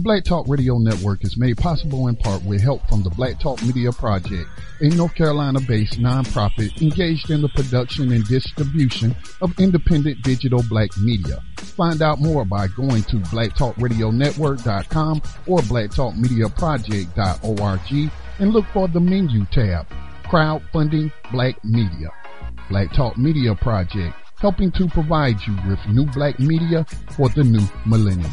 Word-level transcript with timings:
The 0.00 0.04
Black 0.04 0.24
Talk 0.24 0.48
Radio 0.48 0.78
Network 0.78 1.26
is 1.26 1.36
made 1.36 1.58
possible 1.58 2.08
in 2.08 2.16
part 2.16 2.42
with 2.42 2.62
help 2.62 2.88
from 2.88 3.02
the 3.02 3.10
Black 3.10 3.38
Talk 3.38 3.62
Media 3.62 3.92
Project, 3.92 4.48
a 4.80 4.88
North 4.88 5.14
Carolina-based 5.14 6.00
nonprofit 6.00 6.80
engaged 6.80 7.28
in 7.28 7.42
the 7.42 7.50
production 7.50 8.10
and 8.10 8.26
distribution 8.26 9.14
of 9.42 9.52
independent 9.60 10.22
digital 10.22 10.64
black 10.70 10.96
media. 10.96 11.42
Find 11.58 12.00
out 12.00 12.18
more 12.18 12.46
by 12.46 12.68
going 12.68 13.02
to 13.02 13.16
blacktalkradionetwork.com 13.16 15.22
or 15.46 15.58
blacktalkmediaproject.org 15.58 18.10
and 18.38 18.52
look 18.54 18.64
for 18.72 18.88
the 18.88 19.00
menu 19.00 19.44
tab, 19.52 19.86
Crowdfunding 20.24 21.12
Black 21.30 21.62
Media. 21.62 22.08
Black 22.70 22.90
Talk 22.94 23.18
Media 23.18 23.54
Project, 23.54 24.16
helping 24.38 24.72
to 24.72 24.88
provide 24.88 25.36
you 25.46 25.54
with 25.68 25.78
new 25.90 26.06
black 26.06 26.40
media 26.40 26.86
for 27.10 27.28
the 27.28 27.44
new 27.44 27.68
millennium. 27.84 28.32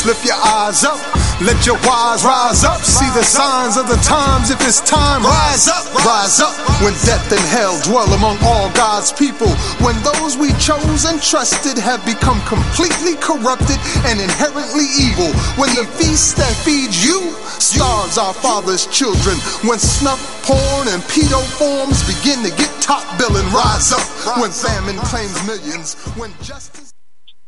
Just 0.00 0.16
lift 0.16 0.24
your 0.24 0.40
eyes 0.40 0.82
up, 0.82 0.96
let 1.44 1.66
your 1.66 1.76
wise 1.84 2.24
rise 2.24 2.64
up. 2.64 2.80
See 2.80 3.04
the 3.12 3.20
signs 3.20 3.76
of 3.76 3.84
the 3.84 4.00
times. 4.00 4.48
If 4.48 4.56
it's 4.64 4.80
time, 4.80 5.20
rise 5.22 5.68
up, 5.68 5.84
rise 6.08 6.40
up. 6.40 6.56
When 6.80 6.96
death 7.04 7.28
and 7.28 7.44
hell 7.52 7.76
dwell 7.84 8.08
among 8.16 8.38
all 8.40 8.72
God's 8.72 9.12
people, 9.12 9.52
when 9.84 9.92
those 10.00 10.40
we 10.40 10.56
chose 10.56 11.04
and 11.04 11.20
trusted 11.20 11.76
have 11.76 12.00
become 12.08 12.40
completely 12.48 13.20
corrupted 13.20 13.76
and 14.08 14.24
inherently 14.24 14.88
evil, 14.96 15.28
when 15.60 15.68
the 15.76 15.84
feast 16.00 16.40
that 16.40 16.56
feeds 16.64 17.04
you 17.04 17.36
starves 17.60 18.16
our 18.16 18.32
father's 18.32 18.88
children, 18.88 19.36
when 19.68 19.78
snuff, 19.78 20.16
porn, 20.48 20.88
and 20.88 21.04
pedo 21.12 21.44
forms 21.60 22.00
begin 22.08 22.40
to 22.40 22.48
get 22.56 22.72
top 22.80 23.04
billing, 23.20 23.44
rise 23.52 23.92
up. 23.92 24.00
When 24.40 24.48
famine 24.48 24.96
claims 25.04 25.36
millions, 25.44 25.92
when 26.16 26.32
justice. 26.40 26.88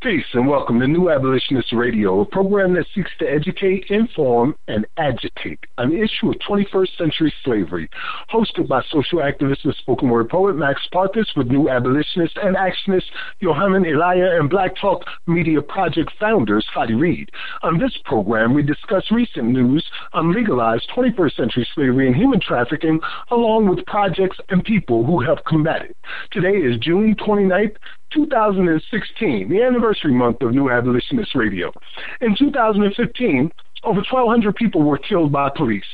Peace 0.03 0.27
and 0.33 0.49
welcome 0.49 0.81
to 0.81 0.89
New 0.89 1.11
Abolitionist 1.11 1.73
Radio, 1.73 2.23
a 2.23 2.25
program 2.25 2.75
that 2.75 2.87
seeks 2.93 3.13
to 3.21 3.25
educate, 3.25 3.85
inform, 3.89 4.57
and 4.67 4.85
agitate 4.97 5.61
on 5.79 5.91
the 5.91 6.03
issue 6.03 6.29
of 6.29 6.35
21st 6.41 6.99
century 6.99 7.33
slavery. 7.45 7.89
Hosted 8.29 8.67
by 8.67 8.83
social 8.91 9.21
activist 9.21 9.63
and 9.63 9.73
spoken 9.77 10.11
word 10.11 10.29
poet 10.29 10.57
Max 10.57 10.81
Parthas 10.93 11.37
with 11.37 11.47
New 11.47 11.69
Abolitionist 11.69 12.37
and 12.43 12.57
actionist 12.57 13.05
Yohanan 13.39 13.87
Elia 13.87 14.41
and 14.41 14.51
Black 14.51 14.75
Talk 14.75 15.05
Media 15.29 15.63
Project 15.63 16.11
founders 16.19 16.67
Scotty 16.73 16.95
Reed. 16.95 17.31
On 17.63 17.79
this 17.79 17.97
program, 18.05 18.55
we 18.55 18.65
discuss 18.65 19.05
recent 19.13 19.51
news 19.51 19.89
on 20.15 20.35
legalized 20.35 20.91
21st 20.97 21.37
century 21.37 21.69
slavery 21.77 22.09
and 22.09 22.17
human 22.17 22.41
trafficking, 22.41 22.99
along 23.31 23.69
with 23.69 23.87
projects 23.87 24.39
and 24.49 24.65
people 24.65 25.05
who 25.05 25.21
have 25.21 25.39
it. 25.47 25.97
Today 26.33 26.57
is 26.57 26.77
June 26.79 27.15
29th, 27.15 27.77
2016, 28.15 29.49
the 29.49 29.63
anniversary 29.63 30.13
month 30.13 30.43
of 30.43 30.53
New 30.53 30.71
Abolitionist 30.71 31.35
Radio. 31.35 31.73
In 32.21 32.37
2015, 32.37 33.51
over 33.85 34.01
1,200 34.11 34.55
people 34.55 34.83
were 34.83 34.99
killed 34.99 35.33
by 35.33 35.51
police. 35.55 35.85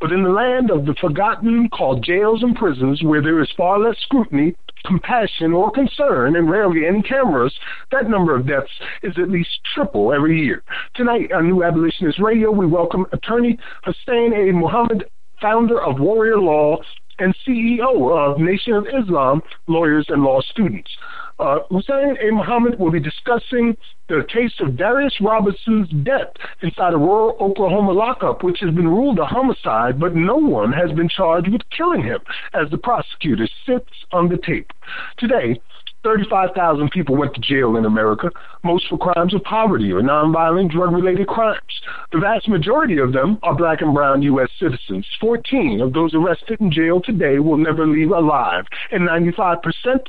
But 0.00 0.12
in 0.12 0.24
the 0.24 0.30
land 0.30 0.70
of 0.70 0.84
the 0.84 0.94
forgotten, 1.00 1.68
called 1.68 2.04
jails 2.04 2.42
and 2.42 2.56
prisons, 2.56 3.02
where 3.02 3.22
there 3.22 3.40
is 3.40 3.48
far 3.56 3.78
less 3.78 3.96
scrutiny, 4.00 4.56
compassion, 4.84 5.52
or 5.52 5.70
concern, 5.70 6.36
and 6.36 6.50
rarely 6.50 6.86
any 6.86 7.02
cameras, 7.02 7.54
that 7.92 8.10
number 8.10 8.34
of 8.34 8.46
deaths 8.46 8.70
is 9.02 9.14
at 9.18 9.30
least 9.30 9.60
triple 9.74 10.12
every 10.12 10.40
year. 10.40 10.62
Tonight 10.94 11.32
on 11.32 11.46
New 11.46 11.62
Abolitionist 11.62 12.18
Radio, 12.18 12.50
we 12.50 12.66
welcome 12.66 13.06
attorney 13.12 13.58
Hussein 13.84 14.32
A. 14.32 14.52
Muhammad, 14.52 15.04
founder 15.40 15.80
of 15.80 16.00
Warrior 16.00 16.38
Law 16.38 16.78
and 17.18 17.34
CEO 17.46 18.10
of 18.12 18.38
Nation 18.40 18.74
of 18.74 18.86
Islam 18.86 19.40
Lawyers 19.68 20.06
and 20.08 20.22
Law 20.22 20.40
Students. 20.40 20.90
Uh, 21.38 21.58
Hussein 21.70 22.16
A. 22.22 22.32
Muhammad 22.32 22.78
will 22.78 22.90
be 22.90 23.00
discussing 23.00 23.76
the 24.08 24.24
case 24.32 24.54
of 24.60 24.76
Darius 24.76 25.20
Robinson's 25.20 25.88
death 26.02 26.32
inside 26.62 26.94
a 26.94 26.96
rural 26.96 27.36
Oklahoma 27.40 27.92
lockup, 27.92 28.42
which 28.42 28.60
has 28.60 28.74
been 28.74 28.88
ruled 28.88 29.18
a 29.18 29.26
homicide, 29.26 30.00
but 30.00 30.14
no 30.14 30.36
one 30.36 30.72
has 30.72 30.92
been 30.92 31.08
charged 31.08 31.48
with 31.48 31.60
killing 31.76 32.02
him, 32.02 32.20
as 32.54 32.70
the 32.70 32.78
prosecutor 32.78 33.48
sits 33.66 33.90
on 34.12 34.28
the 34.28 34.38
tape. 34.38 34.70
Today, 35.18 35.60
35,000 36.06 36.88
people 36.92 37.16
went 37.16 37.34
to 37.34 37.40
jail 37.40 37.74
in 37.76 37.84
America, 37.84 38.30
most 38.62 38.86
for 38.88 38.96
crimes 38.96 39.34
of 39.34 39.42
poverty 39.42 39.90
or 39.90 40.00
nonviolent 40.00 40.70
drug 40.70 40.92
related 40.92 41.26
crimes. 41.26 41.60
The 42.12 42.20
vast 42.20 42.48
majority 42.48 42.98
of 42.98 43.12
them 43.12 43.40
are 43.42 43.56
black 43.56 43.80
and 43.80 43.92
brown 43.92 44.22
U.S. 44.22 44.48
citizens. 44.60 45.04
14 45.20 45.80
of 45.80 45.92
those 45.92 46.14
arrested 46.14 46.60
in 46.60 46.70
jail 46.70 47.00
today 47.00 47.40
will 47.40 47.56
never 47.56 47.88
leave 47.88 48.12
alive, 48.12 48.66
and 48.92 49.08
95% 49.08 49.56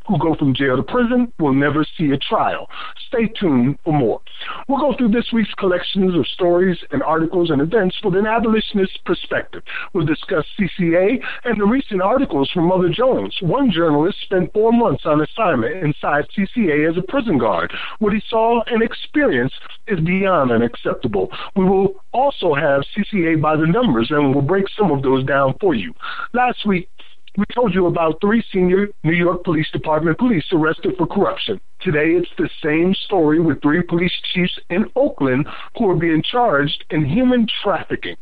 who 0.08 0.19
go 0.19 0.35
from 0.35 0.53
jail 0.53 0.78
to 0.78 0.84
prison 0.84 1.34
will 1.40 1.53
never 1.53 1.84
see 1.97 2.12
a 2.12 2.18
trial. 2.18 2.69
Stay 3.08 3.28
tuned 3.40 3.79
for 3.84 3.91
more. 3.91 4.22
We'll 4.68 4.79
go 4.79 4.96
through 4.96 5.09
this 5.09 5.34
week's 5.34 5.53
collections 5.56 6.16
of 6.16 6.28
stories 6.28 6.78
and 6.91 7.02
articles 7.02 7.50
and 7.50 7.59
events 7.59 7.96
with 8.03 8.16
an 8.16 8.28
abolitionist 8.28 9.03
perspective. 9.03 9.64
We'll 9.94 10.06
discuss 10.06 10.46
CCA 10.59 11.19
and 11.46 11.59
the 11.59 11.66
recent 11.66 12.03
articles 12.03 12.52
from 12.52 12.68
Mother 12.68 12.90
Jones. 12.90 13.35
One 13.41 13.72
journalist 13.72 14.19
spent 14.22 14.53
four 14.53 14.72
months 14.72 15.03
on 15.06 15.22
assignment 15.22 15.86
inside 15.87 16.25
CCA 16.35 16.89
as 16.89 16.97
a 16.97 17.11
prison 17.11 17.37
guard. 17.37 17.71
What 17.99 18.13
he 18.13 18.21
saw 18.29 18.61
and 18.67 18.81
experienced 18.83 19.55
is 19.87 19.99
beyond 19.99 20.51
unacceptable. 20.51 21.31
We 21.55 21.65
will 21.65 22.03
also 22.13 22.53
have 22.53 22.83
CCA 22.93 23.41
by 23.41 23.55
the 23.55 23.67
numbers, 23.67 24.11
and 24.11 24.33
we'll 24.33 24.43
break 24.43 24.65
some 24.77 24.91
of 24.91 25.01
those 25.01 25.25
down 25.25 25.55
for 25.59 25.73
you. 25.73 25.93
Last 26.33 26.65
week, 26.65 26.89
we 27.37 27.45
told 27.53 27.75
you 27.75 27.85
about 27.85 28.19
three 28.19 28.43
senior 28.51 28.87
New 29.03 29.13
York 29.13 29.43
Police 29.43 29.69
Department 29.71 30.17
police 30.17 30.45
arrested 30.51 30.95
for 30.97 31.05
corruption. 31.05 31.61
Today, 31.81 32.13
it's 32.17 32.31
the 32.35 32.49
same 32.63 32.95
story 33.05 33.39
with 33.39 33.61
three 33.61 33.83
police 33.83 34.11
chiefs 34.33 34.57
in 34.71 34.85
Oakland 34.95 35.47
who 35.77 35.87
are 35.91 35.95
being 35.95 36.23
charged 36.23 36.83
in 36.89 37.05
human 37.05 37.45
trafficking. 37.63 38.15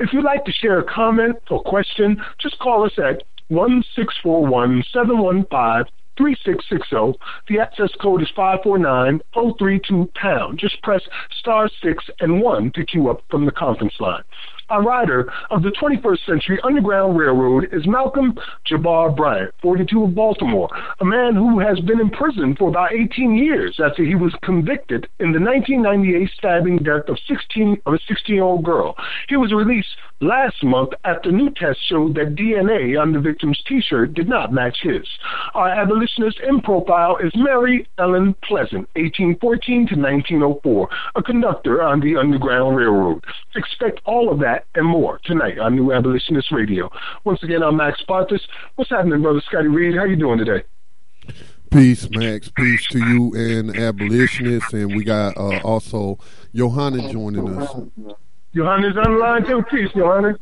If 0.00 0.14
you'd 0.14 0.24
like 0.24 0.46
to 0.46 0.52
share 0.52 0.78
a 0.78 0.84
comment 0.84 1.36
or 1.50 1.62
question, 1.62 2.16
just 2.40 2.58
call 2.60 2.86
us 2.86 2.92
at 2.96 3.22
1 3.48 3.84
715 3.94 5.92
3660. 6.22 7.18
The 7.48 7.58
access 7.60 7.90
code 8.00 8.22
is 8.22 8.30
549032 8.36 10.10
pound. 10.14 10.58
Just 10.58 10.80
press 10.82 11.02
star 11.40 11.68
6 11.82 12.04
and 12.20 12.40
1 12.40 12.72
to 12.72 12.84
queue 12.84 13.10
up 13.10 13.22
from 13.28 13.44
the 13.44 13.50
conference 13.50 13.94
line. 13.98 14.22
A 14.72 14.80
rider 14.80 15.30
of 15.50 15.62
the 15.62 15.68
21st 15.68 16.24
Century 16.24 16.58
Underground 16.64 17.18
Railroad 17.18 17.68
is 17.72 17.86
Malcolm 17.86 18.38
Jabbar 18.66 19.14
Bryant, 19.14 19.52
42 19.60 20.04
of 20.04 20.14
Baltimore, 20.14 20.70
a 20.98 21.04
man 21.04 21.34
who 21.34 21.58
has 21.58 21.78
been 21.80 22.00
in 22.00 22.08
prison 22.08 22.56
for 22.58 22.70
about 22.70 22.94
18 22.94 23.34
years 23.34 23.78
after 23.84 24.02
he 24.02 24.14
was 24.14 24.34
convicted 24.42 25.08
in 25.20 25.32
the 25.32 25.38
1998 25.38 26.30
stabbing 26.38 26.78
death 26.78 27.06
of 27.08 27.18
16 27.28 27.82
of 27.84 27.92
a 27.92 27.98
16-year-old 28.10 28.64
girl. 28.64 28.96
He 29.28 29.36
was 29.36 29.52
released 29.52 29.94
last 30.22 30.64
month 30.64 30.92
after 31.04 31.30
new 31.30 31.50
tests 31.50 31.82
showed 31.86 32.14
that 32.14 32.34
DNA 32.34 32.98
on 32.98 33.12
the 33.12 33.20
victim's 33.20 33.62
T-shirt 33.68 34.14
did 34.14 34.28
not 34.28 34.54
match 34.54 34.78
his. 34.82 35.06
Our 35.52 35.68
abolitionist 35.68 36.40
in 36.40 36.62
profile 36.62 37.18
is 37.18 37.32
Mary 37.34 37.86
Ellen 37.98 38.34
Pleasant, 38.42 38.88
1814 38.96 39.88
to 39.88 40.00
1904, 40.00 40.88
a 41.16 41.22
conductor 41.22 41.82
on 41.82 42.00
the 42.00 42.16
Underground 42.16 42.76
Railroad. 42.76 43.22
Expect 43.54 44.00
all 44.06 44.32
of 44.32 44.38
that 44.38 44.61
and 44.74 44.86
more 44.86 45.18
tonight 45.24 45.58
on 45.58 45.74
New 45.74 45.92
Abolitionist 45.92 46.50
Radio. 46.52 46.90
Once 47.24 47.42
again, 47.42 47.62
I'm 47.62 47.76
Max 47.76 48.02
Parthas. 48.08 48.40
What's 48.76 48.90
happening, 48.90 49.22
brother 49.22 49.40
Scotty 49.46 49.68
Reed? 49.68 49.96
How 49.96 50.04
you 50.04 50.16
doing 50.16 50.38
today? 50.38 50.64
Peace, 51.70 52.08
Max. 52.10 52.50
Peace 52.50 52.86
to 52.88 52.98
you 52.98 53.34
and 53.34 53.74
abolitionists, 53.76 54.72
and 54.74 54.94
we 54.94 55.04
got 55.04 55.36
uh, 55.36 55.60
also 55.64 56.18
Yohanan 56.52 57.10
joining 57.10 57.48
us. 57.56 57.70
Yohanan's 58.52 58.96
on 58.98 59.14
the 59.14 59.18
line 59.18 59.46
too. 59.46 59.62
Peace, 59.70 59.90
Yohanan. 59.94 60.38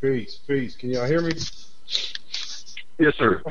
Peace, 0.00 0.40
peace. 0.46 0.76
Can 0.76 0.90
y'all 0.90 1.06
hear 1.06 1.20
me? 1.20 1.32
Yes, 2.98 3.14
sir. 3.16 3.42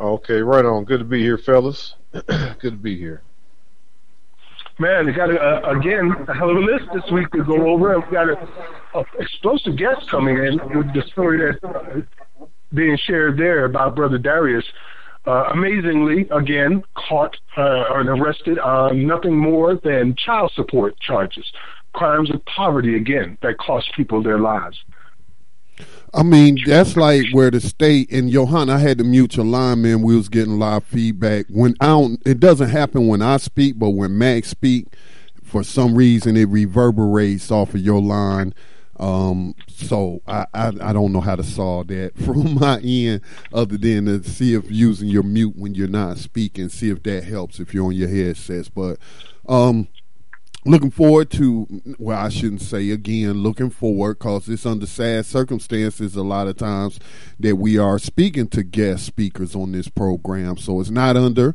Okay, 0.00 0.40
right 0.40 0.64
on. 0.64 0.84
Good 0.84 0.98
to 1.00 1.04
be 1.04 1.20
here, 1.20 1.38
fellas. 1.38 1.94
Good 2.12 2.60
to 2.62 2.70
be 2.72 2.96
here. 2.96 3.22
Man, 4.80 5.06
we 5.06 5.12
got 5.12 5.28
a, 5.28 5.68
again 5.70 6.12
a 6.28 6.34
hell 6.34 6.50
of 6.50 6.56
a 6.56 6.60
list 6.60 6.84
this 6.94 7.10
week 7.10 7.28
to 7.32 7.42
go 7.42 7.68
over, 7.68 7.94
and 7.94 8.04
we 8.04 8.12
got 8.12 8.28
a, 8.28 8.98
a 8.98 9.04
explosive 9.18 9.76
guest 9.76 10.08
coming 10.08 10.36
in 10.36 10.60
with 10.76 10.94
the 10.94 11.02
story 11.10 11.52
that's 11.52 12.06
being 12.72 12.96
shared 12.96 13.36
there 13.36 13.64
about 13.64 13.96
Brother 13.96 14.18
Darius. 14.18 14.64
Uh, 15.26 15.48
amazingly, 15.52 16.28
again, 16.30 16.84
caught 16.94 17.36
uh, 17.56 17.84
and 17.96 18.08
arrested 18.08 18.60
on 18.60 19.04
nothing 19.04 19.36
more 19.36 19.74
than 19.82 20.14
child 20.14 20.52
support 20.54 20.98
charges, 21.00 21.44
crimes 21.92 22.30
of 22.30 22.40
poverty 22.44 22.94
again 22.96 23.36
that 23.42 23.58
cost 23.58 23.90
people 23.96 24.22
their 24.22 24.38
lives. 24.38 24.78
I 26.14 26.22
mean, 26.22 26.58
that's 26.66 26.96
like 26.96 27.26
where 27.32 27.50
the 27.50 27.60
state 27.60 28.10
and 28.10 28.30
Yohanan 28.30 28.70
I 28.70 28.78
had 28.78 28.98
to 28.98 29.04
mute 29.04 29.36
your 29.36 29.46
line, 29.46 29.82
man. 29.82 30.02
We 30.02 30.16
was 30.16 30.28
getting 30.28 30.58
live 30.58 30.84
feedback. 30.84 31.46
When 31.48 31.74
I 31.80 31.86
don't, 31.86 32.22
it 32.26 32.40
doesn't 32.40 32.70
happen 32.70 33.06
when 33.08 33.22
I 33.22 33.36
speak, 33.36 33.78
but 33.78 33.90
when 33.90 34.16
Max 34.16 34.48
speak, 34.48 34.86
for 35.42 35.62
some 35.62 35.94
reason 35.94 36.36
it 36.36 36.48
reverberates 36.48 37.50
off 37.50 37.74
of 37.74 37.80
your 37.80 38.00
line. 38.00 38.54
Um, 38.98 39.54
so 39.68 40.22
I, 40.26 40.46
I, 40.52 40.72
I 40.80 40.92
don't 40.92 41.12
know 41.12 41.20
how 41.20 41.36
to 41.36 41.44
solve 41.44 41.88
that 41.88 42.16
from 42.24 42.54
my 42.54 42.80
end, 42.80 43.20
other 43.52 43.76
than 43.76 44.06
to 44.06 44.24
see 44.24 44.54
if 44.54 44.70
using 44.70 45.08
your 45.08 45.22
mute 45.22 45.56
when 45.56 45.74
you're 45.74 45.88
not 45.88 46.18
speaking, 46.18 46.68
see 46.68 46.90
if 46.90 47.02
that 47.04 47.24
helps 47.24 47.60
if 47.60 47.72
you're 47.72 47.86
on 47.86 47.92
your 47.92 48.08
headsets. 48.08 48.68
But 48.68 48.98
um, 49.48 49.88
looking 50.64 50.90
forward 50.90 51.30
to 51.30 51.66
well 51.98 52.18
i 52.18 52.28
shouldn't 52.28 52.60
say 52.60 52.90
again 52.90 53.32
looking 53.44 53.70
forward 53.70 54.18
because 54.18 54.48
it's 54.48 54.66
under 54.66 54.86
sad 54.86 55.24
circumstances 55.24 56.16
a 56.16 56.22
lot 56.22 56.48
of 56.48 56.56
times 56.56 56.98
that 57.38 57.56
we 57.56 57.78
are 57.78 57.98
speaking 57.98 58.48
to 58.48 58.62
guest 58.62 59.06
speakers 59.06 59.54
on 59.54 59.72
this 59.72 59.88
program. 59.88 60.56
So 60.56 60.80
it's 60.80 60.90
not 60.90 61.16
under 61.16 61.54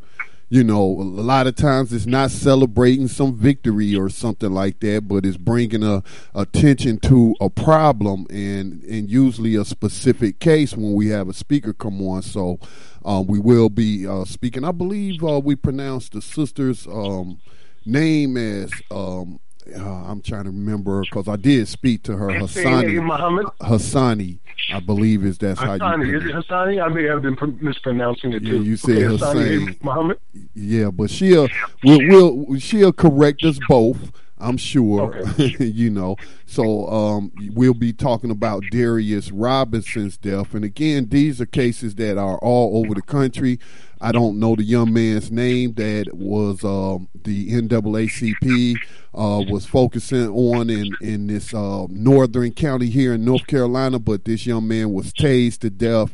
you 0.50 0.64
know 0.64 0.84
a 0.84 1.02
lot 1.02 1.48
of 1.48 1.56
times 1.56 1.92
it's 1.92 2.06
not 2.06 2.30
celebrating 2.30 3.08
some 3.08 3.36
victory 3.36 3.96
or 3.96 4.08
something 4.08 4.52
like 4.52 4.80
that 4.82 5.08
but 5.08 5.26
it's 5.26 5.38
bringing 5.38 5.84
a 5.84 6.04
attention 6.36 7.00
to 7.00 7.34
a 7.42 7.50
problem 7.50 8.28
and 8.30 8.84
and 8.84 9.10
usually 9.10 9.56
a 9.56 9.66
specific 9.66 10.40
case 10.40 10.76
when 10.76 10.94
we 10.94 11.08
have 11.08 11.28
a 11.28 11.34
speaker 11.34 11.74
come 11.74 12.02
on. 12.02 12.22
So 12.22 12.60
um, 13.04 13.28
we 13.28 13.40
will 13.40 13.70
be 13.70 14.08
uh, 14.08 14.26
speaking. 14.26 14.64
I 14.64 14.72
believe 14.72 15.24
uh, 15.24 15.40
we 15.40 15.56
pronounced 15.56 16.14
the 16.14 16.22
sisters 16.22 16.88
um, 16.88 17.40
name 17.86 18.38
as 18.38 18.72
um, 18.92 19.40
uh, 19.76 19.82
I'm 19.82 20.22
trying 20.22 20.44
to 20.44 20.50
remember 20.50 21.02
because 21.02 21.28
I 21.28 21.36
did 21.38 21.68
speak 21.68 22.04
to 22.04 22.18
her 22.18 22.28
Hassani. 22.28 23.02
Muhammad? 23.04 23.46
Hassani, 23.62 24.40
I 24.74 24.80
believe 24.82 25.24
is 25.24 25.38
that's 25.38 25.60
Hassani. 25.60 25.80
how 25.80 25.96
you. 26.02 26.18
Is 26.18 26.26
it 26.26 26.36
Hassani? 26.36 26.84
I 26.84 26.88
may 26.90 27.04
have 27.04 27.22
been 27.22 27.38
mispronouncing 27.62 28.34
it 28.34 28.44
Yeah, 28.44 28.52
too. 28.52 28.64
you 28.64 28.76
said 28.76 28.98
okay, 28.98 29.06
Hassani 29.26 29.84
Muhammad. 29.84 30.20
Yeah, 30.54 30.92
but 30.92 31.10
she'll 31.10 31.48
will 31.84 32.00
will 32.08 32.60
she'll 32.60 32.94
correct 32.94 33.44
us 33.44 33.58
both. 33.68 34.12
I'm 34.40 34.58
sure, 34.58 35.14
Okay. 35.16 35.56
you 35.64 35.90
know. 35.90 36.18
So 36.46 36.90
um, 36.90 37.32
we'll 37.54 37.74
be 37.74 37.94
talking 37.94 38.30
about 38.30 38.64
Darius 38.72 39.32
Robinson's 39.32 40.18
death, 40.18 40.54
and 40.54 40.66
again, 40.66 41.08
these 41.10 41.40
are 41.40 41.46
cases 41.46 41.96
that 41.96 42.18
are 42.18 42.38
all 42.40 42.78
over 42.84 42.94
the 42.94 43.02
country. 43.02 43.60
I 44.04 44.12
don't 44.12 44.38
know 44.38 44.54
the 44.54 44.64
young 44.64 44.92
man's 44.92 45.32
name 45.32 45.76
that 45.76 46.10
was 46.14 46.66
um, 46.66 47.08
the 47.24 47.50
NAACP 47.52 48.76
uh, 49.16 49.46
was 49.50 49.66
focusing 49.66 50.28
on 50.28 50.70
in 50.70 50.90
in 51.00 51.28
this 51.28 51.54
uh, 51.54 51.88
northern 51.90 52.52
county 52.52 52.90
here 52.90 53.14
in 53.14 53.24
North 53.24 53.48
Carolina, 53.48 54.00
but 54.00 54.26
this 54.26 54.46
young 54.46 54.68
man 54.68 54.92
was 54.92 55.14
tased 55.14 55.60
to 55.60 55.70
death 55.70 56.12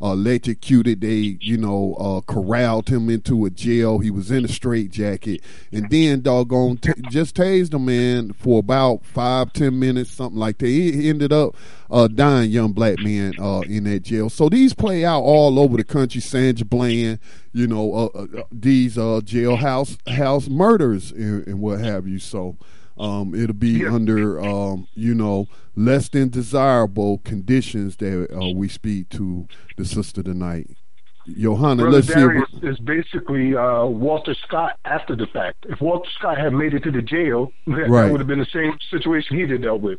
electrocuted. 0.00 1.00
They, 1.00 1.38
you 1.40 1.56
know, 1.56 1.94
uh, 1.98 2.20
corralled 2.32 2.88
him 2.88 3.08
into 3.08 3.44
a 3.44 3.50
jail. 3.50 3.98
He 3.98 4.10
was 4.10 4.30
in 4.30 4.44
a 4.44 4.48
straitjacket, 4.48 5.42
and 5.72 5.88
then 5.90 6.20
doggone 6.20 6.78
t- 6.78 6.92
just 7.10 7.36
tased 7.36 7.74
him, 7.74 7.86
man, 7.86 8.32
for 8.32 8.58
about 8.58 9.04
five, 9.04 9.52
ten 9.52 9.78
minutes, 9.78 10.10
something 10.10 10.38
like 10.38 10.58
that. 10.58 10.66
He 10.66 10.92
he 10.92 11.08
ended 11.08 11.32
up 11.32 11.56
uh, 11.90 12.08
dying, 12.08 12.50
young 12.50 12.72
black 12.72 12.98
man, 12.98 13.34
uh, 13.38 13.60
in 13.60 13.84
that 13.84 14.00
jail. 14.00 14.28
So 14.30 14.48
these 14.48 14.74
play 14.74 15.04
out 15.04 15.22
all 15.22 15.58
over 15.58 15.76
the 15.76 15.84
country. 15.84 16.20
Sandra 16.20 16.66
Bland, 16.66 17.18
you 17.52 17.66
know, 17.66 17.92
uh, 17.92 18.06
uh, 18.06 18.42
these 18.52 18.98
uh, 18.98 19.20
jailhouse 19.24 19.96
house 20.10 20.48
murders 20.48 21.12
and, 21.12 21.46
and 21.46 21.60
what 21.60 21.80
have 21.80 22.06
you. 22.06 22.18
So. 22.18 22.56
Um, 22.98 23.34
it'll 23.34 23.54
be 23.54 23.80
Yeah. 23.80 23.94
under, 23.94 24.40
um, 24.40 24.86
you 24.94 25.14
know, 25.14 25.48
less 25.74 26.08
than 26.08 26.30
desirable 26.30 27.18
conditions 27.18 27.96
that 27.96 28.28
uh, 28.34 28.52
we 28.54 28.68
speak 28.68 29.08
to 29.10 29.46
the 29.76 29.84
sister 29.84 30.22
tonight. 30.22 30.70
Yohanan, 31.26 31.78
Brother 31.78 31.90
let's 31.96 32.06
see. 32.08 32.14
Darius 32.14 32.48
is 32.62 32.78
basically 32.78 33.54
uh, 33.56 33.84
Walter 33.84 34.32
Scott 34.34 34.78
after 34.84 35.16
the 35.16 35.26
fact. 35.26 35.66
If 35.68 35.80
Walter 35.80 36.08
Scott 36.16 36.38
had 36.38 36.52
made 36.52 36.72
it 36.72 36.84
to 36.84 36.90
the 36.92 37.02
jail, 37.02 37.52
that, 37.66 37.88
Right. 37.88 38.04
that 38.04 38.12
would 38.12 38.20
have 38.20 38.28
been 38.28 38.38
the 38.38 38.46
same 38.46 38.78
situation 38.90 39.36
he 39.36 39.44
did 39.44 39.62
dealt 39.62 39.80
with. 39.82 39.98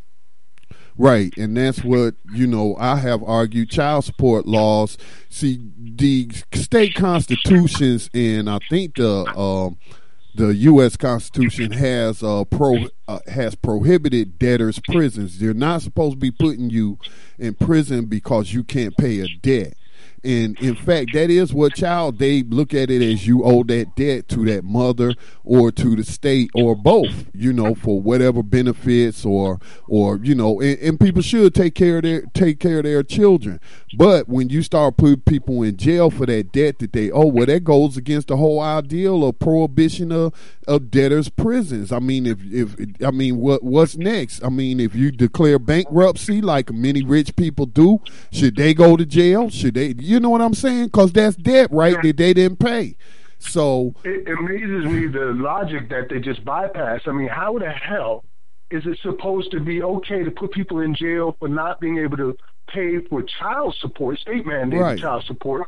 Right, 1.00 1.32
and 1.38 1.56
that's 1.56 1.84
what 1.84 2.16
you 2.34 2.48
know. 2.48 2.76
I 2.80 2.96
have 2.96 3.22
argued 3.24 3.70
child 3.70 4.04
support 4.06 4.48
laws. 4.48 4.98
See, 5.30 5.60
the 5.78 6.30
state 6.56 6.96
constitutions, 6.96 8.10
and 8.16 8.50
I 8.50 8.58
think 8.68 8.96
the 8.96 9.26
um, 9.38 9.78
the 10.38 10.54
U.S. 10.56 10.96
Constitution 10.96 11.72
has 11.72 12.22
uh, 12.22 12.44
pro 12.46 12.86
uh, 13.08 13.20
has 13.28 13.56
prohibited 13.56 14.38
debtors' 14.38 14.80
prisons. 14.88 15.40
They're 15.40 15.54
not 15.56 15.82
supposed 15.82 16.14
to 16.14 16.20
be 16.20 16.30
putting 16.30 16.70
you 16.70 17.00
in 17.40 17.56
prison 17.56 18.06
because 18.06 18.54
you 18.54 18.64
can't 18.64 18.96
pay 18.96 19.20
a 19.20 19.28
debt. 19.28 19.74
And 20.28 20.60
in 20.60 20.76
fact, 20.76 21.14
that 21.14 21.30
is 21.30 21.54
what 21.54 21.76
child 21.76 22.20
they 22.20 22.44
look 22.44 22.74
at 22.74 22.92
it 22.92 23.02
as 23.02 23.26
you 23.26 23.46
owe 23.46 23.64
that 23.64 23.96
debt 23.96 24.28
to 24.28 24.44
that 24.44 24.66
mother 24.66 25.14
or 25.46 25.72
to 25.72 25.96
the 25.96 26.04
state 26.04 26.50
or 26.54 26.76
both, 26.76 27.28
you 27.34 27.54
know, 27.54 27.74
for 27.74 28.02
whatever 28.02 28.44
benefits 28.44 29.24
or 29.24 29.62
or 29.88 30.20
you 30.22 30.36
know, 30.36 30.60
and, 30.60 30.78
and 30.80 31.00
people 31.00 31.22
should 31.22 31.56
take 31.56 31.76
care 31.76 31.98
of 31.98 32.04
their 32.04 32.24
take 32.34 32.60
care 32.60 32.80
of 32.80 32.84
their 32.84 33.04
children. 33.04 33.62
But 33.98 34.28
when 34.28 34.50
you 34.50 34.64
start 34.64 34.98
putting 34.98 35.22
people 35.22 35.64
in 35.64 35.78
jail 35.78 36.12
for 36.12 36.26
that 36.26 36.52
debt 36.52 36.80
that 36.80 36.92
they 36.92 37.10
owe, 37.10 37.28
well, 37.28 37.46
that 37.46 37.64
goes 37.64 37.96
against 37.96 38.28
the 38.28 38.36
whole 38.36 38.60
ideal 38.60 39.24
of 39.24 39.40
prohibition 39.40 40.12
of, 40.12 40.34
of 40.68 40.92
debtors' 40.92 41.30
prisons. 41.30 41.94
I 41.94 42.00
mean, 42.00 42.26
if 42.26 42.40
if 42.52 42.76
I 43.02 43.12
mean, 43.12 43.38
what 43.38 43.64
what's 43.64 43.96
next? 43.96 44.44
I 44.44 44.50
mean, 44.50 44.82
if 44.82 44.94
you 44.94 45.12
declare 45.12 45.58
bankruptcy 45.58 46.42
like 46.42 46.70
many 46.72 47.02
rich 47.02 47.36
people 47.38 47.66
do, 47.66 48.00
should 48.30 48.58
they 48.58 48.74
go 48.74 48.98
to 48.98 49.06
jail? 49.06 49.50
Should 49.50 49.76
they? 49.76 49.96
You 49.98 50.17
know 50.20 50.30
what 50.30 50.42
I'm 50.42 50.54
saying? 50.54 50.86
Because 50.86 51.12
that's 51.12 51.36
debt, 51.36 51.70
right? 51.72 52.02
That 52.02 52.18
they 52.18 52.34
didn't 52.34 52.58
pay. 52.60 52.96
So 53.40 53.94
It 54.04 54.28
amazes 54.28 54.86
me 54.86 55.08
the 55.08 55.34
logic 55.36 55.90
that 55.90 56.10
they 56.10 56.20
just 56.20 56.44
bypass. 56.44 57.02
I 57.06 57.12
mean, 57.12 57.28
how 57.28 57.58
the 57.60 57.70
hell 57.70 58.26
is 58.72 58.86
it 58.86 58.98
supposed 59.02 59.52
to 59.52 59.60
be 59.60 59.82
okay 59.82 60.24
to 60.24 60.32
put 60.32 60.52
people 60.52 60.80
in 60.80 60.94
jail 60.96 61.36
for 61.40 61.48
not 61.48 61.80
being 61.80 62.00
able 62.00 62.18
to 62.18 62.36
pay 62.68 63.00
for 63.10 63.24
child 63.24 63.76
support, 63.80 64.20
state 64.20 64.46
mandated 64.46 64.82
Right. 64.82 65.00
child 65.00 65.24
support, 65.24 65.68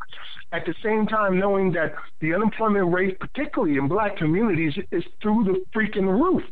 at 0.51 0.65
the 0.65 0.73
same 0.83 1.07
time 1.07 1.39
knowing 1.39 1.71
that 1.73 1.93
the 2.19 2.33
unemployment 2.33 2.91
rate, 2.91 3.19
particularly 3.19 3.77
in 3.77 3.87
black 3.87 4.17
communities, 4.17 4.77
is 4.91 5.03
through 5.21 5.43
the 5.45 5.63
freaking 5.73 6.09
roof. 6.09 6.43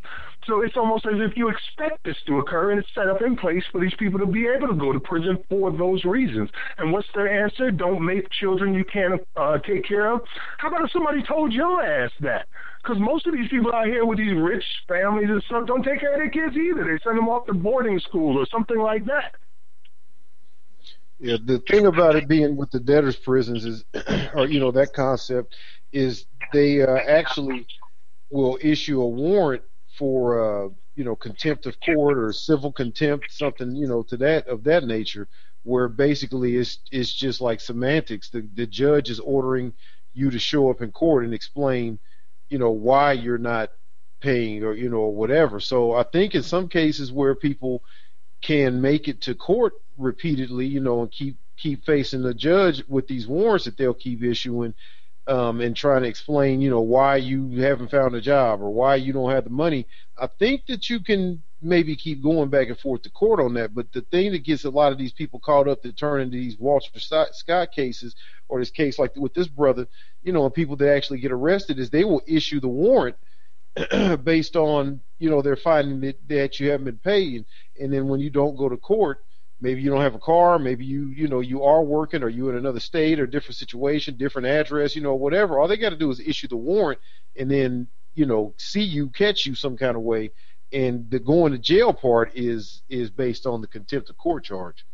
So 0.47 0.61
it's 0.61 0.77
almost 0.77 1.05
as 1.05 1.19
if 1.19 1.35
you 1.35 1.49
expect 1.49 2.05
this 2.05 2.15
to 2.25 2.39
occur 2.39 2.71
and 2.71 2.79
it's 2.79 2.89
set 2.95 3.09
up 3.09 3.21
in 3.21 3.35
place 3.35 3.63
for 3.69 3.81
these 3.81 3.93
people 3.99 4.17
to 4.19 4.25
be 4.25 4.47
able 4.47 4.69
to 4.69 4.73
go 4.73 4.93
to 4.93 4.99
prison 4.99 5.37
for 5.49 5.71
those 5.71 6.05
reasons. 6.05 6.49
And 6.77 6.93
what's 6.93 7.07
their 7.13 7.43
answer? 7.43 7.69
Don't 7.69 8.03
make 8.03 8.29
children 8.31 8.73
you 8.73 8.85
can't 8.85 9.21
uh, 9.35 9.57
take 9.59 9.85
care 9.85 10.13
of. 10.13 10.21
How 10.57 10.69
about 10.69 10.85
if 10.85 10.91
somebody 10.91 11.21
told 11.21 11.51
your 11.51 11.83
ass 11.83 12.11
that? 12.21 12.47
Because 12.81 12.97
most 12.97 13.27
of 13.27 13.33
these 13.33 13.49
people 13.49 13.73
out 13.73 13.87
here 13.87 14.05
with 14.05 14.17
these 14.17 14.33
rich 14.33 14.63
families 14.87 15.29
and 15.29 15.43
stuff 15.43 15.67
don't 15.67 15.83
take 15.83 15.99
care 15.99 16.13
of 16.13 16.19
their 16.19 16.29
kids 16.29 16.55
either. 16.55 16.85
They 16.85 17.03
send 17.03 17.17
them 17.17 17.27
off 17.27 17.45
to 17.47 17.53
boarding 17.53 17.99
school 17.99 18.37
or 18.37 18.45
something 18.49 18.79
like 18.79 19.05
that. 19.05 19.35
Yeah, 21.19 21.37
the 21.43 21.59
thing 21.67 21.87
about 21.87 22.15
it 22.15 22.27
being 22.27 22.55
with 22.55 22.71
the 22.71 22.79
debtors' 22.79 23.15
prisons 23.17 23.65
is, 23.65 23.83
or 24.33 24.47
you 24.47 24.61
know, 24.61 24.71
that 24.71 24.93
concept 24.93 25.55
is 25.91 26.25
they 26.53 26.83
uh, 26.83 26.95
actually 26.95 27.65
will 28.29 28.57
issue 28.61 29.01
a 29.01 29.07
warrant 29.07 29.63
for 29.97 30.65
uh, 30.67 30.69
you 30.95 31.03
know 31.03 31.15
contempt 31.15 31.65
of 31.65 31.77
court 31.81 32.17
or 32.17 32.31
civil 32.33 32.71
contempt, 32.71 33.31
something 33.31 33.75
you 33.75 33.87
know 33.87 34.03
to 34.03 34.17
that 34.17 34.47
of 34.47 34.63
that 34.65 34.85
nature, 34.85 35.27
where 35.63 35.87
basically 35.89 36.57
it's 36.57 36.79
it's 36.91 37.13
just 37.13 37.41
like 37.41 37.59
semantics. 37.59 38.29
The 38.29 38.47
the 38.55 38.67
judge 38.67 39.09
is 39.09 39.19
ordering 39.19 39.73
you 40.13 40.31
to 40.31 40.39
show 40.39 40.69
up 40.69 40.81
in 40.81 40.91
court 40.91 41.25
and 41.25 41.33
explain, 41.33 41.99
you 42.49 42.57
know, 42.57 42.71
why 42.71 43.13
you're 43.13 43.37
not 43.37 43.71
paying 44.21 44.63
or 44.63 44.73
you 44.73 44.89
know 44.89 45.07
whatever. 45.07 45.59
So 45.59 45.93
I 45.93 46.03
think 46.03 46.35
in 46.35 46.43
some 46.43 46.69
cases 46.69 47.11
where 47.11 47.35
people 47.35 47.83
can 48.41 48.81
make 48.81 49.07
it 49.07 49.21
to 49.21 49.35
court 49.35 49.73
repeatedly, 49.97 50.67
you 50.67 50.79
know, 50.79 51.01
and 51.01 51.11
keep 51.11 51.37
keep 51.57 51.85
facing 51.85 52.21
the 52.21 52.33
judge 52.33 52.83
with 52.87 53.07
these 53.07 53.27
warrants 53.27 53.65
that 53.65 53.77
they'll 53.77 53.93
keep 53.93 54.23
issuing, 54.23 54.73
um, 55.27 55.61
and 55.61 55.75
trying 55.75 56.03
to 56.03 56.07
explain, 56.07 56.61
you 56.61 56.69
know, 56.69 56.81
why 56.81 57.17
you 57.17 57.61
haven't 57.61 57.91
found 57.91 58.15
a 58.15 58.21
job 58.21 58.61
or 58.61 58.69
why 58.69 58.95
you 58.95 59.13
don't 59.13 59.31
have 59.31 59.43
the 59.43 59.49
money. 59.49 59.87
I 60.17 60.27
think 60.39 60.65
that 60.67 60.89
you 60.89 61.01
can 61.01 61.43
maybe 61.61 61.95
keep 61.95 62.21
going 62.23 62.49
back 62.49 62.67
and 62.69 62.79
forth 62.79 63.01
to 63.03 63.09
court 63.11 63.39
on 63.39 63.53
that. 63.55 63.73
But 63.73 63.91
the 63.91 64.01
thing 64.01 64.31
that 64.31 64.43
gets 64.45 64.63
a 64.63 64.69
lot 64.69 64.91
of 64.91 64.97
these 64.97 65.13
people 65.13 65.39
caught 65.39 65.67
up 65.67 65.81
to 65.81 65.91
turn 65.91 66.21
into 66.21 66.37
these 66.37 66.57
Walter 66.59 66.99
Scott 66.99 67.71
cases 67.71 68.15
or 68.47 68.59
this 68.59 68.71
case 68.71 68.99
like 68.99 69.15
with 69.15 69.33
this 69.33 69.47
brother, 69.47 69.87
you 70.23 70.31
know, 70.31 70.45
and 70.45 70.53
people 70.53 70.75
that 70.77 70.95
actually 70.95 71.19
get 71.19 71.31
arrested 71.31 71.79
is 71.79 71.89
they 71.89 72.03
will 72.03 72.21
issue 72.27 72.59
the 72.59 72.67
warrant 72.67 73.15
based 74.23 74.55
on 74.55 75.01
you 75.19 75.29
know 75.29 75.41
they're 75.41 75.55
finding 75.55 75.99
that, 76.01 76.17
that 76.27 76.59
you 76.59 76.69
haven't 76.69 76.85
been 76.85 76.97
paid, 76.99 77.45
and 77.79 77.91
then 77.93 78.07
when 78.07 78.19
you 78.19 78.29
don't 78.29 78.55
go 78.55 78.69
to 78.69 78.77
court, 78.77 79.19
maybe 79.59 79.81
you 79.81 79.89
don't 79.89 80.01
have 80.01 80.15
a 80.15 80.19
car, 80.19 80.59
maybe 80.59 80.85
you 80.85 81.07
you 81.07 81.27
know 81.27 81.39
you 81.39 81.63
are 81.63 81.83
working 81.83 82.23
or 82.23 82.29
you 82.29 82.49
in 82.49 82.55
another 82.55 82.79
state 82.79 83.19
or 83.19 83.27
different 83.27 83.55
situation, 83.55 84.17
different 84.17 84.47
address, 84.47 84.95
you 84.95 85.01
know 85.01 85.15
whatever. 85.15 85.59
All 85.59 85.67
they 85.67 85.77
got 85.77 85.89
to 85.89 85.97
do 85.97 86.11
is 86.11 86.19
issue 86.19 86.47
the 86.47 86.57
warrant, 86.57 86.99
and 87.35 87.49
then 87.49 87.87
you 88.15 88.25
know 88.25 88.53
see 88.57 88.83
you 88.83 89.09
catch 89.09 89.45
you 89.45 89.55
some 89.55 89.77
kind 89.77 89.95
of 89.95 90.01
way, 90.03 90.31
and 90.71 91.09
the 91.09 91.19
going 91.19 91.51
to 91.51 91.57
jail 91.57 91.93
part 91.93 92.31
is 92.35 92.81
is 92.89 93.09
based 93.09 93.45
on 93.45 93.61
the 93.61 93.67
contempt 93.67 94.09
of 94.09 94.17
court 94.17 94.43
charge. 94.43 94.85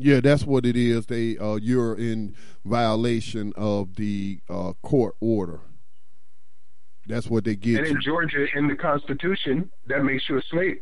Yeah, 0.00 0.20
that's 0.20 0.44
what 0.44 0.64
it 0.64 0.76
is. 0.76 1.06
They 1.06 1.36
uh, 1.36 1.56
you're 1.56 1.96
in 1.96 2.36
violation 2.64 3.52
of 3.56 3.96
the 3.96 4.40
uh, 4.48 4.74
court 4.80 5.16
order. 5.20 5.60
That's 7.08 7.28
what 7.28 7.44
they 7.44 7.56
get. 7.56 7.78
And 7.78 7.86
in 7.88 8.00
Georgia, 8.02 8.46
in 8.54 8.68
the 8.68 8.76
Constitution, 8.76 9.70
that 9.86 10.04
makes 10.04 10.28
you 10.28 10.38
a 10.38 10.42
slave. 10.42 10.80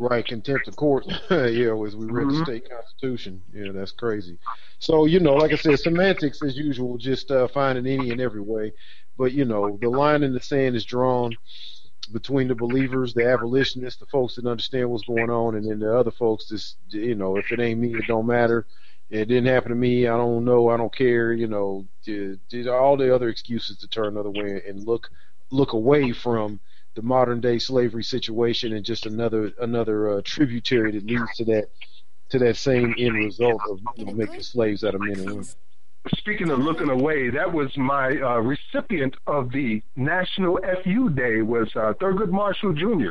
Right, 0.00 0.26
contempt 0.26 0.66
of 0.66 0.74
court. 0.74 1.06
yeah, 1.30 1.38
as 1.38 1.94
we 1.94 2.06
read 2.06 2.26
mm-hmm. 2.26 2.38
the 2.38 2.44
state 2.44 2.68
constitution. 2.68 3.40
Yeah, 3.52 3.70
that's 3.72 3.92
crazy. 3.92 4.38
So 4.80 5.04
you 5.04 5.20
know, 5.20 5.34
like 5.34 5.52
I 5.52 5.56
said, 5.56 5.78
semantics 5.78 6.42
as 6.42 6.56
usual, 6.56 6.98
just 6.98 7.30
uh, 7.30 7.46
finding 7.48 7.86
any 7.86 8.10
and 8.10 8.20
every 8.20 8.40
way. 8.40 8.72
But 9.16 9.32
you 9.32 9.44
know, 9.44 9.78
the 9.80 9.88
line 9.88 10.24
in 10.24 10.32
the 10.32 10.40
sand 10.40 10.74
is 10.74 10.84
drawn 10.84 11.36
between 12.12 12.48
the 12.48 12.56
believers, 12.56 13.14
the 13.14 13.26
abolitionists, 13.30 14.00
the 14.00 14.06
folks 14.06 14.34
that 14.34 14.46
understand 14.46 14.90
what's 14.90 15.04
going 15.04 15.30
on, 15.30 15.54
and 15.54 15.70
then 15.70 15.78
the 15.78 15.96
other 15.96 16.10
folks 16.10 16.48
just 16.48 16.76
you 16.88 17.14
know, 17.14 17.36
if 17.36 17.52
it 17.52 17.60
ain't 17.60 17.78
me, 17.78 17.94
it 17.94 18.06
don't 18.08 18.26
matter. 18.26 18.66
It 19.10 19.26
didn't 19.26 19.46
happen 19.46 19.70
to 19.70 19.76
me. 19.76 20.06
I 20.06 20.16
don't 20.16 20.44
know. 20.44 20.70
I 20.70 20.76
don't 20.76 20.94
care. 20.94 21.32
You 21.32 21.46
know, 21.46 21.86
did, 22.04 22.40
did 22.48 22.68
all 22.68 22.96
the 22.96 23.14
other 23.14 23.28
excuses 23.28 23.78
to 23.78 23.88
turn 23.88 24.08
another 24.08 24.30
way 24.30 24.62
and 24.66 24.86
look 24.86 25.10
look 25.50 25.72
away 25.72 26.12
from 26.12 26.58
the 26.94 27.02
modern 27.02 27.40
day 27.40 27.58
slavery 27.58 28.02
situation 28.02 28.72
and 28.72 28.84
just 28.84 29.06
another 29.06 29.52
another 29.60 30.18
uh, 30.18 30.20
tributary 30.24 30.92
that 30.92 31.06
leads 31.06 31.36
to 31.36 31.44
that 31.44 31.68
to 32.30 32.38
that 32.38 32.56
same 32.56 32.94
end 32.98 33.14
result 33.14 33.60
of 33.70 33.80
you 33.96 34.06
know, 34.06 34.12
making 34.12 34.42
slaves 34.42 34.84
out 34.84 34.94
of 34.94 35.00
men 35.00 35.18
and 35.18 35.30
women 35.30 35.46
speaking 36.18 36.50
of 36.50 36.58
looking 36.58 36.90
away, 36.90 37.30
that 37.30 37.52
was 37.52 37.74
my 37.76 38.08
uh, 38.08 38.38
recipient 38.38 39.14
of 39.26 39.50
the 39.52 39.82
National 39.96 40.58
FU 40.82 41.10
Day 41.10 41.42
was 41.42 41.68
uh, 41.76 41.94
Thurgood 41.94 42.30
Marshall 42.30 42.72
Jr., 42.74 43.10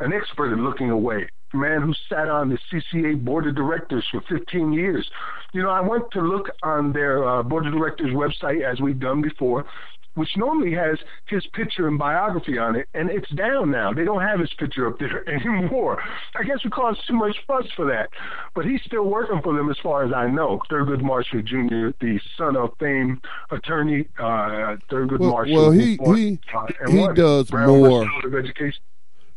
an 0.00 0.12
expert 0.12 0.52
in 0.52 0.64
looking 0.64 0.90
away, 0.90 1.22
a 1.22 1.28
man 1.54 1.82
who 1.82 1.94
sat 2.08 2.28
on 2.28 2.48
the 2.48 2.58
CCA 2.70 3.22
board 3.24 3.46
of 3.46 3.54
directors 3.54 4.06
for 4.10 4.20
15 4.28 4.72
years. 4.72 5.10
You 5.52 5.62
know, 5.62 5.70
I 5.70 5.80
went 5.80 6.10
to 6.12 6.20
look 6.20 6.50
on 6.62 6.92
their 6.92 7.26
uh, 7.28 7.42
board 7.42 7.66
of 7.66 7.72
directors 7.72 8.12
website 8.12 8.62
as 8.62 8.80
we've 8.80 8.98
done 8.98 9.22
before, 9.22 9.66
which 10.14 10.36
normally 10.36 10.74
has 10.74 10.98
his 11.26 11.46
picture 11.54 11.88
and 11.88 11.98
biography 11.98 12.58
on 12.58 12.76
it, 12.76 12.86
and 12.92 13.10
it's 13.10 13.30
down 13.30 13.70
now. 13.70 13.92
They 13.92 14.04
don't 14.04 14.20
have 14.20 14.40
his 14.40 14.52
picture 14.58 14.86
up 14.86 14.98
there 14.98 15.28
anymore. 15.34 16.02
I 16.34 16.42
guess 16.42 16.58
it 16.64 16.72
caused 16.72 17.00
too 17.06 17.14
much 17.14 17.36
fuss 17.46 17.66
for 17.74 17.86
that. 17.86 18.10
But 18.54 18.66
he's 18.66 18.82
still 18.84 19.04
working 19.04 19.40
for 19.42 19.54
them 19.54 19.70
as 19.70 19.78
far 19.82 20.04
as 20.04 20.12
I 20.12 20.28
know. 20.28 20.60
Thurgood 20.70 21.02
Marshall 21.02 21.42
Jr., 21.42 21.96
the 22.00 22.20
son 22.36 22.56
of 22.56 22.70
fame 22.78 23.20
attorney, 23.50 24.06
uh, 24.18 24.76
Thurgood 24.90 25.20
well, 25.20 25.30
Marshall. 25.30 25.56
Well, 25.56 25.70
he, 25.70 25.96
he, 25.96 26.38
uh, 26.54 26.66
he 26.90 27.08
does 27.14 27.50
Brown 27.50 27.68
more. 27.68 28.06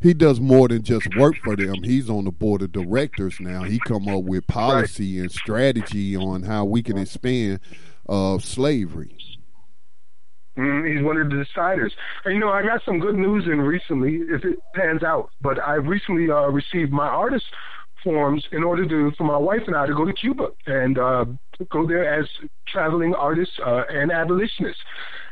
He 0.01 0.13
does 0.13 0.39
more 0.39 0.67
than 0.67 0.83
just 0.83 1.15
work 1.15 1.35
for 1.43 1.55
them. 1.55 1.83
He's 1.83 2.09
on 2.09 2.25
the 2.25 2.31
board 2.31 2.61
of 2.61 2.71
directors 2.71 3.39
now. 3.39 3.63
He 3.63 3.79
come 3.79 4.07
up 4.07 4.23
with 4.23 4.45
policy 4.47 5.19
and 5.19 5.31
strategy 5.31 6.15
on 6.15 6.43
how 6.43 6.65
we 6.65 6.83
can 6.83 6.97
expand 6.97 7.59
uh, 8.07 8.37
slavery. 8.37 9.17
Mm, 10.57 10.95
he's 10.95 11.03
one 11.03 11.17
of 11.17 11.29
the 11.29 11.35
deciders. 11.35 11.91
And, 12.23 12.33
you 12.33 12.39
know, 12.39 12.49
I 12.49 12.61
got 12.61 12.81
some 12.85 12.99
good 12.99 13.15
news 13.15 13.45
in 13.45 13.59
recently, 13.61 14.15
if 14.29 14.45
it 14.45 14.59
pans 14.73 15.03
out. 15.03 15.29
But 15.41 15.59
I 15.59 15.73
recently 15.75 16.29
uh, 16.29 16.47
received 16.47 16.91
my 16.91 17.07
artist 17.07 17.45
forms 18.03 18.45
in 18.51 18.63
order 18.63 18.87
to 18.87 19.11
for 19.17 19.23
my 19.23 19.37
wife 19.37 19.63
and 19.67 19.75
I 19.75 19.87
to 19.87 19.93
go 19.93 20.05
to 20.05 20.13
Cuba 20.13 20.49
and 20.67 20.97
uh, 20.97 21.25
go 21.71 21.87
there 21.87 22.19
as 22.19 22.27
traveling 22.67 23.15
artists 23.15 23.55
uh, 23.65 23.83
and 23.89 24.11
abolitionists. 24.11 24.81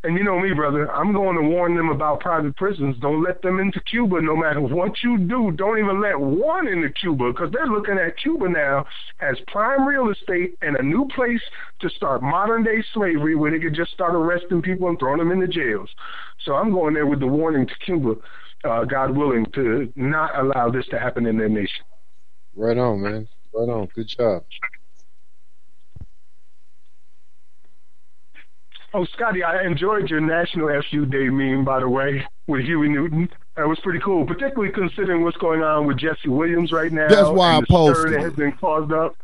And 0.05 0.17
you 0.17 0.23
know 0.25 0.37
me, 0.37 0.53
brother, 0.53 0.91
I'm 0.91 1.13
going 1.13 1.37
to 1.37 1.41
warn 1.41 1.77
them 1.77 1.87
about 1.87 2.19
private 2.19 2.57
prisons. 2.57 2.97
Don't 2.99 3.23
let 3.23 3.41
them 3.41 3.59
into 3.61 3.79
Cuba, 3.89 4.19
no 4.21 4.35
matter 4.35 4.59
what 4.59 5.01
you 5.01 5.17
do. 5.17 5.51
Don't 5.51 5.79
even 5.79 6.01
let 6.01 6.19
one 6.19 6.67
into 6.67 6.89
Cuba, 6.89 7.31
because 7.31 7.51
they're 7.53 7.67
looking 7.67 7.97
at 7.97 8.17
Cuba 8.17 8.49
now 8.49 8.85
as 9.21 9.37
prime 9.47 9.87
real 9.87 10.09
estate 10.09 10.57
and 10.61 10.75
a 10.75 10.83
new 10.83 11.07
place 11.15 11.41
to 11.79 11.89
start 11.89 12.21
modern 12.21 12.63
day 12.63 12.83
slavery, 12.93 13.35
where 13.35 13.51
they 13.51 13.59
could 13.59 13.75
just 13.75 13.91
start 13.91 14.13
arresting 14.13 14.61
people 14.61 14.89
and 14.89 14.99
throwing 14.99 15.19
them 15.19 15.31
in 15.31 15.39
the 15.39 15.47
jails. 15.47 15.89
So 16.43 16.55
I'm 16.55 16.73
going 16.73 16.93
there 16.93 17.07
with 17.07 17.21
the 17.21 17.27
warning 17.27 17.65
to 17.65 17.73
Cuba, 17.85 18.15
uh, 18.65 18.83
God 18.83 19.15
willing, 19.15 19.45
to 19.55 19.91
not 19.95 20.37
allow 20.37 20.69
this 20.69 20.85
to 20.87 20.99
happen 20.99 21.25
in 21.25 21.37
their 21.37 21.47
nation. 21.47 21.85
Right 22.57 22.77
on, 22.77 23.01
man. 23.01 23.27
Right 23.53 23.69
on. 23.69 23.87
Good 23.95 24.09
job. 24.09 24.43
Oh, 28.95 29.05
Scotty, 29.05 29.41
I 29.41 29.63
enjoyed 29.63 30.11
your 30.11 30.21
National 30.21 30.69
FU 30.83 31.07
Day 31.07 31.27
meme, 31.29 31.65
by 31.65 31.79
the 31.79 31.89
way, 31.89 32.27
with 32.45 32.63
Huey 32.63 32.89
Newton. 32.89 33.27
That 33.57 33.67
was 33.67 33.79
pretty 33.79 33.99
cool, 33.99 34.23
particularly 34.23 34.71
considering 34.71 35.23
what's 35.23 35.37
going 35.37 35.63
on 35.63 35.87
with 35.87 35.97
Jesse 35.97 36.29
Williams 36.29 36.71
right 36.71 36.91
now. 36.91 37.07
That's 37.07 37.29
why 37.29 37.55
I 37.55 37.61
posted. 37.67 38.13
That 38.13 38.21
has 38.21 38.33
been 38.33 38.51
caused 38.51 38.91
up. 38.91 39.15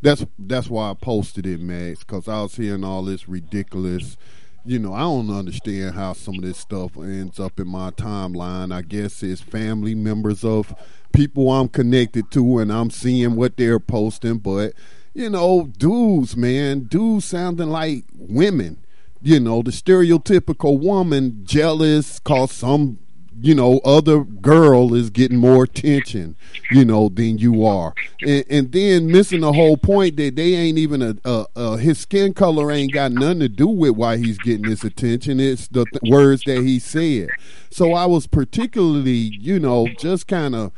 That's 0.00 0.24
that's 0.38 0.68
why 0.68 0.90
I 0.90 0.94
posted 0.94 1.46
it, 1.46 1.60
Max, 1.60 2.00
because 2.00 2.26
I 2.26 2.40
was 2.40 2.54
hearing 2.54 2.84
all 2.84 3.02
this 3.02 3.28
ridiculous. 3.28 4.16
You 4.64 4.78
know, 4.78 4.94
I 4.94 5.00
don't 5.00 5.30
understand 5.30 5.94
how 5.94 6.14
some 6.14 6.36
of 6.36 6.42
this 6.42 6.58
stuff 6.58 6.96
ends 6.96 7.38
up 7.38 7.60
in 7.60 7.68
my 7.68 7.90
timeline. 7.90 8.72
I 8.72 8.80
guess 8.80 9.22
it's 9.22 9.42
family 9.42 9.94
members 9.94 10.42
of 10.42 10.74
people 11.12 11.50
I'm 11.50 11.68
connected 11.68 12.30
to, 12.30 12.58
and 12.58 12.72
I'm 12.72 12.88
seeing 12.88 13.36
what 13.36 13.58
they're 13.58 13.80
posting. 13.80 14.38
But 14.38 14.72
you 15.12 15.28
know, 15.28 15.70
dudes, 15.76 16.34
man, 16.34 16.84
dudes 16.84 17.26
sounding 17.26 17.68
like 17.68 18.04
women 18.14 18.78
you 19.22 19.40
know, 19.40 19.62
the 19.62 19.70
stereotypical 19.70 20.78
woman 20.78 21.40
jealous 21.44 22.18
cause 22.20 22.52
some, 22.52 22.98
you 23.40 23.54
know, 23.54 23.78
other 23.84 24.24
girl 24.24 24.94
is 24.94 25.10
getting 25.10 25.38
more 25.38 25.64
attention, 25.64 26.36
you 26.70 26.84
know, 26.84 27.08
than 27.08 27.38
you 27.38 27.64
are. 27.64 27.94
And, 28.22 28.44
and 28.50 28.72
then 28.72 29.06
missing 29.06 29.40
the 29.40 29.52
whole 29.52 29.76
point 29.76 30.16
that 30.16 30.36
they 30.36 30.54
ain't 30.54 30.78
even 30.78 31.02
a, 31.02 31.16
a, 31.24 31.46
a, 31.54 31.78
his 31.78 31.98
skin 31.98 32.34
color 32.34 32.70
ain't 32.70 32.92
got 32.92 33.12
nothing 33.12 33.40
to 33.40 33.48
do 33.48 33.68
with 33.68 33.92
why 33.92 34.16
he's 34.16 34.38
getting 34.38 34.68
this 34.68 34.82
attention. 34.84 35.40
It's 35.40 35.68
the 35.68 35.84
th- 35.84 36.10
words 36.10 36.42
that 36.46 36.62
he 36.62 36.78
said. 36.78 37.28
So 37.70 37.92
I 37.92 38.06
was 38.06 38.26
particularly, 38.26 39.32
you 39.40 39.60
know, 39.60 39.86
just 39.98 40.26
kind 40.26 40.54
of 40.54 40.72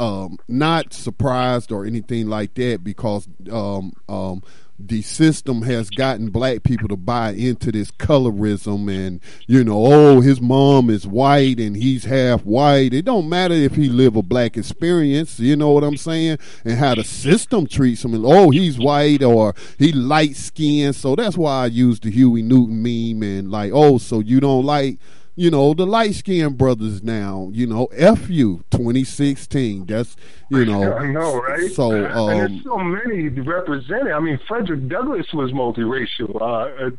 um, 0.00 0.38
not 0.48 0.94
surprised 0.94 1.70
or 1.70 1.84
anything 1.84 2.28
like 2.28 2.54
that 2.54 2.82
because 2.82 3.28
um, 3.52 3.92
um, 4.08 4.42
the 4.88 5.02
system 5.02 5.62
has 5.62 5.90
gotten 5.90 6.30
black 6.30 6.62
people 6.62 6.88
to 6.88 6.96
buy 6.96 7.30
into 7.30 7.70
this 7.72 7.90
colorism 7.92 8.90
and 8.90 9.20
you 9.46 9.62
know 9.64 9.86
oh 9.86 10.20
his 10.20 10.40
mom 10.40 10.90
is 10.90 11.06
white 11.06 11.58
and 11.58 11.76
he's 11.76 12.04
half 12.04 12.44
white. 12.44 12.92
It 12.94 13.04
don't 13.04 13.28
matter 13.28 13.54
if 13.54 13.74
he 13.74 13.88
live 13.88 14.16
a 14.16 14.22
black 14.22 14.56
experience 14.56 15.38
you 15.38 15.56
know 15.56 15.70
what 15.70 15.84
i'm 15.84 15.96
saying? 15.96 16.38
And 16.64 16.78
how 16.78 16.94
the 16.94 17.04
system 17.04 17.66
treats 17.66 18.04
him 18.04 18.24
oh 18.24 18.50
he's 18.50 18.78
white 18.78 19.22
or 19.22 19.54
he 19.78 19.92
light 19.92 20.36
skinned 20.36 20.96
so 20.96 21.14
that's 21.14 21.36
why 21.36 21.64
i 21.64 21.66
use 21.66 22.00
the 22.00 22.10
huey 22.10 22.42
newton 22.42 22.82
meme 22.82 23.22
and 23.22 23.50
like 23.50 23.72
oh 23.74 23.98
so 23.98 24.20
you 24.20 24.40
don't 24.40 24.64
like 24.64 24.98
you 25.36 25.50
know, 25.50 25.74
the 25.74 25.86
light 25.86 26.14
skinned 26.14 26.58
brothers 26.58 27.02
now, 27.02 27.50
you 27.52 27.66
know, 27.66 27.86
FU 27.96 28.62
2016. 28.70 29.86
That's, 29.86 30.16
you 30.50 30.64
know. 30.64 30.92
I 30.94 31.06
know, 31.10 31.40
right? 31.40 31.70
So, 31.70 31.90
um, 32.10 32.30
and 32.30 32.54
there's 32.54 32.64
so 32.64 32.78
many 32.78 33.28
represented. 33.28 34.12
I 34.12 34.20
mean, 34.20 34.38
Frederick 34.46 34.88
Douglass 34.88 35.26
was 35.32 35.52
multiracial. 35.52 36.40
Uh, 36.40 36.86
uh 36.86 36.90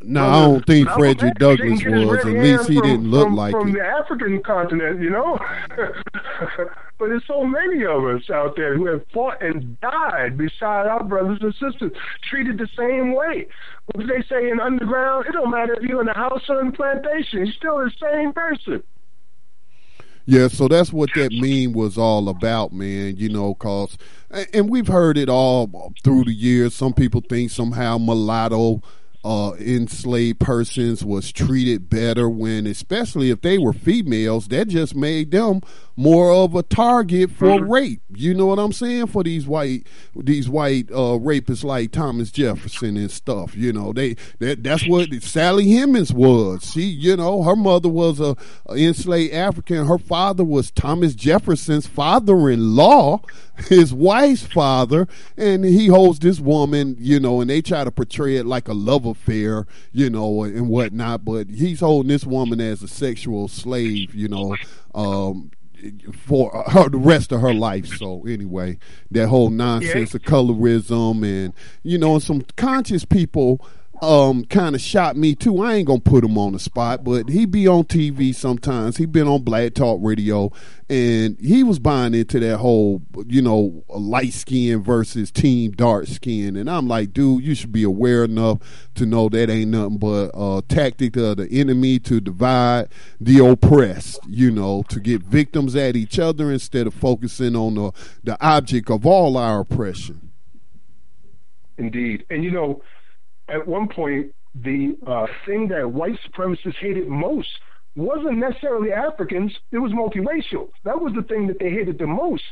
no, 0.00 0.24
I 0.24 0.40
don't 0.42 0.66
think 0.66 0.88
Frederick 0.90 1.34
Douglass 1.34 1.84
was. 1.84 2.18
At 2.20 2.26
least 2.26 2.68
he 2.68 2.76
from, 2.76 2.86
didn't 2.86 3.10
look 3.10 3.26
from, 3.26 3.36
like 3.36 3.52
from 3.52 3.70
it. 3.70 3.72
the 3.72 3.84
African 3.84 4.42
continent, 4.42 5.00
you 5.00 5.10
know. 5.10 5.38
but 6.98 7.08
there's 7.08 7.26
so 7.26 7.44
many 7.44 7.84
of 7.84 8.04
us 8.04 8.28
out 8.30 8.56
there 8.56 8.76
who 8.76 8.86
have 8.86 9.02
fought 9.12 9.40
and 9.40 9.80
died 9.80 10.36
beside 10.36 10.86
our 10.86 11.04
brothers 11.04 11.38
and 11.40 11.54
sisters, 11.54 11.92
treated 12.28 12.58
the 12.58 12.68
same 12.76 13.14
way. 13.14 13.46
What 13.94 14.06
they 14.06 14.22
say 14.28 14.50
in 14.50 14.60
underground? 14.60 15.26
It 15.26 15.32
don't 15.32 15.50
matter 15.50 15.74
if 15.74 15.82
you're 15.82 16.00
in 16.00 16.06
the 16.06 16.14
house 16.14 16.42
or 16.48 16.60
in 16.60 16.70
the 16.70 16.72
plantation. 16.72 17.46
You're 17.46 17.52
still 17.52 17.78
the 17.78 17.92
same 18.00 18.32
person. 18.32 18.82
Yeah, 20.26 20.48
so 20.48 20.68
that's 20.68 20.92
what 20.92 21.08
that 21.14 21.32
meme 21.32 21.72
was 21.72 21.96
all 21.96 22.28
about, 22.28 22.70
man. 22.70 23.16
You 23.16 23.30
know, 23.30 23.54
cause 23.54 23.96
and 24.52 24.68
we've 24.68 24.86
heard 24.86 25.16
it 25.16 25.30
all 25.30 25.94
through 26.04 26.24
the 26.24 26.34
years. 26.34 26.74
Some 26.74 26.92
people 26.92 27.22
think 27.26 27.50
somehow 27.50 27.96
mulatto 27.96 28.82
uh, 29.24 29.52
enslaved 29.58 30.38
persons 30.38 31.04
was 31.04 31.32
treated 31.32 31.90
better 31.90 32.28
when, 32.28 32.66
especially 32.66 33.30
if 33.30 33.40
they 33.40 33.58
were 33.58 33.72
females, 33.72 34.48
that 34.48 34.68
just 34.68 34.94
made 34.94 35.32
them 35.32 35.60
more 35.96 36.32
of 36.32 36.54
a 36.54 36.62
target 36.62 37.28
for 37.32 37.48
mm-hmm. 37.48 37.70
rape. 37.70 38.02
You 38.14 38.32
know 38.32 38.46
what 38.46 38.60
I'm 38.60 38.72
saying? 38.72 39.08
For 39.08 39.24
these 39.24 39.48
white 39.48 39.88
these 40.14 40.48
white 40.48 40.88
uh, 40.92 41.18
rapists 41.18 41.64
like 41.64 41.90
Thomas 41.90 42.30
Jefferson 42.30 42.96
and 42.96 43.10
stuff. 43.10 43.56
You 43.56 43.72
know, 43.72 43.92
they 43.92 44.14
that 44.38 44.62
that's 44.62 44.86
what 44.86 45.12
Sally 45.22 45.72
Hemings 45.72 46.12
was. 46.12 46.70
She, 46.70 46.82
you 46.82 47.16
know, 47.16 47.42
her 47.42 47.56
mother 47.56 47.88
was 47.88 48.20
a, 48.20 48.36
a 48.66 48.76
enslaved 48.76 49.34
African. 49.34 49.86
Her 49.86 49.98
father 49.98 50.44
was 50.44 50.70
Thomas 50.70 51.16
Jefferson's 51.16 51.88
father-in-law, 51.88 53.20
his 53.66 53.92
wife's 53.92 54.46
father, 54.46 55.06
and 55.36 55.64
he 55.64 55.88
holds 55.88 56.18
this 56.18 56.40
woman. 56.40 56.96
You 56.98 57.20
know, 57.20 57.40
and 57.40 57.50
they 57.50 57.62
try 57.62 57.84
to 57.84 57.90
portray 57.90 58.36
it 58.36 58.46
like 58.46 58.68
a 58.68 58.74
love 58.74 59.06
affair. 59.06 59.66
You 59.92 60.10
know, 60.10 60.44
and 60.44 60.68
whatnot. 60.68 61.24
But 61.24 61.50
he's 61.50 61.80
holding 61.80 62.08
this 62.08 62.24
woman 62.24 62.60
as 62.60 62.82
a 62.82 62.88
sexual 62.88 63.48
slave. 63.48 64.14
You 64.14 64.28
know. 64.28 64.56
Um, 64.94 65.50
for 66.12 66.64
her 66.68 66.88
the 66.88 66.98
rest 66.98 67.30
of 67.30 67.40
her 67.40 67.54
life. 67.54 67.86
So 67.86 68.26
anyway, 68.26 68.78
that 69.12 69.28
whole 69.28 69.50
nonsense 69.50 70.12
yeah. 70.12 70.16
of 70.16 70.22
colorism 70.22 71.24
and 71.24 71.54
you 71.84 71.98
know 71.98 72.18
some 72.18 72.42
conscious 72.56 73.04
people 73.04 73.64
um, 74.02 74.44
kind 74.44 74.74
of 74.74 74.80
shot 74.80 75.16
me 75.16 75.34
too. 75.34 75.62
I 75.62 75.74
ain't 75.74 75.86
gonna 75.86 76.00
put 76.00 76.24
him 76.24 76.38
on 76.38 76.52
the 76.52 76.58
spot, 76.58 77.04
but 77.04 77.28
he 77.28 77.46
be 77.46 77.66
on 77.66 77.84
TV 77.84 78.34
sometimes. 78.34 78.96
He 78.96 79.06
been 79.06 79.26
on 79.26 79.42
Black 79.42 79.74
Talk 79.74 79.98
Radio, 80.02 80.52
and 80.88 81.38
he 81.40 81.62
was 81.62 81.78
buying 81.78 82.14
into 82.14 82.38
that 82.40 82.58
whole, 82.58 83.02
you 83.26 83.42
know, 83.42 83.84
light 83.88 84.32
skin 84.32 84.82
versus 84.82 85.30
team 85.30 85.72
dark 85.72 86.06
skin. 86.06 86.56
And 86.56 86.70
I'm 86.70 86.86
like, 86.86 87.12
dude, 87.12 87.44
you 87.44 87.54
should 87.54 87.72
be 87.72 87.82
aware 87.82 88.24
enough 88.24 88.58
to 88.94 89.06
know 89.06 89.28
that 89.28 89.50
ain't 89.50 89.70
nothing 89.70 89.98
but 89.98 90.30
a 90.34 90.62
tactic 90.68 91.16
of 91.16 91.38
the 91.38 91.48
enemy 91.50 91.98
to 92.00 92.20
divide 92.20 92.88
the 93.20 93.44
oppressed. 93.44 94.20
You 94.28 94.50
know, 94.50 94.82
to 94.88 95.00
get 95.00 95.22
victims 95.22 95.74
at 95.74 95.96
each 95.96 96.18
other 96.18 96.50
instead 96.52 96.86
of 96.86 96.94
focusing 96.94 97.56
on 97.56 97.74
the 97.74 97.92
the 98.22 98.36
object 98.44 98.90
of 98.90 99.04
all 99.04 99.36
our 99.36 99.60
oppression. 99.60 100.30
Indeed, 101.76 102.24
and 102.28 102.42
you 102.42 102.50
know 102.50 102.82
at 103.48 103.66
one 103.66 103.88
point, 103.88 104.32
the 104.54 104.96
uh, 105.06 105.26
thing 105.46 105.68
that 105.68 105.90
white 105.90 106.18
supremacists 106.26 106.76
hated 106.80 107.08
most 107.08 107.48
wasn't 107.96 108.38
necessarily 108.38 108.92
Africans, 108.92 109.52
it 109.72 109.78
was 109.78 109.92
multiracial. 109.92 110.68
That 110.84 111.00
was 111.00 111.12
the 111.14 111.22
thing 111.22 111.46
that 111.48 111.58
they 111.58 111.70
hated 111.70 111.98
the 111.98 112.06
most, 112.06 112.42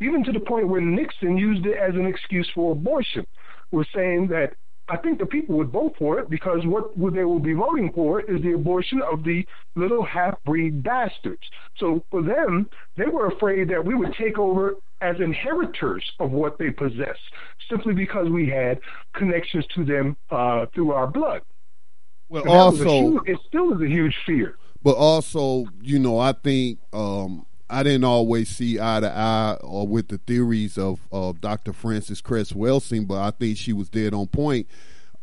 even 0.00 0.24
to 0.24 0.32
the 0.32 0.40
point 0.40 0.68
where 0.68 0.80
Nixon 0.80 1.36
used 1.36 1.66
it 1.66 1.76
as 1.76 1.94
an 1.94 2.06
excuse 2.06 2.48
for 2.54 2.72
abortion, 2.72 3.26
was 3.70 3.86
saying 3.94 4.28
that 4.28 4.54
I 4.90 4.96
think 4.96 5.18
the 5.18 5.26
people 5.26 5.56
would 5.58 5.70
vote 5.70 5.94
for 5.98 6.18
it 6.18 6.30
because 6.30 6.60
what 6.64 6.94
they 7.12 7.24
will 7.24 7.40
be 7.40 7.52
voting 7.52 7.92
for 7.94 8.22
is 8.22 8.40
the 8.42 8.54
abortion 8.54 9.02
of 9.02 9.22
the 9.22 9.44
little 9.76 10.02
half 10.02 10.34
breed 10.44 10.82
bastards. 10.82 11.42
So 11.76 12.02
for 12.10 12.22
them, 12.22 12.68
they 12.96 13.04
were 13.04 13.26
afraid 13.26 13.68
that 13.68 13.84
we 13.84 13.94
would 13.94 14.14
take 14.18 14.38
over 14.38 14.76
as 15.00 15.16
inheritors 15.20 16.04
of 16.20 16.30
what 16.30 16.58
they 16.58 16.70
possess, 16.70 17.16
simply 17.68 17.94
because 17.94 18.28
we 18.28 18.48
had 18.48 18.80
connections 19.14 19.64
to 19.74 19.84
them 19.84 20.16
uh, 20.30 20.66
through 20.74 20.92
our 20.92 21.06
blood. 21.06 21.42
Well, 22.28 22.48
also, 22.48 22.84
huge, 22.84 23.22
it 23.26 23.38
still 23.46 23.72
is 23.74 23.80
a 23.80 23.88
huge 23.88 24.14
fear. 24.26 24.56
But 24.82 24.96
also, 24.96 25.64
you 25.80 25.98
know, 25.98 26.18
I 26.18 26.32
think 26.32 26.78
um, 26.92 27.46
I 27.70 27.82
didn't 27.82 28.04
always 28.04 28.48
see 28.48 28.78
eye 28.80 29.00
to 29.00 29.10
eye 29.10 29.56
or 29.62 29.86
with 29.86 30.08
the 30.08 30.18
theories 30.18 30.78
of, 30.78 31.00
of 31.10 31.40
Dr. 31.40 31.72
Frances 31.72 32.20
Cress 32.20 32.52
Welsing, 32.52 33.06
but 33.06 33.18
I 33.18 33.30
think 33.30 33.58
she 33.58 33.72
was 33.72 33.88
dead 33.88 34.14
on 34.14 34.26
point. 34.26 34.66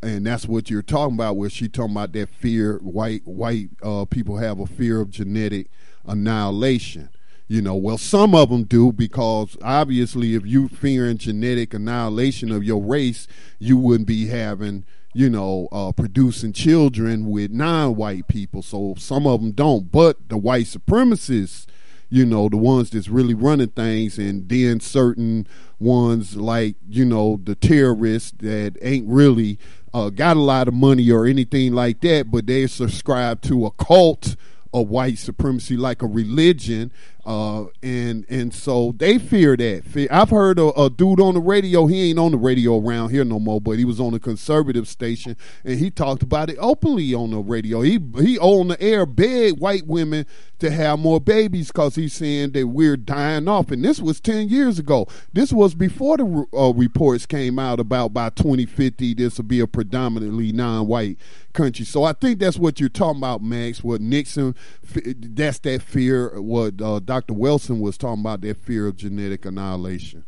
And 0.04 0.26
that's 0.28 0.48
what 0.48 0.70
you're 0.70 0.84
talking 0.84 1.16
about, 1.16 1.38
where 1.38 1.50
she 1.50 1.68
talking 1.68 1.96
about 1.96 2.14
that 2.14 2.30
fear. 2.30 2.78
White 2.80 3.26
white 3.26 3.70
uh, 3.82 4.06
people 4.06 4.38
have 4.38 4.60
a 4.60 4.68
fear 4.68 5.02
of 5.02 5.10
genetic 5.10 5.68
annihilation. 6.06 7.10
You 7.48 7.62
know, 7.62 7.76
well, 7.76 7.98
some 7.98 8.34
of 8.34 8.50
them 8.50 8.64
do 8.64 8.92
because 8.92 9.56
obviously, 9.62 10.34
if 10.34 10.46
you 10.46 10.68
fearing 10.68 11.18
genetic 11.18 11.74
annihilation 11.74 12.52
of 12.52 12.64
your 12.64 12.82
race, 12.82 13.28
you 13.60 13.78
wouldn't 13.78 14.08
be 14.08 14.28
having, 14.28 14.84
you 15.14 15.30
know, 15.30 15.68
uh, 15.72 15.92
producing 15.92 16.54
children 16.54 17.30
with 17.30 17.52
non-white 17.52 18.28
people. 18.28 18.64
So 18.64 18.96
some 18.98 19.28
of 19.28 19.42
them 19.42 19.52
don't. 19.52 19.92
But 19.92 20.30
the 20.30 20.38
white 20.38 20.66
supremacists 20.66 21.68
you 22.10 22.26
know, 22.26 22.50
the 22.50 22.58
ones 22.58 22.92
that's 22.92 23.10
really 23.10 23.34
running 23.34 23.70
things, 23.70 24.18
and 24.18 24.48
then 24.48 24.80
certain 24.80 25.48
ones 25.80 26.38
like, 26.38 26.76
you 26.88 27.06
know, 27.06 27.40
the 27.44 27.56
terrorists 27.56 28.32
that 28.40 28.78
ain't 28.82 29.08
really 29.08 29.58
uh, 29.94 30.10
got 30.10 30.38
a 30.38 30.42
lot 30.42 30.68
of 30.68 30.74
money 30.74 31.10
or 31.12 31.26
anything 31.26 31.74
like 31.74 32.02
that, 32.02 32.30
but 32.30 32.46
they 32.46 32.68
subscribe 32.68 33.42
to 33.42 33.66
a 33.66 33.72
cult 33.72 34.36
of 34.74 34.90
white 34.90 35.18
supremacy 35.18 35.78
like 35.78 36.02
a 36.02 36.08
religion 36.08 36.92
uh, 37.26 37.66
and 37.82 38.24
and 38.30 38.54
so 38.54 38.94
they 38.98 39.18
fear 39.18 39.58
that. 39.58 40.08
I've 40.12 40.30
heard 40.30 40.60
a, 40.60 40.68
a, 40.80 40.92
dude 40.92 41.20
on 41.20 41.34
the 41.34 41.40
radio. 41.40 41.88
He 41.88 42.10
ain't 42.10 42.20
on 42.20 42.32
the 42.32 42.38
radio 42.38 42.80
around 42.80 43.10
here 43.10 43.26
no 43.26 43.40
more, 43.40 43.60
but 43.60 43.80
he 43.80 43.86
was 43.86 44.00
on 44.00 44.14
a 44.14 44.20
conservative 44.20 44.88
station, 44.88 45.36
and 45.64 45.80
he 45.80 45.90
talked 45.90 46.22
about 46.22 46.52
it 46.52 46.58
openly 46.60 47.16
on 47.16 47.32
the 47.32 47.40
radio. 47.40 47.82
He 47.82 48.00
he 48.20 48.38
on 48.38 48.68
the 48.68 48.80
air 48.80 49.08
begged 49.08 49.60
white 49.60 49.88
women 49.88 50.28
to 50.60 50.70
have 50.70 51.00
more 51.00 51.20
babies 51.20 51.68
because 51.68 51.96
he's 51.96 52.14
saying 52.14 52.52
that 52.52 52.68
we're 52.68 52.96
dying 52.96 53.48
off. 53.48 53.72
And 53.72 53.84
this 53.84 54.00
was 54.00 54.20
ten 54.20 54.48
years 54.48 54.78
ago. 54.78 55.08
This 55.34 55.52
was 55.52 55.74
before 55.74 56.18
the 56.18 56.46
uh, 56.54 56.74
reports 56.74 57.26
came 57.26 57.58
out 57.58 57.80
about 57.80 58.14
by 58.14 58.30
2050 58.30 59.16
this 59.16 59.38
will 59.38 59.46
be 59.46 59.60
a 59.60 59.68
predominantly 59.68 60.52
non-white 60.52 61.18
country. 61.54 61.86
So 61.86 62.04
I 62.04 62.14
think 62.14 62.40
that's 62.40 62.58
what 62.58 62.80
you're 62.80 62.90
talking 62.90 63.20
about, 63.20 63.42
Max. 63.42 63.84
What 63.84 64.00
Nixon, 64.00 64.56
that's 64.94 65.58
that 65.60 65.82
fear. 65.82 66.40
What 66.40 66.80
uh. 66.82 67.00
Welsing 67.24 67.80
was 67.80 67.98
talking 67.98 68.22
about 68.22 68.42
that 68.42 68.58
fear 68.58 68.88
of 68.88 68.98
genetic 68.98 69.46
annihilation. 69.46 70.26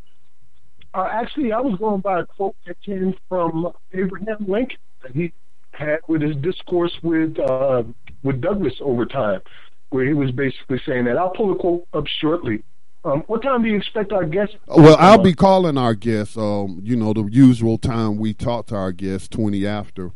Uh, 0.93 1.07
actually, 1.11 1.51
I 1.51 1.59
was 1.59 1.77
going 1.77 2.01
by 2.01 2.21
a 2.21 2.25
quote 2.25 2.55
that 2.65 2.81
came 2.81 3.13
from 3.29 3.71
Abraham 3.93 4.45
Lincoln 4.47 4.77
that 5.03 5.11
he 5.13 5.31
had 5.71 5.99
with 6.07 6.21
his 6.21 6.35
discourse 6.37 6.97
with 7.03 7.37
uh, 7.39 7.83
with 8.23 8.41
Douglas 8.41 8.73
over 8.81 9.05
time, 9.05 9.41
where 9.89 10.05
he 10.05 10.13
was 10.13 10.31
basically 10.31 10.81
saying 10.85 11.05
that. 11.05 11.17
I'll 11.17 11.29
pull 11.29 11.49
the 11.49 11.59
quote 11.59 11.87
up 11.93 12.07
shortly. 12.07 12.63
Um, 13.05 13.23
what 13.27 13.41
time 13.43 13.61
do 13.61 13.69
you 13.69 13.77
expect 13.77 14.11
our 14.11 14.25
guest? 14.25 14.57
Well, 14.67 14.97
I'll 14.99 15.21
be 15.21 15.33
calling 15.33 15.77
our 15.77 15.93
guests. 15.93 16.35
Um, 16.35 16.81
you 16.83 16.95
know, 16.95 17.13
the 17.13 17.23
usual 17.25 17.77
time 17.77 18.17
we 18.17 18.33
talk 18.33 18.67
to 18.67 18.75
our 18.75 18.91
guests, 18.91 19.27
twenty 19.27 19.67
after. 19.67 20.11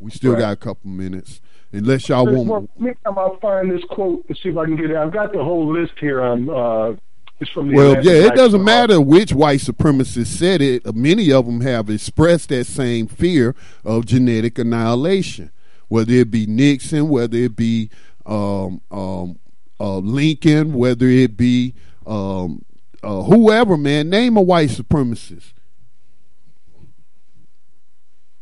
We 0.00 0.10
still 0.10 0.32
right. 0.32 0.40
got 0.40 0.52
a 0.52 0.56
couple 0.56 0.90
minutes. 0.90 1.40
Unless 1.74 2.08
y'all 2.08 2.24
want. 2.24 2.48
Well, 2.48 2.68
meantime, 2.78 3.18
I'll 3.18 3.38
find 3.40 3.68
this 3.68 3.82
quote 3.90 4.24
and 4.28 4.38
see 4.38 4.50
if 4.50 4.56
I 4.56 4.64
can 4.64 4.76
get 4.76 4.90
it. 4.90 4.96
I've 4.96 5.12
got 5.12 5.32
the 5.32 5.42
whole 5.42 5.72
list 5.72 5.94
here 6.00 6.22
on. 6.22 6.48
Uh, 6.48 6.96
it's 7.40 7.50
from 7.50 7.68
the 7.68 7.74
well, 7.74 8.04
yeah, 8.04 8.28
it 8.28 8.36
doesn't 8.36 8.62
matter 8.62 9.00
which 9.00 9.32
white 9.32 9.58
supremacist 9.58 10.28
said 10.28 10.62
it. 10.62 10.94
Many 10.94 11.32
of 11.32 11.46
them 11.46 11.62
have 11.62 11.90
expressed 11.90 12.50
that 12.50 12.66
same 12.66 13.08
fear 13.08 13.56
of 13.84 14.06
genetic 14.06 14.56
annihilation, 14.56 15.50
whether 15.88 16.12
it 16.12 16.30
be 16.30 16.46
Nixon, 16.46 17.08
whether 17.08 17.36
it 17.36 17.56
be 17.56 17.90
um, 18.24 18.80
um, 18.92 19.40
uh, 19.80 19.98
Lincoln, 19.98 20.74
whether 20.74 21.08
it 21.08 21.36
be 21.36 21.74
um, 22.06 22.64
uh, 23.02 23.22
whoever. 23.22 23.76
Man, 23.76 24.08
name 24.10 24.36
a 24.36 24.42
white 24.42 24.70
supremacist. 24.70 25.54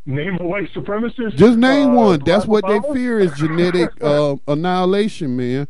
Name 0.04 0.36
a 0.40 0.44
white 0.44 0.72
supremacist. 0.72 1.36
Just 1.36 1.58
name 1.58 1.90
uh, 1.90 1.94
one. 1.94 2.22
That's 2.24 2.44
what 2.44 2.66
they 2.66 2.80
fear 2.92 3.20
is 3.20 3.32
genetic 3.34 3.90
uh, 4.02 4.36
annihilation, 4.48 5.36
man. 5.36 5.68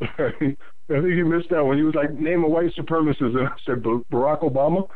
I 0.90 1.00
think 1.02 1.14
you 1.14 1.24
missed 1.24 1.50
that 1.50 1.64
one. 1.64 1.76
He 1.76 1.84
was 1.84 1.94
like, 1.94 2.12
"Name 2.12 2.42
a 2.42 2.48
white 2.48 2.74
supremacist," 2.74 3.38
and 3.38 3.46
I 3.46 3.52
said 3.64 3.82
Barack 3.82 4.40
Obama. 4.40 4.88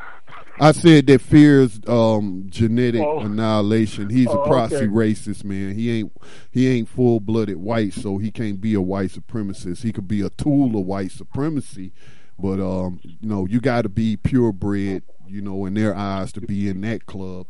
I 0.59 0.73
said 0.73 1.07
that 1.07 1.21
fears 1.21 1.79
um, 1.87 2.47
genetic 2.49 3.01
oh. 3.01 3.19
annihilation. 3.19 4.09
He's 4.09 4.27
oh, 4.27 4.41
a 4.41 4.47
proxy 4.47 4.75
okay. 4.75 4.87
racist, 4.87 5.45
man. 5.45 5.75
He 5.75 5.99
ain't 5.99 6.11
he 6.51 6.67
ain't 6.67 6.89
full 6.89 7.21
blooded 7.21 7.57
white, 7.57 7.93
so 7.93 8.17
he 8.17 8.31
can't 8.31 8.59
be 8.59 8.73
a 8.73 8.81
white 8.81 9.11
supremacist. 9.11 9.83
He 9.83 9.93
could 9.93 10.07
be 10.07 10.19
a 10.19 10.29
tool 10.29 10.77
of 10.77 10.85
white 10.85 11.11
supremacy, 11.11 11.93
but 12.37 12.59
um, 12.59 12.99
you 13.03 13.29
know, 13.29 13.45
you 13.45 13.61
got 13.61 13.83
to 13.83 13.89
be 13.89 14.17
purebred 14.17 15.03
you 15.27 15.41
know, 15.41 15.65
in 15.65 15.73
their 15.73 15.95
eyes 15.95 16.31
to 16.33 16.41
be 16.41 16.69
in 16.69 16.81
that 16.81 17.05
club. 17.05 17.47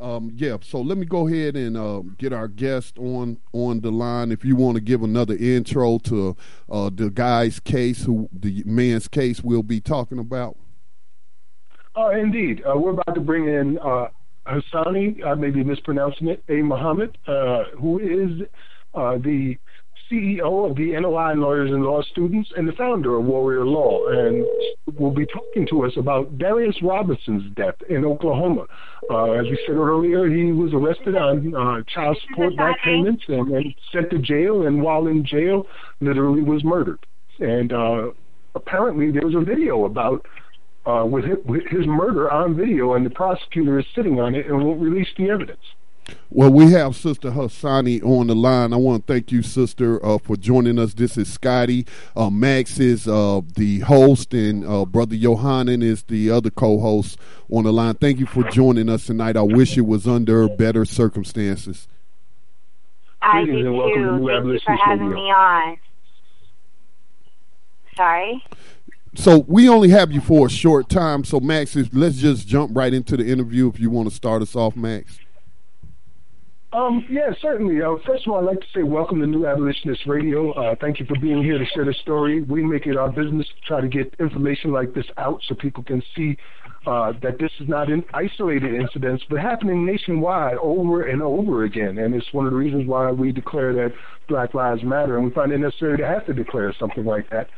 Um, 0.00 0.30
yeah, 0.36 0.58
so 0.62 0.80
let 0.80 0.96
me 0.96 1.06
go 1.06 1.26
ahead 1.26 1.56
and 1.56 1.76
uh, 1.76 2.02
get 2.18 2.32
our 2.32 2.46
guest 2.46 2.98
on 2.98 3.38
on 3.52 3.80
the 3.80 3.90
line. 3.90 4.30
If 4.30 4.44
you 4.44 4.54
want 4.54 4.76
to 4.76 4.80
give 4.80 5.02
another 5.02 5.34
intro 5.34 5.98
to 5.98 6.36
uh, 6.70 6.90
the 6.94 7.10
guy's 7.10 7.58
case, 7.58 8.04
who 8.04 8.28
the 8.32 8.62
man's 8.64 9.08
case 9.08 9.42
we'll 9.42 9.64
be 9.64 9.80
talking 9.80 10.18
about. 10.18 10.56
Uh, 11.96 12.10
indeed, 12.10 12.62
uh, 12.64 12.78
we're 12.78 12.92
about 12.92 13.12
to 13.14 13.20
bring 13.20 13.48
in 13.48 13.76
uh, 13.78 14.06
Hassani. 14.46 15.24
I 15.26 15.34
may 15.34 15.50
be 15.50 15.64
mispronouncing 15.64 16.28
it. 16.28 16.44
A 16.48 16.62
Muhammad, 16.62 17.18
uh, 17.26 17.64
who 17.76 17.98
is 17.98 18.46
the 18.94 19.56
CEO 20.10 20.70
of 20.70 20.76
the 20.76 20.98
NOI 20.98 21.34
Lawyers 21.34 21.70
and 21.70 21.82
Law 21.82 22.02
Students 22.02 22.50
and 22.56 22.66
the 22.66 22.72
founder 22.72 23.16
of 23.16 23.24
Warrior 23.24 23.64
Law, 23.64 24.06
and 24.08 24.44
will 24.98 25.10
be 25.10 25.26
talking 25.26 25.66
to 25.68 25.84
us 25.84 25.92
about 25.96 26.38
Darius 26.38 26.76
Robinson's 26.82 27.54
death 27.54 27.74
in 27.88 28.04
Oklahoma. 28.04 28.66
Uh, 29.10 29.32
as 29.32 29.44
we 29.44 29.58
said 29.66 29.76
earlier, 29.76 30.28
he 30.28 30.52
was 30.52 30.72
arrested 30.72 31.16
on 31.16 31.54
uh, 31.54 31.82
child 31.92 32.16
support 32.28 32.56
back 32.56 32.76
payments 32.84 33.22
and, 33.28 33.48
and 33.52 33.74
sent 33.92 34.10
to 34.10 34.18
jail, 34.18 34.66
and 34.66 34.82
while 34.82 35.06
in 35.06 35.24
jail, 35.24 35.66
literally 36.00 36.42
was 36.42 36.64
murdered. 36.64 36.98
And 37.40 37.72
uh, 37.72 38.10
apparently, 38.54 39.10
there 39.10 39.26
was 39.26 39.34
a 39.34 39.44
video 39.44 39.84
about 39.84 40.26
uh, 40.86 41.04
with, 41.04 41.24
his, 41.24 41.36
with 41.44 41.66
his 41.66 41.86
murder 41.86 42.30
on 42.30 42.56
video, 42.56 42.94
and 42.94 43.04
the 43.04 43.10
prosecutor 43.10 43.78
is 43.78 43.84
sitting 43.94 44.20
on 44.20 44.34
it 44.34 44.46
and 44.46 44.64
won't 44.64 44.80
release 44.80 45.08
the 45.18 45.28
evidence. 45.28 45.60
Well, 46.30 46.50
we 46.50 46.72
have 46.72 46.94
Sister 46.94 47.30
Hassani 47.30 48.02
on 48.04 48.26
the 48.26 48.34
line. 48.34 48.72
I 48.72 48.76
want 48.76 49.06
to 49.06 49.12
thank 49.12 49.32
you, 49.32 49.42
Sister, 49.42 50.04
uh, 50.04 50.18
for 50.18 50.36
joining 50.36 50.78
us. 50.78 50.94
This 50.94 51.16
is 51.16 51.32
Scotty. 51.32 51.86
Uh, 52.14 52.28
Max 52.28 52.78
is 52.78 53.08
uh, 53.08 53.40
the 53.56 53.80
host, 53.80 54.34
and 54.34 54.66
uh, 54.66 54.84
Brother 54.84 55.14
Yohanan 55.14 55.82
is 55.82 56.02
the 56.02 56.30
other 56.30 56.50
co-host 56.50 57.18
on 57.50 57.64
the 57.64 57.72
line. 57.72 57.94
Thank 57.94 58.18
you 58.18 58.26
for 58.26 58.44
joining 58.44 58.88
us 58.88 59.06
tonight. 59.06 59.36
I 59.36 59.42
wish 59.42 59.78
it 59.78 59.86
was 59.86 60.06
under 60.06 60.48
better 60.48 60.84
circumstances. 60.84 61.88
I 63.22 63.44
do 63.44 63.62
too. 63.62 63.76
Thank 63.76 64.44
you 64.46 64.60
for 64.64 64.76
having 64.76 65.10
me 65.10 65.30
on. 65.30 65.78
Sorry. 67.96 68.44
So 69.14 69.44
we 69.48 69.68
only 69.68 69.88
have 69.88 70.12
you 70.12 70.20
for 70.20 70.46
a 70.46 70.50
short 70.50 70.88
time. 70.88 71.24
So 71.24 71.40
Max, 71.40 71.74
let's 71.92 72.18
just 72.18 72.46
jump 72.46 72.76
right 72.76 72.94
into 72.94 73.16
the 73.16 73.26
interview. 73.26 73.68
If 73.68 73.80
you 73.80 73.90
want 73.90 74.08
to 74.08 74.14
start 74.14 74.42
us 74.42 74.54
off, 74.54 74.76
Max. 74.76 75.18
Um, 76.72 77.06
yeah, 77.10 77.30
certainly. 77.40 77.80
Uh, 77.80 77.96
first 78.04 78.26
of 78.26 78.32
all, 78.32 78.40
I'd 78.40 78.44
like 78.44 78.60
to 78.60 78.66
say 78.74 78.82
welcome 78.82 79.20
to 79.20 79.26
New 79.26 79.46
Abolitionist 79.46 80.06
Radio. 80.06 80.52
Uh, 80.52 80.74
thank 80.78 81.00
you 81.00 81.06
for 81.06 81.18
being 81.18 81.42
here 81.42 81.56
to 81.56 81.64
share 81.74 81.86
the 81.86 81.94
story. 82.02 82.42
We 82.42 82.62
make 82.62 82.86
it 82.86 82.96
our 82.96 83.10
business 83.10 83.46
to 83.46 83.66
try 83.66 83.80
to 83.80 83.88
get 83.88 84.14
information 84.20 84.70
like 84.70 84.92
this 84.92 85.06
out 85.16 85.40
so 85.48 85.54
people 85.54 85.82
can 85.82 86.02
see 86.14 86.36
uh, 86.86 87.14
that 87.22 87.38
this 87.38 87.50
is 87.58 87.68
not 87.68 87.90
an 87.90 88.04
isolated 88.12 88.74
incidents, 88.74 89.24
but 89.30 89.40
happening 89.40 89.86
nationwide 89.86 90.58
over 90.58 91.06
and 91.06 91.22
over 91.22 91.64
again. 91.64 91.96
And 91.98 92.14
it's 92.14 92.30
one 92.32 92.44
of 92.44 92.52
the 92.52 92.58
reasons 92.58 92.86
why 92.86 93.10
we 93.12 93.32
declare 93.32 93.72
that 93.72 93.94
Black 94.28 94.52
Lives 94.52 94.82
Matter, 94.82 95.16
and 95.16 95.24
we 95.24 95.32
find 95.32 95.50
it 95.52 95.58
necessary 95.58 95.96
to 95.96 96.06
have 96.06 96.26
to 96.26 96.34
declare 96.34 96.74
something 96.78 97.06
like 97.06 97.30
that. 97.30 97.48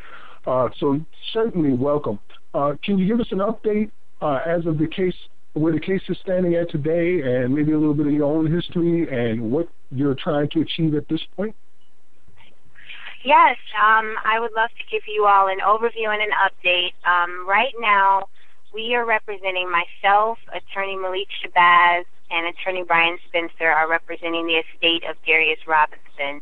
Uh, 0.46 0.68
so 0.78 1.00
certainly 1.32 1.72
welcome. 1.72 2.20
Uh, 2.54 2.74
can 2.84 2.96
you 2.96 3.08
give 3.08 3.18
us 3.18 3.32
an 3.32 3.38
update 3.38 3.90
uh, 4.22 4.38
as 4.46 4.66
of 4.66 4.78
the 4.78 4.86
case 4.86 5.14
where 5.54 5.72
the 5.72 5.80
case 5.80 6.02
is 6.08 6.16
standing 6.22 6.54
at 6.54 6.70
today 6.70 7.20
and 7.22 7.54
maybe 7.54 7.72
a 7.72 7.78
little 7.78 7.94
bit 7.94 8.06
of 8.06 8.12
your 8.12 8.24
own 8.24 8.50
history 8.50 9.08
and 9.10 9.50
what 9.50 9.68
you're 9.90 10.14
trying 10.14 10.48
to 10.50 10.60
achieve 10.60 10.94
at 10.94 11.08
this 11.08 11.20
point? 11.36 11.54
Yes, 13.24 13.56
um, 13.76 14.14
I 14.24 14.40
would 14.40 14.52
love 14.56 14.70
to 14.70 14.84
give 14.90 15.02
you 15.06 15.26
all 15.26 15.48
an 15.48 15.58
overview 15.58 16.08
and 16.08 16.22
an 16.22 16.30
update. 16.40 16.94
Um, 17.04 17.46
right 17.46 17.72
now, 17.78 18.28
we 18.72 18.94
are 18.94 19.04
representing 19.04 19.70
myself, 19.70 20.38
Attorney 20.54 20.96
Malik 20.96 21.28
Shabazz, 21.44 22.04
and 22.30 22.46
Attorney 22.46 22.84
Brian 22.84 23.18
Spencer 23.28 23.68
are 23.68 23.90
representing 23.90 24.46
the 24.46 24.62
estate 24.62 25.02
of 25.10 25.16
Darius 25.26 25.58
Robinson. 25.66 26.40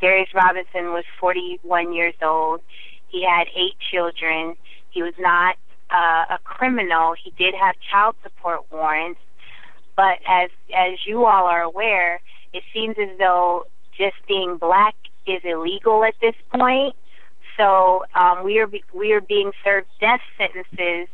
Darius 0.00 0.28
Robinson 0.34 0.92
was 0.92 1.04
41 1.20 1.94
years 1.94 2.14
old. 2.20 2.60
He 3.08 3.24
had 3.24 3.46
eight 3.56 3.78
children. 3.90 4.56
He 4.90 5.02
was 5.02 5.14
not 5.18 5.56
uh, 5.90 6.24
a 6.30 6.38
criminal. 6.44 7.14
He 7.22 7.32
did 7.38 7.54
have 7.54 7.74
child 7.90 8.16
support 8.22 8.60
warrants, 8.70 9.20
but 9.96 10.18
as 10.26 10.50
as 10.76 10.98
you 11.06 11.26
all 11.26 11.46
are 11.46 11.62
aware, 11.62 12.20
it 12.52 12.62
seems 12.72 12.96
as 12.98 13.18
though 13.18 13.66
just 13.96 14.16
being 14.26 14.56
black 14.56 14.94
is 15.26 15.40
illegal 15.44 16.04
at 16.04 16.14
this 16.20 16.34
point. 16.54 16.94
So 17.56 18.04
um, 18.14 18.44
we 18.44 18.58
are 18.60 18.70
we 18.94 19.12
are 19.12 19.20
being 19.20 19.52
served 19.64 19.88
death 20.00 20.20
sentences 20.36 21.08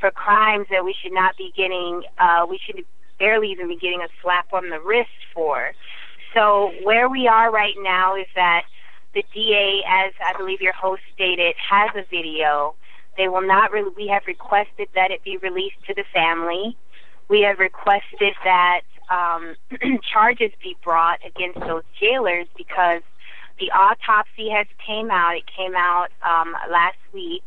for 0.00 0.10
crimes 0.10 0.66
that 0.70 0.84
we 0.84 0.94
should 1.00 1.12
not 1.12 1.36
be 1.36 1.52
getting. 1.56 2.02
Uh, 2.18 2.46
we 2.48 2.58
should 2.64 2.84
barely 3.18 3.50
even 3.52 3.68
be 3.68 3.76
getting 3.76 4.00
a 4.00 4.08
slap 4.22 4.52
on 4.52 4.70
the 4.70 4.80
wrist 4.80 5.10
for. 5.32 5.72
So 6.34 6.72
where 6.82 7.08
we 7.08 7.28
are 7.28 7.52
right 7.52 7.74
now 7.80 8.16
is 8.16 8.26
that 8.34 8.62
the 9.14 9.24
DA, 9.32 9.82
as 9.88 10.12
I 10.20 10.36
believe 10.36 10.60
your 10.60 10.72
host 10.72 11.02
stated, 11.14 11.54
has 11.70 11.90
a 11.94 12.04
video 12.10 12.74
they 13.16 13.28
will 13.28 13.46
not. 13.46 13.72
Re- 13.72 13.90
we 13.96 14.08
have 14.08 14.22
requested 14.26 14.88
that 14.94 15.10
it 15.10 15.22
be 15.24 15.36
released 15.38 15.76
to 15.86 15.94
the 15.94 16.04
family. 16.12 16.76
We 17.28 17.42
have 17.42 17.58
requested 17.58 18.34
that 18.44 18.82
um, 19.10 19.56
charges 20.12 20.50
be 20.62 20.76
brought 20.82 21.20
against 21.26 21.60
those 21.60 21.84
jailers 22.00 22.46
because 22.56 23.02
the 23.58 23.70
autopsy 23.70 24.50
has 24.50 24.66
came 24.84 25.10
out. 25.10 25.36
It 25.36 25.44
came 25.46 25.74
out 25.76 26.08
um, 26.22 26.54
last 26.70 26.98
week, 27.12 27.44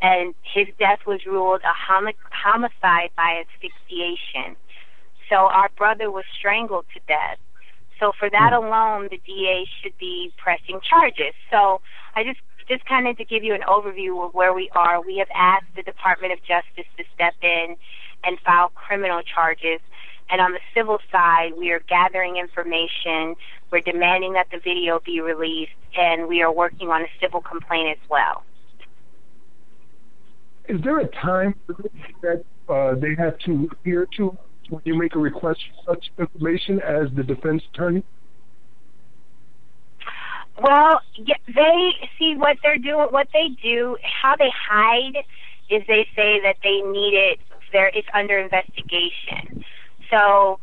and 0.00 0.34
his 0.42 0.66
death 0.78 1.00
was 1.06 1.20
ruled 1.26 1.60
a 1.62 1.92
homi- 1.92 2.14
homicide 2.30 3.10
by 3.16 3.44
asphyxiation. 3.44 4.56
So 5.28 5.36
our 5.36 5.70
brother 5.76 6.10
was 6.10 6.24
strangled 6.38 6.86
to 6.94 7.00
death. 7.06 7.38
So 8.00 8.12
for 8.18 8.28
that 8.30 8.52
hmm. 8.52 8.64
alone, 8.64 9.08
the 9.10 9.20
DA 9.24 9.64
should 9.80 9.96
be 9.98 10.32
pressing 10.36 10.80
charges. 10.82 11.34
So 11.50 11.80
I 12.16 12.24
just 12.24 12.40
just 12.72 12.86
kind 12.86 13.06
of 13.06 13.16
to 13.18 13.24
give 13.24 13.44
you 13.44 13.54
an 13.54 13.62
overview 13.68 14.24
of 14.26 14.32
where 14.32 14.54
we 14.54 14.70
are, 14.74 15.02
we 15.02 15.18
have 15.18 15.28
asked 15.34 15.66
the 15.76 15.82
Department 15.82 16.32
of 16.32 16.38
Justice 16.40 16.90
to 16.96 17.04
step 17.14 17.34
in 17.42 17.76
and 18.24 18.38
file 18.40 18.70
criminal 18.74 19.20
charges. 19.22 19.80
And 20.30 20.40
on 20.40 20.52
the 20.52 20.60
civil 20.74 20.98
side, 21.10 21.52
we 21.58 21.70
are 21.72 21.80
gathering 21.80 22.36
information. 22.38 23.34
We're 23.70 23.80
demanding 23.80 24.32
that 24.34 24.46
the 24.50 24.58
video 24.58 25.00
be 25.04 25.20
released, 25.20 25.72
and 25.96 26.28
we 26.28 26.40
are 26.42 26.50
working 26.50 26.88
on 26.88 27.02
a 27.02 27.06
civil 27.20 27.42
complaint 27.42 27.90
as 27.90 28.08
well. 28.08 28.44
Is 30.68 30.80
there 30.82 31.00
a 31.00 31.08
time 31.08 31.54
that 32.22 32.44
uh, 32.68 32.94
they 32.94 33.14
have 33.18 33.38
to 33.40 33.68
adhere 33.72 34.08
to 34.16 34.36
when 34.70 34.80
you 34.84 34.96
make 34.96 35.14
a 35.14 35.18
request 35.18 35.60
for 35.84 35.94
such 35.94 36.10
information 36.18 36.80
as 36.80 37.08
the 37.14 37.22
defense 37.22 37.62
attorney? 37.74 38.02
Well, 40.60 41.00
they 41.16 41.92
see 42.18 42.34
what 42.36 42.58
they're 42.62 42.78
doing. 42.78 43.08
What 43.10 43.28
they 43.32 43.48
do, 43.62 43.96
how 44.02 44.36
they 44.36 44.50
hide, 44.50 45.24
is 45.70 45.82
they 45.86 46.06
say 46.14 46.40
that 46.42 46.56
they 46.62 46.80
need 46.82 47.14
it. 47.14 47.40
There, 47.72 47.90
it's 47.94 48.08
under 48.12 48.38
investigation. 48.38 49.64
So 50.10 50.60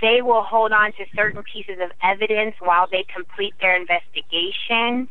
they 0.00 0.22
will 0.22 0.42
hold 0.42 0.72
on 0.72 0.92
to 0.92 1.04
certain 1.14 1.42
pieces 1.42 1.78
of 1.82 1.90
evidence 2.02 2.56
while 2.60 2.86
they 2.90 3.04
complete 3.14 3.54
their 3.60 3.76
investigation. 3.76 5.08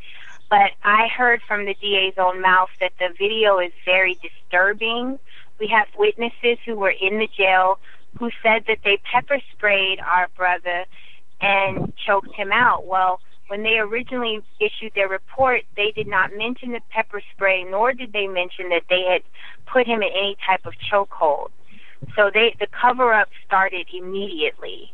But 0.50 0.72
I 0.84 1.08
heard 1.08 1.42
from 1.48 1.66
the 1.66 1.76
DA's 1.76 2.16
own 2.18 2.42
mouth 2.42 2.70
that 2.80 2.94
the 3.00 3.10
video 3.18 3.60
is 3.60 3.72
very 3.84 4.18
disturbing. 4.22 5.20
We 5.60 5.68
have 5.68 5.88
witnesses 5.98 6.58
who 6.66 6.76
were 6.76 6.94
in 7.00 7.20
the 7.20 7.28
jail 7.28 7.80
who 8.20 8.30
said 8.42 8.64
that 8.68 8.80
they 8.84 8.98
pepper 9.12 9.40
sprayed 9.52 10.00
our 10.00 10.30
brother 10.36 10.86
and 11.42 11.94
choked 12.06 12.34
him 12.34 12.52
out. 12.52 12.86
Well, 12.86 13.20
when 13.48 13.64
they 13.64 13.78
originally 13.78 14.42
issued 14.60 14.94
their 14.96 15.08
report, 15.08 15.62
they 15.76 15.92
did 15.96 16.08
not 16.08 16.32
mention 16.36 16.72
the 16.72 16.82
pepper 16.90 17.22
spray, 17.34 17.64
nor 17.64 17.94
did 17.94 18.12
they 18.12 18.28
mention 18.28 18.70
that 18.70 18.84
they 18.90 19.04
had 19.10 19.22
put 19.72 19.86
him 19.86 20.02
in 20.02 20.10
any 20.10 20.38
type 20.46 20.66
of 20.66 20.74
chokehold. 20.92 21.50
So 22.16 22.30
they 22.34 22.56
the 22.60 22.68
cover 22.80 23.14
up 23.14 23.30
started 23.46 23.88
immediately. 23.94 24.94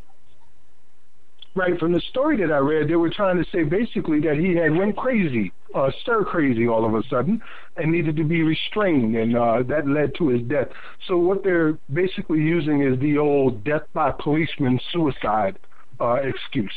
Right 1.54 1.78
from 1.78 1.92
the 1.92 2.00
story 2.08 2.38
that 2.38 2.50
I 2.50 2.58
read, 2.58 2.88
they 2.88 2.96
were 2.96 3.10
trying 3.10 3.36
to 3.36 3.44
say 3.50 3.62
basically 3.62 4.20
that 4.20 4.38
he 4.38 4.54
had 4.56 4.74
went 4.74 4.96
crazy, 4.96 5.52
uh, 5.74 5.90
stir 6.00 6.24
crazy 6.24 6.66
all 6.66 6.86
of 6.86 6.94
a 6.94 7.06
sudden, 7.10 7.42
and 7.76 7.92
needed 7.92 8.16
to 8.16 8.24
be 8.24 8.42
restrained, 8.42 9.14
and 9.16 9.36
uh, 9.36 9.62
that 9.64 9.86
led 9.86 10.14
to 10.16 10.28
his 10.28 10.40
death. 10.48 10.68
So 11.08 11.18
what 11.18 11.44
they're 11.44 11.78
basically 11.92 12.38
using 12.38 12.82
is 12.82 12.98
the 13.00 13.18
old 13.18 13.64
death 13.64 13.82
by 13.92 14.12
policeman 14.18 14.80
suicide 14.92 15.58
uh, 16.00 16.14
excuse. 16.14 16.72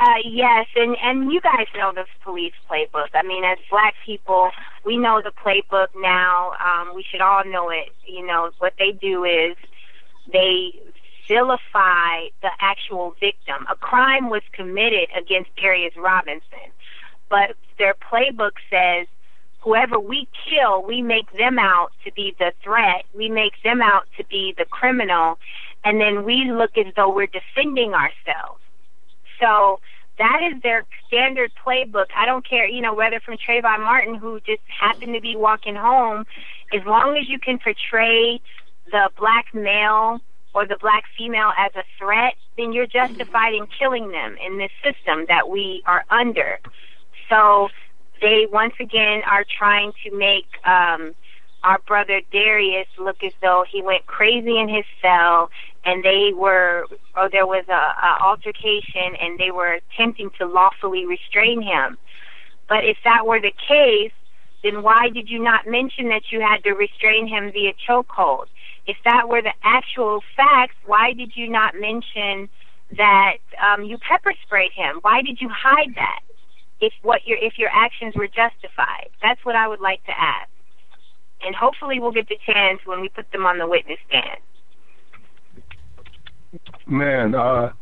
Uh, 0.00 0.14
yes, 0.24 0.66
and 0.76 0.96
and 1.02 1.32
you 1.32 1.40
guys 1.40 1.66
know 1.76 1.92
the 1.92 2.04
police 2.22 2.52
playbook. 2.70 3.08
I 3.14 3.24
mean, 3.24 3.42
as 3.42 3.58
black 3.68 3.94
people, 4.06 4.50
we 4.84 4.96
know 4.96 5.20
the 5.22 5.32
playbook 5.32 5.88
now. 5.96 6.52
Um, 6.64 6.94
we 6.94 7.02
should 7.10 7.20
all 7.20 7.44
know 7.44 7.68
it. 7.70 7.88
You 8.06 8.24
know 8.24 8.50
what 8.58 8.74
they 8.78 8.92
do 8.92 9.24
is 9.24 9.56
they 10.32 10.70
vilify 11.26 12.28
the 12.42 12.50
actual 12.60 13.16
victim. 13.18 13.66
A 13.68 13.74
crime 13.74 14.30
was 14.30 14.42
committed 14.52 15.08
against 15.16 15.50
Darius 15.56 15.94
Robinson, 15.96 16.70
but 17.28 17.56
their 17.76 17.94
playbook 17.94 18.52
says 18.70 19.08
whoever 19.62 19.98
we 19.98 20.28
kill, 20.48 20.80
we 20.84 21.02
make 21.02 21.30
them 21.36 21.58
out 21.58 21.90
to 22.04 22.12
be 22.12 22.36
the 22.38 22.52
threat. 22.62 23.04
We 23.16 23.28
make 23.28 23.54
them 23.64 23.82
out 23.82 24.04
to 24.16 24.24
be 24.24 24.54
the 24.56 24.64
criminal, 24.64 25.40
and 25.84 26.00
then 26.00 26.24
we 26.24 26.52
look 26.52 26.78
as 26.78 26.94
though 26.94 27.12
we're 27.12 27.26
defending 27.26 27.94
ourselves. 27.94 28.60
So 29.40 29.80
that 30.18 30.40
is 30.42 30.60
their 30.62 30.84
standard 31.06 31.52
playbook. 31.64 32.06
I 32.16 32.26
don't 32.26 32.46
care, 32.48 32.68
you 32.68 32.80
know, 32.80 32.94
whether 32.94 33.20
from 33.20 33.36
Trayvon 33.36 33.80
Martin, 33.80 34.14
who 34.16 34.40
just 34.40 34.62
happened 34.68 35.14
to 35.14 35.20
be 35.20 35.36
walking 35.36 35.76
home, 35.76 36.24
as 36.72 36.84
long 36.86 37.16
as 37.16 37.28
you 37.28 37.38
can 37.38 37.58
portray 37.58 38.40
the 38.90 39.10
black 39.18 39.46
male 39.54 40.18
or 40.54 40.66
the 40.66 40.76
black 40.80 41.04
female 41.16 41.52
as 41.56 41.70
a 41.76 41.84
threat, 41.98 42.34
then 42.56 42.72
you're 42.72 42.86
justified 42.86 43.54
in 43.54 43.66
killing 43.78 44.10
them 44.10 44.36
in 44.44 44.58
this 44.58 44.72
system 44.82 45.24
that 45.28 45.48
we 45.48 45.82
are 45.86 46.04
under. 46.10 46.58
So 47.28 47.68
they 48.20 48.46
once 48.50 48.74
again 48.80 49.22
are 49.30 49.44
trying 49.58 49.92
to 50.04 50.16
make 50.16 50.46
um, 50.64 51.14
our 51.62 51.78
brother 51.86 52.20
Darius 52.32 52.88
look 52.98 53.22
as 53.22 53.32
though 53.42 53.64
he 53.70 53.82
went 53.82 54.06
crazy 54.06 54.58
in 54.58 54.68
his 54.68 54.84
cell, 55.02 55.50
and 55.84 56.04
they 56.04 56.32
were, 56.34 56.86
or 57.16 57.30
there 57.30 57.46
was 57.46 57.64
a, 57.68 57.72
a 57.72 58.22
altercation, 58.22 59.16
and 59.20 59.38
they 59.38 59.50
were 59.50 59.78
attempting 59.80 60.30
to 60.38 60.46
lawfully 60.46 61.06
restrain 61.06 61.62
him. 61.62 61.96
But 62.68 62.84
if 62.84 62.98
that 63.04 63.26
were 63.26 63.40
the 63.40 63.52
case, 63.68 64.12
then 64.62 64.82
why 64.82 65.08
did 65.08 65.30
you 65.30 65.42
not 65.42 65.66
mention 65.66 66.08
that 66.08 66.30
you 66.30 66.40
had 66.40 66.62
to 66.64 66.72
restrain 66.72 67.26
him 67.26 67.52
via 67.52 67.72
chokehold? 67.88 68.46
If 68.86 68.96
that 69.04 69.28
were 69.28 69.42
the 69.42 69.54
actual 69.62 70.20
facts, 70.36 70.74
why 70.86 71.12
did 71.12 71.32
you 71.34 71.48
not 71.48 71.74
mention 71.74 72.48
that 72.96 73.36
um, 73.62 73.84
you 73.84 73.98
pepper 73.98 74.32
sprayed 74.42 74.72
him? 74.74 74.98
Why 75.02 75.22
did 75.22 75.40
you 75.40 75.48
hide 75.48 75.94
that? 75.94 76.20
If 76.80 76.92
what 77.02 77.26
your 77.26 77.38
if 77.38 77.58
your 77.58 77.70
actions 77.72 78.14
were 78.14 78.28
justified, 78.28 79.10
that's 79.20 79.44
what 79.44 79.56
I 79.56 79.66
would 79.66 79.80
like 79.80 80.04
to 80.04 80.12
ask 80.12 80.48
and 81.44 81.54
hopefully 81.54 82.00
we'll 82.00 82.12
get 82.12 82.28
the 82.28 82.38
chance 82.44 82.80
when 82.84 83.00
we 83.00 83.08
put 83.08 83.30
them 83.32 83.46
on 83.46 83.58
the 83.58 83.66
witness 83.66 83.98
stand. 84.08 84.40
Man, 86.88 87.34
uh, 87.34 87.72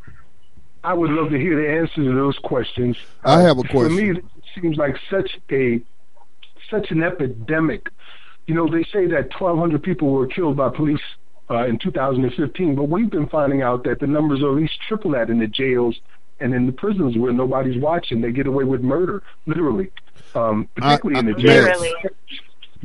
I 0.82 0.94
would 0.94 1.10
love 1.10 1.30
to 1.30 1.38
hear 1.38 1.60
the 1.60 1.80
answer 1.80 1.96
to 1.96 2.14
those 2.14 2.38
questions. 2.38 2.96
I 3.24 3.40
have 3.42 3.58
a 3.58 3.62
question. 3.62 3.82
For 3.82 3.90
me, 3.90 4.10
it 4.18 4.24
seems 4.54 4.76
like 4.76 4.96
such 5.10 5.38
a 5.50 5.80
such 6.70 6.90
an 6.90 7.02
epidemic. 7.02 7.88
You 8.46 8.54
know, 8.54 8.68
they 8.68 8.84
say 8.84 9.06
that 9.06 9.30
1,200 9.38 9.82
people 9.82 10.10
were 10.10 10.26
killed 10.26 10.56
by 10.56 10.68
police 10.68 11.00
uh, 11.50 11.66
in 11.66 11.78
2015, 11.78 12.74
but 12.74 12.84
we've 12.84 13.10
been 13.10 13.28
finding 13.28 13.62
out 13.62 13.84
that 13.84 14.00
the 14.00 14.06
numbers 14.06 14.42
are 14.42 14.50
at 14.50 14.56
least 14.56 14.80
triple 14.86 15.12
that 15.12 15.30
in 15.30 15.38
the 15.38 15.46
jails 15.46 15.96
and 16.40 16.54
in 16.54 16.66
the 16.66 16.72
prisons 16.72 17.16
where 17.16 17.32
nobody's 17.32 17.80
watching. 17.80 18.20
They 18.20 18.32
get 18.32 18.46
away 18.46 18.64
with 18.64 18.82
murder, 18.82 19.22
literally, 19.46 19.90
um, 20.34 20.68
particularly 20.74 21.16
I, 21.16 21.18
I, 21.18 21.20
in 21.20 21.26
the 21.26 21.40
jails. 21.40 21.94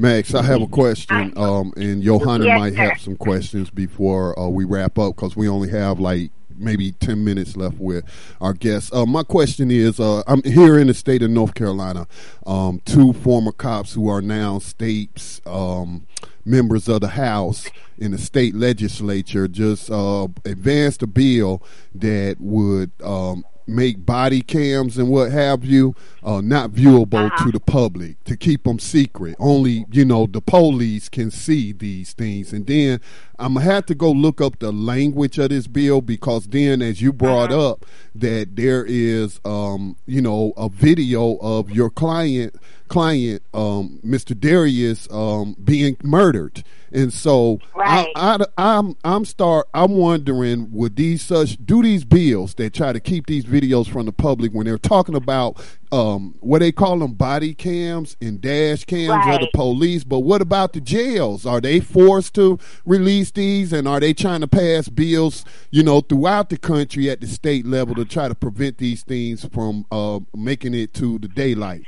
Max, 0.01 0.33
I 0.33 0.41
have 0.41 0.63
a 0.63 0.67
question, 0.67 1.31
um, 1.37 1.73
and 1.75 2.03
Yohanan 2.03 2.47
yes, 2.47 2.59
might 2.59 2.75
have 2.75 2.99
some 2.99 3.15
questions 3.15 3.69
before 3.69 4.37
uh, 4.37 4.47
we 4.47 4.65
wrap 4.65 4.97
up 4.97 5.15
because 5.15 5.35
we 5.35 5.47
only 5.47 5.69
have 5.69 5.99
like 5.99 6.31
maybe 6.57 6.93
10 6.93 7.23
minutes 7.23 7.55
left 7.55 7.77
with 7.77 8.03
our 8.41 8.53
guests. 8.53 8.91
Uh, 8.91 9.05
my 9.05 9.21
question 9.21 9.69
is 9.69 9.99
uh, 9.99 10.23
I'm 10.25 10.41
here 10.41 10.79
in 10.79 10.87
the 10.87 10.95
state 10.95 11.21
of 11.21 11.29
North 11.29 11.53
Carolina. 11.53 12.07
Um, 12.47 12.81
two 12.83 13.13
former 13.13 13.51
cops 13.51 13.93
who 13.93 14.09
are 14.09 14.23
now 14.23 14.57
states 14.57 15.39
um, 15.45 16.07
members 16.45 16.87
of 16.87 17.01
the 17.01 17.09
House 17.09 17.69
in 17.99 18.09
the 18.09 18.17
state 18.17 18.55
legislature 18.55 19.47
just 19.47 19.91
uh, 19.91 20.27
advanced 20.45 21.03
a 21.03 21.07
bill 21.07 21.61
that 21.93 22.37
would 22.39 22.89
um, 23.03 23.45
make 23.67 24.05
body 24.05 24.41
cams 24.41 24.97
and 24.97 25.09
what 25.09 25.31
have 25.31 25.63
you 25.63 25.95
uh, 26.23 26.41
not 26.41 26.71
viewable 26.71 27.27
uh-huh. 27.27 27.45
to 27.45 27.51
the 27.51 27.59
public 27.59 28.23
to 28.25 28.35
keep 28.37 28.63
them 28.63 28.79
secret. 28.79 29.35
Only 29.39 29.85
you 29.91 30.05
know 30.05 30.25
the 30.25 30.41
police 30.41 31.09
can 31.09 31.31
see 31.31 31.71
these 31.71 32.13
things, 32.13 32.53
and 32.53 32.65
then 32.67 33.01
I'm 33.41 33.55
gonna 33.55 33.65
have 33.65 33.87
to 33.87 33.95
go 33.95 34.11
look 34.11 34.39
up 34.39 34.59
the 34.59 34.71
language 34.71 35.39
of 35.39 35.49
this 35.49 35.67
bill 35.67 36.01
because 36.01 36.47
then, 36.47 36.81
as 36.81 37.01
you 37.01 37.11
brought 37.11 37.51
uh-huh. 37.51 37.71
up, 37.71 37.85
that 38.15 38.55
there 38.55 38.85
is 38.85 39.39
um, 39.43 39.97
you 40.05 40.21
know 40.21 40.53
a 40.55 40.69
video 40.69 41.37
of 41.37 41.71
your 41.71 41.89
client 41.89 42.55
client, 42.91 43.41
um, 43.53 44.01
Mr. 44.05 44.37
Darius, 44.37 45.07
um, 45.11 45.55
being 45.63 45.95
murdered. 46.03 46.61
And 46.91 47.13
so 47.13 47.59
right. 47.73 48.09
I, 48.15 48.35
I, 48.35 48.45
I'm 48.57 48.97
I'm 49.05 49.23
start 49.23 49.69
I'm 49.73 49.91
wondering 49.93 50.69
would 50.71 50.97
these 50.97 51.21
such 51.21 51.57
do 51.65 51.81
these 51.81 52.03
bills 52.03 52.53
that 52.55 52.73
try 52.73 52.91
to 52.91 52.99
keep 52.99 53.27
these 53.27 53.45
videos 53.45 53.89
from 53.89 54.07
the 54.07 54.11
public 54.11 54.51
when 54.51 54.65
they're 54.65 54.77
talking 54.77 55.15
about 55.15 55.57
um, 55.91 56.35
what 56.39 56.59
they 56.59 56.71
call 56.71 56.99
them 56.99 57.13
body 57.13 57.53
cams 57.53 58.15
and 58.21 58.39
dash 58.39 58.85
cams 58.85 59.09
right. 59.09 59.35
of 59.35 59.41
the 59.41 59.49
police. 59.53 60.03
But 60.03 60.19
what 60.19 60.41
about 60.41 60.73
the 60.73 60.81
jails? 60.81 61.45
Are 61.45 61.61
they 61.61 61.79
forced 61.79 62.33
to 62.35 62.59
release 62.85 63.31
these, 63.31 63.73
and 63.73 63.87
are 63.87 63.99
they 63.99 64.13
trying 64.13 64.41
to 64.41 64.47
pass 64.47 64.89
bills, 64.89 65.45
you 65.69 65.83
know, 65.83 66.01
throughout 66.01 66.49
the 66.49 66.57
country 66.57 67.09
at 67.09 67.21
the 67.21 67.27
state 67.27 67.65
level 67.65 67.95
to 67.95 68.05
try 68.05 68.27
to 68.27 68.35
prevent 68.35 68.77
these 68.77 69.03
things 69.03 69.45
from 69.45 69.85
uh, 69.91 70.19
making 70.35 70.73
it 70.73 70.93
to 70.95 71.19
the 71.19 71.27
daylight? 71.27 71.83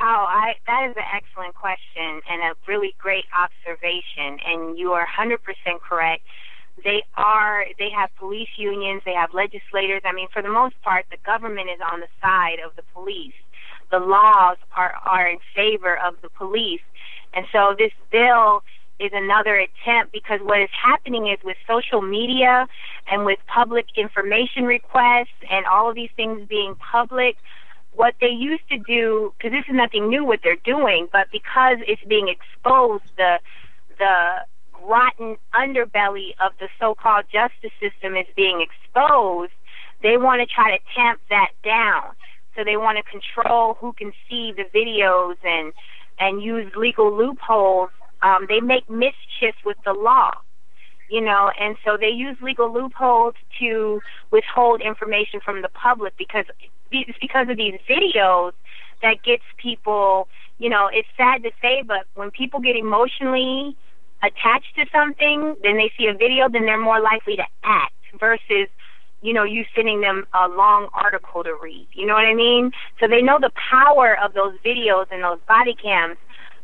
Oh, 0.00 0.26
I, 0.28 0.54
that 0.68 0.90
is 0.90 0.96
an 0.96 1.02
excellent 1.12 1.56
question 1.56 2.20
and 2.30 2.40
a 2.42 2.54
really 2.68 2.94
great 2.98 3.24
observation. 3.36 4.38
And 4.46 4.78
you 4.78 4.92
are 4.92 5.04
100% 5.06 5.38
correct. 5.80 6.22
They 6.84 7.02
are, 7.16 7.64
they 7.78 7.90
have 7.90 8.10
police 8.18 8.48
unions, 8.56 9.02
they 9.04 9.14
have 9.14 9.34
legislators. 9.34 10.02
I 10.04 10.12
mean, 10.12 10.28
for 10.32 10.42
the 10.42 10.50
most 10.50 10.80
part, 10.82 11.06
the 11.10 11.16
government 11.24 11.68
is 11.70 11.80
on 11.92 12.00
the 12.00 12.08
side 12.22 12.58
of 12.64 12.74
the 12.76 12.82
police. 12.94 13.34
The 13.90 13.98
laws 13.98 14.58
are, 14.76 14.94
are 15.04 15.28
in 15.28 15.38
favor 15.54 15.98
of 15.98 16.14
the 16.22 16.28
police. 16.28 16.82
And 17.34 17.46
so 17.52 17.74
this 17.78 17.92
bill 18.10 18.62
is 18.98 19.10
another 19.14 19.54
attempt 19.54 20.12
because 20.12 20.40
what 20.42 20.60
is 20.60 20.70
happening 20.72 21.28
is 21.28 21.38
with 21.44 21.56
social 21.66 22.02
media 22.02 22.66
and 23.10 23.24
with 23.24 23.38
public 23.46 23.86
information 23.96 24.64
requests 24.64 25.38
and 25.50 25.64
all 25.66 25.88
of 25.88 25.94
these 25.94 26.10
things 26.16 26.46
being 26.48 26.74
public, 26.74 27.36
what 27.92 28.14
they 28.20 28.28
used 28.28 28.68
to 28.70 28.78
do, 28.78 29.32
because 29.36 29.52
this 29.52 29.64
is 29.68 29.74
nothing 29.74 30.08
new 30.08 30.24
what 30.24 30.40
they're 30.42 30.56
doing, 30.64 31.08
but 31.12 31.28
because 31.32 31.78
it's 31.86 32.02
being 32.04 32.28
exposed, 32.28 33.04
the 33.16 33.38
the 33.98 34.44
rotten 34.82 35.36
underbelly 35.54 36.30
of 36.44 36.52
the 36.60 36.68
so-called 36.80 37.24
justice 37.32 37.72
system 37.80 38.16
is 38.16 38.26
being 38.36 38.64
exposed. 38.64 39.52
They 40.02 40.16
want 40.16 40.40
to 40.40 40.46
try 40.46 40.76
to 40.76 40.82
tamp 40.94 41.20
that 41.30 41.50
down. 41.64 42.14
So 42.56 42.64
they 42.64 42.76
want 42.76 42.98
to 42.98 43.04
control 43.04 43.74
who 43.80 43.92
can 43.92 44.12
see 44.28 44.52
the 44.56 44.64
videos 44.76 45.36
and 45.44 45.72
and 46.20 46.42
use 46.42 46.72
legal 46.76 47.16
loopholes. 47.16 47.90
Um, 48.22 48.46
they 48.48 48.60
make 48.60 48.90
mischief 48.90 49.54
with 49.64 49.76
the 49.84 49.92
law 49.92 50.32
you 51.08 51.22
know, 51.22 51.50
and 51.58 51.76
so 51.84 51.96
they 51.98 52.08
use 52.08 52.36
legal 52.42 52.72
loopholes 52.72 53.34
to 53.58 54.00
withhold 54.30 54.82
information 54.82 55.40
from 55.42 55.62
the 55.62 55.68
public 55.68 56.14
because 56.18 56.44
it's 56.90 57.18
because 57.20 57.48
of 57.48 57.56
these 57.56 57.78
videos 57.88 58.52
that 59.02 59.22
gets 59.22 59.42
people, 59.56 60.28
you 60.58 60.68
know, 60.68 60.88
it's 60.92 61.08
sad 61.16 61.42
to 61.42 61.50
say, 61.62 61.82
but 61.86 62.04
when 62.14 62.30
people 62.30 62.60
get 62.60 62.76
emotionally 62.76 63.76
attached 64.22 64.74
to 64.76 64.86
something, 64.92 65.56
then 65.62 65.76
they 65.76 65.90
see 65.96 66.06
a 66.06 66.14
video, 66.14 66.48
then 66.48 66.66
they're 66.66 66.80
more 66.80 67.00
likely 67.00 67.36
to 67.36 67.44
act 67.62 67.94
versus, 68.18 68.68
you 69.22 69.32
know, 69.32 69.44
you 69.44 69.64
sending 69.74 70.00
them 70.00 70.26
a 70.34 70.48
long 70.48 70.88
article 70.92 71.44
to 71.44 71.56
read. 71.62 71.86
You 71.92 72.06
know 72.06 72.14
what 72.14 72.24
I 72.24 72.34
mean? 72.34 72.72
So 73.00 73.06
they 73.06 73.22
know 73.22 73.38
the 73.40 73.52
power 73.70 74.16
of 74.22 74.34
those 74.34 74.54
videos 74.64 75.06
and 75.10 75.22
those 75.22 75.38
body 75.46 75.74
cams. 75.74 76.16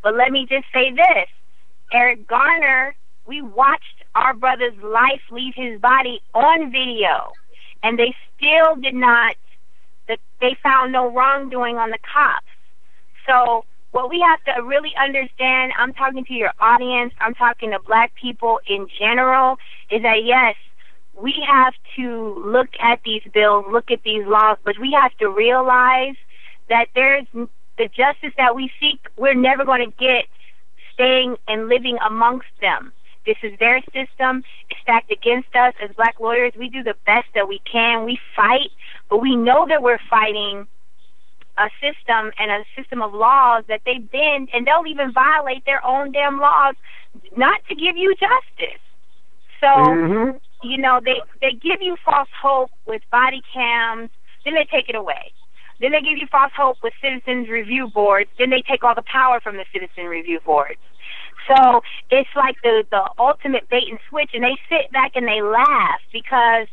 But 0.03 0.17
let 0.17 0.33
me 0.33 0.47
just 0.49 0.67
say 0.73 0.91
this 0.91 1.29
Eric 1.93 2.27
Garner, 2.27 2.95
we 3.27 3.41
watched 3.41 4.05
our 4.15 4.35
brother's 4.35 4.77
life 4.83 5.23
leave 5.31 5.55
his 5.57 5.81
body 5.81 6.21
on 6.35 6.71
video, 6.71 7.33
and 7.83 7.99
they 7.99 8.15
still 8.37 8.77
did 8.77 8.95
not 8.95 9.37
they 10.41 10.57
found 10.63 10.93
no 10.93 11.11
wrongdoing 11.11 11.77
on 11.79 11.91
the 11.91 11.99
cops. 11.99 12.47
So 13.27 13.65
what 13.95 14.11
we 14.11 14.19
have 14.27 14.43
to 14.43 14.61
really 14.65 14.93
understand, 15.01 15.73
I'm 15.79 15.93
talking 15.93 16.25
to 16.25 16.35
your 16.35 16.51
audience, 16.59 17.15
I'm 17.21 17.33
talking 17.33 17.71
to 17.71 17.79
black 17.79 18.13
people 18.21 18.59
in 18.67 18.89
general, 18.99 19.57
is 19.89 20.03
that 20.03 20.25
yes, 20.25 20.57
we 21.15 21.33
have 21.49 21.75
to 21.95 22.43
look 22.45 22.71
at 22.81 22.99
these 23.05 23.23
bills, 23.33 23.67
look 23.71 23.93
at 23.93 24.03
these 24.03 24.27
laws, 24.27 24.59
but 24.65 24.75
we 24.81 24.91
have 25.01 25.17
to 25.19 25.29
realize 25.29 26.17
that 26.69 26.89
there's 26.97 27.25
the 27.33 27.89
justice 27.97 28.33
that 28.37 28.57
we 28.57 28.69
seek, 28.81 28.99
we're 29.17 29.33
never 29.33 29.65
going 29.65 29.89
to 29.89 29.97
get 29.97 30.25
staying 30.93 31.37
and 31.47 31.69
living 31.69 31.97
amongst 32.05 32.49
them. 32.61 32.93
This 33.27 33.37
is 33.45 33.57
their 33.61 33.81
system. 33.93 34.43
It's 34.71 34.81
stacked 34.83 35.13
against 35.13 35.55
us 35.55 35.73
as 35.81 35.91
black 35.95 36.19
lawyers. 36.19 36.53
We 36.59 36.69
do 36.69 36.83
the 36.83 36.97
best 37.07 37.29
that 37.37 37.47
we 37.47 37.61
can. 37.61 38.05
We 38.05 38.19
fight, 38.35 38.71
but 39.09 39.23
we 39.23 39.37
know 39.37 39.67
that 39.69 39.85
we're 39.85 40.01
fighting 40.11 40.67
a 41.59 41.71
system 41.81 42.33
and 42.39 42.51
a 42.51 42.65
system 42.77 43.03
of 43.03 43.15
laws 43.15 43.65
that 43.69 43.83
they 43.87 43.99
bend 43.99 44.49
and 44.53 44.67
they'll 44.67 44.87
even 44.87 45.13
violate 45.13 45.65
their 45.65 45.85
own 45.85 46.13
damn 46.13 46.39
laws 46.39 46.75
not 47.37 47.61
to 47.69 47.75
give 47.75 47.97
you 47.97 48.15
justice. 48.15 48.83
So, 49.61 49.69
mm-hmm. 49.69 50.37
you 50.69 50.79
know, 50.79 51.01
they 51.05 51.23
they 51.41 51.53
give 51.53 51.81
you 51.81 51.97
false 52.05 52.29
hope 52.41 52.71
with 52.87 53.03
body 53.11 53.43
cams, 53.53 54.11
then 54.45 54.55
they 54.55 54.67
take 54.71 54.89
it 54.89 54.95
away. 54.95 55.33
Then 55.81 55.93
they 55.93 56.01
give 56.01 56.19
you 56.19 56.27
false 56.31 56.53
hope 56.57 56.79
with 56.83 56.93
citizens 57.01 57.49
review 57.49 57.89
boards, 57.89 58.31
then 58.39 58.51
they 58.51 58.63
take 58.63 58.85
all 58.85 58.95
the 58.95 59.03
power 59.11 59.41
from 59.41 59.57
the 59.57 59.65
citizen 59.73 60.05
review 60.07 60.41
boards. 60.45 60.81
So 61.49 61.83
it's 62.11 62.31
like 62.37 62.57
the 62.63 62.85
the 62.91 63.09
ultimate 63.19 63.69
bait 63.69 63.85
and 63.91 63.99
switch, 64.09 64.31
and 64.35 64.43
they 64.43 64.57
sit 64.69 64.91
back 64.93 65.13
and 65.15 65.27
they 65.27 65.43
laugh 65.43 66.01
because 66.13 66.67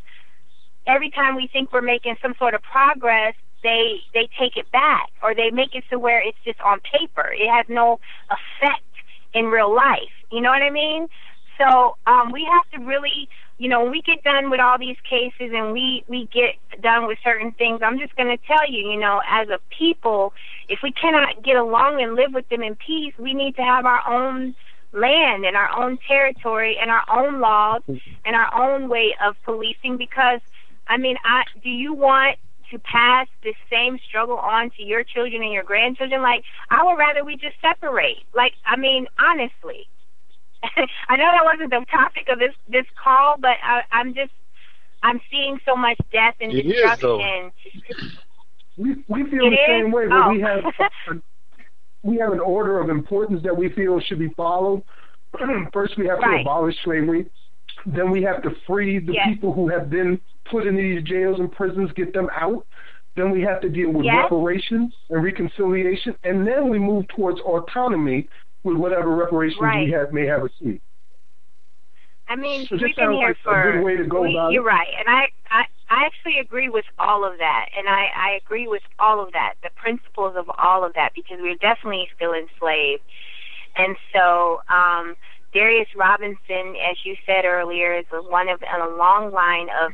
every 0.87 1.11
time 1.11 1.35
we 1.35 1.47
think 1.51 1.71
we're 1.71 1.81
making 1.81 2.15
some 2.21 2.33
sort 2.39 2.53
of 2.53 2.61
progress, 2.61 3.35
they 3.63 4.01
they 4.13 4.29
take 4.39 4.57
it 4.57 4.71
back 4.71 5.09
or 5.21 5.35
they 5.35 5.51
make 5.51 5.75
it 5.75 5.83
to 5.89 5.99
where 5.99 6.21
it's 6.25 6.37
just 6.43 6.59
on 6.61 6.79
paper. 6.79 7.31
It 7.33 7.49
has 7.49 7.65
no 7.69 7.99
effect 8.29 8.83
in 9.33 9.45
real 9.45 9.73
life. 9.73 10.13
You 10.31 10.41
know 10.41 10.49
what 10.49 10.61
I 10.61 10.69
mean? 10.69 11.07
so 11.61 11.97
um, 12.07 12.31
we 12.31 12.47
have 12.51 12.69
to 12.71 12.85
really, 12.85 13.29
you 13.57 13.69
know, 13.69 13.83
when 13.83 13.91
we 13.91 14.01
get 14.01 14.23
done 14.23 14.49
with 14.49 14.59
all 14.59 14.77
these 14.77 14.97
cases 15.07 15.51
and 15.53 15.71
we 15.71 16.03
we 16.07 16.27
get 16.33 16.55
done 16.81 17.07
with 17.07 17.17
certain 17.23 17.51
things, 17.51 17.81
I'm 17.83 17.99
just 17.99 18.15
going 18.15 18.29
to 18.29 18.43
tell 18.45 18.69
you, 18.69 18.89
you 18.89 18.99
know, 18.99 19.21
as 19.29 19.49
a 19.49 19.59
people, 19.77 20.33
if 20.69 20.79
we 20.83 20.91
cannot 20.91 21.43
get 21.43 21.57
along 21.57 22.01
and 22.01 22.15
live 22.15 22.33
with 22.33 22.47
them 22.49 22.63
in 22.63 22.75
peace, 22.75 23.13
we 23.17 23.33
need 23.33 23.55
to 23.57 23.63
have 23.63 23.85
our 23.85 24.01
own 24.07 24.55
land 24.93 25.45
and 25.45 25.55
our 25.55 25.69
own 25.79 25.97
territory 26.07 26.77
and 26.81 26.91
our 26.91 27.03
own 27.09 27.39
laws 27.39 27.81
and 27.87 28.35
our 28.35 28.53
own 28.61 28.89
way 28.89 29.15
of 29.23 29.35
policing 29.45 29.97
because 29.97 30.41
I 30.87 30.97
mean, 30.97 31.17
I 31.23 31.43
do 31.63 31.69
you 31.69 31.93
want 31.93 32.37
to 32.71 32.79
pass 32.79 33.27
this 33.43 33.55
same 33.71 33.97
struggle 34.07 34.37
on 34.37 34.69
to 34.77 34.83
your 34.83 35.03
children 35.03 35.41
and 35.43 35.53
your 35.53 35.63
grandchildren? 35.63 36.21
Like, 36.21 36.43
I 36.69 36.83
would 36.83 36.97
rather 36.97 37.23
we 37.23 37.35
just 37.35 37.55
separate. 37.61 38.23
Like, 38.35 38.53
I 38.65 38.75
mean, 38.75 39.07
honestly. 39.19 39.87
I 41.09 41.15
know 41.17 41.29
that 41.31 41.43
wasn't 41.43 41.71
the 41.71 41.85
topic 41.91 42.27
of 42.31 42.37
this 42.39 42.53
this 42.69 42.85
call, 43.01 43.35
but 43.39 43.57
I, 43.63 43.81
I'm 43.91 44.13
just 44.13 44.31
I'm 45.03 45.19
seeing 45.31 45.57
so 45.65 45.75
much 45.75 45.97
death 46.11 46.35
and 46.39 46.51
It 46.51 46.65
is, 46.67 46.75
destruction. 46.75 47.51
We 48.77 49.03
we 49.07 49.29
feel 49.29 49.47
It 49.47 49.51
the 49.51 49.57
same 49.67 49.87
is? 49.87 49.93
way, 49.93 50.07
but 50.07 50.29
we 50.29 50.41
Oh. 50.43 50.47
have 50.47 50.63
a, 51.09 51.21
we 52.03 52.17
have 52.17 52.31
an 52.33 52.39
order 52.39 52.79
of 52.79 52.89
importance 52.89 53.41
that 53.43 53.55
we 53.55 53.69
feel 53.69 53.99
should 53.99 54.19
be 54.19 54.29
followed. 54.29 54.83
First, 55.73 55.97
we 55.97 56.07
have 56.07 56.19
to 56.19 56.41
abolish 56.41 56.75
slavery. 56.83 57.25
Then 57.85 58.11
we 58.11 58.21
have 58.23 58.41
to 58.43 58.51
free 58.67 58.99
the 58.99 59.13
Yes. 59.13 59.27
people 59.27 59.53
who 59.53 59.67
have 59.69 59.89
been 59.89 60.19
put 60.45 60.65
in 60.67 60.75
these 60.75 61.03
jails 61.03 61.39
and 61.39 61.51
prisons, 61.51 61.91
get 61.93 62.13
them 62.13 62.29
out. 62.35 62.65
Then 63.15 63.31
we 63.31 63.41
have 63.41 63.59
to 63.61 63.69
deal 63.69 63.91
with 63.91 64.05
Yes. 64.05 64.23
reparations 64.23 64.95
and 65.09 65.23
reconciliation, 65.23 66.15
and 66.23 66.47
then 66.47 66.69
we 66.69 66.79
move 66.79 67.07
towards 67.09 67.39
autonomy 67.41 68.27
with 68.63 68.77
whatever 68.77 69.09
reparations 69.15 69.61
Right. 69.61 69.85
we 69.85 69.91
have 69.91 70.13
may 70.13 70.25
have 70.25 70.43
received. 70.43 70.81
I 72.27 72.35
mean, 72.37 72.65
so 72.67 72.77
we've 72.77 72.95
been 72.95 73.11
here 73.11 73.27
like 73.29 73.37
a 73.37 73.39
for. 73.43 73.71
good 73.73 73.83
way 73.83 73.97
to 73.97 74.05
go 74.05 74.21
we- 74.21 74.35
about 74.35 74.53
you're 74.53 74.63
right, 74.63 74.87
and 74.97 75.09
I, 75.09 75.27
I, 75.49 75.65
I 75.89 76.05
actually 76.05 76.39
agree 76.39 76.69
with 76.69 76.85
all 76.97 77.25
of 77.25 77.37
that, 77.39 77.65
and 77.77 77.89
I, 77.89 78.09
I 78.15 78.39
agree 78.41 78.67
with 78.67 78.83
all 78.99 79.19
of 79.21 79.33
that, 79.33 79.55
the 79.63 79.69
principles 79.75 80.35
of 80.37 80.49
all 80.57 80.85
of 80.85 80.93
that, 80.93 81.13
because 81.13 81.39
we're 81.41 81.55
definitely 81.55 82.07
still 82.15 82.33
enslaved, 82.33 83.03
and 83.75 83.97
so 84.13 84.61
um, 84.69 85.15
Darius 85.53 85.89
Robinson, 85.95 86.75
as 86.89 86.97
you 87.03 87.15
said 87.25 87.45
earlier, 87.45 87.93
is 87.93 88.05
one 88.09 88.49
of 88.49 88.61
a 88.61 88.87
long 88.95 89.31
line 89.31 89.67
of 89.83 89.93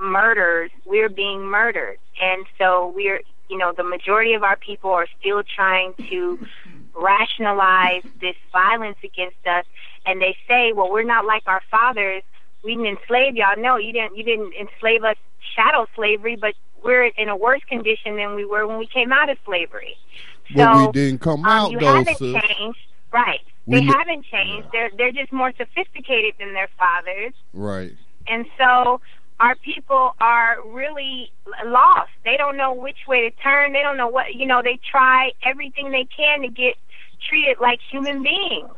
murders. 0.00 0.70
We're 0.84 1.08
being 1.08 1.42
murdered, 1.42 1.98
and 2.20 2.46
so 2.58 2.92
we're, 2.94 3.20
you 3.48 3.58
know, 3.58 3.72
the 3.76 3.84
majority 3.84 4.34
of 4.34 4.42
our 4.42 4.56
people 4.56 4.90
are 4.90 5.06
still 5.20 5.42
trying 5.42 5.94
to 6.08 6.38
rationalize 6.94 8.02
this 8.20 8.36
violence 8.52 8.96
against 9.04 9.46
us 9.46 9.64
and 10.06 10.22
they 10.22 10.36
say, 10.48 10.72
"Well, 10.72 10.90
we're 10.90 11.02
not 11.02 11.26
like 11.26 11.42
our 11.46 11.62
fathers. 11.70 12.22
We 12.62 12.76
didn't 12.76 12.98
enslave 12.98 13.36
y'all. 13.36 13.56
No, 13.58 13.76
you 13.76 13.92
didn't. 13.92 14.16
You 14.16 14.22
didn't 14.24 14.54
enslave 14.54 15.04
us 15.04 15.16
shadow 15.54 15.86
slavery, 15.94 16.36
but 16.36 16.54
we're 16.82 17.06
in 17.06 17.28
a 17.28 17.36
worse 17.36 17.62
condition 17.68 18.16
than 18.16 18.34
we 18.34 18.44
were 18.44 18.66
when 18.66 18.78
we 18.78 18.86
came 18.86 19.12
out 19.12 19.28
of 19.28 19.36
slavery." 19.44 19.96
But 20.54 20.74
So, 20.74 20.86
we 20.86 20.92
didn't 20.92 21.20
come 21.20 21.40
um, 21.40 21.46
out 21.46 21.70
you 21.72 21.80
though, 21.80 21.94
haven't 21.94 22.16
sis. 22.18 22.40
changed, 22.42 22.78
right? 23.12 23.40
We 23.66 23.80
They 23.80 23.86
haven't 23.86 24.24
changed. 24.26 24.68
They're 24.72 24.90
they're 24.96 25.12
just 25.12 25.32
more 25.32 25.52
sophisticated 25.56 26.34
than 26.38 26.52
their 26.54 26.68
fathers, 26.78 27.34
Right. 27.52 27.92
and 28.28 28.46
so 28.58 29.00
our 29.40 29.56
people 29.56 30.14
are 30.20 30.56
really 30.66 31.30
lost. 31.64 32.10
They 32.24 32.36
don't 32.36 32.56
know 32.56 32.72
which 32.72 33.06
way 33.08 33.28
to 33.28 33.30
turn. 33.42 33.72
They 33.72 33.82
don't 33.82 33.96
know 33.96 34.08
what 34.08 34.34
you 34.34 34.46
know. 34.46 34.62
They 34.62 34.78
try 34.90 35.32
everything 35.44 35.90
they 35.90 36.06
can 36.16 36.42
to 36.42 36.48
get 36.48 36.74
treated 37.28 37.58
like 37.60 37.80
human 37.90 38.22
beings 38.22 38.70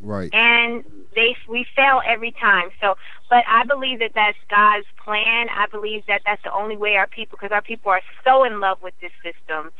Right. 0.00 0.30
and 0.32 0.84
they 1.14 1.34
we 1.48 1.66
fail 1.74 2.00
every 2.06 2.32
time. 2.32 2.68
So, 2.80 2.96
but 3.30 3.44
I 3.48 3.64
believe 3.64 3.98
that 4.00 4.12
that's 4.14 4.38
God's 4.48 4.86
plan. 5.02 5.48
I 5.50 5.66
believe 5.70 6.04
that 6.06 6.22
that's 6.26 6.42
the 6.42 6.52
only 6.52 6.76
way 6.76 6.96
our 6.96 7.06
people, 7.06 7.36
because 7.40 7.52
our 7.52 7.62
people 7.62 7.90
are 7.90 8.02
so 8.24 8.44
in 8.44 8.60
love 8.60 8.78
with 8.82 8.94
this 9.00 9.12
system, 9.22 9.70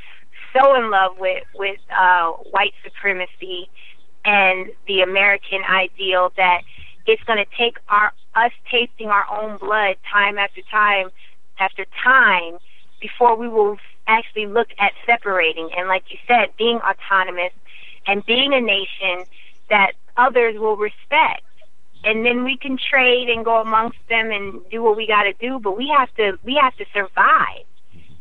so 0.53 0.75
in 0.77 0.91
love 0.91 1.13
with 1.19 1.45
with 1.55 1.79
uh, 1.97 2.31
white 2.51 2.75
supremacy 2.83 3.69
and 4.25 4.71
the 4.87 5.01
American 5.01 5.63
ideal 5.69 6.33
that 6.37 6.63
it's 7.07 7.23
going 7.25 7.39
to 7.39 7.51
take 7.57 7.79
our 7.89 8.13
us 8.35 8.53
tasting 8.71 9.09
our 9.09 9.25
own 9.31 9.59
blood 9.59 9.97
time 10.11 10.39
after 10.39 10.61
time 10.71 11.11
after 11.61 11.87
time 12.03 12.59
before 13.01 13.37
we 13.37 13.49
will 13.49 13.77
actually 14.07 14.47
look 14.47 14.69
at 14.79 14.93
separating 15.07 15.71
and 15.77 15.89
like 15.89 16.05
you 16.11 16.19
said 16.27 16.49
being 16.59 16.79
autonomous 16.79 17.53
and 18.07 18.25
being 18.27 18.53
a 18.53 18.61
nation 18.61 19.25
that 19.71 19.93
others 20.17 20.57
will 20.59 20.77
respect. 20.77 21.43
And 22.05 22.25
then 22.25 22.45
we 22.45 22.57
can 22.57 22.77
trade 22.79 23.31
and 23.31 23.45
go 23.45 23.61
amongst 23.61 23.99
them 24.09 24.31
and 24.31 24.61
do 24.71 24.83
what 24.83 24.97
we 24.97 25.07
got 25.07 25.23
to 25.23 25.33
do, 25.35 25.59
but 25.59 25.77
we 25.77 25.89
have 25.97 26.15
to 26.17 26.39
we 26.45 26.59
have 26.61 26.77
to 26.77 26.85
survive. 26.93 27.65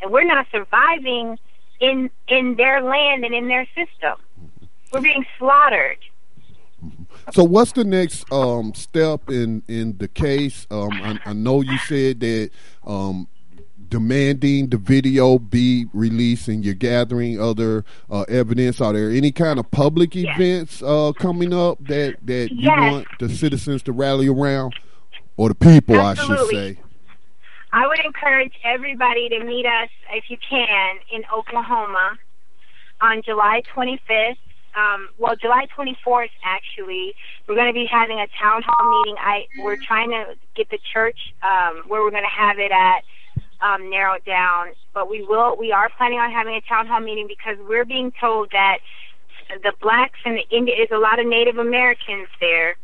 And 0.01 0.11
we're 0.11 0.23
not 0.23 0.47
surviving 0.51 1.37
in 1.81 2.09
in 2.29 2.55
their 2.55 2.81
land 2.81 3.25
and 3.25 3.33
in 3.33 3.47
their 3.49 3.67
system. 3.75 4.22
We're 4.93 5.01
being 5.01 5.25
slaughtered. 5.39 5.97
So 7.31 7.43
what's 7.43 7.71
the 7.71 7.83
next 7.83 8.31
um, 8.31 8.73
step 8.75 9.29
in 9.29 9.63
in 9.67 9.97
the 9.97 10.07
case? 10.07 10.67
Um, 10.69 11.01
I, 11.01 11.15
I 11.25 11.33
know 11.33 11.61
you 11.61 11.77
said 11.79 12.19
that 12.19 12.51
um, 12.85 13.27
demanding 13.89 14.69
the 14.69 14.77
video 14.77 15.39
be 15.39 15.85
released 15.93 16.47
and 16.47 16.63
you're 16.63 16.73
gathering 16.75 17.41
other 17.41 17.85
uh, 18.11 18.21
evidence. 18.23 18.81
Are 18.81 18.93
there 18.93 19.09
any 19.09 19.31
kind 19.31 19.59
of 19.59 19.71
public 19.71 20.13
Yes. 20.13 20.37
events 20.37 20.83
uh, 20.83 21.13
coming 21.13 21.53
up 21.53 21.79
that 21.87 22.17
that 22.27 22.51
you 22.51 22.69
Yes. 22.69 22.79
want 22.79 23.07
the 23.19 23.29
citizens 23.29 23.81
to 23.83 23.91
rally 23.93 24.27
around, 24.27 24.73
or 25.37 25.49
the 25.49 25.55
people, 25.55 25.99
I 25.99 26.13
should 26.13 26.47
say? 26.49 26.77
I 27.71 27.87
would 27.87 27.99
encourage 28.05 28.53
everybody 28.63 29.29
to 29.29 29.43
meet 29.43 29.65
us 29.65 29.89
if 30.11 30.25
you 30.29 30.37
can 30.47 30.97
in 31.11 31.23
Oklahoma 31.33 32.17
on 33.01 33.21
July 33.23 33.63
25th. 33.73 34.37
Um, 34.75 35.09
well, 35.17 35.35
July 35.35 35.67
24th 35.77 36.33
actually. 36.43 37.13
We're 37.47 37.55
going 37.55 37.67
to 37.67 37.73
be 37.73 37.87
having 37.89 38.19
a 38.19 38.27
town 38.41 38.63
hall 38.65 39.01
meeting. 39.01 39.15
I 39.19 39.45
we're 39.59 39.77
trying 39.77 40.09
to 40.11 40.35
get 40.55 40.69
the 40.69 40.79
church 40.93 41.17
um, 41.43 41.83
where 41.87 42.01
we're 42.01 42.11
going 42.11 42.23
to 42.23 42.41
have 42.41 42.57
it 42.59 42.71
at 42.71 43.03
um, 43.61 43.89
narrowed 43.89 44.25
down, 44.25 44.73
but 44.93 45.09
we 45.09 45.23
will. 45.23 45.55
We 45.57 45.71
are 45.71 45.89
planning 45.97 46.19
on 46.19 46.31
having 46.31 46.55
a 46.55 46.61
town 46.61 46.87
hall 46.87 46.99
meeting 46.99 47.27
because 47.27 47.57
we're 47.67 47.85
being 47.85 48.11
told 48.19 48.49
that 48.51 48.79
the 49.63 49.73
blacks 49.81 50.19
and 50.25 50.37
the 50.37 50.55
Indian 50.55 50.77
is 50.81 50.89
a 50.91 50.97
lot 50.97 51.19
of 51.19 51.25
Native 51.25 51.57
Americans 51.57 52.27
there, 52.39 52.75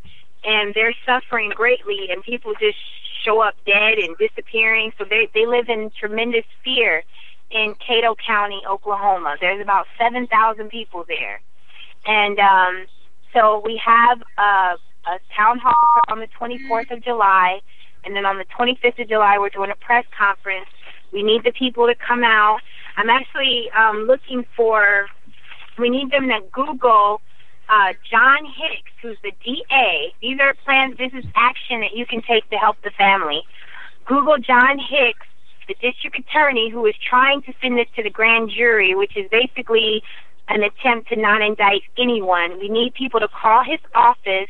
and 0.43 0.73
they're 0.73 0.95
suffering 1.05 1.51
greatly, 1.55 2.07
and 2.11 2.23
people 2.23 2.53
just 2.59 2.77
show 3.25 3.41
up 3.41 3.55
dead 3.65 3.97
and 3.97 4.15
disappearing. 4.17 4.91
So 4.97 5.05
they 5.09 5.29
they 5.33 5.45
live 5.45 5.67
in 5.67 5.91
tremendous 5.99 6.45
fear 6.63 7.03
in 7.51 7.75
Cato 7.85 8.15
County, 8.15 8.61
Oklahoma. 8.69 9.35
There's 9.41 9.61
about 9.61 9.87
seven 9.97 10.27
thousand 10.27 10.69
people 10.69 11.03
there, 11.07 11.41
and 12.05 12.39
um, 12.39 12.85
so 13.33 13.61
we 13.63 13.79
have 13.83 14.19
a, 14.37 14.75
a 15.07 15.19
town 15.35 15.59
hall 15.59 15.73
on 16.09 16.19
the 16.19 16.27
24th 16.39 16.91
of 16.91 17.03
July, 17.03 17.59
and 18.03 18.15
then 18.15 18.25
on 18.25 18.37
the 18.37 18.45
25th 18.45 19.01
of 19.01 19.09
July 19.09 19.37
we're 19.37 19.49
doing 19.49 19.71
a 19.71 19.75
press 19.75 20.05
conference. 20.17 20.67
We 21.11 21.23
need 21.23 21.43
the 21.43 21.51
people 21.51 21.87
to 21.87 21.95
come 21.95 22.23
out. 22.23 22.59
I'm 22.97 23.09
actually 23.09 23.69
um, 23.77 24.05
looking 24.07 24.45
for. 24.55 25.07
We 25.77 25.89
need 25.89 26.11
them 26.11 26.27
to 26.27 26.39
Google 26.51 27.21
uh, 27.69 27.93
John 28.09 28.45
Hicks, 28.45 28.91
who's 29.01 29.17
the 29.23 29.31
DA. 29.45 30.13
These 30.21 30.39
are 30.41 30.53
plans. 30.65 30.97
This 30.97 31.13
is 31.13 31.23
action 31.35 31.81
that 31.81 31.95
you 31.95 32.05
can 32.05 32.21
take 32.21 32.49
to 32.49 32.57
help 32.57 32.77
the 32.83 32.91
family. 32.97 33.43
Google 34.05 34.37
John 34.37 34.79
Hicks, 34.79 35.25
the 35.67 35.75
district 35.75 36.17
attorney 36.17 36.69
who 36.69 36.85
is 36.87 36.95
trying 36.97 37.43
to 37.43 37.53
send 37.61 37.77
this 37.77 37.85
to 37.95 38.03
the 38.03 38.09
grand 38.09 38.49
jury, 38.49 38.95
which 38.95 39.15
is 39.15 39.29
basically 39.31 40.01
an 40.49 40.63
attempt 40.63 41.09
to 41.09 41.15
not 41.15 41.41
indict 41.41 41.83
anyone. 41.97 42.59
We 42.59 42.69
need 42.69 42.93
people 42.93 43.19
to 43.19 43.27
call 43.27 43.63
his 43.63 43.79
office, 43.93 44.49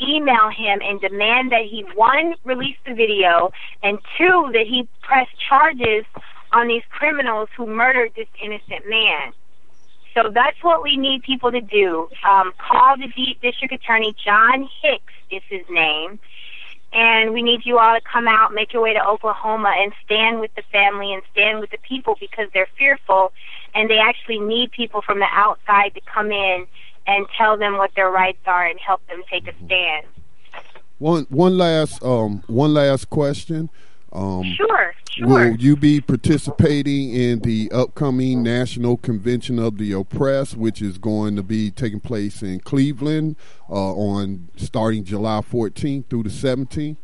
email 0.00 0.50
him, 0.50 0.80
and 0.82 1.00
demand 1.00 1.52
that 1.52 1.64
he 1.68 1.84
one 1.94 2.34
release 2.44 2.76
the 2.86 2.94
video, 2.94 3.50
and 3.82 3.98
two 4.16 4.50
that 4.52 4.66
he 4.66 4.88
press 5.02 5.26
charges 5.48 6.04
on 6.52 6.68
these 6.68 6.82
criminals 6.90 7.48
who 7.56 7.66
murdered 7.66 8.12
this 8.16 8.28
innocent 8.42 8.88
man. 8.88 9.32
So 10.14 10.30
that's 10.34 10.62
what 10.62 10.82
we 10.82 10.96
need 10.96 11.22
people 11.22 11.52
to 11.52 11.60
do. 11.60 12.08
Um, 12.28 12.52
call 12.58 12.96
the 12.96 13.08
D- 13.14 13.38
district 13.40 13.72
attorney. 13.72 14.14
John 14.24 14.68
Hicks 14.82 15.12
is 15.30 15.42
his 15.48 15.62
name. 15.70 16.18
And 16.92 17.32
we 17.32 17.42
need 17.42 17.60
you 17.64 17.78
all 17.78 17.94
to 17.94 18.00
come 18.00 18.26
out, 18.26 18.52
make 18.52 18.72
your 18.72 18.82
way 18.82 18.94
to 18.94 19.06
Oklahoma, 19.06 19.72
and 19.78 19.92
stand 20.04 20.40
with 20.40 20.52
the 20.56 20.62
family 20.72 21.12
and 21.12 21.22
stand 21.30 21.60
with 21.60 21.70
the 21.70 21.78
people 21.88 22.16
because 22.18 22.48
they're 22.52 22.66
fearful 22.76 23.32
and 23.74 23.90
they 23.90 23.98
actually 23.98 24.38
need 24.38 24.70
people 24.72 25.02
from 25.02 25.18
the 25.18 25.28
outside 25.30 25.94
to 25.94 26.00
come 26.12 26.30
in 26.30 26.66
and 27.06 27.26
tell 27.36 27.56
them 27.56 27.76
what 27.76 27.90
their 27.94 28.10
rights 28.10 28.40
are 28.46 28.66
and 28.66 28.78
help 28.78 29.06
them 29.08 29.22
take 29.30 29.46
a 29.46 29.54
stand. 29.64 30.06
One 30.98 31.26
one 31.30 31.56
last 31.56 32.02
um 32.02 32.42
one 32.46 32.74
last 32.74 33.10
question. 33.10 33.70
Um, 34.12 34.42
sure, 34.56 34.94
sure. 35.08 35.26
Will 35.26 35.56
you 35.56 35.76
be 35.76 36.00
participating 36.00 37.14
in 37.14 37.40
the 37.40 37.70
upcoming 37.70 38.42
National 38.42 38.96
Convention 38.96 39.60
of 39.60 39.78
the 39.78 39.92
Oppressed, 39.92 40.56
which 40.56 40.82
is 40.82 40.98
going 40.98 41.36
to 41.36 41.44
be 41.44 41.70
taking 41.70 42.00
place 42.00 42.42
in 42.42 42.58
Cleveland 42.58 43.36
uh, 43.68 43.94
on 43.94 44.48
starting 44.56 45.04
July 45.04 45.40
14th 45.40 46.06
through 46.10 46.24
the 46.24 46.28
17th? 46.28 46.96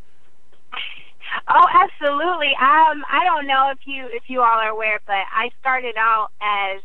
Oh, 1.49 1.67
absolutely. 1.73 2.53
Um, 2.61 3.05
I 3.11 3.25
don't 3.25 3.47
know 3.47 3.71
if 3.73 3.79
you 3.87 4.09
if 4.13 4.25
you 4.29 4.41
all 4.41 4.59
are 4.59 4.71
aware, 4.71 5.01
but 5.07 5.25
I 5.33 5.51
started 5.61 5.97
out 5.99 6.29
as 6.41 6.83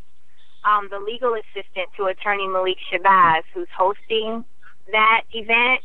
um, 0.64 0.90
the 0.92 1.00
legal 1.00 1.34
assistant 1.36 1.90
to 1.98 2.06
Attorney 2.06 2.48
Malik 2.48 2.78
Shabazz, 2.92 3.44
who's 3.54 3.70
hosting 3.78 4.46
that 4.92 5.22
event 5.34 5.82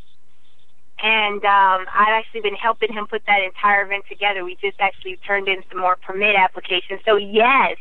and 1.03 1.45
um, 1.45 1.85
I've 1.93 2.17
actually 2.17 2.41
been 2.41 2.55
helping 2.55 2.93
him 2.93 3.07
put 3.07 3.23
that 3.27 3.43
entire 3.45 3.83
event 3.85 4.05
together. 4.09 4.45
We 4.45 4.57
just 4.61 4.81
actually 4.81 5.19
turned 5.27 5.49
in 5.49 5.63
some 5.71 5.81
more 5.81 5.97
permit 5.97 6.37
applications. 6.37 7.01
So 7.05 7.17
yes, 7.17 7.77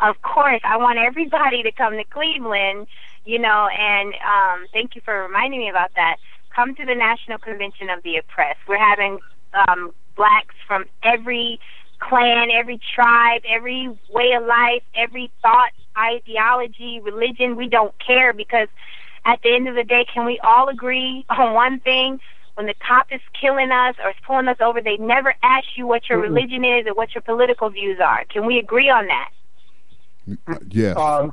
of 0.00 0.20
course, 0.22 0.60
I 0.64 0.76
want 0.76 0.98
everybody 0.98 1.62
to 1.62 1.72
come 1.72 1.94
to 1.94 2.04
Cleveland. 2.04 2.86
You 3.24 3.38
know, 3.38 3.68
and 3.68 4.14
um, 4.26 4.66
thank 4.72 4.94
you 4.96 5.02
for 5.04 5.22
reminding 5.22 5.60
me 5.60 5.70
about 5.70 5.90
that. 5.96 6.16
Come 6.54 6.74
to 6.76 6.84
the 6.86 6.94
National 6.94 7.38
Convention 7.38 7.90
of 7.90 8.02
the 8.02 8.16
Oppressed. 8.16 8.60
We're 8.68 8.78
having 8.78 9.18
um, 9.68 9.92
blacks 10.20 10.54
from 10.66 10.84
every 11.02 11.58
clan, 11.98 12.48
every 12.50 12.78
tribe, 12.94 13.40
every 13.48 13.88
way 14.10 14.32
of 14.36 14.44
life, 14.44 14.82
every 14.94 15.32
thought, 15.40 15.70
ideology, 15.96 17.00
religion. 17.00 17.56
We 17.56 17.68
don't 17.68 17.94
care 18.06 18.34
because 18.34 18.68
at 19.24 19.40
the 19.42 19.54
end 19.54 19.66
of 19.66 19.74
the 19.76 19.84
day, 19.84 20.04
can 20.12 20.26
we 20.26 20.38
all 20.44 20.68
agree 20.68 21.24
on 21.30 21.54
one 21.54 21.80
thing? 21.80 22.20
when 22.54 22.66
the 22.66 22.74
cop 22.86 23.06
is 23.10 23.22
killing 23.40 23.70
us 23.70 23.94
or 24.02 24.10
is 24.10 24.16
pulling 24.26 24.46
us 24.46 24.58
over, 24.60 24.82
they 24.82 24.98
never 24.98 25.32
ask 25.42 25.66
you 25.76 25.86
what 25.86 26.10
your 26.10 26.18
mm-hmm. 26.18 26.34
religion 26.34 26.62
is 26.62 26.86
or 26.86 26.92
what 26.92 27.14
your 27.14 27.22
political 27.22 27.70
views 27.70 27.98
are. 28.04 28.26
Can 28.26 28.44
we 28.44 28.58
agree 28.58 28.90
on 28.90 29.06
that? 29.06 29.30
Yes. 30.68 30.94
Um, 30.94 31.32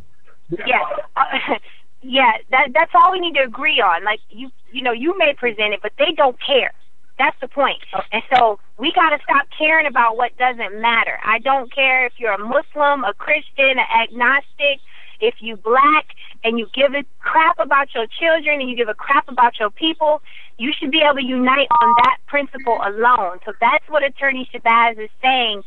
yeah. 0.66 0.84
Uh, 1.18 1.56
yeah, 2.02 2.32
that 2.52 2.70
that's 2.74 2.92
all 2.96 3.12
we 3.12 3.20
need 3.20 3.34
to 3.34 3.44
agree 3.44 3.82
on. 3.82 4.06
Like 4.06 4.22
you 4.30 4.52
you 4.72 4.82
know, 4.82 4.94
you 4.94 5.18
may 5.18 5.34
present 5.34 5.74
it, 5.74 5.82
but 5.82 5.92
they 5.98 6.14
don't 6.16 6.38
care. 6.40 6.72
That's 7.18 7.36
the 7.42 7.48
point. 7.48 7.80
And 8.12 8.22
so 8.34 8.60
we 8.78 8.92
got 8.94 9.10
to 9.10 9.18
stop 9.24 9.48
caring 9.58 9.88
about 9.88 10.18
what 10.18 10.38
doesn't 10.38 10.80
matter. 10.80 11.18
I 11.26 11.40
don't 11.40 11.74
care 11.74 12.06
if 12.06 12.14
you're 12.18 12.34
a 12.34 12.38
Muslim, 12.38 13.04
a 13.04 13.14
Christian, 13.18 13.78
an 13.80 13.90
agnostic, 14.04 14.80
if 15.20 15.36
you 15.40 15.58
black 15.58 16.06
and 16.44 16.60
you 16.60 16.68
give 16.76 16.94
a 16.94 17.04
crap 17.20 17.58
about 17.60 17.88
your 17.96 18.06
children 18.06 18.62
and 18.62 18.70
you 18.70 18.76
give 18.76 18.90
a 18.90 18.94
crap 18.94 19.28
about 19.30 19.60
your 19.60 19.72
people, 19.72 20.22
you 20.58 20.72
should 20.78 20.92
be 20.92 21.02
able 21.02 21.16
to 21.16 21.26
unite 21.26 21.68
on 21.82 21.96
that 22.04 22.18
principle 22.28 22.80
alone. 22.86 23.40
So 23.46 23.54
that's 23.60 23.84
what 23.90 24.04
Attorney 24.04 24.48
Shabazz 24.54 25.04
is 25.04 25.10
saying. 25.22 25.64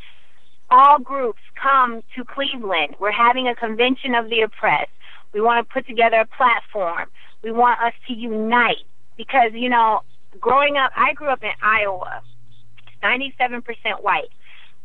All 0.70 1.00
groups 1.00 1.40
come 1.60 2.02
to 2.16 2.24
Cleveland. 2.24 2.94
We're 3.00 3.10
having 3.10 3.48
a 3.48 3.56
convention 3.56 4.14
of 4.14 4.30
the 4.30 4.42
oppressed. 4.42 4.90
We 5.32 5.40
want 5.40 5.66
to 5.66 5.72
put 5.72 5.86
together 5.86 6.18
a 6.20 6.26
platform. 6.26 7.08
We 7.42 7.50
want 7.50 7.80
us 7.80 7.94
to 8.06 8.14
unite 8.14 8.86
because, 9.16 9.50
you 9.52 9.68
know, 9.68 10.02
growing 10.38 10.76
up, 10.76 10.92
I 10.96 11.12
grew 11.14 11.28
up 11.28 11.42
in 11.42 11.50
Iowa, 11.62 12.22
97% 13.02 13.62
white. 14.02 14.30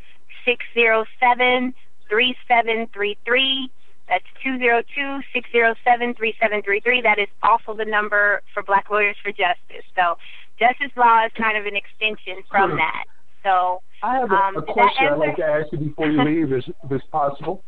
607 0.45 1.75
3733. 2.09 3.71
That's 4.09 4.25
202 4.43 5.21
607 5.33 6.15
3733. 6.15 7.01
That 7.03 7.19
is 7.19 7.29
also 7.43 7.75
the 7.75 7.85
number 7.85 8.43
for 8.53 8.63
Black 8.63 8.91
Lawyers 8.91 9.17
for 9.23 9.31
Justice. 9.31 9.87
So, 9.97 10.19
Justice 10.59 10.93
Law 10.97 11.25
is 11.25 11.33
kind 11.37 11.57
of 11.57 11.67
an 11.67 11.75
extension 11.75 12.45
from 12.51 12.73
hmm. 12.73 12.77
that. 12.77 13.05
So, 13.45 13.83
I 14.03 14.17
have 14.17 14.31
a, 14.31 14.35
um, 14.35 14.57
a 14.57 14.63
question 14.63 15.07
I'd 15.13 15.19
like 15.19 15.37
to 15.37 15.45
ask 15.45 15.71
you 15.73 15.79
before 15.79 16.11
you 16.11 16.25
leave, 16.25 16.53
if, 16.53 16.65
if 16.67 16.93
it's 16.93 17.05
possible, 17.13 17.63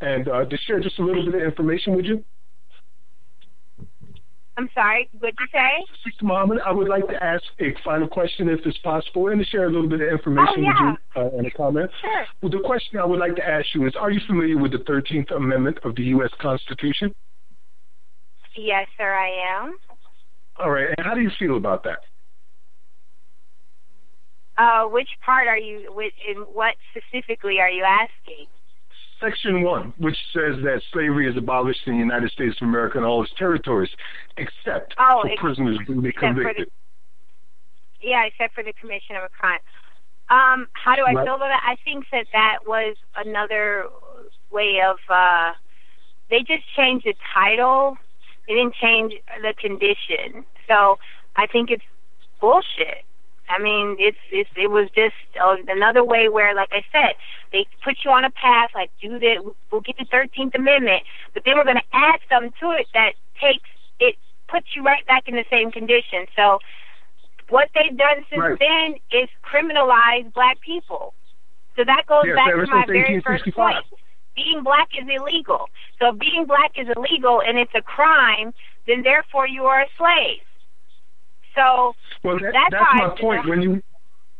and 0.00 0.28
uh, 0.28 0.44
to 0.44 0.56
share 0.66 0.80
just 0.80 0.98
a 0.98 1.02
little 1.02 1.24
bit 1.24 1.34
of 1.34 1.42
information 1.42 1.96
with 1.96 2.04
you. 2.04 2.22
I'm 4.58 4.70
sorry, 4.74 5.08
what'd 5.18 5.36
you 5.38 5.46
say? 5.52 6.12
Muhammad, 6.22 6.58
I 6.64 6.72
would 6.72 6.88
like 6.88 7.06
to 7.08 7.22
ask 7.22 7.44
a 7.60 7.74
final 7.84 8.08
question 8.08 8.48
if 8.48 8.60
it's 8.64 8.78
possible 8.78 9.28
and 9.28 9.38
to 9.38 9.44
share 9.44 9.66
a 9.66 9.70
little 9.70 9.88
bit 9.88 10.00
of 10.00 10.08
information 10.08 10.54
oh, 10.58 10.62
yeah. 10.62 10.90
with 10.92 10.98
you 11.14 11.22
uh, 11.22 11.38
in 11.38 11.46
a 11.46 11.50
comment. 11.50 11.90
Sure. 12.00 12.24
Well, 12.40 12.50
the 12.50 12.66
question 12.66 12.98
I 12.98 13.04
would 13.04 13.18
like 13.18 13.36
to 13.36 13.46
ask 13.46 13.66
you 13.74 13.86
is 13.86 13.94
Are 13.96 14.10
you 14.10 14.20
familiar 14.26 14.56
with 14.56 14.72
the 14.72 14.78
13th 14.78 15.34
Amendment 15.34 15.78
of 15.84 15.94
the 15.94 16.04
U.S. 16.04 16.30
Constitution? 16.40 17.14
Yes, 18.56 18.86
sir, 18.96 19.12
I 19.12 19.64
am. 19.64 19.76
All 20.58 20.70
right, 20.70 20.88
and 20.96 21.06
how 21.06 21.12
do 21.12 21.20
you 21.20 21.30
feel 21.38 21.58
about 21.58 21.84
that? 21.84 21.98
Uh, 24.58 24.84
which 24.84 25.08
part 25.24 25.46
are 25.48 25.58
you, 25.58 25.92
which, 25.94 26.14
in 26.26 26.42
what 26.52 26.74
specifically 26.90 27.60
are 27.60 27.70
you 27.70 27.84
asking? 27.84 28.46
Section 29.20 29.62
1, 29.62 29.94
which 29.98 30.16
says 30.32 30.56
that 30.62 30.82
slavery 30.92 31.28
is 31.30 31.36
abolished 31.36 31.80
in 31.86 31.94
the 31.94 31.98
United 31.98 32.30
States 32.30 32.56
of 32.60 32.68
America 32.68 32.98
and 32.98 33.06
all 33.06 33.22
its 33.22 33.32
territories, 33.38 33.90
except 34.36 34.94
oh, 34.98 35.22
for 35.22 35.30
prisoners 35.38 35.78
duly 35.86 36.12
convicted. 36.12 36.68
The, 36.68 38.08
yeah, 38.08 38.24
except 38.26 38.54
for 38.54 38.62
the 38.62 38.74
commission 38.74 39.16
of 39.16 39.24
a 39.24 39.28
crime. 39.28 39.60
Um, 40.28 40.66
how 40.72 40.96
do 40.96 41.02
I 41.02 41.12
right. 41.12 41.24
feel 41.24 41.36
about 41.36 41.48
that? 41.48 41.62
I 41.64 41.76
think 41.84 42.04
that 42.12 42.26
that 42.32 42.66
was 42.66 42.96
another 43.16 43.86
way 44.50 44.80
of, 44.84 44.96
uh, 45.08 45.52
they 46.28 46.40
just 46.40 46.64
changed 46.76 47.06
the 47.06 47.14
title. 47.32 47.96
They 48.48 48.54
didn't 48.54 48.74
change 48.74 49.14
the 49.40 49.54
condition. 49.58 50.44
So 50.68 50.98
I 51.36 51.46
think 51.46 51.70
it's 51.70 51.84
bullshit. 52.40 53.05
I 53.48 53.62
mean, 53.62 53.96
it's, 53.98 54.18
it's 54.30 54.50
it 54.56 54.70
was 54.70 54.88
just 54.94 55.14
uh, 55.40 55.56
another 55.68 56.04
way 56.04 56.28
where, 56.28 56.54
like 56.54 56.70
I 56.72 56.82
said, 56.90 57.14
they 57.52 57.66
put 57.84 57.98
you 58.04 58.10
on 58.10 58.24
a 58.24 58.30
path, 58.30 58.70
like 58.74 58.90
do 59.00 59.18
that, 59.18 59.44
we'll 59.70 59.80
get 59.80 59.96
the 59.98 60.06
Thirteenth 60.10 60.54
Amendment, 60.54 61.02
but 61.34 61.44
then 61.44 61.54
we're 61.56 61.64
going 61.64 61.76
to 61.76 61.96
add 61.96 62.20
something 62.30 62.52
to 62.60 62.70
it 62.72 62.86
that 62.94 63.12
takes 63.40 63.68
it 64.00 64.16
puts 64.48 64.66
you 64.74 64.82
right 64.82 65.06
back 65.06 65.24
in 65.26 65.34
the 65.34 65.44
same 65.50 65.70
condition. 65.70 66.26
So, 66.34 66.58
what 67.48 67.68
they've 67.74 67.96
done 67.96 68.26
since 68.30 68.40
right. 68.40 68.58
then 68.58 68.98
is 69.12 69.28
criminalize 69.46 70.32
black 70.34 70.60
people. 70.60 71.14
So 71.76 71.84
that 71.84 72.04
goes 72.08 72.24
yes, 72.24 72.36
back 72.36 72.50
to 72.50 72.66
my 72.66 72.84
very 72.86 73.20
first 73.20 73.44
point. 73.54 73.84
Being 74.34 74.64
black 74.64 74.88
is 74.96 75.06
illegal. 75.08 75.68
So 76.00 76.12
if 76.12 76.18
being 76.18 76.46
black 76.46 76.72
is 76.76 76.88
illegal 76.96 77.40
and 77.46 77.58
it's 77.58 77.72
a 77.76 77.82
crime, 77.82 78.52
then 78.86 79.02
therefore 79.02 79.46
you 79.46 79.64
are 79.64 79.82
a 79.82 79.90
slave. 79.96 80.45
So 81.56 81.94
well, 82.22 82.38
that, 82.38 82.52
that's, 82.52 82.70
that's 82.70 82.94
my 82.94 83.16
point. 83.20 83.48
When 83.48 83.62
you 83.62 83.82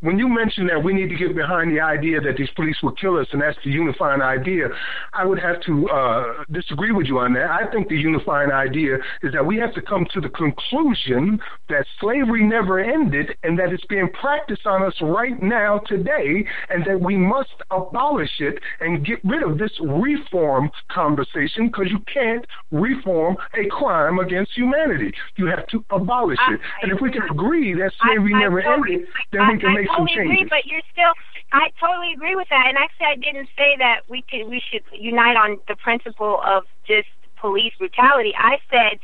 when 0.00 0.18
you 0.18 0.28
mentioned 0.28 0.68
that 0.68 0.82
we 0.82 0.92
need 0.92 1.08
to 1.08 1.16
get 1.16 1.34
behind 1.34 1.74
the 1.74 1.80
idea 1.80 2.20
that 2.20 2.36
these 2.36 2.50
police 2.54 2.76
will 2.82 2.92
kill 2.92 3.18
us 3.18 3.26
and 3.32 3.40
that's 3.40 3.56
the 3.64 3.70
unifying 3.70 4.20
idea, 4.20 4.68
I 5.14 5.24
would 5.24 5.38
have 5.38 5.60
to 5.62 5.88
uh, 5.88 6.44
disagree 6.52 6.92
with 6.92 7.06
you 7.06 7.18
on 7.18 7.32
that. 7.34 7.50
I 7.50 7.70
think 7.70 7.88
the 7.88 7.96
unifying 7.96 8.50
idea 8.50 8.96
is 9.22 9.32
that 9.32 9.44
we 9.44 9.56
have 9.56 9.74
to 9.74 9.82
come 9.82 10.06
to 10.12 10.20
the 10.20 10.28
conclusion 10.28 11.38
that 11.68 11.86
slavery 12.00 12.44
never 12.44 12.78
ended 12.78 13.36
and 13.42 13.58
that 13.58 13.72
it's 13.72 13.84
being 13.86 14.08
practiced 14.20 14.66
on 14.66 14.82
us 14.82 14.94
right 15.00 15.42
now 15.42 15.78
today 15.86 16.44
and 16.68 16.84
that 16.84 17.00
we 17.00 17.16
must 17.16 17.54
abolish 17.70 18.40
it 18.40 18.58
and 18.80 19.04
get 19.06 19.18
rid 19.24 19.42
of 19.42 19.58
this 19.58 19.72
reform 19.80 20.70
conversation 20.90 21.68
because 21.68 21.86
you 21.90 22.00
can't 22.12 22.46
reform 22.70 23.36
a 23.54 23.66
crime 23.70 24.18
against 24.18 24.52
humanity. 24.54 25.12
You 25.36 25.46
have 25.46 25.66
to 25.68 25.84
abolish 25.90 26.38
it. 26.50 26.60
And 26.82 26.92
if 26.92 27.00
we 27.00 27.10
can 27.10 27.22
agree 27.30 27.72
that 27.74 27.92
slavery 28.02 28.34
I, 28.34 28.36
I 28.36 28.40
never 28.40 28.62
totally, 28.62 28.94
ended, 28.94 29.08
then 29.32 29.48
we 29.48 29.58
can 29.58 29.70
I, 29.70 29.85
make 29.86 29.90
I 29.90 29.96
some 29.96 30.06
totally 30.06 30.26
changes. 30.26 30.46
agree, 30.46 30.48
but 30.50 30.66
you're 30.66 30.82
still. 30.90 31.14
I 31.52 31.70
totally 31.78 32.12
agree 32.12 32.34
with 32.34 32.48
that, 32.50 32.66
and 32.66 32.76
actually, 32.76 33.06
I 33.06 33.16
didn't 33.16 33.48
say 33.56 33.76
that 33.78 34.02
we 34.10 34.22
could 34.26 34.48
we 34.50 34.60
should 34.60 34.82
unite 34.92 35.36
on 35.36 35.58
the 35.68 35.76
principle 35.76 36.40
of 36.44 36.64
just 36.86 37.08
police 37.40 37.72
brutality. 37.78 38.34
I 38.36 38.58
said 38.70 38.98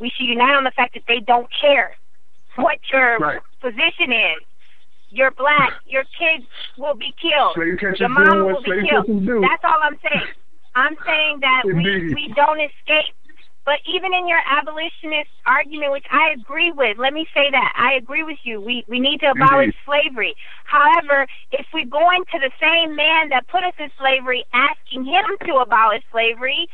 we 0.00 0.10
should 0.10 0.26
unite 0.26 0.54
on 0.54 0.64
the 0.64 0.70
fact 0.72 0.94
that 0.94 1.04
they 1.08 1.20
don't 1.20 1.48
care 1.50 1.96
what 2.56 2.78
your 2.92 3.18
Right. 3.18 3.40
position 3.60 4.12
is. 4.12 4.42
You're 5.10 5.30
black. 5.30 5.72
Your 5.86 6.04
kids 6.04 6.44
will 6.76 6.94
be 6.94 7.14
killed. 7.16 7.56
Your 7.98 8.08
mama 8.10 8.44
will 8.44 8.60
be 8.62 8.86
killed. 8.86 9.06
That's 9.42 9.64
all 9.64 9.80
I'm 9.82 9.98
saying. 10.04 10.28
I'm 10.74 10.96
saying 11.06 11.40
that 11.40 11.62
we, 11.64 12.14
we 12.14 12.32
don't 12.36 12.60
escape. 12.60 13.14
But 13.68 13.84
even 13.84 14.14
in 14.16 14.24
your 14.26 14.40
abolitionist 14.48 15.28
argument, 15.44 15.92
which 15.92 16.08
I 16.10 16.32
agree 16.32 16.72
with, 16.72 16.96
let 16.96 17.12
me 17.12 17.28
say 17.36 17.52
that 17.52 17.72
I 17.76 18.00
agree 18.00 18.24
with 18.24 18.40
you. 18.42 18.62
We 18.64 18.82
we 18.88 18.98
need 18.98 19.20
to 19.20 19.28
abolish 19.36 19.68
Indeed. 19.68 19.84
slavery. 19.84 20.34
However, 20.64 21.28
if 21.52 21.66
we 21.74 21.84
go 21.84 22.00
into 22.16 22.40
the 22.40 22.48
same 22.56 22.96
man 22.96 23.28
that 23.28 23.46
put 23.48 23.64
us 23.64 23.74
in 23.78 23.92
slavery, 24.00 24.46
asking 24.56 25.04
him 25.04 25.26
to 25.44 25.60
abolish 25.60 26.00
slavery, 26.10 26.64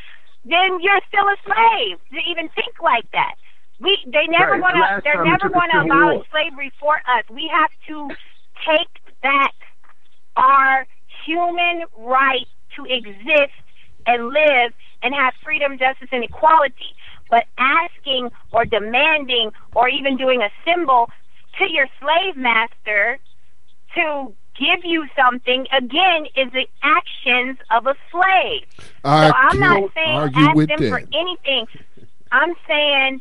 then 0.47 0.79
you're 0.79 1.03
still 1.11 1.27
a 1.27 1.39
slave 1.43 1.99
to 2.15 2.21
even 2.31 2.47
think 2.55 2.79
like 2.81 3.11
that. 3.11 3.35
We 3.81 3.99
they 4.07 4.31
never 4.31 4.55
Right. 4.55 4.63
want 4.63 4.79
to 4.79 4.87
they're 5.03 5.19
never 5.19 5.51
going 5.51 5.71
to 5.75 5.83
abolish 5.83 6.23
War. 6.23 6.31
slavery 6.31 6.71
for 6.79 6.95
us. 7.11 7.27
We 7.29 7.51
have 7.53 7.71
to 7.89 8.15
take 8.63 9.03
back 9.21 9.55
our 10.37 10.87
human 11.27 11.87
right 11.99 12.47
to 12.77 12.87
exist 12.87 13.59
and 14.07 14.29
live 14.29 14.73
and 15.05 15.15
have 15.15 15.35
freedom, 15.45 15.79
justice, 15.79 16.09
and 16.11 16.25
equality. 16.25 16.97
But 17.31 17.45
asking 17.59 18.31
or 18.53 18.65
demanding 18.65 19.53
or 19.75 19.89
even 19.89 20.17
doing 20.17 20.43
a 20.43 20.51
symbol 20.65 21.11
to 21.59 21.71
your 21.71 21.87
slave 22.01 22.37
master 22.37 23.19
to 23.95 24.35
give 24.59 24.85
you 24.85 25.07
something 25.17 25.67
again 25.77 26.27
is 26.37 26.53
the 26.53 26.67
actions 26.83 27.59
of 27.71 27.87
a 27.87 27.95
slave. 28.11 28.67
I 29.05 29.29
so 29.29 29.33
I'm 29.35 29.61
not 29.61 29.85
saying 29.95 30.17
argue 30.17 30.47
ask 30.49 30.57
with 30.57 30.69
them 30.69 30.89
for 30.89 31.03
anything. 31.13 31.67
I'm 32.33 32.55
saying 32.69 33.21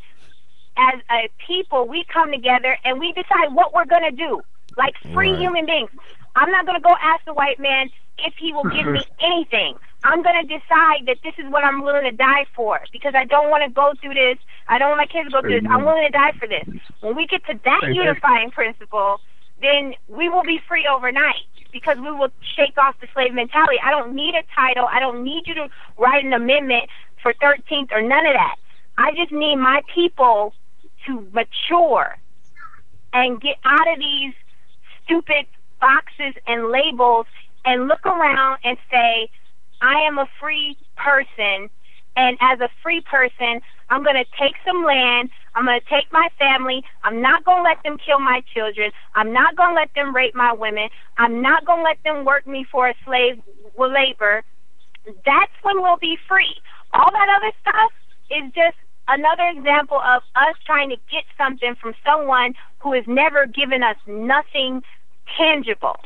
as 0.77 0.99
a 1.11 1.29
people 1.45 1.87
we 1.87 2.05
come 2.11 2.31
together 2.31 2.77
and 2.83 2.99
we 2.99 3.13
decide 3.13 3.53
what 3.53 3.73
we're 3.73 3.85
gonna 3.85 4.11
do. 4.11 4.43
Like 4.77 4.95
free 5.13 5.31
Right. 5.31 5.39
human 5.39 5.65
beings. 5.65 5.89
I'm 6.35 6.51
not 6.51 6.65
gonna 6.65 6.81
go 6.81 6.95
ask 7.01 7.23
the 7.25 7.33
white 7.33 7.59
man 7.59 7.89
if 8.19 8.33
he 8.39 8.53
will 8.53 8.65
give 8.65 8.89
me 8.89 9.05
anything. 9.21 9.75
I'm 10.03 10.21
gonna 10.21 10.43
decide 10.43 11.07
that 11.07 11.17
this 11.23 11.33
is 11.37 11.49
what 11.49 11.63
I'm 11.63 11.81
willing 11.81 12.03
to 12.03 12.11
die 12.11 12.45
for 12.55 12.81
because 12.91 13.13
I 13.15 13.25
don't 13.25 13.49
want 13.49 13.63
to 13.63 13.69
go 13.69 13.93
through 14.01 14.15
this. 14.15 14.37
I 14.67 14.77
don't 14.77 14.89
want 14.89 14.99
my 14.99 15.05
kids 15.05 15.29
to 15.29 15.31
go 15.31 15.41
through 15.41 15.61
this. 15.61 15.69
I'm 15.69 15.85
willing 15.85 16.05
to 16.05 16.11
die 16.11 16.33
for 16.37 16.47
this. 16.47 16.67
When 16.99 17.15
we 17.15 17.25
get 17.25 17.45
to 17.47 17.59
that 17.63 17.81
unifying 17.93 18.51
principle, 18.51 19.19
then 19.61 19.95
we 20.07 20.27
will 20.27 20.43
be 20.43 20.59
free 20.67 20.87
overnight 20.87 21.47
because 21.71 21.97
we 21.97 22.11
will 22.11 22.29
shake 22.55 22.77
off 22.77 22.95
the 22.99 23.07
slave 23.13 23.33
mentality. 23.33 23.77
I 23.83 23.91
don't 23.91 24.13
need 24.13 24.35
a 24.35 24.43
title. 24.53 24.87
I 24.91 24.99
don't 24.99 25.23
need 25.23 25.47
you 25.47 25.55
to 25.55 25.69
write 25.97 26.23
an 26.23 26.33
amendment 26.33 26.89
for 27.21 27.33
13th 27.33 27.91
or 27.91 28.01
none 28.01 28.25
of 28.25 28.33
that. 28.33 28.55
I 28.97 29.11
just 29.15 29.31
need 29.31 29.55
my 29.55 29.81
people 29.93 30.53
to 31.07 31.27
mature 31.33 32.17
and 33.13 33.41
get 33.41 33.55
out 33.63 33.87
of 33.91 33.99
these 33.99 34.33
stupid 35.03 35.45
boxes 35.79 36.33
and 36.47 36.69
labels 36.69 37.25
and 37.65 37.87
look 37.87 38.05
around 38.05 38.59
and 38.63 38.77
say, 38.91 39.29
I 39.83 39.99
am 40.07 40.17
a 40.17 40.25
free 40.39 40.77
person. 40.95 41.69
And 42.15 42.37
as 42.41 42.59
a 42.61 42.69
free 42.81 43.01
person, 43.01 43.59
I'm 43.89 44.03
going 44.03 44.15
to 44.15 44.25
take 44.39 44.55
some 44.65 44.83
land. 44.85 45.29
I'm 45.55 45.65
going 45.65 45.79
to 45.79 45.89
take 45.89 46.11
my 46.11 46.29
family. 46.39 46.83
I'm 47.03 47.21
not 47.21 47.43
going 47.43 47.59
to 47.59 47.63
let 47.63 47.83
them 47.83 47.97
kill 48.03 48.19
my 48.19 48.41
children. 48.53 48.91
I'm 49.15 49.33
not 49.33 49.55
going 49.57 49.75
to 49.75 49.75
let 49.75 49.89
them 49.93 50.15
rape 50.15 50.35
my 50.35 50.53
women. 50.53 50.89
I'm 51.17 51.41
not 51.41 51.65
going 51.65 51.79
to 51.79 51.83
let 51.83 51.97
them 52.03 52.23
work 52.23 52.47
me 52.47 52.65
for 52.71 52.87
a 52.87 52.95
slave 53.05 53.41
labor. 53.77 54.43
That's 55.05 55.51
when 55.63 55.81
we'll 55.81 55.97
be 55.99 56.17
free. 56.29 56.55
All 56.93 57.11
that 57.11 57.27
other 57.37 57.51
stuff 57.61 57.91
is 58.31 58.53
just 58.53 58.77
another 59.07 59.49
example 59.57 59.97
of 59.97 60.21
us 60.35 60.55
trying 60.65 60.89
to 60.89 60.97
get 61.11 61.25
something 61.37 61.75
from 61.81 61.93
someone 62.05 62.53
who 62.79 62.93
has 62.93 63.03
never 63.07 63.45
given 63.45 63.83
us 63.83 63.97
nothing 64.07 64.81
tangible. 65.37 65.97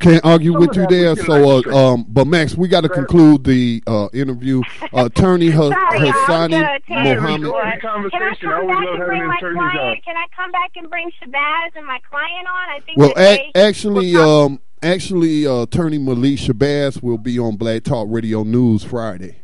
Can't 0.00 0.24
argue 0.24 0.58
with 0.58 0.74
you 0.76 0.86
there. 0.88 1.14
So, 1.16 1.58
uh, 1.66 1.76
um, 1.92 2.06
but 2.08 2.26
Max, 2.26 2.54
we 2.56 2.68
got 2.68 2.82
to 2.82 2.88
conclude 2.88 3.44
the 3.44 3.82
uh, 3.86 4.08
interview. 4.14 4.62
Uh, 4.94 5.04
attorney 5.06 5.50
Ha- 5.50 5.68
Sorry, 5.68 6.10
Hassani 6.10 6.50
gonna 6.52 6.80
tell 6.86 7.06
you 7.06 7.14
Muhammad. 7.20 7.48
what. 7.52 7.64
Enjoy 7.66 7.74
the 7.74 7.80
conversation. 7.80 8.36
Can 8.40 8.50
I 8.52 8.56
I 8.56 8.56
come 8.56 8.66
back 8.66 8.86
and 8.88 9.06
bring 9.06 9.26
my 9.26 9.38
client? 9.40 10.04
Can 10.04 10.16
I 10.16 10.26
come 10.34 10.50
back 10.52 10.70
and 10.76 10.90
bring 10.90 11.10
Shabazz 11.22 11.76
and 11.76 11.86
my 11.86 11.98
client 12.08 12.46
on? 12.48 12.68
I 12.70 12.80
think 12.84 12.98
Well, 12.98 13.12
a- 13.16 13.50
actually, 13.56 14.16
um, 14.16 14.60
actually, 14.82 15.46
uh, 15.46 15.62
attorney 15.62 15.98
Malik 15.98 16.38
Shabazz 16.38 17.02
will 17.02 17.18
be 17.18 17.38
on 17.38 17.56
Black 17.56 17.84
Talk 17.84 18.06
Radio 18.10 18.42
News 18.44 18.84
Friday. 18.84 19.42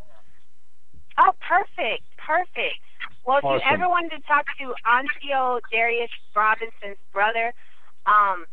Oh, 1.18 1.32
perfect, 1.46 2.04
perfect. 2.18 2.80
Well, 3.26 3.38
if 3.38 3.44
Awesome. 3.44 3.66
you 3.68 3.74
ever 3.74 3.88
wanted 3.88 4.10
to 4.10 4.20
talk 4.22 4.46
to 4.58 4.74
Ancio 4.86 5.60
Darius 5.72 6.10
Robinson's 6.34 6.98
brother, 7.12 7.54
um, 8.06 8.44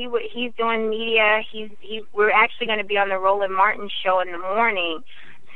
he 0.00 0.04
w- 0.06 0.28
he's 0.32 0.52
doing 0.56 0.88
media. 0.88 1.42
He's 1.52 1.68
he. 1.80 2.02
We're 2.14 2.30
actually 2.30 2.66
going 2.68 2.78
to 2.78 2.84
be 2.84 2.96
on 2.96 3.08
the 3.10 3.18
Roland 3.18 3.54
Martin 3.54 3.88
show 4.02 4.20
in 4.20 4.32
the 4.32 4.38
morning. 4.38 5.00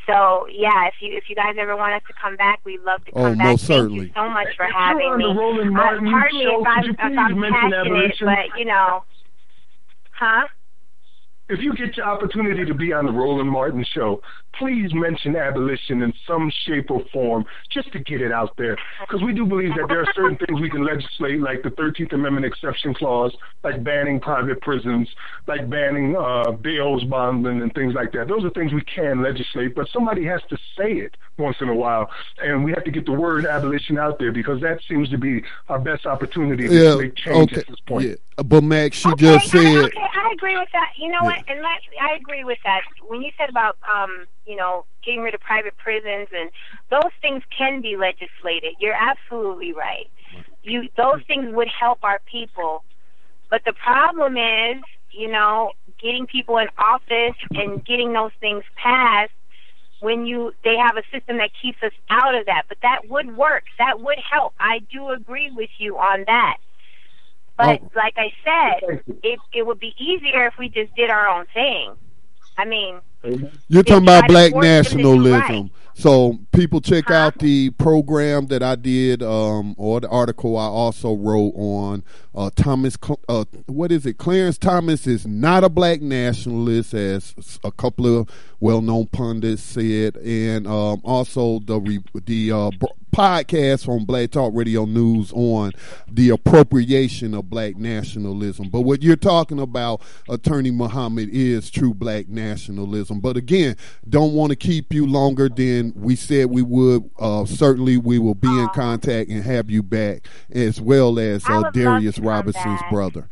So 0.06 0.46
yeah, 0.52 0.86
if 0.88 0.94
you 1.00 1.16
if 1.16 1.30
you 1.30 1.34
guys 1.36 1.54
ever 1.58 1.74
want 1.76 1.94
us 1.94 2.02
to 2.08 2.14
come 2.20 2.36
back, 2.36 2.60
we'd 2.64 2.82
love 2.82 3.02
to 3.06 3.12
come 3.12 3.22
Oh, 3.22 3.28
back. 3.34 3.38
most 3.38 3.66
Thank 3.66 3.78
certainly. 3.80 4.06
you 4.06 4.12
so 4.14 4.28
much 4.28 4.48
for 4.56 4.66
If 4.66 4.72
having 4.72 5.06
on 5.12 5.18
me. 5.18 5.24
the 5.32 5.40
Roland 5.40 5.68
Uh, 5.70 5.72
Martin 5.72 6.10
pardon 6.10 6.38
me 6.38 6.44
if, 6.44 6.66
I, 6.66 6.80
if 6.80 6.96
I'm 7.00 7.52
passionate, 7.52 8.14
but 8.20 8.58
you 8.58 8.66
know, 8.66 9.04
huh? 10.12 10.46
If 11.48 11.60
you 11.60 11.74
get 11.74 11.96
your 11.98 12.06
opportunity 12.06 12.64
to 12.64 12.72
be 12.74 12.92
on 12.94 13.04
the 13.04 13.12
Roland 13.12 13.50
Martin 13.50 13.84
show, 13.84 14.22
please 14.58 14.94
mention 14.94 15.36
abolition 15.36 16.00
in 16.02 16.12
some 16.26 16.50
shape 16.64 16.90
or 16.90 17.02
form, 17.12 17.44
just 17.70 17.92
to 17.92 17.98
get 17.98 18.22
it 18.22 18.32
out 18.32 18.56
there. 18.56 18.76
Because 19.00 19.22
we 19.22 19.34
do 19.34 19.44
believe 19.44 19.74
that 19.74 19.86
there 19.88 20.00
are 20.00 20.12
certain 20.14 20.38
things 20.38 20.60
we 20.60 20.70
can 20.70 20.84
legislate, 20.84 21.40
like 21.40 21.62
the 21.62 21.70
13th 21.70 22.12
Amendment 22.14 22.46
exception 22.46 22.94
clause, 22.94 23.34
like 23.62 23.82
banning 23.84 24.20
private 24.20 24.60
prisons, 24.62 25.08
like 25.46 25.68
banning 25.68 26.16
uh, 26.16 26.52
bails, 26.52 27.04
bonding, 27.04 27.60
and 27.60 27.74
things 27.74 27.92
like 27.94 28.12
that. 28.12 28.28
Those 28.28 28.44
are 28.44 28.50
things 28.50 28.72
we 28.72 28.82
can 28.82 29.22
legislate, 29.22 29.74
but 29.74 29.88
somebody 29.92 30.24
has 30.24 30.40
to 30.48 30.56
say 30.78 30.92
it 30.92 31.14
once 31.36 31.56
in 31.60 31.68
a 31.68 31.74
while, 31.74 32.08
and 32.42 32.64
we 32.64 32.72
have 32.72 32.84
to 32.84 32.90
get 32.90 33.04
the 33.06 33.12
word 33.12 33.44
abolition 33.44 33.98
out 33.98 34.18
there 34.18 34.32
because 34.32 34.60
that 34.62 34.80
seems 34.88 35.10
to 35.10 35.18
be 35.18 35.42
our 35.68 35.78
best 35.78 36.06
opportunity 36.06 36.68
to 36.68 36.74
Yeah, 36.74 36.94
make 36.96 37.16
change 37.16 37.52
okay, 37.52 37.60
at 37.60 37.66
this 37.66 37.80
point. 37.86 38.08
yeah. 38.08 38.14
But 38.44 38.64
Max, 38.64 38.96
she 38.96 39.08
okay, 39.10 39.20
just 39.20 39.50
said. 39.50 39.60
okay, 39.62 39.92
I 40.00 40.32
agree 40.32 40.56
with 40.56 40.68
that. 40.72 40.90
You 40.96 41.08
know 41.08 41.20
what? 41.22 41.33
And 41.48 41.60
let, 41.60 41.80
I 42.00 42.16
agree 42.16 42.44
with 42.44 42.58
that. 42.64 42.82
When 43.06 43.22
you 43.22 43.30
said 43.38 43.50
about, 43.50 43.76
um, 43.92 44.26
you 44.46 44.56
know, 44.56 44.84
getting 45.04 45.20
rid 45.20 45.34
of 45.34 45.40
private 45.40 45.76
prisons 45.76 46.28
and 46.32 46.50
those 46.90 47.12
things 47.20 47.42
can 47.56 47.80
be 47.80 47.96
legislated. 47.96 48.74
You're 48.78 48.94
absolutely 48.94 49.72
right. 49.72 50.10
You 50.62 50.88
those 50.96 51.22
things 51.26 51.54
would 51.54 51.68
help 51.68 51.98
our 52.02 52.20
people, 52.30 52.84
but 53.50 53.62
the 53.66 53.74
problem 53.74 54.36
is, 54.36 54.82
you 55.10 55.30
know, 55.30 55.72
getting 56.02 56.26
people 56.26 56.58
in 56.58 56.68
office 56.78 57.36
and 57.52 57.84
getting 57.84 58.12
those 58.12 58.32
things 58.40 58.64
passed 58.82 59.32
when 60.00 60.26
you 60.26 60.52
they 60.64 60.76
have 60.76 60.96
a 60.96 61.02
system 61.12 61.38
that 61.38 61.50
keeps 61.60 61.78
us 61.82 61.92
out 62.10 62.34
of 62.34 62.46
that. 62.46 62.62
But 62.68 62.78
that 62.82 63.08
would 63.08 63.36
work. 63.36 63.64
That 63.78 64.00
would 64.00 64.18
help. 64.18 64.54
I 64.58 64.80
do 64.92 65.10
agree 65.10 65.50
with 65.54 65.70
you 65.78 65.96
on 65.96 66.24
that. 66.26 66.56
But 67.56 67.80
Oh. 67.82 67.90
like 67.94 68.14
I 68.16 68.32
said, 68.44 69.02
it 69.22 69.38
it 69.52 69.66
would 69.66 69.78
be 69.78 69.94
easier 69.98 70.46
if 70.46 70.54
we 70.58 70.68
just 70.68 70.94
did 70.96 71.10
our 71.10 71.28
own 71.28 71.46
thing. 71.54 71.92
I 72.56 72.64
mean, 72.64 73.00
You're 73.68 73.82
talking 73.82 74.04
about 74.04 74.28
black 74.28 74.52
force 74.52 74.64
them 74.64 74.84
to 74.84 75.02
do 75.02 75.18
nationalism. 75.18 75.70
So 75.96 76.38
people 76.52 76.80
check 76.80 77.10
out 77.10 77.38
the 77.38 77.70
program 77.70 78.46
that 78.46 78.62
I 78.62 78.74
did, 78.74 79.22
um, 79.22 79.74
or 79.78 80.00
the 80.00 80.08
article 80.08 80.56
I 80.56 80.66
also 80.66 81.14
wrote 81.14 81.52
on 81.56 82.02
uh, 82.34 82.50
Thomas. 82.54 82.96
Uh, 83.28 83.44
what 83.66 83.90
is 83.92 84.04
it? 84.06 84.18
Clarence 84.18 84.58
Thomas 84.58 85.06
is 85.06 85.26
not 85.26 85.62
a 85.64 85.68
black 85.68 86.00
nationalist, 86.00 86.94
as 86.94 87.58
a 87.64 87.70
couple 87.72 88.06
of 88.20 88.28
well-known 88.64 89.06
pundits 89.08 89.62
said, 89.62 90.16
and 90.16 90.66
um, 90.66 90.98
also 91.04 91.58
the 91.58 92.02
the 92.24 92.50
uh, 92.50 92.70
podcast 93.12 93.84
from 93.84 94.06
Black 94.06 94.30
Talk 94.30 94.52
Radio 94.54 94.86
News 94.86 95.30
on 95.34 95.72
the 96.10 96.30
appropriation 96.30 97.34
of 97.34 97.50
black 97.50 97.76
nationalism. 97.76 98.70
But 98.70 98.80
what 98.80 99.02
you're 99.02 99.16
talking 99.16 99.60
about, 99.60 100.00
Attorney 100.30 100.70
Muhammad, 100.70 101.28
is 101.30 101.70
true 101.70 101.92
black 101.92 102.30
nationalism. 102.30 103.20
But 103.20 103.36
again, 103.36 103.76
don't 104.08 104.32
want 104.32 104.48
to 104.50 104.56
keep 104.56 104.94
you 104.94 105.06
longer 105.06 105.50
than 105.50 105.92
we 105.94 106.16
said 106.16 106.46
we 106.46 106.62
would. 106.62 107.10
Uh, 107.18 107.44
certainly, 107.44 107.98
we 107.98 108.18
will 108.18 108.34
be 108.34 108.48
in 108.48 108.68
contact 108.68 109.28
and 109.28 109.44
have 109.44 109.68
you 109.68 109.82
back, 109.82 110.26
as 110.50 110.80
well 110.80 111.18
as 111.18 111.44
uh, 111.50 111.70
Darius 111.72 112.18
Robinson's 112.18 112.80
brother. 112.90 113.28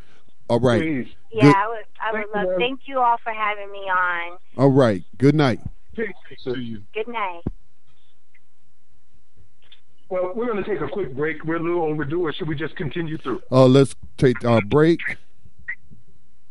All 0.49 0.61
right. 0.61 0.81
Please. 0.81 1.09
Yeah, 1.31 1.45
Good. 1.45 1.57
I 1.57 1.69
would. 1.69 1.85
I 2.01 2.13
would 2.13 2.49
love. 2.49 2.59
Thank 2.59 2.81
you 2.87 2.99
all 2.99 3.17
for 3.23 3.33
having 3.33 3.71
me 3.71 3.79
on. 3.81 4.39
All 4.57 4.71
right. 4.71 5.03
Good 5.19 5.35
night. 5.35 5.61
Peace 5.95 6.09
to 6.45 6.59
you. 6.59 6.83
Good 6.95 7.09
night. 7.09 7.43
Well, 10.09 10.33
we're 10.35 10.47
going 10.47 10.63
to 10.63 10.69
take 10.71 10.83
a 10.83 10.89
quick 10.89 11.15
break. 11.17 11.43
We're 11.45 11.57
a 11.57 11.63
little 11.63 11.85
overdue, 11.85 12.21
or 12.21 12.35
should 12.35 12.49
we 12.49 12.55
just 12.55 12.77
continue 12.77 13.17
through? 13.17 13.41
Uh, 13.51 13.65
let's 13.67 13.95
take 14.19 14.45
a 14.45 14.61
break. 14.61 15.01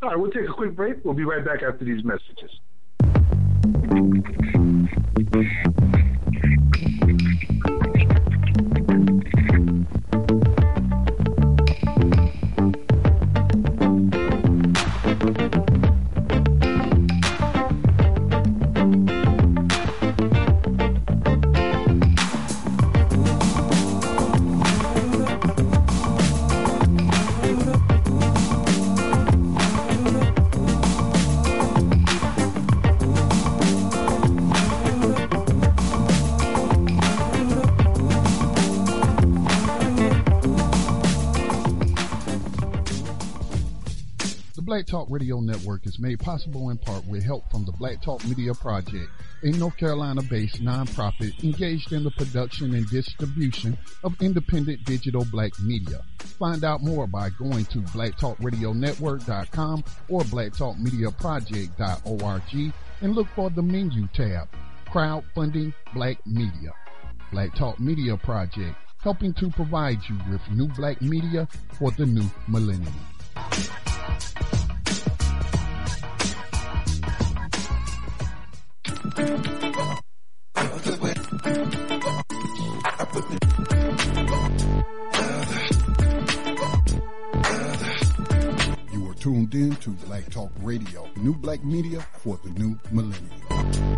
All 0.02 0.10
right, 0.10 0.20
we'll 0.20 0.32
take 0.32 0.50
a 0.50 0.54
quick 0.54 0.76
break. 0.76 1.06
We'll 1.06 1.14
be 1.14 1.26
right 1.26 1.46
back 1.46 1.62
after 1.62 1.86
these 1.86 2.04
messages. 2.04 2.50
Black 44.72 44.86
Talk 44.86 45.08
Radio 45.10 45.42
Network 45.42 45.86
is 45.86 46.00
made 46.00 46.22
possible 46.22 46.70
in 46.70 46.78
part 46.78 47.06
with 47.06 47.26
help 47.26 47.52
from 47.52 47.66
the 47.66 47.74
Black 47.74 48.02
Talk 48.02 48.24
Media 48.24 48.54
Project, 48.54 49.10
a 49.44 49.48
North 49.48 49.76
Carolina-based 49.76 50.64
nonprofit 50.64 51.44
engaged 51.44 51.92
in 51.92 52.06
the 52.06 52.12
production 52.12 52.74
and 52.74 52.90
distribution 52.90 53.78
of 54.06 54.16
independent 54.22 54.86
digital 54.86 55.26
black 55.30 55.60
media. 55.60 56.02
Find 56.20 56.64
out 56.64 56.82
more 56.82 57.06
by 57.06 57.32
going 57.32 57.66
to 57.66 57.80
blacktalkradionetwork.com 57.80 59.84
or 60.08 60.22
blacktalkmediaproject.org 60.22 62.74
and 63.02 63.14
look 63.14 63.28
for 63.36 63.50
the 63.50 63.62
menu 63.62 64.08
tab, 64.14 64.48
Crowdfunding 64.88 65.74
Black 65.94 66.26
Media. 66.26 66.72
Black 67.34 67.54
Talk 67.56 67.78
Media 67.82 68.16
Project, 68.16 68.78
helping 69.02 69.34
to 69.34 69.50
provide 69.50 70.00
you 70.08 70.18
with 70.32 70.40
new 70.50 70.70
black 70.70 71.02
media 71.02 71.46
for 71.78 71.92
the 71.92 72.06
new 72.06 72.32
millennium. 72.48 72.94
You 79.18 79.24
are 89.10 89.14
tuned 89.20 89.54
in 89.54 89.76
to 89.78 89.90
Black 90.06 90.30
Talk 90.30 90.52
Radio, 90.62 91.10
new 91.18 91.36
black 91.36 91.62
media 91.66 92.00
for 92.20 92.40
the 92.44 92.52
new 92.52 92.80
millennium. 92.92 93.98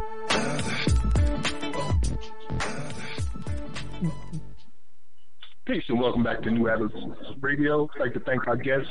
Peace 5.66 5.84
and 5.90 6.00
welcome 6.00 6.24
back 6.24 6.42
to 6.42 6.50
New 6.50 6.70
Abolitionist 6.70 7.22
Radio. 7.40 7.88
I'd 7.96 8.00
like 8.00 8.14
to 8.14 8.20
thank 8.22 8.48
our 8.48 8.58
guest, 8.58 8.88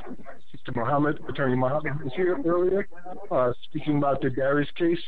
Sister 0.52 0.72
Muhammad, 0.76 1.18
Attorney 1.28 1.56
Muhammad, 1.56 2.00
was 2.02 2.12
here 2.14 2.38
earlier, 2.46 2.86
uh, 3.30 3.52
speaking 3.64 3.98
about 3.98 4.20
the 4.20 4.30
Darius 4.30 4.70
case 4.76 5.00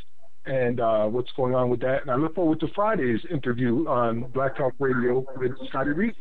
and 0.47 0.80
uh, 0.80 1.07
what's 1.07 1.30
going 1.36 1.55
on 1.55 1.70
with 1.70 1.80
that. 1.80 2.03
And 2.03 2.11
I 2.11 2.16
look 2.16 2.34
forward 2.34 2.61
to 2.61 2.68
Friday's 2.74 3.20
interview 3.30 3.86
on 3.88 4.22
Black 4.34 4.57
Talk 4.57 4.74
Radio 4.78 5.24
with 5.36 5.53
Scotty 5.68 5.90
Reed. 5.90 6.14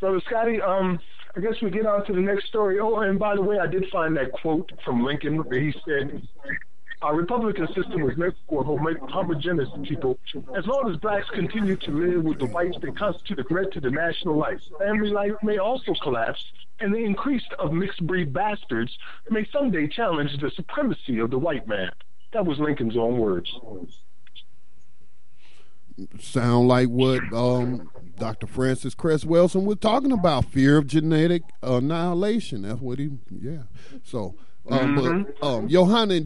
So, 0.00 0.20
Scotty, 0.26 0.60
um, 0.62 1.00
I 1.36 1.40
guess 1.40 1.54
we 1.60 1.70
get 1.70 1.86
on 1.86 2.06
to 2.06 2.12
the 2.12 2.20
next 2.20 2.46
story. 2.46 2.78
Oh, 2.80 3.00
and 3.00 3.18
by 3.18 3.34
the 3.34 3.42
way, 3.42 3.58
I 3.58 3.66
did 3.66 3.84
find 3.90 4.16
that 4.16 4.32
quote 4.32 4.70
from 4.84 5.04
Lincoln 5.04 5.38
where 5.38 5.60
he 5.60 5.72
said, 5.84 6.22
our 7.00 7.14
Republican 7.14 7.66
system 7.68 8.02
was 8.02 8.16
meant 8.16 8.34
for 8.48 8.64
homogeneous 8.64 9.68
people. 9.84 10.18
As 10.56 10.66
long 10.66 10.90
as 10.90 10.96
blacks 10.96 11.28
continue 11.30 11.76
to 11.76 11.90
live 11.90 12.24
with 12.24 12.38
the 12.40 12.46
whites, 12.46 12.76
they 12.82 12.90
constitute 12.90 13.38
a 13.38 13.44
threat 13.44 13.72
to 13.72 13.80
the 13.80 13.90
national 13.90 14.36
life. 14.36 14.60
Family 14.78 15.10
life 15.10 15.34
may 15.42 15.58
also 15.58 15.94
collapse, 16.02 16.44
and 16.80 16.92
the 16.92 16.98
increase 16.98 17.44
of 17.58 17.72
mixed 17.72 18.04
breed 18.06 18.32
bastards 18.32 18.96
may 19.30 19.46
someday 19.52 19.86
challenge 19.86 20.36
the 20.40 20.50
supremacy 20.50 21.20
of 21.20 21.30
the 21.30 21.38
white 21.38 21.68
man. 21.68 21.90
That 22.32 22.46
was 22.46 22.58
Lincoln's 22.58 22.96
own 22.96 23.18
words. 23.18 23.48
Sound 26.20 26.68
like 26.68 26.88
what 26.88 27.20
um, 27.32 27.90
Dr. 28.18 28.46
Frances 28.46 28.94
Cress 28.94 29.24
Welsing 29.24 29.64
was 29.64 29.78
talking 29.78 30.12
about 30.12 30.44
fear 30.44 30.76
of 30.78 30.86
genetic 30.86 31.42
annihilation. 31.62 32.62
That's 32.62 32.80
what 32.80 32.98
he, 32.98 33.10
yeah. 33.30 33.62
So, 34.04 34.36
um, 34.70 34.96
mm-hmm. 34.96 35.22
But 35.40 35.46
um, 35.46 35.68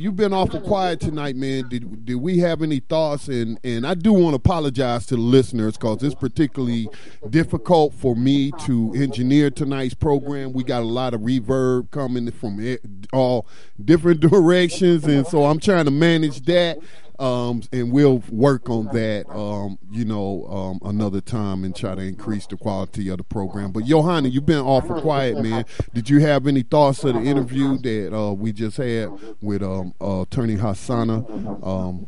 you've 0.00 0.16
been 0.16 0.32
awful 0.32 0.60
quiet 0.60 1.00
tonight, 1.00 1.36
man. 1.36 1.68
Did 1.68 2.04
did 2.04 2.16
we 2.16 2.38
have 2.38 2.62
any 2.62 2.80
thoughts? 2.80 3.28
And 3.28 3.58
and 3.62 3.86
I 3.86 3.94
do 3.94 4.12
want 4.12 4.32
to 4.32 4.36
apologize 4.36 5.06
to 5.06 5.16
the 5.16 5.20
listeners 5.20 5.76
because 5.76 6.02
it's 6.02 6.14
particularly 6.14 6.88
difficult 7.30 7.94
for 7.94 8.16
me 8.16 8.52
to 8.64 8.92
engineer 8.94 9.50
tonight's 9.50 9.94
program. 9.94 10.52
We 10.52 10.64
got 10.64 10.82
a 10.82 10.86
lot 10.86 11.14
of 11.14 11.20
reverb 11.20 11.90
coming 11.90 12.30
from 12.32 12.76
all 13.12 13.46
different 13.82 14.20
directions, 14.30 15.04
and 15.04 15.26
so 15.26 15.44
I'm 15.44 15.60
trying 15.60 15.84
to 15.84 15.90
manage 15.90 16.42
that 16.46 16.78
um, 17.18 17.62
and 17.72 17.92
we'll 17.92 18.22
work 18.30 18.68
on 18.68 18.86
that, 18.86 19.28
um, 19.30 19.78
you 19.90 20.04
know, 20.04 20.46
um, 20.46 20.88
another 20.88 21.20
time 21.20 21.64
and 21.64 21.74
try 21.74 21.94
to 21.94 22.02
increase 22.02 22.46
the 22.46 22.56
quality 22.56 23.08
of 23.08 23.18
the 23.18 23.24
program. 23.24 23.72
But 23.72 23.86
Yohanan, 23.86 24.32
you've 24.32 24.46
been 24.46 24.60
awful 24.60 25.00
quiet, 25.00 25.42
man. 25.42 25.64
Did 25.94 26.08
you 26.08 26.20
have 26.20 26.46
any 26.46 26.62
thoughts 26.62 27.04
of 27.04 27.14
the 27.14 27.20
interview 27.20 27.78
that 27.78 28.16
uh, 28.16 28.32
we 28.32 28.52
just 28.52 28.76
had 28.76 29.10
with 29.40 29.62
um, 29.62 29.94
uh, 30.00 30.22
Attorney 30.22 30.56
Hassana 30.56 31.66
um, 31.66 32.06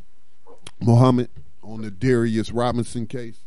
Muhammad 0.80 1.28
on 1.62 1.82
the 1.82 1.90
Darius 1.90 2.50
Robinson 2.50 3.06
case? 3.06 3.38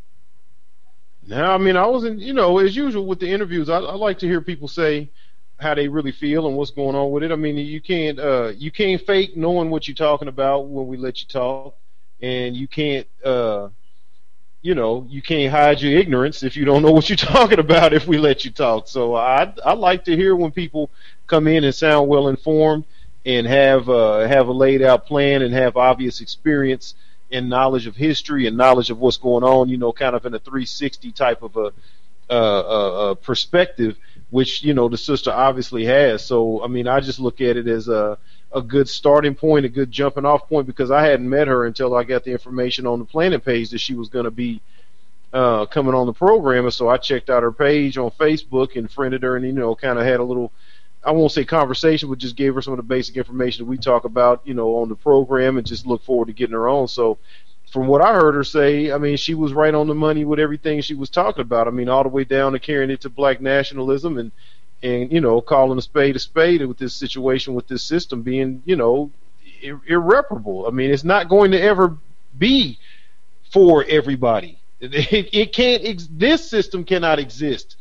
Now, 1.25 1.53
I 1.53 1.57
mean, 1.57 1.75
I 1.75 1.85
wasn't, 1.85 2.19
you 2.19 2.33
know, 2.33 2.59
as 2.59 2.75
usual 2.75 3.05
with 3.05 3.19
the 3.19 3.29
interviews, 3.29 3.69
I, 3.69 3.79
I 3.79 3.95
like 3.95 4.17
to 4.19 4.27
hear 4.27 4.39
people 4.39 4.69
say, 4.69 5.11
how 5.59 5.73
they 5.73 5.87
really 5.87 6.11
feel 6.11 6.47
and 6.47 6.55
what's 6.55 6.71
going 6.71 6.95
on 6.95 7.11
with 7.11 7.23
it. 7.23 7.31
I 7.31 7.35
mean, 7.35 7.57
you 7.57 7.81
can't 7.81 8.19
uh, 8.19 8.53
you 8.55 8.71
can't 8.71 9.01
fake 9.01 9.35
knowing 9.35 9.69
what 9.69 9.87
you're 9.87 9.95
talking 9.95 10.27
about 10.27 10.67
when 10.67 10.87
we 10.87 10.97
let 10.97 11.21
you 11.21 11.27
talk, 11.27 11.75
and 12.21 12.55
you 12.55 12.67
can't 12.67 13.07
uh, 13.23 13.69
you 14.61 14.75
know 14.75 15.05
you 15.09 15.21
can't 15.21 15.51
hide 15.51 15.81
your 15.81 15.97
ignorance 15.97 16.43
if 16.43 16.55
you 16.55 16.65
don't 16.65 16.83
know 16.83 16.91
what 16.91 17.09
you're 17.09 17.17
talking 17.33 17.59
about 17.59 17.93
if 17.93 18.07
we 18.07 18.17
let 18.17 18.45
you 18.45 18.51
talk. 18.51 18.87
So 18.87 19.15
I 19.15 19.53
I 19.65 19.73
like 19.73 20.05
to 20.05 20.15
hear 20.15 20.35
when 20.35 20.51
people 20.51 20.91
come 21.25 21.47
in 21.47 21.63
and 21.63 21.73
sound 21.73 22.07
well 22.07 22.27
informed 22.27 22.85
and 23.25 23.47
have 23.47 23.89
uh, 23.89 24.27
have 24.27 24.47
a 24.47 24.53
laid 24.53 24.81
out 24.81 25.07
plan 25.07 25.41
and 25.41 25.53
have 25.53 25.75
obvious 25.75 26.21
experience 26.21 26.93
and 27.31 27.49
knowledge 27.49 27.87
of 27.87 27.95
history 27.95 28.47
and 28.47 28.55
knowledge 28.55 28.89
of 28.89 28.99
what's 28.99 29.17
going 29.17 29.43
on. 29.43 29.69
You 29.69 29.77
know, 29.77 29.91
kind 29.91 30.15
of 30.15 30.25
in 30.25 30.33
a 30.35 30.39
360 30.39 31.11
type 31.13 31.41
of 31.41 31.57
a 31.57 31.71
uh, 32.29 32.33
uh, 32.33 33.11
uh, 33.11 33.13
perspective 33.15 33.97
which 34.29 34.63
you 34.63 34.73
know 34.73 34.89
the 34.89 34.97
sister 34.97 35.31
obviously 35.31 35.85
has. 35.85 36.25
So 36.25 36.63
I 36.63 36.67
mean, 36.67 36.87
I 36.87 36.99
just 36.99 37.19
look 37.19 37.41
at 37.41 37.57
it 37.57 37.67
as 37.67 37.87
a 37.87 38.17
a 38.51 38.61
good 38.61 38.87
starting 38.87 39.35
point, 39.35 39.65
a 39.65 39.69
good 39.69 39.91
jumping 39.91 40.25
off 40.25 40.47
point 40.47 40.67
because 40.67 40.91
I 40.91 41.03
hadn't 41.05 41.29
met 41.29 41.47
her 41.47 41.65
until 41.65 41.95
I 41.95 42.03
got 42.03 42.23
the 42.23 42.31
information 42.31 42.87
on 42.87 42.99
the 42.99 43.05
planning 43.05 43.39
page 43.41 43.71
that 43.71 43.79
she 43.79 43.93
was 43.93 44.09
going 44.09 44.25
to 44.25 44.31
be 44.31 44.61
uh, 45.33 45.65
coming 45.65 45.93
on 45.93 46.07
the 46.07 46.13
program. 46.13 46.65
And 46.65 46.73
so 46.73 46.87
I 46.87 46.97
checked 46.97 47.29
out 47.29 47.43
her 47.43 47.51
page 47.51 47.97
on 47.97 48.11
Facebook 48.11 48.75
and 48.75 48.89
friended 48.89 49.23
her, 49.23 49.35
and 49.35 49.45
you 49.45 49.51
know, 49.51 49.75
kind 49.75 49.99
of 49.99 50.05
had 50.05 50.19
a 50.19 50.23
little. 50.23 50.51
I 51.03 51.11
won't 51.11 51.31
say 51.31 51.45
conversation, 51.45 52.09
but 52.09 52.17
just 52.17 52.35
gave 52.35 52.55
her 52.55 52.61
some 52.61 52.73
of 52.73 52.77
the 52.77 52.83
basic 52.83 53.15
information 53.15 53.63
that 53.63 53.69
we 53.69 53.77
talk 53.77 54.03
about, 54.03 54.41
you 54.45 54.53
know, 54.53 54.77
on 54.77 54.89
the 54.89 54.95
program, 54.95 55.57
and 55.57 55.65
just 55.65 55.85
look 55.85 56.03
forward 56.03 56.27
to 56.27 56.33
getting 56.33 56.53
her 56.53 56.67
on. 56.67 56.87
So, 56.87 57.17
from 57.71 57.87
what 57.87 58.01
I 58.01 58.13
heard 58.13 58.35
her 58.35 58.43
say, 58.43 58.91
I 58.91 58.97
mean, 58.97 59.17
she 59.17 59.33
was 59.35 59.53
right 59.53 59.73
on 59.73 59.87
the 59.87 59.95
money 59.95 60.25
with 60.25 60.39
everything 60.39 60.81
she 60.81 60.95
was 60.95 61.09
talking 61.09 61.41
about. 61.41 61.67
I 61.67 61.71
mean, 61.71 61.89
all 61.89 62.03
the 62.03 62.09
way 62.09 62.23
down 62.23 62.53
to 62.53 62.59
carrying 62.59 62.91
it 62.91 63.01
to 63.01 63.09
black 63.09 63.41
nationalism 63.41 64.17
and 64.17 64.31
and 64.83 65.11
you 65.11 65.21
know 65.21 65.41
calling 65.41 65.77
a 65.77 65.81
spade 65.81 66.15
a 66.15 66.19
spade 66.19 66.65
with 66.65 66.77
this 66.77 66.95
situation 66.95 67.55
with 67.55 67.67
this 67.67 67.83
system 67.83 68.21
being 68.23 68.61
you 68.65 68.75
know 68.75 69.11
ir- 69.61 69.81
irreparable. 69.87 70.67
I 70.67 70.71
mean, 70.71 70.91
it's 70.91 71.03
not 71.03 71.29
going 71.29 71.51
to 71.51 71.61
ever 71.61 71.97
be 72.37 72.79
for 73.51 73.85
everybody. 73.87 74.61
It, 74.79 75.29
it 75.33 75.53
can't. 75.53 75.83
Ex- 75.85 76.07
this 76.11 76.49
system 76.49 76.83
cannot 76.85 77.19
exist 77.19 77.77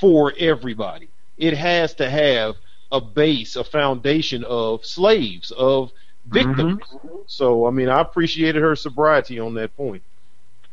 for 0.00 0.32
everybody. 0.38 1.10
It 1.38 1.54
has 1.54 1.94
to 1.96 2.08
have 2.10 2.56
a 2.92 3.00
base, 3.00 3.56
a 3.56 3.64
foundation 3.64 4.44
of 4.44 4.84
slaves, 4.86 5.50
of 5.52 5.92
victims. 6.26 6.80
Mm-hmm. 6.92 7.08
So, 7.26 7.66
I 7.66 7.70
mean, 7.70 7.88
I 7.88 8.00
appreciated 8.00 8.62
her 8.62 8.76
sobriety 8.76 9.38
on 9.38 9.54
that 9.54 9.76
point. 9.76 10.02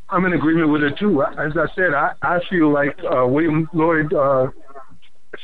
I'm 0.10 0.26
in 0.26 0.34
agreement 0.34 0.70
with 0.70 0.82
her 0.82 0.92
too. 0.92 1.24
As 1.24 1.56
I 1.56 1.68
said, 1.76 1.94
I, 1.94 2.14
I 2.22 2.40
feel 2.50 2.72
like 2.72 2.98
uh, 3.04 3.28
William 3.28 3.70
Lloyd 3.74 4.12
uh, 4.14 4.48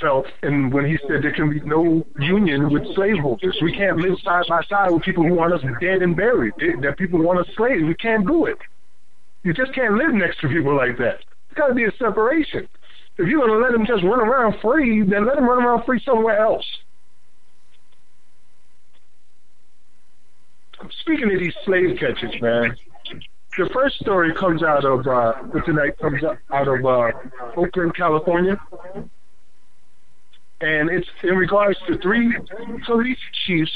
felt, 0.01 0.25
and 0.41 0.73
when 0.73 0.85
he 0.85 0.97
said 1.07 1.21
there 1.21 1.33
can 1.33 1.51
be 1.51 1.59
no 1.59 2.05
union 2.19 2.71
with 2.71 2.83
slaveholders, 2.95 3.57
we 3.61 3.75
can't 3.75 3.97
live 3.97 4.19
side 4.23 4.45
by 4.49 4.63
side 4.63 4.91
with 4.91 5.03
people 5.03 5.23
who 5.23 5.35
want 5.35 5.53
us 5.53 5.61
dead 5.79 6.01
and 6.01 6.15
buried. 6.15 6.53
That 6.81 6.97
people 6.97 7.21
want 7.21 7.39
us 7.39 7.47
slaves, 7.55 7.83
we 7.83 7.93
can't 7.95 8.25
do 8.25 8.45
it. 8.45 8.57
You 9.43 9.53
just 9.53 9.73
can't 9.75 9.93
live 9.93 10.13
next 10.13 10.41
to 10.41 10.47
people 10.47 10.75
like 10.75 10.97
that. 10.97 11.19
It's 11.49 11.55
got 11.55 11.67
to 11.67 11.75
be 11.75 11.83
a 11.83 11.91
separation. 11.99 12.67
If 13.17 13.27
you're 13.27 13.39
going 13.39 13.51
to 13.51 13.59
let 13.59 13.71
them 13.71 13.85
just 13.85 14.03
run 14.03 14.19
around 14.19 14.59
free, 14.61 15.03
then 15.03 15.25
let 15.25 15.35
them 15.35 15.45
run 15.47 15.63
around 15.63 15.85
free 15.85 16.01
somewhere 16.03 16.39
else. 16.39 16.65
Speaking 21.01 21.33
of 21.33 21.39
these 21.39 21.53
slave 21.63 21.97
catchers, 21.99 22.41
man, 22.41 22.75
the 23.57 23.69
first 23.73 23.99
story 23.99 24.33
comes 24.33 24.63
out 24.63 24.85
of 24.85 25.07
uh, 25.07 25.33
tonight 25.65 25.97
comes 25.99 26.21
out 26.23 26.67
of 26.67 26.85
uh, 26.85 27.11
Oakland, 27.55 27.95
California, 27.95 28.59
and 30.61 30.89
it's 30.89 31.07
in 31.23 31.35
regards 31.35 31.79
to 31.87 31.97
three 31.99 32.35
police 32.85 33.17
chiefs 33.45 33.71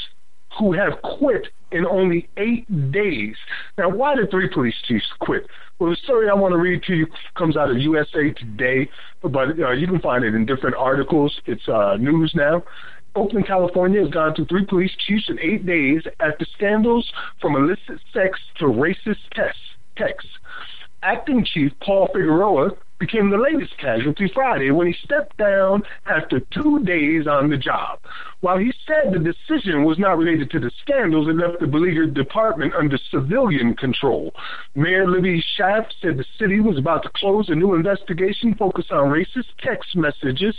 who 0.58 0.72
have 0.72 1.00
quit 1.02 1.46
in 1.70 1.86
only 1.86 2.28
eight 2.36 2.90
days. 2.90 3.36
Now, 3.78 3.88
why 3.88 4.16
did 4.16 4.30
three 4.30 4.48
police 4.48 4.74
chiefs 4.86 5.06
quit? 5.20 5.46
Well, 5.78 5.90
the 5.90 5.96
story 5.96 6.28
I 6.28 6.34
want 6.34 6.52
to 6.52 6.58
read 6.58 6.82
to 6.84 6.94
you 6.94 7.06
comes 7.36 7.56
out 7.56 7.70
of 7.70 7.78
USA 7.78 8.32
Today, 8.32 8.90
but 9.22 9.58
uh, 9.58 9.70
you 9.72 9.86
can 9.86 10.00
find 10.00 10.24
it 10.24 10.34
in 10.34 10.44
different 10.44 10.76
articles. 10.76 11.40
It's 11.46 11.68
uh, 11.68 11.96
news 11.96 12.32
now. 12.34 12.64
Oakland, 13.16 13.46
California 13.46 14.00
has 14.00 14.10
gone 14.10 14.34
through 14.34 14.46
three 14.46 14.64
police 14.64 14.92
chiefs 15.06 15.28
in 15.28 15.38
eight 15.40 15.66
days 15.66 16.02
after 16.20 16.46
scandals 16.54 17.10
from 17.40 17.56
illicit 17.56 18.00
sex 18.12 18.38
to 18.58 18.66
racist 18.66 19.28
tests, 19.34 19.60
texts. 19.96 20.30
Acting 21.02 21.44
Chief 21.44 21.72
Paul 21.80 22.08
Figueroa 22.12 22.72
became 23.00 23.30
the 23.30 23.38
latest 23.38 23.76
casualty 23.78 24.30
Friday 24.32 24.70
when 24.70 24.86
he 24.86 24.94
stepped 25.02 25.36
down 25.38 25.82
after 26.04 26.40
two 26.52 26.84
days 26.84 27.26
on 27.26 27.48
the 27.48 27.56
job. 27.56 27.98
While 28.40 28.58
he 28.58 28.72
said 28.86 29.12
the 29.12 29.18
decision 29.18 29.84
was 29.84 29.98
not 29.98 30.18
related 30.18 30.50
to 30.50 30.60
the 30.60 30.70
scandals, 30.82 31.26
it 31.26 31.36
left 31.36 31.60
the 31.60 31.66
beleaguered 31.66 32.12
department 32.12 32.74
under 32.74 32.98
civilian 33.10 33.74
control. 33.74 34.34
Mayor 34.74 35.08
Libby 35.08 35.42
Schaaf 35.56 35.86
said 36.02 36.18
the 36.18 36.26
city 36.38 36.60
was 36.60 36.76
about 36.76 37.02
to 37.04 37.10
close 37.14 37.48
a 37.48 37.54
new 37.54 37.74
investigation 37.74 38.54
focused 38.54 38.92
on 38.92 39.08
racist 39.08 39.48
text 39.60 39.96
messages 39.96 40.54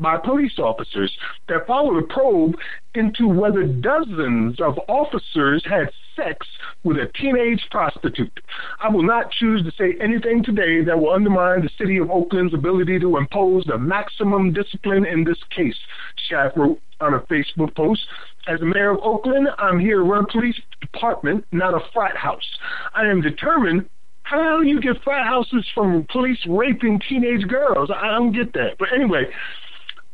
by 0.00 0.16
police 0.18 0.58
officers 0.58 1.12
that 1.48 1.66
followed 1.66 2.02
a 2.02 2.06
probe 2.06 2.54
into 2.94 3.26
whether 3.26 3.64
dozens 3.64 4.60
of 4.60 4.78
officers 4.88 5.64
had 5.68 5.90
sex 6.16 6.46
with 6.84 6.96
a 6.98 7.10
teenage 7.18 7.66
prostitute. 7.70 8.40
I 8.80 8.88
will 8.88 9.02
not 9.02 9.30
choose 9.30 9.64
to 9.64 9.72
say 9.72 9.96
anything 10.00 10.44
today 10.44 10.84
that 10.84 10.98
will 10.98 11.12
undermine 11.12 11.62
the 11.62 11.70
city 11.78 11.98
of 11.98 12.10
Oakland's 12.10 12.54
ability 12.54 12.98
to 13.00 13.16
impose 13.16 13.64
the 13.64 13.78
maximum 13.78 14.52
discipline 14.52 15.06
in 15.06 15.24
this 15.24 15.38
case, 15.54 15.76
Schaaf 16.28 16.56
wrote 16.56 16.80
on 17.00 17.14
a 17.14 17.20
Facebook 17.20 17.74
post. 17.74 18.02
As 18.46 18.60
the 18.60 18.66
mayor 18.66 18.90
of 18.90 18.98
Oakland, 19.02 19.48
I'm 19.58 19.78
here 19.78 19.98
to 19.98 20.02
run 20.02 20.24
a 20.24 20.32
police 20.32 20.60
department, 20.80 21.44
not 21.52 21.74
a 21.74 21.80
frat 21.92 22.16
house. 22.16 22.48
I 22.94 23.06
am 23.06 23.20
determined 23.20 23.88
how 24.22 24.60
you 24.60 24.80
get 24.80 25.02
frat 25.02 25.26
houses 25.26 25.66
from 25.74 26.06
police 26.10 26.38
raping 26.48 27.00
teenage 27.08 27.46
girls? 27.48 27.90
I 27.94 28.08
don't 28.08 28.32
get 28.32 28.52
that. 28.54 28.78
But 28.78 28.88
anyway, 28.94 29.24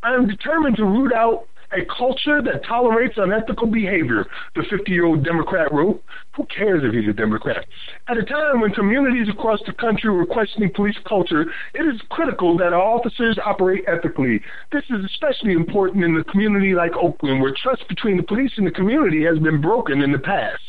I'm 0.09 0.27
determined 0.27 0.77
to 0.77 0.85
root 0.85 1.13
out 1.13 1.47
a 1.73 1.85
culture 1.85 2.41
that 2.41 2.65
tolerates 2.65 3.15
unethical 3.19 3.67
behavior, 3.67 4.25
the 4.55 4.63
50 4.71 4.91
year 4.91 5.05
old 5.05 5.23
Democrat 5.23 5.73
wrote. 5.73 6.03
Who 6.35 6.47
cares 6.47 6.83
if 6.85 6.95
he's 6.95 7.09
a 7.09 7.13
Democrat? 7.13 7.67
At 8.09 8.17
a 8.17 8.23
time 8.23 8.61
when 8.61 8.71
communities 8.73 9.29
across 9.29 9.61
the 9.67 9.73
country 9.73 10.09
were 10.11 10.25
questioning 10.25 10.71
police 10.75 10.97
culture, 11.07 11.47
it 11.75 11.83
is 11.83 12.01
critical 12.11 12.57
that 12.59 12.73
our 12.73 12.81
officers 12.81 13.39
operate 13.45 13.85
ethically. 13.87 14.41
This 14.73 14.85
is 14.89 15.05
especially 15.05 15.53
important 15.53 16.05
in 16.05 16.17
a 16.17 16.25
community 16.25 16.75
like 16.75 16.93
Oakland, 16.97 17.43
where 17.43 17.53
trust 17.61 17.87
between 17.89 18.17
the 18.17 18.23
police 18.23 18.53
and 18.57 18.67
the 18.67 18.71
community 18.71 19.25
has 19.25 19.39
been 19.39 19.61
broken 19.61 20.01
in 20.01 20.13
the 20.13 20.19
past. 20.19 20.63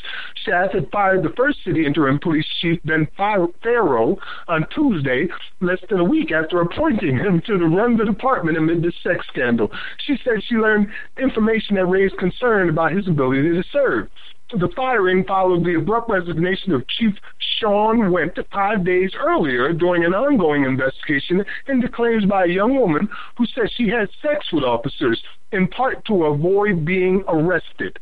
Schaaf 0.45 0.73
had 0.73 0.91
fired 0.91 1.23
the 1.23 1.33
first 1.35 1.63
city 1.63 1.85
interim 1.85 2.19
police 2.19 2.45
chief, 2.61 2.79
Ben 2.85 3.07
Fairow, 3.17 4.17
on 4.47 4.65
Tuesday, 4.73 5.27
less 5.61 5.79
than 5.89 5.99
a 5.99 6.03
week 6.03 6.31
after 6.31 6.61
appointing 6.61 7.17
him 7.17 7.41
to 7.45 7.57
run 7.57 7.97
the 7.97 8.05
department 8.05 8.57
amid 8.57 8.81
the 8.81 8.91
sex 9.03 9.25
scandal. 9.27 9.71
She 10.05 10.17
said 10.23 10.43
she 10.43 10.55
learned 10.55 10.87
information 11.17 11.75
that 11.75 11.85
raised 11.85 12.17
concern 12.17 12.69
about 12.69 12.91
his 12.91 13.07
ability 13.07 13.49
to 13.49 13.63
serve. 13.71 14.09
The 14.51 14.69
firing 14.75 15.25
followed 15.25 15.63
the 15.63 15.75
abrupt 15.75 16.09
resignation 16.09 16.71
of 16.71 16.87
Chief 16.87 17.13
Sean 17.59 18.11
Whent 18.11 18.39
five 18.51 18.83
days 18.83 19.11
earlier 19.15 19.73
during 19.73 20.03
an 20.03 20.15
ongoing 20.15 20.63
investigation 20.63 21.45
into 21.67 21.87
claims 21.87 22.25
by 22.25 22.45
a 22.45 22.47
young 22.47 22.75
woman 22.75 23.07
who 23.37 23.45
said 23.45 23.69
she 23.75 23.89
had 23.89 24.09
sex 24.23 24.51
with 24.51 24.63
officers, 24.63 25.21
in 25.51 25.67
part 25.67 26.03
to 26.05 26.25
avoid 26.25 26.83
being 26.83 27.23
arrested. 27.27 27.99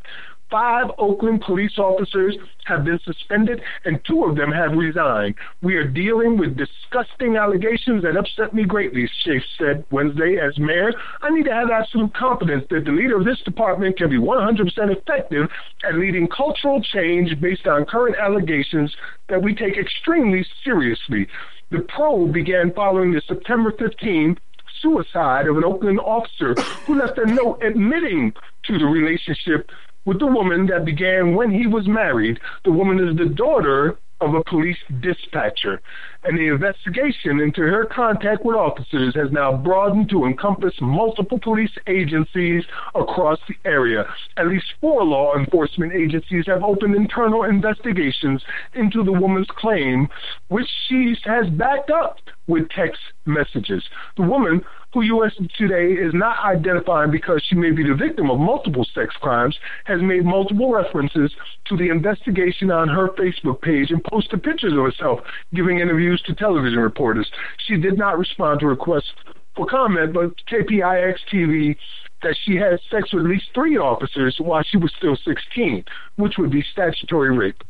Five 0.50 0.92
Oakland 0.98 1.42
police 1.42 1.78
officers 1.78 2.38
have 2.66 2.86
been 2.86 3.00
suspended 3.04 3.62
and 3.84 4.00
two 4.06 4.24
of 4.24 4.38
them 4.38 4.52
have 4.52 4.72
resigned. 4.72 5.36
We 5.62 5.76
are 5.76 5.84
dealing 5.84 6.38
with 6.38 6.56
disgusting 6.56 7.36
allegations 7.36 8.04
that 8.04 8.16
upset 8.16 8.54
me 8.54 8.64
greatly, 8.64 9.10
Schaaf 9.24 9.44
said 9.58 9.86
Wednesday 9.92 10.38
as 10.38 10.58
mayor. 10.58 10.94
I 11.22 11.30
need 11.32 11.46
to 11.46 11.54
have 11.54 11.70
absolute 11.70 12.14
confidence 12.14 12.66
that 12.70 12.86
the 12.86 12.92
leader 12.92 13.18
of 13.18 13.26
this 13.26 13.42
department 13.42 13.98
can 13.98 14.10
be 14.10 14.18
100% 14.18 14.68
effective 14.96 15.50
at 15.84 15.96
leading 15.96 16.28
cultural 16.30 16.82
change 16.82 17.40
based 17.42 17.68
on 17.68 17.86
current 17.86 18.16
allegations 18.18 18.96
that 19.28 19.42
we 19.42 19.54
take 19.54 19.78
extremely 19.78 20.46
seriously. 20.64 21.28
The 21.72 21.80
probe 21.80 22.32
began 22.32 22.74
following 22.74 23.12
the 23.12 23.22
September 23.28 23.74
15 23.78 24.38
suicide 24.82 25.48
of 25.48 25.58
an 25.58 25.64
Oakland 25.64 26.00
officer 26.00 26.54
who 26.86 27.00
left 27.00 27.18
a 27.18 27.26
note 27.26 27.62
admitting 27.64 28.34
to 28.66 28.78
the 28.78 28.86
relationship 28.86 29.70
with 30.08 30.20
the 30.20 30.26
woman 30.26 30.66
that 30.68 30.86
began 30.86 31.36
when 31.36 31.52
he 31.52 31.68
was 31.68 31.86
married. 31.86 32.40
The 32.64 32.72
woman 32.72 32.98
is 33.08 33.18
the 33.18 33.36
daughter 33.36 34.00
of 34.22 34.34
a 34.34 34.44
police 34.50 34.78
dispatcher, 35.02 35.82
and 36.28 36.38
the 36.38 36.48
investigation 36.48 37.40
into 37.40 37.62
her 37.62 37.86
contact 37.86 38.44
with 38.44 38.58
officers 38.58 39.16
has 39.16 39.32
now 39.32 39.56
broadened 39.56 40.10
to 40.10 40.26
encompass 40.26 40.74
multiple 40.82 41.40
police 41.40 41.72
agencies 41.88 42.66
across 42.96 43.40
the 43.48 43.56
area. 43.64 44.06
At 44.36 44.48
least 44.48 44.66
four 44.82 45.06
law 45.06 45.38
enforcement 45.38 45.94
agencies 45.94 46.44
have 46.48 46.64
opened 46.64 46.96
internal 46.96 47.44
investigations 47.44 48.44
into 48.74 49.06
the 49.06 49.12
woman's 49.14 49.48
claim, 49.58 50.10
which 50.50 50.68
she 50.90 51.16
has 51.24 51.50
backed 51.52 51.92
up 51.92 52.18
with 52.48 52.70
text 52.70 53.00
messages. 53.26 53.84
The 54.18 54.24
woman 54.24 54.64
who 54.94 55.02
U.S. 55.02 55.34
Today 55.58 55.94
is 55.94 56.14
not 56.14 56.44
identifying 56.46 57.12
because 57.12 57.44
she 57.48 57.56
may 57.56 57.72
be 57.72 57.84
the 57.84 57.94
victim 57.94 58.32
of 58.32 58.40
multiple 58.40 58.86
sex 58.96 59.14
crimes, 59.22 59.56
has 59.86 60.02
made 60.02 60.26
multiple 60.26 60.72
references 60.72 61.32
to 61.66 61.78
the 61.78 61.90
investigation 61.90 62.72
on 62.72 62.88
her 62.88 63.10
Facebook 63.10 63.62
page 63.62 63.92
and 63.92 64.04
posted 64.06 64.42
pictures 64.44 64.74
of 64.74 64.80
herself 64.80 65.20
giving 65.54 65.80
interviews 65.80 66.17
to 66.26 66.34
television 66.36 66.80
reporters. 66.80 67.30
She 67.68 67.78
did 67.78 67.98
not 67.98 68.18
respond 68.18 68.60
to 68.62 68.68
requests 68.68 69.12
for 69.56 69.66
comment, 69.66 70.14
but 70.14 70.34
KPIX 70.52 71.16
TV 71.32 71.76
that 72.24 72.36
she 72.44 72.56
had 72.56 72.80
sex 72.90 73.14
with 73.14 73.26
at 73.26 73.30
least 73.30 73.46
three 73.54 73.78
officers 73.78 74.36
while 74.40 74.64
she 74.64 74.78
was 74.78 74.92
still 74.98 75.18
16, 75.24 75.84
which 76.16 76.34
would 76.38 76.52
be 76.52 76.64
statutory 76.72 77.36
rape. 77.36 77.64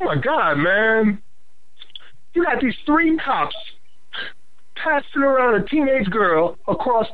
Oh 0.00 0.06
my 0.06 0.16
God, 0.16 0.54
man. 0.58 1.22
You 2.34 2.44
got 2.44 2.60
these 2.60 2.74
three 2.86 3.16
cops 3.24 3.54
passing 4.74 5.22
around 5.22 5.62
a 5.62 5.66
teenage 5.68 6.08
girl 6.10 6.56
across 6.66 7.06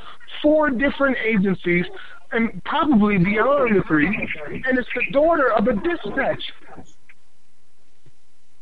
four 0.42 0.70
different 0.70 1.16
agencies 1.24 1.84
and 2.32 2.62
probably 2.64 3.18
beyond 3.18 3.76
the 3.76 3.82
three, 3.86 4.06
and 4.06 4.78
it's 4.78 4.88
the 4.94 5.12
daughter 5.12 5.52
of 5.52 5.66
a 5.66 5.74
dispatch. 5.74 6.42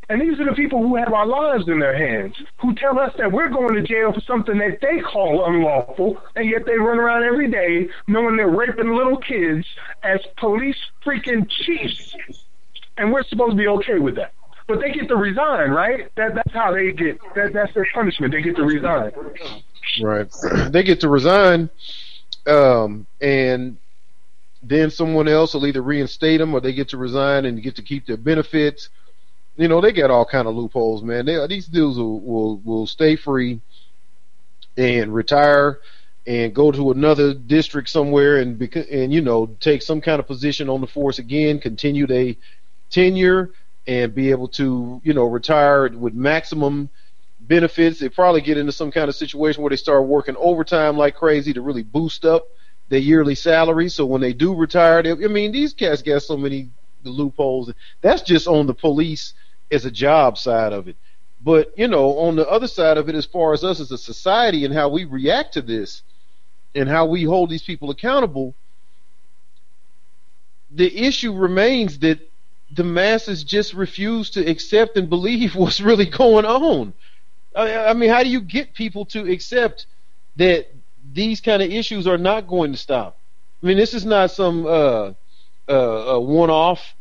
And 0.09 0.21
these 0.21 0.39
are 0.39 0.45
the 0.45 0.55
people 0.55 0.81
who 0.81 0.95
have 0.97 1.13
our 1.13 1.27
lives 1.27 1.69
in 1.69 1.81
their 1.81 1.97
hands, 1.97 2.37
who 2.59 2.75
tell 2.75 2.99
us 2.99 3.13
that 3.19 3.33
we're 3.33 3.49
going 3.49 3.75
to 3.75 3.83
jail 3.83 4.13
for 4.13 4.21
something 4.21 4.57
that 4.59 4.79
they 4.81 5.01
call 5.01 5.45
unlawful, 5.47 6.19
and 6.37 6.49
yet 6.49 6.65
they 6.65 6.77
run 6.77 6.99
around 6.99 7.25
every 7.25 7.51
day 7.51 7.89
knowing 8.07 8.37
they're 8.37 8.49
raping 8.49 8.95
little 8.95 9.17
kids 9.17 9.67
as 10.05 10.21
police 10.37 10.77
freaking 11.05 11.49
chiefs. 11.49 12.15
And 12.97 13.13
we're 13.13 13.25
supposed 13.25 13.53
to 13.53 13.57
be 13.57 13.67
okay 13.67 13.99
with 13.99 14.15
that. 14.15 14.33
But 14.69 14.81
they 14.81 14.93
get 14.93 15.09
to 15.09 15.17
resign, 15.17 15.71
right? 15.71 16.09
That 16.17 16.35
that's 16.35 16.53
how 16.53 16.73
they 16.73 16.93
get 16.93 17.19
that 17.35 17.53
that's 17.53 17.73
their 17.75 17.87
punishment. 17.95 18.33
They 18.33 18.43
get 18.43 18.57
to 18.57 18.65
resign. 18.65 19.13
Right. 20.03 20.29
they 20.71 20.83
get 20.83 21.01
to 21.01 21.09
resign, 21.09 21.71
um, 22.47 23.07
and 23.21 23.77
then 24.63 24.91
someone 24.91 25.29
else 25.29 25.55
will 25.55 25.67
either 25.67 25.83
reinstate 25.83 26.41
them 26.41 26.53
or 26.53 26.61
they 26.61 26.73
get 26.73 26.89
to 26.89 26.97
resign 26.97 27.45
and 27.45 27.63
get 27.63 27.77
to 27.77 27.83
keep 27.83 28.07
their 28.07 28.17
benefits. 28.17 28.89
You 29.57 29.69
know, 29.69 29.81
they 29.81 29.93
get 29.93 30.11
all 30.11 30.27
kind 30.27 30.49
of 30.49 30.55
loopholes, 30.55 31.03
man. 31.03 31.27
They, 31.27 31.47
these 31.47 31.67
dudes 31.67 31.99
will, 31.99 32.21
will 32.21 32.59
will 32.59 32.87
stay 32.87 33.17
free 33.17 33.61
and 34.77 35.15
retire 35.15 35.81
and 36.27 36.55
go 36.55 36.73
to 36.73 36.91
another 36.91 37.33
district 37.35 37.89
somewhere 37.89 38.39
and 38.39 38.61
and 38.91 39.13
you 39.13 39.21
know 39.23 39.47
take 39.61 39.83
some 39.83 40.01
kind 40.01 40.21
of 40.21 40.27
position 40.27 40.69
on 40.69 40.81
the 40.81 40.87
force 40.87 41.19
again, 41.19 41.61
continue 41.61 42.07
their 42.07 42.35
tenure 42.91 43.51
and 43.87 44.15
be 44.15 44.31
able 44.31 44.49
to 44.49 45.01
you 45.05 45.15
know 45.15 45.25
retire 45.25 45.89
with 45.89 46.15
maximum 46.15 46.91
benefits. 47.41 48.01
They 48.01 48.09
probably 48.09 48.41
get 48.43 48.59
into 48.59 48.73
some 48.73 48.91
kind 48.91 49.09
of 49.09 49.15
situation 49.15 49.63
where 49.63 49.71
they 49.71 49.77
start 49.77 50.05
working 50.05 50.37
overtime 50.39 50.99
like 50.99 51.15
crazy 51.17 51.53
to 51.55 51.63
really 51.63 51.83
boost 51.83 52.25
up 52.25 52.47
their 52.89 52.99
yearly 52.99 53.35
salary. 53.35 53.89
So 53.89 54.05
when 54.05 54.21
they 54.21 54.33
do 54.33 54.55
retire, 54.55 55.03
they, 55.03 55.13
I 55.13 55.29
mean 55.29 55.53
these 55.53 55.73
cats 55.73 56.03
got 56.03 56.23
so 56.23 56.37
many 56.37 56.69
loopholes. 57.05 57.73
That's 58.03 58.23
just 58.23 58.49
on 58.49 58.67
the 58.67 58.75
police 58.75 59.33
as 59.71 59.85
a 59.85 59.91
job 59.91 60.39
side 60.39 60.73
of 60.73 60.89
it. 60.89 60.97
But 61.43 61.73
you 61.77 61.89
know, 61.89 62.19
on 62.19 62.37
the 62.37 62.49
other 62.49 62.69
side 62.69 62.99
of 62.99 63.09
it, 63.09 63.15
as 63.15 63.27
far 63.27 63.53
as 63.53 63.63
us 63.63 63.81
as 63.81 63.93
a 63.93 63.99
society 63.99 64.65
and 64.65 64.75
how 64.75 64.89
we 64.89 65.05
react 65.05 65.55
to 65.55 65.63
this, 65.63 66.03
and 66.75 66.89
how 66.89 67.07
we 67.07 67.25
hold 67.25 67.51
these 67.51 67.63
people 67.63 67.91
accountable, 67.91 68.55
the 70.71 71.07
issue 71.07 71.33
remains 71.33 71.99
that 72.01 72.21
the 72.71 72.85
masses 72.85 73.45
just 73.45 73.73
refuse 73.75 74.31
to 74.31 74.47
accept 74.47 74.97
and 74.97 75.09
believe 75.09 75.55
what's 75.55 75.81
really 75.81 76.07
going 76.07 76.45
on. 76.45 76.93
I, 77.55 77.95
mean, 77.95 78.11
how 78.11 78.23
do 78.23 78.29
you 78.29 78.43
get 78.43 78.75
people 78.75 79.07
to 79.07 79.31
accept 79.33 79.87
that 80.37 80.67
these 81.15 81.41
kind 81.41 81.63
of 81.63 81.71
issues 81.73 82.07
are 82.07 82.19
not 82.19 82.47
going 82.47 82.73
to 82.73 82.79
stop? 82.79 83.17
I 83.63 83.67
mean, 83.67 83.79
this 83.79 83.95
is 83.95 84.05
not 84.05 84.31
some 84.31 84.67
uh, 84.67 85.13
uh, 85.67 86.19
one-off 86.19 86.95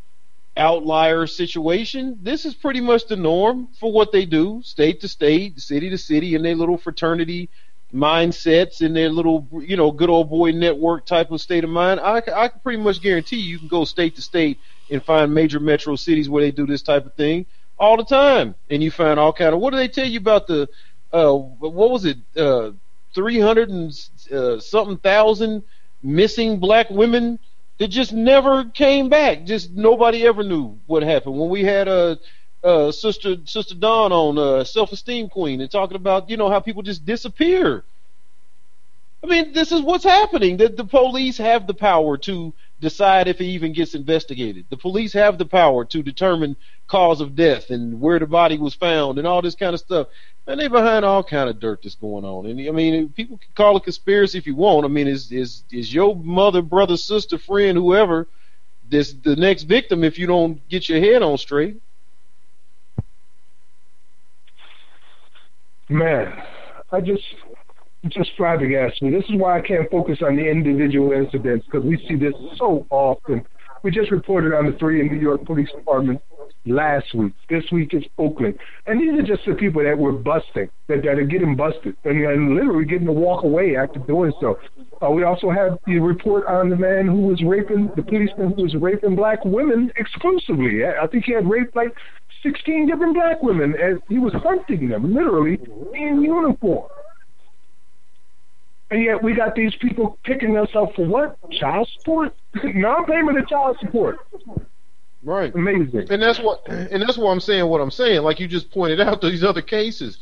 outlier 0.58 1.28
situation. 1.28 2.20
This 2.22 2.46
is 2.46 2.56
pretty 2.56 2.82
much 2.82 3.08
the 3.08 3.16
norm 3.18 3.70
for 3.80 3.92
what 3.92 4.12
they 4.12 4.26
do, 4.26 4.62
state 4.64 5.02
to 5.02 5.08
state, 5.08 5.60
city 5.60 5.90
to 5.90 5.98
city, 5.98 6.36
in 6.36 6.44
their 6.44 6.56
little 6.56 6.78
fraternity 6.78 7.50
mindsets, 7.94 8.82
in 8.82 8.94
their 8.94 9.10
little, 9.10 9.48
you 9.62 9.78
know, 9.78 9.92
good 9.92 10.10
old 10.10 10.30
boy 10.30 10.52
network 10.52 11.06
type 11.06 11.32
of 11.32 11.42
state 11.42 11.64
of 11.64 11.70
mind. 11.70 12.00
I, 12.00 12.18
I 12.36 12.48
can 12.50 12.60
pretty 12.62 12.82
much 12.82 13.02
guarantee 13.02 13.38
you, 13.38 13.52
you 13.54 13.60
can 13.60 13.68
go 13.68 13.86
state 13.86 14.16
to 14.18 14.22
state 14.22 14.60
and 14.90 15.04
find 15.04 15.34
major 15.34 15.60
metro 15.60 15.96
cities 15.96 16.30
where 16.30 16.44
they 16.44 16.52
do 16.52 16.66
this 16.68 16.82
type 16.84 17.06
of 17.06 17.16
thing 17.16 17.46
all 17.80 17.98
the 17.98 18.06
time, 18.06 18.56
and 18.70 18.84
you 18.84 18.92
find 18.92 19.20
all 19.20 19.34
kind 19.34 19.54
of. 19.54 19.62
What 19.62 19.72
do 19.72 19.78
they 19.78 19.88
tell 19.90 20.08
you 20.08 20.20
about 20.20 20.48
the? 20.48 20.70
Uh, 21.14 21.34
what 21.34 21.92
was 21.92 22.06
it? 22.06 22.18
Uh, 22.38 22.72
Three 23.16 23.40
hundred 23.40 23.70
and 23.70 23.92
uh, 24.32 24.60
something 24.60 24.98
thousand 24.98 25.64
missing 26.04 26.60
black 26.60 26.90
women 26.92 27.40
that 27.80 27.90
just 27.90 28.14
never 28.14 28.66
came 28.66 29.10
back. 29.10 29.46
Just 29.46 29.72
nobody 29.72 30.26
ever 30.28 30.44
knew 30.44 30.80
what 30.86 31.04
happened. 31.04 31.38
When 31.40 31.50
we 31.50 31.64
had 31.64 31.88
a 31.88 32.20
uh, 32.64 32.68
uh, 32.68 32.92
sister 32.92 33.36
sister 33.46 33.76
Dawn 33.76 34.12
on 34.12 34.38
uh, 34.40 34.64
self 34.64 34.92
esteem 34.92 35.30
queen 35.30 35.62
and 35.62 35.72
talking 35.72 35.98
about 35.98 36.30
you 36.30 36.38
know 36.38 36.50
how 36.50 36.60
people 36.60 36.82
just 36.84 37.06
disappear. 37.06 37.86
I 39.24 39.28
mean, 39.28 39.54
this 39.54 39.72
is 39.72 39.82
what's 39.82 40.04
happening. 40.06 40.58
That 40.58 40.78
the 40.78 40.86
police 40.86 41.38
have 41.38 41.68
the 41.68 41.74
power 41.74 42.18
to 42.20 42.54
decide 42.86 43.28
if 43.28 43.40
he 43.40 43.48
even 43.48 43.74
gets 43.74 43.96
investigated. 43.96 44.68
The 44.70 44.78
police 44.78 45.12
have 45.14 45.40
the 45.40 45.46
power 45.46 45.86
to 45.86 46.04
determine 46.04 46.56
cause 46.88 47.20
of 47.20 47.36
death 47.36 47.72
and 47.72 48.00
where 48.00 48.20
the 48.20 48.28
body 48.28 48.60
was 48.60 48.76
found 48.76 49.18
and 49.18 49.26
all 49.26 49.42
this 49.42 49.56
kind 49.56 49.74
of 49.74 49.80
stuff. 49.80 50.08
And 50.46 50.60
they're 50.60 50.70
behind 50.70 51.04
all 51.04 51.24
kind 51.24 51.50
of 51.50 51.60
dirt 51.60 51.82
that's 51.82 51.96
going 51.96 52.24
on. 52.24 52.46
And 52.46 52.60
I 52.68 52.72
mean, 52.72 53.10
people 53.10 53.40
can 53.40 53.50
call 53.56 53.76
it 53.78 53.84
conspiracy 53.84 54.38
if 54.38 54.46
you 54.46 54.56
want. 54.56 54.86
I 54.86 54.90
mean, 54.90 55.08
is 55.08 55.32
is 55.32 55.64
is 55.72 55.92
your 55.92 56.16
mother, 56.16 56.62
brother, 56.62 56.96
sister, 56.96 57.40
friend, 57.40 57.76
whoever, 57.76 58.28
this 58.88 59.14
the 59.14 59.36
next 59.36 59.64
victim 59.64 60.04
if 60.04 60.20
you 60.20 60.28
don't 60.28 60.62
get 60.70 60.88
your 60.88 61.00
head 61.00 61.24
on 61.24 61.40
straight? 61.40 61.82
Man, 65.90 66.44
I 66.92 67.02
just 67.02 67.24
just 68.10 68.32
flabbergasted 68.38 69.02
me. 69.02 69.12
This 69.12 69.28
is 69.30 69.36
why 69.36 69.58
I 69.58 69.62
can't 69.62 69.90
focus 69.90 70.20
on 70.22 70.36
the 70.36 70.48
individual 70.50 71.12
incidents 71.12 71.66
because 71.66 71.86
we 71.86 71.98
see 72.08 72.16
this 72.16 72.34
so 72.58 72.86
often. 72.90 73.46
We 73.84 73.92
just 73.92 74.12
reported 74.12 74.54
on 74.54 74.66
the 74.66 74.78
three 74.78 75.02
in 75.02 75.08
New 75.08 75.20
York 75.20 75.46
Police 75.46 75.70
Department 75.76 76.22
last 76.66 77.14
week. 77.14 77.34
This 77.50 77.64
week 77.72 77.94
is 77.94 78.04
Oakland. 78.18 78.58
And 78.88 79.00
these 79.00 79.20
are 79.20 79.24
just 79.24 79.46
the 79.46 79.54
people 79.54 79.84
that 79.84 79.98
we're 79.98 80.12
busting, 80.12 80.70
that, 80.88 81.04
that 81.04 81.20
are 81.20 81.26
getting 81.26 81.56
busted, 81.56 81.96
and, 82.04 82.26
and 82.26 82.56
literally 82.56 82.86
getting 82.86 83.06
to 83.06 83.12
walk 83.12 83.44
away 83.44 83.76
after 83.76 84.00
doing 84.00 84.34
so. 84.42 84.58
Uh, 85.04 85.12
we 85.12 85.24
also 85.24 85.50
have 85.50 85.78
the 85.86 86.00
report 86.00 86.46
on 86.48 86.70
the 86.70 86.76
man 86.76 87.06
who 87.06 87.28
was 87.28 87.44
raping, 87.44 87.92
the 87.96 88.04
policeman 88.04 88.54
who 88.54 88.64
was 88.64 88.76
raping 88.76 89.16
black 89.16 89.44
women 89.46 89.92
exclusively. 89.98 90.82
I 90.86 91.06
think 91.08 91.26
he 91.26 91.34
had 91.34 91.48
raped 91.50 91.76
like 91.76 91.94
16 92.44 92.88
different 92.88 93.14
black 93.14 93.42
women, 93.42 93.76
and 93.80 94.02
he 94.10 94.20
was 94.20 94.34
hunting 94.34 94.90
them, 94.90 95.14
literally, 95.14 95.60
in 95.94 96.22
uniform. 96.22 96.88
And 98.96 99.04
yet 99.04 99.22
we 99.22 99.34
got 99.34 99.56
these 99.56 99.76
people 99.76 100.18
picking 100.24 100.56
us 100.56 100.70
up 100.74 100.96
for 100.96 101.06
what? 101.06 101.38
Child 101.52 101.90
support? 101.98 102.34
Non-payment 102.64 103.38
of 103.38 103.46
child 103.46 103.76
support. 103.82 104.20
Right. 105.22 105.54
Amazing. 105.54 106.08
And 106.10 106.22
that's 106.22 106.40
what 106.40 106.66
and 106.70 107.02
that's 107.02 107.18
why 107.18 107.30
I'm 107.30 107.42
saying 107.42 107.68
what 107.68 107.82
I'm 107.82 107.92
saying. 107.92 108.22
Like 108.22 108.40
you 108.40 108.48
just 108.48 108.72
pointed 108.72 109.02
out 109.02 109.20
these 109.20 109.44
other 109.44 109.62
cases. 109.62 110.20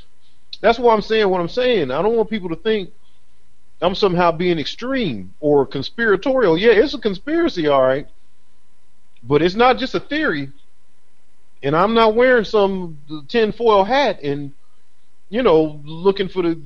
That's 0.59 0.79
why 0.79 0.91
I'm 0.91 1.03
saying 1.03 1.29
what 1.29 1.39
I'm 1.39 1.49
saying. 1.49 1.91
I 1.91 2.01
don't 2.01 2.15
want 2.15 2.31
people 2.31 2.49
to 2.49 2.55
think 2.55 2.89
I'm 3.79 3.93
somehow 3.93 4.31
being 4.31 4.57
extreme 4.57 5.35
or 5.39 5.67
conspiratorial. 5.67 6.57
Yeah, 6.57 6.71
it's 6.71 6.95
a 6.95 6.97
conspiracy, 6.97 7.67
all 7.67 7.83
right. 7.83 8.07
But 9.21 9.43
it's 9.43 9.53
not 9.53 9.77
just 9.77 9.93
a 9.93 9.99
theory. 9.99 10.51
And 11.61 11.75
I'm 11.75 11.93
not 11.93 12.15
wearing 12.15 12.43
some 12.43 12.97
tinfoil 13.27 13.83
hat 13.83 14.23
and, 14.23 14.51
you 15.29 15.43
know, 15.43 15.79
looking 15.85 16.27
for 16.27 16.41
the 16.41 16.59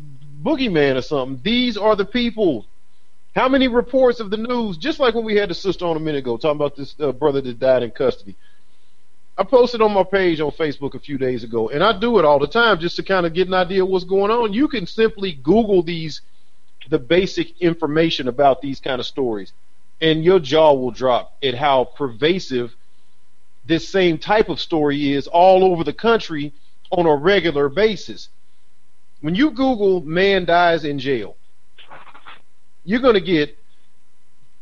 boogeyman 0.43 0.95
or 0.95 1.01
something. 1.01 1.39
These 1.43 1.77
are 1.77 1.95
the 1.95 2.05
people. 2.05 2.65
How 3.35 3.49
many 3.49 3.67
reports 3.67 4.19
of 4.19 4.29
the 4.29 4.37
news, 4.37 4.77
just 4.77 4.99
like 4.99 5.13
when 5.13 5.25
we 5.25 5.35
had 5.35 5.49
the 5.49 5.53
sister 5.53 5.85
on 5.85 5.95
a 5.95 5.99
minute 5.99 6.19
ago, 6.19 6.37
talking 6.37 6.57
about 6.57 6.75
this 6.75 6.95
uh, 6.99 7.11
brother 7.11 7.41
that 7.41 7.59
died 7.59 7.83
in 7.83 7.91
custody. 7.91 8.35
I 9.37 9.43
posted 9.43 9.81
on 9.81 9.93
my 9.93 10.03
page 10.03 10.39
on 10.39 10.49
Facebook 10.49 10.95
a 10.95 10.99
few 10.99 11.19
days 11.19 11.43
ago, 11.43 11.69
and 11.69 11.83
I 11.83 11.97
do 11.97 12.17
it 12.17 12.25
all 12.25 12.39
the 12.39 12.47
time 12.47 12.79
just 12.79 12.95
to 12.95 13.03
kind 13.03 13.27
of 13.27 13.33
get 13.33 13.47
an 13.47 13.53
idea 13.53 13.83
of 13.83 13.89
what's 13.89 14.05
going 14.05 14.31
on. 14.31 14.53
You 14.53 14.67
can 14.67 14.87
simply 14.87 15.33
Google 15.33 15.83
these, 15.83 16.21
the 16.89 16.97
basic 16.97 17.61
information 17.61 18.27
about 18.27 18.61
these 18.61 18.79
kind 18.79 18.99
of 18.99 19.05
stories, 19.05 19.53
and 20.01 20.23
your 20.23 20.39
jaw 20.39 20.73
will 20.73 20.89
drop 20.89 21.37
at 21.43 21.53
how 21.53 21.83
pervasive 21.83 22.75
this 23.67 23.87
same 23.87 24.17
type 24.17 24.49
of 24.49 24.59
story 24.59 25.11
is 25.13 25.27
all 25.27 25.63
over 25.63 25.83
the 25.83 25.93
country 25.93 26.53
on 26.89 27.05
a 27.05 27.15
regular 27.15 27.69
basis 27.69 28.29
when 29.21 29.35
you 29.35 29.51
Google 29.51 30.01
man 30.01 30.45
dies 30.45 30.85
in 30.85 30.99
jail, 30.99 31.35
you're 32.83 33.01
going 33.01 33.15
to 33.15 33.21
get 33.21 33.57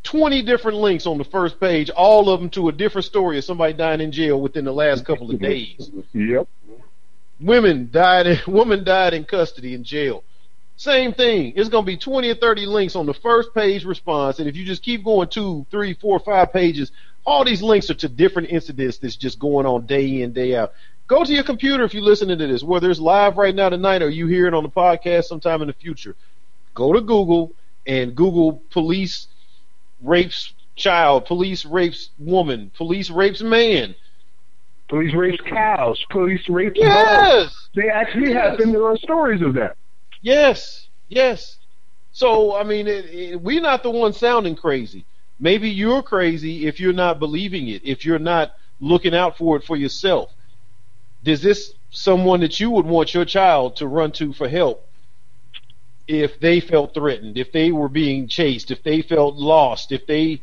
20 0.04 0.44
different 0.44 0.78
links 0.78 1.06
on 1.06 1.18
the 1.18 1.24
first 1.24 1.60
page, 1.60 1.90
all 1.90 2.30
of 2.30 2.40
them 2.40 2.50
to 2.52 2.70
a 2.70 2.72
different 2.72 3.06
story 3.06 3.38
of 3.38 3.44
somebody 3.44 3.74
dying 3.74 4.02
in 4.02 4.12
jail 4.12 4.40
within 4.40 4.66
the 4.66 4.72
last 4.72 5.04
couple 5.06 5.30
of 5.32 5.40
days. 5.40 5.90
Yep. 6.14 6.48
Women 7.40 7.90
died 7.92 8.28
in, 8.28 8.40
woman 8.48 8.84
died 8.84 9.14
in 9.14 9.26
custody 9.26 9.74
in 9.74 9.84
jail. 9.84 10.24
Same 10.78 11.14
thing. 11.14 11.54
It's 11.56 11.70
going 11.70 11.86
to 11.86 11.88
be 11.88 11.98
20 11.98 12.30
or 12.30 12.36
30 12.36 12.66
links 12.66 12.96
on 12.96 13.06
the 13.06 13.14
first 13.14 13.54
page 13.54 13.86
response. 13.86 14.40
And 14.40 14.48
if 14.48 14.56
you 14.56 14.66
just 14.66 14.84
keep 14.84 15.04
going 15.04 15.30
two, 15.30 15.66
three, 15.72 15.94
four, 15.94 16.20
five 16.20 16.52
pages, 16.52 16.92
all 17.26 17.44
these 17.44 17.62
links 17.62 17.90
are 17.90 17.96
to 17.96 18.10
different 18.10 18.50
incidents 18.50 18.98
that's 18.98 19.16
just 19.16 19.40
going 19.40 19.66
on 19.66 19.86
day 19.86 20.22
in, 20.22 20.34
day 20.34 20.56
out. 20.56 20.74
Go 21.08 21.24
to 21.24 21.32
your 21.32 21.44
computer 21.44 21.84
if 21.84 21.94
you're 21.94 22.04
listening 22.04 22.40
to 22.40 22.48
this, 22.48 22.64
whether 22.64 22.90
it's 22.90 23.00
live 23.00 23.38
right 23.38 23.54
now 23.54 23.70
tonight 23.70 24.02
or 24.02 24.10
you 24.10 24.26
hear 24.26 24.48
it 24.48 24.56
on 24.56 24.64
the 24.64 24.70
podcast 24.70 25.26
sometime 25.26 25.62
in 25.62 25.68
the 25.68 25.74
future. 25.74 26.16
Go 26.74 26.94
to 26.94 27.02
Google 27.02 27.52
and 27.86 28.16
Google 28.16 28.64
police 28.72 29.28
rapes 30.02 30.54
child, 30.76 31.26
police 31.26 31.64
rapes 31.64 32.10
woman, 32.18 32.72
police 32.76 33.12
rapes 33.12 33.42
man. 33.42 33.94
Police 34.90 35.14
rapes 35.14 35.42
cows, 35.48 36.04
police 36.10 36.48
rapes 36.50 36.78
yes! 36.78 37.44
dogs. 37.44 37.70
They 37.76 37.90
actually 37.90 38.32
yes. 38.32 38.52
happen. 38.52 38.72
There 38.72 38.86
are 38.88 38.98
stories 38.98 39.42
of 39.42 39.54
that. 39.56 39.78
Yes, 40.22 40.88
yes. 41.08 41.58
So, 42.12 42.56
I 42.56 42.64
mean, 42.64 42.88
it, 42.88 43.06
it, 43.06 43.42
we're 43.42 43.62
not 43.62 43.84
the 43.84 43.92
ones 43.92 44.18
sounding 44.18 44.56
crazy. 44.56 45.06
Maybe 45.40 45.70
you're 45.70 46.02
crazy 46.02 46.66
if 46.66 46.80
you're 46.80 46.94
not 46.94 47.20
believing 47.20 47.68
it, 47.68 47.84
if 47.86 48.06
you're 48.06 48.20
not 48.20 48.54
looking 48.80 49.14
out 49.14 49.38
for 49.38 49.58
it 49.58 49.64
for 49.64 49.76
yourself. 49.76 50.35
Is 51.28 51.42
this 51.42 51.74
someone 51.90 52.42
that 52.42 52.60
you 52.60 52.70
would 52.72 52.86
want 52.86 53.14
your 53.14 53.26
child 53.26 53.78
to 53.78 53.88
run 53.88 54.12
to 54.14 54.34
for 54.34 54.48
help 54.48 54.88
if 56.08 56.40
they 56.40 56.60
felt 56.60 56.94
threatened, 56.94 57.38
if 57.38 57.52
they 57.52 57.72
were 57.72 57.90
being 57.90 58.28
chased, 58.28 58.70
if 58.70 58.84
they 58.84 59.02
felt 59.02 59.36
lost, 59.36 59.92
if 59.92 60.06
they, 60.06 60.42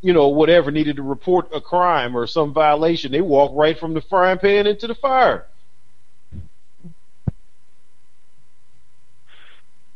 you 0.00 0.12
know, 0.12 0.28
whatever 0.28 0.70
needed 0.70 0.96
to 0.96 1.02
report 1.02 1.48
a 1.54 1.60
crime 1.60 2.16
or 2.16 2.26
some 2.26 2.52
violation? 2.52 3.12
They 3.12 3.20
walk 3.20 3.52
right 3.54 3.78
from 3.78 3.94
the 3.94 4.00
frying 4.00 4.38
pan 4.38 4.66
into 4.66 4.86
the 4.86 4.94
fire. 4.94 5.46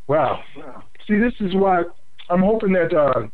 Wow. 0.06 0.42
See, 1.06 1.16
this 1.16 1.34
is 1.40 1.54
why 1.54 1.84
I'm 2.30 2.42
hoping 2.42 2.72
that 2.72 2.94
uh, 2.94 3.28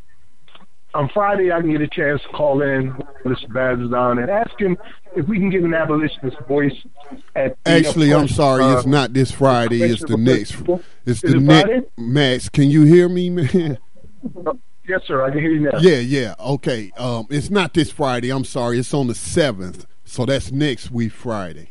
on 0.94 1.08
Friday 1.12 1.52
I 1.52 1.60
can 1.60 1.72
get 1.72 1.80
a 1.80 1.88
chance 1.88 2.22
to 2.22 2.28
call 2.28 2.62
in 2.62 2.92
Mr. 3.24 3.48
Bazadon 3.48 4.22
and 4.22 4.30
ask 4.30 4.58
him 4.58 4.76
if 5.16 5.26
we 5.26 5.38
can 5.38 5.50
get 5.50 5.62
an 5.62 5.74
abolitionist 5.74 6.38
voice 6.48 6.74
at 7.34 7.56
Actually, 7.66 8.12
I'm 8.12 8.28
sorry, 8.28 8.64
uh, 8.64 8.76
it's 8.76 8.86
not 8.86 9.12
this 9.12 9.30
Friday. 9.30 9.82
It's 9.82 10.04
the 10.04 10.16
next. 10.16 10.56
It's 11.04 11.20
the 11.20 11.40
next. 11.40 11.86
Max, 11.98 12.48
can 12.48 12.70
you 12.70 12.82
hear 12.82 13.08
me, 13.08 13.30
man? 13.30 13.78
Yes, 14.86 15.00
sir. 15.06 15.22
I 15.24 15.30
can 15.30 15.40
hear 15.40 15.50
you 15.50 15.60
now. 15.60 15.78
Yeah, 15.78 15.98
yeah. 16.00 16.34
Okay. 16.38 16.92
Um, 16.98 17.26
it's 17.30 17.48
not 17.48 17.72
this 17.72 17.90
Friday. 17.90 18.30
I'm 18.30 18.44
sorry. 18.44 18.78
It's 18.78 18.92
on 18.92 19.06
the 19.06 19.14
seventh. 19.14 19.86
So 20.04 20.26
that's 20.26 20.52
next 20.52 20.90
week 20.90 21.12
Friday. 21.12 21.70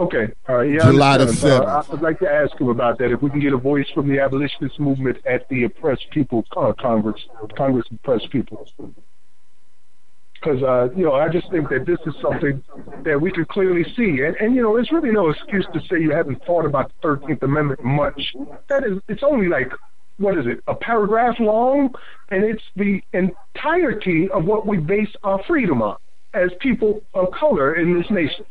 Okay. 0.00 0.32
Uh, 0.48 0.60
yeah, 0.60 0.80
July 0.80 1.18
the 1.18 1.26
7th. 1.26 1.60
Uh, 1.60 1.92
I'd 1.92 2.00
like 2.00 2.18
to 2.20 2.30
ask 2.30 2.58
him 2.58 2.68
about 2.68 2.96
that. 2.98 3.12
If 3.12 3.20
we 3.20 3.28
can 3.28 3.38
get 3.38 3.52
a 3.52 3.58
voice 3.58 3.86
from 3.94 4.08
the 4.08 4.18
abolitionist 4.18 4.80
movement 4.80 5.18
at 5.26 5.46
the 5.50 5.64
oppressed 5.64 6.08
people 6.10 6.42
uh, 6.56 6.72
Congress, 6.72 7.20
Congress 7.54 7.84
oppressed 7.92 8.30
people. 8.30 8.66
Because, 10.34 10.62
uh, 10.62 10.88
you 10.96 11.04
know, 11.04 11.12
I 11.12 11.28
just 11.28 11.50
think 11.50 11.68
that 11.68 11.84
this 11.84 11.98
is 12.06 12.14
something 12.22 12.62
that 13.04 13.20
we 13.20 13.30
can 13.30 13.44
clearly 13.44 13.84
see. 13.94 14.22
And, 14.22 14.36
and, 14.36 14.54
you 14.54 14.62
know, 14.62 14.74
there's 14.74 14.90
really 14.90 15.10
no 15.10 15.28
excuse 15.28 15.66
to 15.74 15.80
say 15.80 16.00
you 16.00 16.12
haven't 16.12 16.42
thought 16.46 16.64
about 16.64 16.90
the 17.02 17.06
13th 17.06 17.42
Amendment 17.42 17.84
much. 17.84 18.34
That 18.68 18.84
is, 18.84 19.02
it's 19.06 19.22
only 19.22 19.48
like, 19.48 19.70
what 20.16 20.38
is 20.38 20.46
it, 20.46 20.62
a 20.66 20.74
paragraph 20.74 21.38
long? 21.38 21.94
And 22.30 22.42
it's 22.42 22.62
the 22.74 23.02
entirety 23.12 24.30
of 24.30 24.46
what 24.46 24.66
we 24.66 24.78
base 24.78 25.14
our 25.24 25.42
freedom 25.46 25.82
on 25.82 25.98
as 26.32 26.50
people 26.60 27.02
of 27.12 27.32
color 27.32 27.74
in 27.74 27.98
this 27.98 28.10
nation 28.10 28.46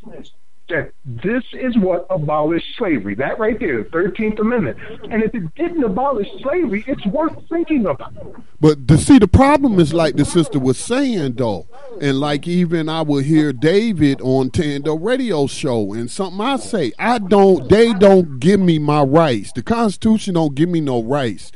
that 0.70 0.91
this 1.05 1.43
is 1.53 1.78
what 1.78 2.05
abolished 2.09 2.67
slavery. 2.78 3.15
That 3.15 3.39
right 3.39 3.59
there, 3.59 3.84
the 3.84 3.89
13th 3.89 4.39
Amendment. 4.39 4.78
And 5.11 5.24
if 5.24 5.34
it 5.36 5.53
didn't 5.55 5.84
abolish 5.84 6.28
slavery, 6.41 6.84
it's 6.88 7.05
worth 7.07 7.38
thinking 7.49 7.86
about. 7.86 8.13
But 8.61 8.88
to 8.88 8.97
see, 8.97 9.20
the 9.20 9.28
problem 9.28 9.80
is 9.80 9.93
like 9.93 10.15
the 10.15 10.26
sister 10.26 10.59
was 10.59 10.78
saying, 10.78 11.34
though. 11.34 11.67
And 12.01 12.20
like 12.20 12.47
even 12.47 12.89
I 12.89 13.01
would 13.01 13.26
hear 13.26 13.51
David 13.53 14.22
on 14.22 14.51
Tando 14.51 14.95
radio 14.95 15.47
show 15.47 15.93
and 15.93 16.09
something 16.09 16.41
I 16.41 16.57
say, 16.57 16.93
I 16.97 17.20
don't, 17.20 17.70
they 17.70 17.93
don't 17.93 18.39
give 18.39 18.59
me 18.59 18.80
my 18.80 19.01
rights. 19.01 19.51
The 19.51 19.63
Constitution 19.63 20.36
don't 20.36 20.55
give 20.55 20.70
me 20.70 20.82
no 20.82 21.03
rights. 21.03 21.51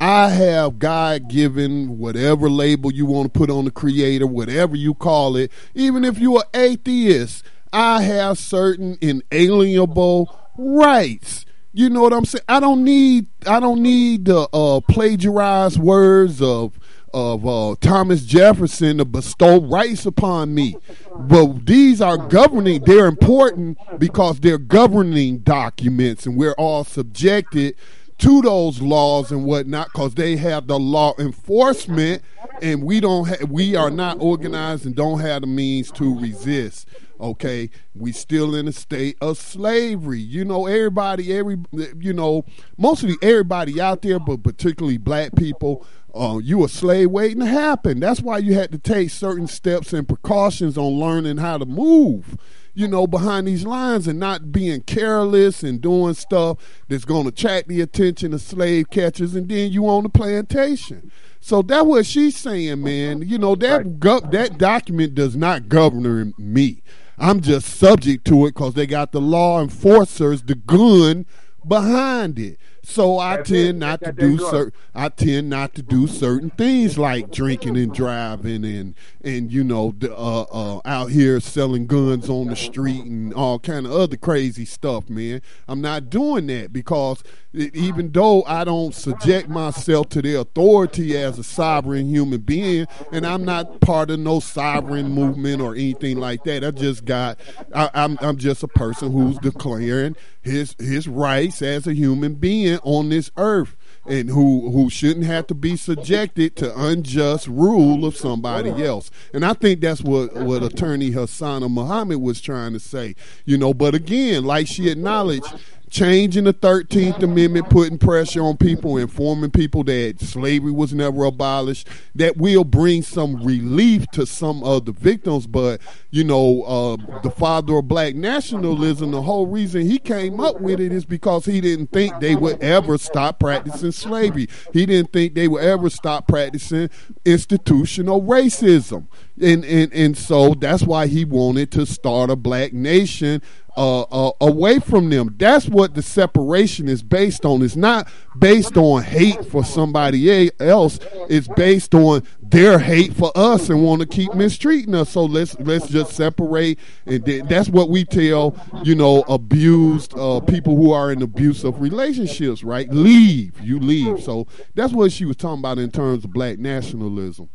I 0.00 0.30
have 0.30 0.78
God 0.78 1.28
given 1.28 1.98
whatever 1.98 2.48
label 2.48 2.90
you 2.90 3.04
want 3.04 3.34
to 3.34 3.38
put 3.38 3.50
on 3.50 3.66
the 3.66 3.70
creator, 3.70 4.26
whatever 4.26 4.74
you 4.74 4.94
call 4.94 5.36
it, 5.36 5.52
even 5.74 6.04
if 6.04 6.18
you're 6.18 6.42
an 6.54 6.60
atheist. 6.60 7.44
I 7.72 8.02
have 8.02 8.38
certain 8.38 8.98
inalienable 9.00 10.36
rights. 10.56 11.46
You 11.72 11.88
know 11.88 12.02
what 12.02 12.12
I'm 12.12 12.24
saying? 12.24 12.44
I 12.48 12.58
don't 12.58 12.82
need 12.82 13.26
I 13.46 13.60
don't 13.60 13.82
need 13.82 14.24
the 14.24 14.48
uh, 14.52 14.80
plagiarized 14.80 15.78
words 15.78 16.42
of 16.42 16.78
of 17.12 17.46
uh, 17.46 17.76
Thomas 17.80 18.24
Jefferson 18.24 18.98
to 18.98 19.04
bestow 19.04 19.60
rights 19.60 20.06
upon 20.06 20.54
me. 20.54 20.76
But 21.16 21.66
these 21.66 22.00
are 22.00 22.16
governing, 22.16 22.84
they're 22.84 23.06
important 23.06 23.78
because 23.98 24.40
they're 24.40 24.58
governing 24.58 25.38
documents 25.38 26.26
and 26.26 26.36
we're 26.36 26.52
all 26.52 26.84
subjected 26.84 27.74
to 28.20 28.42
those 28.42 28.80
laws 28.82 29.32
and 29.32 29.44
whatnot 29.44 29.88
because 29.92 30.14
they 30.14 30.36
have 30.36 30.66
the 30.66 30.78
law 30.78 31.14
enforcement 31.18 32.22
and 32.60 32.82
we 32.84 33.00
don't 33.00 33.28
ha- 33.28 33.46
we 33.48 33.74
are 33.74 33.90
not 33.90 34.18
organized 34.20 34.84
and 34.84 34.94
don't 34.94 35.20
have 35.20 35.40
the 35.40 35.46
means 35.46 35.90
to 35.90 36.18
resist 36.18 36.86
okay? 37.20 37.68
We 37.94 38.12
still 38.12 38.54
in 38.54 38.66
a 38.66 38.72
state 38.72 39.18
of 39.20 39.36
slavery. 39.38 40.20
You 40.20 40.44
know 40.44 40.66
everybody 40.66 41.32
every 41.36 41.58
you 41.98 42.12
know 42.12 42.44
mostly 42.76 43.16
everybody 43.22 43.80
out 43.80 44.02
there 44.02 44.18
but 44.18 44.42
particularly 44.42 44.98
black 44.98 45.36
people 45.36 45.86
uh, 46.14 46.38
you 46.42 46.64
a 46.64 46.68
slave 46.68 47.10
waiting 47.10 47.40
to 47.40 47.46
happen. 47.46 48.00
That's 48.00 48.20
why 48.20 48.38
you 48.38 48.54
had 48.54 48.72
to 48.72 48.78
take 48.78 49.10
certain 49.10 49.46
steps 49.46 49.92
and 49.92 50.08
precautions 50.08 50.76
on 50.76 50.94
learning 50.94 51.36
how 51.36 51.58
to 51.58 51.66
move 51.66 52.36
you 52.74 52.86
know, 52.88 53.06
behind 53.06 53.46
these 53.46 53.64
lines 53.66 54.06
and 54.06 54.18
not 54.18 54.52
being 54.52 54.82
careless 54.82 55.62
and 55.62 55.80
doing 55.80 56.14
stuff 56.14 56.58
that's 56.88 57.04
going 57.04 57.24
to 57.24 57.28
attract 57.28 57.68
the 57.68 57.80
attention 57.80 58.32
of 58.32 58.40
slave 58.40 58.90
catchers, 58.90 59.34
and 59.34 59.48
then 59.48 59.70
you 59.72 59.88
on 59.88 60.04
the 60.04 60.08
plantation. 60.08 61.10
So 61.40 61.62
that's 61.62 61.84
what 61.84 62.06
she's 62.06 62.36
saying, 62.36 62.82
man. 62.82 63.22
You 63.22 63.38
know 63.38 63.54
that 63.56 63.98
go- 63.98 64.20
that 64.20 64.58
document 64.58 65.14
does 65.14 65.36
not 65.36 65.68
govern 65.68 66.34
me. 66.38 66.82
I'm 67.18 67.40
just 67.40 67.78
subject 67.78 68.26
to 68.26 68.46
it 68.46 68.54
because 68.54 68.74
they 68.74 68.86
got 68.86 69.12
the 69.12 69.20
law 69.20 69.60
enforcers, 69.60 70.42
the 70.42 70.54
gun 70.54 71.26
behind 71.66 72.38
it. 72.38 72.58
So 72.82 73.18
I 73.18 73.36
That's 73.36 73.50
tend 73.50 73.68
it. 73.68 73.72
not 73.74 74.02
to 74.02 74.12
do 74.12 74.38
certain. 74.38 74.72
I 74.94 75.08
tend 75.10 75.50
not 75.50 75.74
to 75.74 75.82
do 75.82 76.06
certain 76.06 76.50
things 76.50 76.98
like 76.98 77.30
drinking 77.30 77.76
and 77.76 77.94
driving 77.94 78.64
and 78.64 78.94
and 79.22 79.52
you 79.52 79.62
know 79.62 79.94
the, 79.98 80.16
uh, 80.16 80.42
uh, 80.50 80.80
out 80.84 81.10
here 81.10 81.40
selling 81.40 81.86
guns 81.86 82.28
on 82.30 82.46
the 82.48 82.56
street 82.56 83.04
and 83.04 83.34
all 83.34 83.58
kind 83.58 83.86
of 83.86 83.92
other 83.92 84.16
crazy 84.16 84.64
stuff, 84.64 85.08
man. 85.10 85.42
I'm 85.68 85.80
not 85.80 86.08
doing 86.10 86.46
that 86.46 86.72
because 86.72 87.22
even 87.52 88.12
though 88.12 88.44
I 88.44 88.64
don't 88.64 88.94
subject 88.94 89.48
myself 89.48 90.08
to 90.10 90.22
the 90.22 90.36
authority 90.36 91.16
as 91.16 91.38
a 91.38 91.44
sovereign 91.44 92.08
human 92.08 92.40
being, 92.40 92.86
and 93.12 93.26
I'm 93.26 93.44
not 93.44 93.80
part 93.80 94.10
of 94.10 94.20
no 94.20 94.40
sovereign 94.40 95.10
movement 95.10 95.60
or 95.60 95.74
anything 95.74 96.18
like 96.18 96.44
that. 96.44 96.64
I 96.64 96.70
just 96.70 97.04
got, 97.04 97.40
I, 97.74 97.90
I'm, 97.92 98.18
I'm 98.20 98.36
just 98.36 98.62
a 98.62 98.68
person 98.68 99.10
who's 99.12 99.36
declaring 99.38 100.16
his 100.42 100.74
his 100.78 101.06
rights 101.06 101.60
as 101.60 101.86
a 101.86 101.92
human 101.92 102.34
being 102.34 102.69
on 102.82 103.08
this 103.08 103.30
earth 103.36 103.76
and 104.06 104.30
who 104.30 104.70
who 104.70 104.88
shouldn't 104.88 105.26
have 105.26 105.46
to 105.48 105.54
be 105.54 105.76
subjected 105.76 106.56
to 106.56 106.80
unjust 106.80 107.46
rule 107.48 108.04
of 108.06 108.16
somebody 108.16 108.70
else. 108.84 109.10
And 109.34 109.44
I 109.44 109.52
think 109.52 109.80
that's 109.80 110.02
what 110.02 110.34
what 110.34 110.62
attorney 110.62 111.10
Hassana 111.10 111.70
Muhammad 111.70 112.20
was 112.20 112.40
trying 112.40 112.72
to 112.72 112.80
say. 112.80 113.14
You 113.44 113.58
know, 113.58 113.74
but 113.74 113.94
again, 113.94 114.44
like 114.44 114.66
she 114.66 114.88
acknowledged, 114.88 115.52
changing 115.90 116.44
the 116.44 116.54
13th 116.54 117.22
Amendment, 117.22 117.68
putting 117.68 117.98
pressure 117.98 118.42
on 118.42 118.56
people, 118.56 118.96
informing 118.96 119.50
people 119.50 119.84
that 119.84 120.20
slavery 120.20 120.70
was 120.70 120.94
never 120.94 121.24
abolished, 121.24 121.88
that 122.14 122.36
will 122.36 122.64
bring 122.64 123.02
some 123.02 123.42
relief 123.42 124.06
to 124.12 124.24
some 124.24 124.62
of 124.62 124.84
the 124.84 124.92
victims. 124.92 125.46
But, 125.46 125.80
you 126.10 126.24
know, 126.24 126.62
uh, 126.62 127.20
the 127.22 127.30
father 127.30 127.76
of 127.76 127.88
black 127.88 128.14
nationalism, 128.14 129.10
the 129.10 129.22
whole 129.22 129.46
reason 129.46 129.82
he 129.82 129.98
came 129.98 130.40
up 130.40 130.60
with 130.60 130.80
it 130.80 130.92
is 130.92 131.04
because 131.04 131.44
he 131.44 131.60
didn't 131.60 131.88
think 131.88 132.20
they 132.20 132.36
would 132.36 132.62
ever 132.62 132.96
stop 132.96 133.40
practicing 133.40 133.92
slavery. 133.92 134.48
He 134.72 134.86
didn't 134.86 135.12
think 135.12 135.34
they 135.34 135.48
would 135.48 135.62
ever 135.62 135.90
stop 135.90 136.28
practicing 136.28 136.88
institutional 137.24 138.22
racism. 138.22 139.06
And, 139.40 139.64
and, 139.64 139.92
and 139.92 140.16
so 140.16 140.54
that's 140.54 140.82
why 140.82 141.06
he 141.06 141.24
wanted 141.24 141.70
to 141.72 141.86
start 141.86 142.30
a 142.30 142.36
black 142.36 142.72
nation 142.72 143.42
uh, 143.76 144.02
uh, 144.02 144.32
away 144.40 144.78
from 144.78 145.10
them. 145.10 145.34
That's 145.38 145.68
what 145.68 145.94
the 145.94 146.02
separation 146.02 146.88
is 146.88 147.02
based 147.02 147.44
on. 147.44 147.62
It's 147.62 147.76
not 147.76 148.08
based 148.38 148.76
on 148.76 149.02
hate 149.02 149.44
for 149.46 149.64
somebody 149.64 150.50
else. 150.60 150.98
It's 151.28 151.48
based 151.48 151.94
on 151.94 152.22
their 152.42 152.78
hate 152.78 153.14
for 153.14 153.32
us 153.34 153.70
and 153.70 153.82
want 153.82 154.00
to 154.00 154.06
keep 154.06 154.34
mistreating 154.34 154.94
us. 154.94 155.10
So 155.10 155.24
let's 155.24 155.58
let's 155.60 155.88
just 155.88 156.12
separate. 156.12 156.78
And 157.06 157.24
that's 157.48 157.68
what 157.68 157.90
we 157.90 158.04
tell 158.04 158.56
you 158.82 158.94
know 158.94 159.22
abused 159.28 160.18
uh, 160.18 160.40
people 160.40 160.76
who 160.76 160.92
are 160.92 161.12
in 161.12 161.22
abusive 161.22 161.80
relationships. 161.80 162.64
Right? 162.64 162.90
Leave. 162.90 163.58
You 163.60 163.78
leave. 163.78 164.22
So 164.22 164.46
that's 164.74 164.92
what 164.92 165.12
she 165.12 165.24
was 165.24 165.36
talking 165.36 165.60
about 165.60 165.78
in 165.78 165.90
terms 165.90 166.24
of 166.24 166.32
black 166.32 166.58
nationalism. 166.58 167.48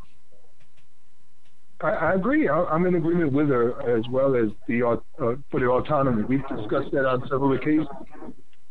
I, 1.82 2.14
agree. 2.14 2.48
I, 2.48 2.74
am 2.74 2.86
in 2.86 2.96
agreement 2.96 3.34
with 3.34 3.50
her 3.50 3.98
as 3.98 4.06
well 4.10 4.36
as 4.36 4.50
the 4.68 4.84
uh, 4.84 5.36
for 5.52 5.60
the 5.60 5.68
autonomy. 5.68 6.24
We've 6.24 6.48
discussed 6.48 6.92
that 6.94 7.06
on 7.06 7.22
several 7.30 7.54
occasions. 7.54 7.88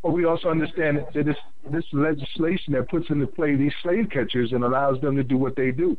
But 0.02 0.12
we 0.12 0.24
also 0.24 0.48
understand 0.48 0.98
that 0.98 1.24
this 1.24 1.36
this 1.70 1.84
legislation 1.92 2.74
that 2.74 2.88
puts 2.88 3.08
into 3.10 3.26
play 3.26 3.56
these 3.56 3.72
slave 3.82 4.08
catchers 4.10 4.52
and 4.52 4.64
allows 4.64 5.00
them 5.00 5.16
to 5.16 5.22
do 5.22 5.36
what 5.36 5.56
they 5.56 5.70
do. 5.70 5.96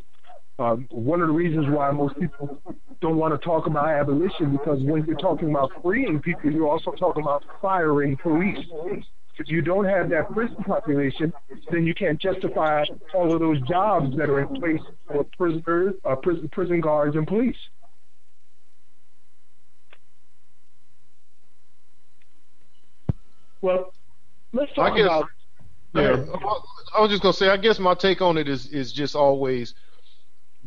Um, 0.58 0.88
one 0.89 1.22
of 1.22 1.28
the 1.28 1.34
reasons 1.34 1.68
why 1.70 1.91
most 1.91 2.18
people 2.20 2.62
don't 3.01 3.18
want 3.18 3.39
to 3.39 3.45
talk 3.45 3.68
about 3.68 3.89
abolition 3.89 4.51
because 4.51 4.80
when 4.84 5.06
you're 5.06 5.18
talking 5.18 5.49
about 5.49 5.72
freeing 5.84 6.22
people, 6.22 6.51
you're 6.51 6.68
also 6.68 6.91
talking 6.91 7.24
about 7.24 7.43
firing 7.62 8.16
police. 8.18 8.66
If 9.38 9.50
you 9.50 9.62
don't 9.62 9.86
have 9.86 10.10
that 10.10 10.32
prison 10.32 10.56
population, 10.64 11.34
then 11.72 11.86
you 11.86 11.94
can't 11.94 12.20
justify 12.20 12.86
all 13.14 13.34
of 13.34 13.40
those 13.40 13.60
jobs 13.62 14.16
that 14.18 14.30
are 14.30 14.40
in 14.40 14.48
place 14.56 14.82
for 15.08 15.26
prisoners, 15.38 15.96
uh, 16.06 16.16
prison, 16.16 16.50
prison 16.50 16.82
guards, 16.82 17.16
and 17.16 17.28
police. 17.28 17.58
Well, 23.62 23.94
let's 24.54 24.74
talk 24.74 24.94
I 24.94 24.98
guess, 24.98 25.06
about. 25.06 25.30
Yeah, 25.94 26.26
I 26.96 27.02
was 27.02 27.10
just 27.10 27.24
gonna 27.24 27.34
say. 27.34 27.50
I 27.50 27.58
guess 27.58 27.80
my 27.80 27.94
take 27.94 28.22
on 28.22 28.38
it 28.38 28.48
is 28.48 28.68
is 28.68 28.94
just 28.94 29.16
always 29.16 29.74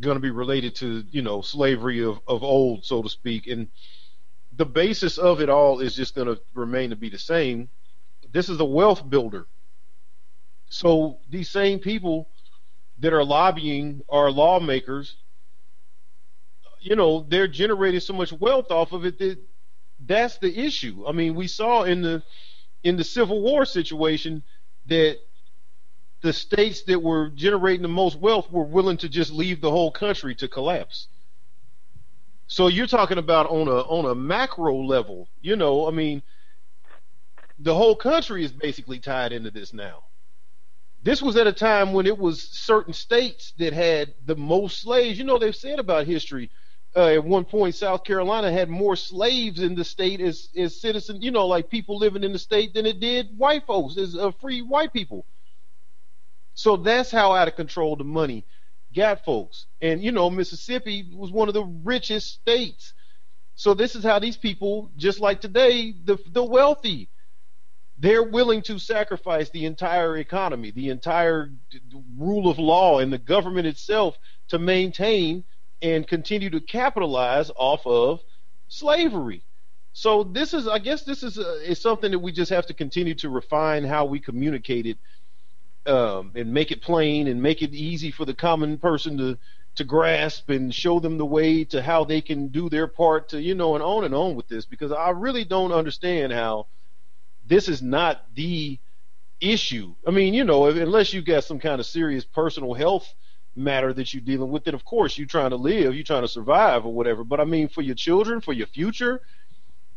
going 0.00 0.16
to 0.16 0.20
be 0.20 0.30
related 0.30 0.74
to 0.76 1.04
you 1.10 1.22
know 1.22 1.40
slavery 1.40 2.02
of 2.02 2.20
of 2.26 2.42
old, 2.42 2.84
so 2.84 3.02
to 3.02 3.08
speak, 3.08 3.46
and 3.46 3.68
the 4.56 4.66
basis 4.66 5.16
of 5.18 5.40
it 5.40 5.48
all 5.48 5.80
is 5.80 5.94
just 5.94 6.14
going 6.14 6.26
to 6.26 6.40
remain 6.54 6.90
to 6.90 6.96
be 6.96 7.08
the 7.08 7.18
same. 7.18 7.68
This 8.32 8.48
is 8.48 8.60
a 8.60 8.64
wealth 8.64 9.08
builder. 9.08 9.46
So 10.68 11.18
these 11.30 11.50
same 11.50 11.78
people 11.78 12.28
that 12.98 13.12
are 13.12 13.24
lobbying 13.24 14.02
our 14.08 14.30
lawmakers, 14.30 15.16
you 16.80 16.96
know, 16.96 17.26
they're 17.28 17.48
generating 17.48 18.00
so 18.00 18.12
much 18.14 18.32
wealth 18.32 18.70
off 18.70 18.92
of 18.92 19.04
it 19.06 19.18
that 19.18 19.38
that's 20.06 20.38
the 20.38 20.58
issue. 20.66 21.04
I 21.08 21.12
mean, 21.12 21.34
we 21.34 21.46
saw 21.48 21.84
in 21.84 22.02
the 22.02 22.22
in 22.84 22.96
the 22.96 23.04
Civil 23.04 23.42
War 23.42 23.64
situation 23.64 24.42
that 24.86 25.18
the 26.22 26.32
states 26.32 26.82
that 26.84 27.02
were 27.02 27.30
generating 27.30 27.82
the 27.82 27.88
most 27.88 28.18
wealth 28.18 28.50
were 28.50 28.64
willing 28.64 28.96
to 28.98 29.08
just 29.08 29.32
leave 29.32 29.60
the 29.60 29.70
whole 29.70 29.90
country 29.92 30.34
to 30.36 30.48
collapse. 30.48 31.08
So 32.46 32.68
you're 32.68 32.86
talking 32.86 33.18
about 33.18 33.48
on 33.50 33.68
a 33.68 33.80
on 33.82 34.06
a 34.06 34.14
macro 34.14 34.82
level, 34.82 35.28
you 35.40 35.56
know, 35.56 35.86
I 35.88 35.90
mean, 35.90 36.22
the 37.58 37.74
whole 37.74 37.96
country 37.96 38.44
is 38.44 38.52
basically 38.52 39.00
tied 39.00 39.32
into 39.32 39.50
this 39.50 39.72
now. 39.72 40.04
This 41.02 41.22
was 41.22 41.36
at 41.36 41.46
a 41.46 41.52
time 41.52 41.92
when 41.92 42.06
it 42.06 42.18
was 42.18 42.42
certain 42.42 42.92
states 42.92 43.52
that 43.58 43.72
had 43.72 44.14
the 44.26 44.36
most 44.36 44.80
slaves. 44.80 45.18
You 45.18 45.24
know, 45.24 45.38
they've 45.38 45.54
said 45.54 45.78
about 45.78 46.06
history. 46.06 46.50
Uh, 46.96 47.06
at 47.06 47.24
one 47.24 47.44
point, 47.44 47.74
South 47.74 48.02
Carolina 48.04 48.50
had 48.50 48.68
more 48.68 48.96
slaves 48.96 49.60
in 49.60 49.74
the 49.74 49.84
state 49.84 50.20
as 50.20 50.48
as 50.56 50.80
citizens. 50.80 51.22
You 51.22 51.30
know, 51.30 51.46
like 51.46 51.70
people 51.70 51.98
living 51.98 52.24
in 52.24 52.32
the 52.32 52.38
state 52.38 52.74
than 52.74 52.86
it 52.86 52.98
did 52.98 53.36
white 53.38 53.66
folks, 53.66 53.96
as 53.96 54.16
uh, 54.16 54.32
free 54.40 54.62
white 54.62 54.92
people. 54.92 55.26
So 56.54 56.76
that's 56.76 57.10
how 57.10 57.32
out 57.32 57.48
of 57.48 57.54
control 57.56 57.94
the 57.96 58.04
money 58.04 58.44
got 58.94 59.24
folks. 59.24 59.66
And 59.80 60.02
you 60.02 60.12
know, 60.12 60.30
Mississippi 60.30 61.10
was 61.14 61.30
one 61.30 61.48
of 61.48 61.54
the 61.54 61.64
richest 61.64 62.32
states. 62.32 62.94
So 63.54 63.74
this 63.74 63.94
is 63.94 64.04
how 64.04 64.18
these 64.18 64.36
people, 64.36 64.90
just 64.96 65.20
like 65.20 65.40
today, 65.40 65.94
the 66.04 66.18
the 66.32 66.44
wealthy, 66.44 67.10
they're 67.98 68.22
willing 68.22 68.62
to 68.62 68.78
sacrifice 68.78 69.50
the 69.50 69.66
entire 69.66 70.16
economy, 70.18 70.70
the 70.70 70.90
entire 70.90 71.50
rule 72.16 72.48
of 72.48 72.58
law, 72.58 73.00
and 73.00 73.12
the 73.12 73.18
government 73.18 73.66
itself 73.66 74.18
to 74.48 74.58
maintain 74.58 75.44
and 75.82 76.06
continue 76.06 76.50
to 76.50 76.60
capitalize 76.60 77.50
off 77.56 77.86
of 77.86 78.20
slavery. 78.68 79.44
So 79.92 80.22
this 80.22 80.54
is, 80.54 80.68
I 80.68 80.78
guess, 80.78 81.02
this 81.02 81.22
is, 81.24 81.38
uh, 81.38 81.58
is 81.64 81.80
something 81.80 82.12
that 82.12 82.18
we 82.20 82.30
just 82.30 82.50
have 82.50 82.66
to 82.66 82.74
continue 82.74 83.14
to 83.16 83.30
refine 83.30 83.84
how 83.84 84.04
we 84.04 84.20
communicate 84.20 84.86
it 84.86 84.98
um, 85.86 86.32
and 86.36 86.52
make 86.52 86.70
it 86.70 86.82
plain 86.82 87.28
and 87.28 87.42
make 87.42 87.62
it 87.62 87.74
easy 87.74 88.10
for 88.10 88.24
the 88.24 88.34
common 88.34 88.78
person 88.78 89.18
to 89.18 89.38
to 89.76 89.84
grasp 89.84 90.50
and 90.50 90.74
show 90.74 90.98
them 90.98 91.18
the 91.18 91.24
way 91.26 91.62
to 91.64 91.80
how 91.80 92.04
they 92.04 92.20
can 92.20 92.48
do 92.48 92.68
their 92.68 92.88
part 92.88 93.28
to 93.28 93.40
you 93.40 93.54
know 93.54 93.74
and 93.74 93.82
on 93.82 94.04
and 94.04 94.14
on 94.14 94.34
with 94.34 94.48
this 94.48 94.66
because 94.66 94.92
I 94.92 95.10
really 95.10 95.44
don't 95.44 95.72
understand 95.72 96.32
how 96.32 96.66
this 97.48 97.68
is 97.68 97.82
not 97.82 98.24
the 98.34 98.78
issue. 99.40 99.94
I 100.06 100.10
mean, 100.10 100.34
you 100.34 100.44
know, 100.44 100.66
unless 100.66 101.12
you 101.12 101.22
got 101.22 101.44
some 101.44 101.58
kind 101.58 101.80
of 101.80 101.86
serious 101.86 102.24
personal 102.24 102.74
health 102.74 103.12
matter 103.56 103.92
that 103.92 104.12
you're 104.12 104.22
dealing 104.22 104.50
with, 104.50 104.64
then 104.64 104.74
of 104.74 104.84
course 104.84 105.18
you're 105.18 105.26
trying 105.26 105.50
to 105.50 105.56
live, 105.56 105.94
you're 105.94 106.04
trying 106.04 106.22
to 106.22 106.28
survive 106.28 106.84
or 106.84 106.92
whatever. 106.92 107.24
But 107.24 107.40
I 107.40 107.44
mean, 107.44 107.68
for 107.68 107.82
your 107.82 107.94
children, 107.94 108.40
for 108.40 108.52
your 108.52 108.66
future, 108.66 109.20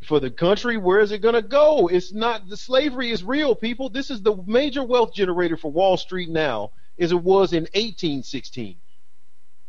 for 0.04 0.20
the 0.20 0.32
country, 0.32 0.78
where 0.78 1.00
is 1.00 1.12
it 1.12 1.20
going 1.20 1.36
to 1.36 1.42
go? 1.42 1.88
It's 1.88 2.14
not 2.14 2.50
the 2.50 2.58
slavery 2.58 3.12
is 3.12 3.24
real, 3.24 3.56
people. 3.56 3.90
This 3.90 4.10
is 4.10 4.22
the 4.22 4.36
major 4.48 4.84
wealth 4.84 5.14
generator 5.14 5.58
for 5.58 5.72
Wall 5.72 5.98
Street 5.98 6.30
now, 6.30 6.72
as 7.00 7.12
it 7.12 7.22
was 7.22 7.54
in 7.54 7.64
1816. 7.64 8.78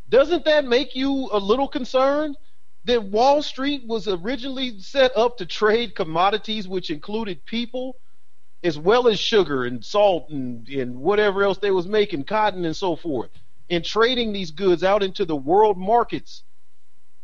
Doesn't 0.08 0.44
that 0.44 0.66
make 0.66 0.94
you 0.94 1.28
a 1.32 1.38
little 1.38 1.68
concerned? 1.68 2.36
That 2.84 3.04
Wall 3.04 3.42
Street 3.42 3.86
was 3.86 4.08
originally 4.08 4.80
set 4.80 5.16
up 5.16 5.38
to 5.38 5.46
trade 5.46 5.94
commodities, 5.94 6.68
which 6.68 6.90
included 6.90 7.44
people, 7.44 7.96
as 8.64 8.78
well 8.78 9.08
as 9.08 9.20
sugar 9.20 9.64
and 9.64 9.84
salt 9.84 10.30
and, 10.30 10.68
and 10.68 10.96
whatever 10.96 11.42
else 11.44 11.58
they 11.58 11.70
was 11.70 11.86
making, 11.86 12.24
cotton 12.24 12.64
and 12.64 12.76
so 12.76 12.96
forth, 12.96 13.30
and 13.70 13.84
trading 13.84 14.32
these 14.32 14.50
goods 14.50 14.84
out 14.84 15.02
into 15.02 15.24
the 15.24 15.36
world 15.36 15.78
markets. 15.78 16.44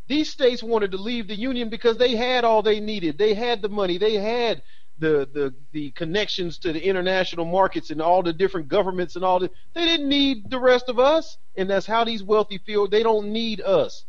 These 0.09 0.30
states 0.30 0.62
wanted 0.62 0.92
to 0.92 0.98
leave 0.98 1.28
the 1.28 1.36
union 1.38 1.68
because 1.70 1.98
they 1.98 2.16
had 2.16 2.44
all 2.44 2.62
they 2.62 2.80
needed. 2.80 3.18
They 3.18 3.34
had 3.34 3.62
the 3.62 3.68
money. 3.68 3.98
They 3.98 4.14
had 4.14 4.62
the 4.98 5.28
the 5.32 5.54
the 5.72 5.90
connections 5.92 6.59
to 6.59 6.72
the 6.72 6.84
international 6.84 7.44
markets 7.46 7.90
and 7.90 8.02
all 8.02 8.22
the 8.22 8.32
different 8.32 8.68
governments 8.68 9.16
and 9.16 9.24
all 9.24 9.38
the 9.40 9.50
They 9.74 9.84
didn't 9.84 10.09
need 10.09 10.50
the 10.50 10.59
rest 10.61 10.88
of 10.88 10.98
us, 10.98 11.38
and 11.56 11.70
that's 11.70 11.86
how 11.86 12.04
these 12.04 12.22
wealthy 12.22 12.59
feel. 12.59 12.88
They 12.88 13.02
don't 13.02 13.32
need 13.32 13.61
us. 13.61 14.04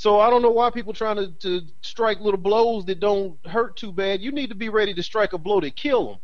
So 0.00 0.18
I 0.18 0.30
don't 0.30 0.40
know 0.40 0.50
why 0.50 0.70
people 0.70 0.94
trying 0.94 1.16
to, 1.16 1.30
to 1.40 1.60
strike 1.82 2.20
little 2.20 2.40
blows 2.40 2.86
that 2.86 3.00
don't 3.00 3.36
hurt 3.46 3.76
too 3.76 3.92
bad. 3.92 4.22
You 4.22 4.32
need 4.32 4.48
to 4.48 4.54
be 4.54 4.70
ready 4.70 4.94
to 4.94 5.02
strike 5.02 5.34
a 5.34 5.38
blow 5.38 5.60
that 5.60 5.76
kill 5.76 6.08
them, 6.08 6.18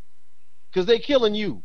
because 0.70 0.86
they 0.86 0.98
killing 0.98 1.34
you. 1.34 1.62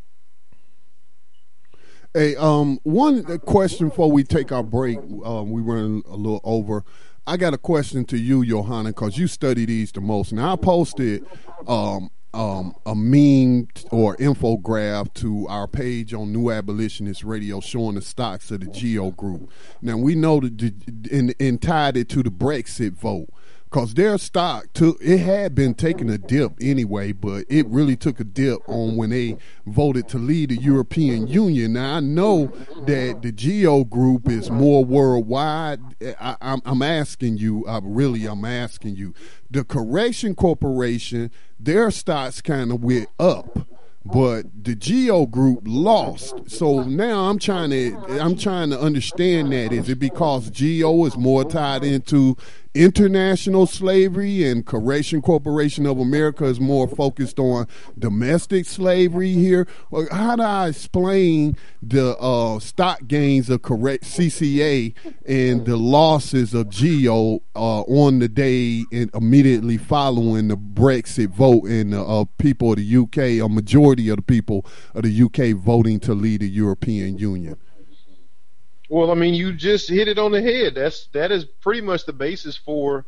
Hey, 2.14 2.36
um, 2.36 2.82
one 2.84 3.24
question 3.40 3.88
before 3.88 4.12
we 4.12 4.26
take 4.26 4.52
our 4.52 4.62
break. 4.62 4.98
Um, 5.24 5.52
we 5.52 5.62
run 5.62 6.04
a 6.06 6.18
little 6.18 6.42
over. 6.44 6.84
I 7.26 7.38
got 7.38 7.54
a 7.54 7.58
question 7.58 8.04
to 8.08 8.18
you, 8.18 8.42
Yohanan, 8.42 8.92
because 8.92 9.18
you 9.18 9.28
study 9.28 9.64
these 9.64 9.94
the 9.94 10.02
most. 10.02 10.34
Now 10.34 10.52
I 10.52 10.56
posted 10.58 11.26
um, 11.66 12.10
um, 12.34 12.74
a 12.86 12.96
meme 12.96 13.68
or 13.92 14.16
infograph 14.18 15.14
to 15.16 15.48
our 15.48 15.68
page 15.68 16.14
on 16.14 16.32
New 16.32 16.50
Abolitionist 16.50 17.24
Radio 17.24 17.60
showing 17.60 17.96
the 17.96 18.02
stocks 18.02 18.52
of 18.52 18.62
the 18.62 18.68
Geo 18.68 19.12
Group. 19.12 19.52
Now 19.82 19.98
we 19.98 20.16
know 20.16 20.40
that 20.40 20.74
and, 21.12 21.36
and 21.40 21.62
tied 21.62 21.98
it 21.98 22.08
to 22.10 22.24
the 22.24 22.32
Brexit 22.32 22.94
vote 22.94 23.30
because 23.72 23.94
their 23.94 24.18
stock 24.18 24.66
took 24.74 24.98
it 25.02 25.20
had 25.20 25.56
been 25.56 25.74
taking 25.74 26.10
a 26.10 26.18
dip 26.18 26.52
anyway, 26.60 27.14
but 27.14 27.46
it 27.48 27.66
really 27.68 27.96
took 27.96 28.20
a 28.20 28.24
dip 28.26 28.60
on 28.68 28.98
when 28.98 29.12
they 29.12 29.38
voted 29.66 30.10
to 30.10 30.18
leave 30.18 30.50
the 30.50 30.58
European 30.58 31.26
Union. 31.26 31.74
Now 31.74 31.96
I 31.96 32.00
know 32.02 32.48
that 32.86 33.22
the 33.22 33.32
Geo 33.32 33.86
Group 33.86 34.28
is 34.28 34.52
more 34.52 34.84
worldwide. 34.84 35.80
I, 36.20 36.60
am 36.66 36.82
asking 36.82 37.38
you, 37.38 37.66
I 37.66 37.80
really, 37.82 38.26
I'm 38.26 38.44
asking 38.44 38.98
you. 38.98 39.14
The 39.50 39.64
Correction 39.64 40.36
Corporation, 40.36 41.32
their 41.58 41.92
stocks 41.92 42.42
kind 42.42 42.74
of 42.74 42.84
went 42.84 43.08
up 43.20 43.68
but 44.04 44.46
the 44.64 44.76
Geo 44.76 45.26
Group 45.26 45.62
lost. 45.66 46.50
So 46.50 46.84
now 46.84 47.30
I'm 47.30 47.38
trying 47.38 47.70
to 47.70 47.96
I'm 48.20 48.36
trying 48.36 48.72
to 48.72 48.80
understand 48.80 49.52
that. 49.54 49.72
Is 49.72 49.90
it 49.90 50.00
because 50.00 50.50
Geo 50.50 51.06
is 51.06 51.18
more 51.18 51.44
tied 51.44 51.84
into 51.84 52.36
international 52.74 53.66
slavery 53.66 54.48
and 54.48 54.66
Correction 54.66 55.22
Corporation 55.22 55.86
of 55.86 56.00
America 56.00 56.46
is 56.46 56.60
more 56.60 56.88
focused 56.88 57.40
on 57.40 57.68
domestic 57.98 58.66
slavery 58.66 59.34
here? 59.34 59.68
Well, 59.90 60.08
how 60.12 60.36
do 60.38 60.44
I 60.44 60.70
explain 60.70 61.58
the 61.82 62.18
uh, 62.18 62.60
stock 62.60 63.08
gains 63.08 63.50
of 63.50 63.62
correct 63.62 64.06
CCA 64.06 64.94
and 65.26 65.66
the 65.66 65.78
losses 65.78 66.54
of 66.54 66.70
Geo 66.70 67.42
uh, 67.56 67.82
on 67.82 68.20
the 68.20 68.30
day 68.30 68.86
and 68.92 69.10
immediately 69.14 69.78
following 69.78 70.48
the 70.48 70.58
Brexit 70.58 71.30
vote 71.30 71.64
and 71.64 71.94
the 71.94 72.02
uh, 72.02 72.26
people 72.38 72.72
of 72.72 72.78
the 72.78 72.98
UK, 72.98 73.44
a 73.44 73.50
majority 73.50 74.10
of 74.10 74.18
the 74.18 74.22
people 74.24 74.66
of 74.96 75.04
the 75.04 75.24
UK 75.24 75.58
voting 75.58 76.00
to 76.02 76.14
leave 76.14 76.40
the 76.40 76.50
European 76.50 77.18
Union? 77.18 77.58
Well, 78.92 79.10
I 79.10 79.14
mean, 79.14 79.34
you 79.36 79.54
just 79.54 79.88
hit 79.90 80.10
it 80.10 80.20
on 80.20 80.34
the 80.34 80.42
head. 80.42 80.76
That's 80.76 81.08
that 81.14 81.32
is 81.32 81.46
pretty 81.46 81.80
much 81.80 82.06
the 82.06 82.12
basis 82.12 82.58
for, 82.58 83.06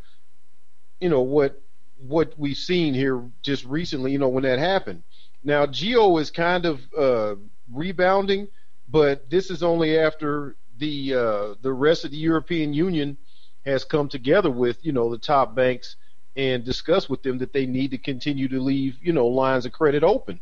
you 1.02 1.10
know, 1.10 1.20
what 1.20 1.62
what 1.98 2.34
we've 2.40 2.56
seen 2.56 2.94
here 2.94 3.22
just 3.42 3.66
recently. 3.66 4.14
You 4.14 4.18
know, 4.18 4.30
when 4.30 4.44
that 4.44 4.60
happened. 4.60 5.04
Now, 5.44 5.66
Geo 5.66 6.18
is 6.20 6.32
kind 6.32 6.66
of 6.66 6.80
uh, 6.98 7.36
rebounding, 7.70 8.48
but 8.88 9.30
this 9.30 9.52
is 9.52 9.62
only 9.62 10.00
after 10.00 10.56
the 10.78 11.16
uh, 11.16 11.56
the 11.62 11.74
rest 11.74 12.06
of 12.06 12.12
the 12.12 12.18
European 12.18 12.74
Union 12.74 13.18
has 13.66 13.84
come 13.84 14.08
together 14.08 14.50
with 14.50 14.78
you 14.86 14.94
know 14.94 15.12
the 15.12 15.18
top 15.18 15.54
banks 15.54 15.98
and 16.38 16.64
discussed 16.64 17.10
with 17.10 17.24
them 17.24 17.40
that 17.40 17.52
they 17.52 17.66
need 17.66 17.92
to 17.92 17.98
continue 17.98 18.48
to 18.48 18.62
leave 18.62 18.98
you 19.02 19.12
know 19.12 19.28
lines 19.28 19.66
of 19.66 19.74
credit 19.74 20.02
open 20.02 20.40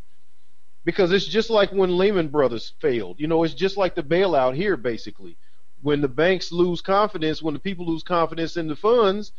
because 0.86 1.12
it's 1.12 1.26
just 1.26 1.50
like 1.50 1.72
when 1.72 1.98
Lehman 1.98 2.30
Brothers 2.30 2.74
failed. 2.80 3.20
You 3.20 3.28
know, 3.28 3.44
it's 3.44 3.54
just 3.54 3.78
like 3.78 3.96
the 3.96 4.04
bailout 4.04 4.56
here, 4.56 4.78
basically. 4.78 5.38
When 5.82 6.02
the 6.02 6.08
banks 6.08 6.52
lose 6.52 6.82
confidence, 6.82 7.42
when 7.42 7.54
the 7.54 7.60
people 7.60 7.86
lose 7.88 8.04
confidence 8.04 8.58
in 8.58 8.68
the 8.68 8.76
funds, 8.76 9.32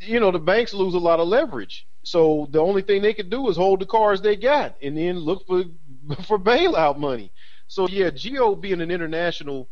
you 0.00 0.20
know, 0.20 0.30
the 0.30 0.38
banks 0.38 0.74
lose 0.74 0.94
a 0.94 0.98
lot 0.98 1.20
of 1.20 1.28
leverage. 1.28 1.86
So 2.04 2.48
the 2.50 2.60
only 2.60 2.82
thing 2.82 3.02
they 3.02 3.14
can 3.14 3.28
do 3.30 3.48
is 3.48 3.56
hold 3.56 3.80
the 3.80 3.86
cars 3.86 4.20
they 4.20 4.36
got 4.36 4.76
and 4.82 4.96
then 4.96 5.18
look 5.18 5.46
for 5.46 5.64
for 6.26 6.38
bailout 6.38 6.98
money. 6.98 7.32
So 7.68 7.88
yeah, 7.88 8.10
Geo 8.10 8.54
being 8.54 8.80
an 8.80 8.90
international 8.90 9.68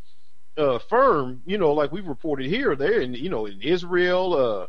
uh, 0.56 0.78
firm, 0.78 1.42
you 1.46 1.58
know, 1.58 1.72
like 1.72 1.92
we've 1.92 2.06
reported 2.06 2.46
here, 2.46 2.76
they're 2.76 3.00
in 3.00 3.14
you 3.14 3.30
know 3.30 3.46
in 3.46 3.60
Israel, 3.62 4.34
uh, 4.34 4.66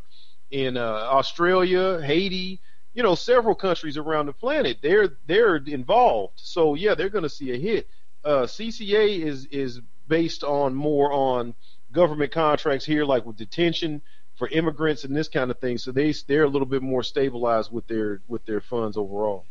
in 0.52 0.78
uh, 0.78 0.82
Australia, 0.82 2.02
Haiti, 2.02 2.62
you 2.94 3.04
know, 3.04 3.16
several 3.16 3.56
countries 3.56 3.98
around 3.98 4.26
the 4.26 4.34
planet. 4.34 4.78
They're 4.82 5.10
they're 5.28 5.58
involved. 5.58 6.34
So 6.38 6.76
yeah, 6.76 6.96
they're 6.96 7.10
going 7.10 7.24
to 7.24 7.30
see 7.30 7.52
a 7.52 7.58
hit. 7.58 7.88
Uh, 8.24 8.44
CCA 8.44 9.20
is 9.20 9.46
is 9.46 9.82
based 10.08 10.44
on 10.44 10.76
more 10.76 11.12
on 11.12 11.54
government 11.92 12.32
contracts 12.32 12.86
here, 12.86 13.06
like 13.06 13.26
with 13.26 13.38
detention 13.38 14.02
for 14.36 14.48
immigrants 14.50 15.04
and 15.04 15.16
this 15.16 15.28
kind 15.28 15.52
of 15.52 15.60
thing. 15.60 15.78
So 15.78 15.92
they 15.92 16.14
they're 16.28 16.44
a 16.44 16.50
little 16.50 16.68
bit 16.68 16.82
more 16.82 17.04
stabilized 17.04 17.72
with 17.72 17.88
their 17.88 18.22
with 18.28 18.46
their 18.46 18.62
funds 18.62 18.98
overall. 18.98 19.46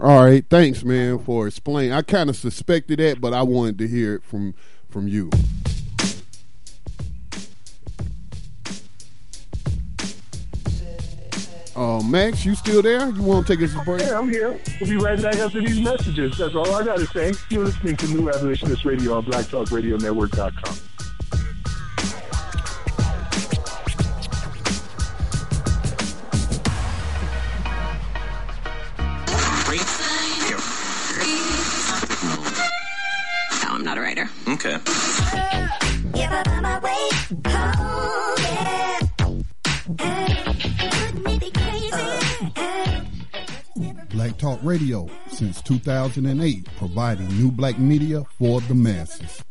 All 0.00 0.24
right, 0.24 0.44
thanks, 0.48 0.84
man, 0.84 1.18
for 1.18 1.46
explaining. 1.46 1.92
I 1.92 2.02
kind 2.02 2.30
of 2.30 2.36
suspected 2.36 2.98
that, 2.98 3.20
but 3.20 3.34
I 3.34 3.42
wanted 3.42 3.78
to 3.78 3.88
hear 3.88 4.14
it 4.14 4.24
from 4.24 4.54
from 4.88 5.06
you. 5.06 5.30
Uh, 11.74 12.02
Max, 12.02 12.44
you 12.44 12.54
still 12.54 12.82
there? 12.82 13.08
You 13.08 13.22
want 13.22 13.46
to 13.46 13.56
take 13.56 13.64
us 13.64 13.74
a 13.74 13.82
break? 13.84 14.02
Yeah, 14.02 14.18
I'm 14.18 14.28
here. 14.28 14.60
We'll 14.80 14.90
be 14.90 14.96
right 14.96 15.20
back 15.20 15.36
after 15.36 15.60
these 15.60 15.80
messages. 15.80 16.36
That's 16.36 16.54
all 16.54 16.70
I 16.74 16.84
got 16.84 16.98
to 16.98 17.06
say. 17.06 17.32
You're 17.48 17.64
listening 17.64 17.96
to 17.96 18.06
New 18.08 18.28
Abolitionist 18.28 18.84
Radio 18.84 19.14
on 19.14 19.24
BlackTalkRadioNetwork.com. 19.24 20.76
No, 33.62 33.68
I'm 33.68 33.84
not 33.84 33.98
a 33.98 34.00
writer. 34.00 34.28
Okay. 34.48 34.78
Black 44.22 44.38
Talk 44.38 44.60
Radio 44.62 45.10
since 45.26 45.60
2008, 45.62 46.68
providing 46.76 47.26
new 47.40 47.50
black 47.50 47.76
media 47.80 48.22
for 48.38 48.60
the 48.60 48.72
masses. 48.72 49.42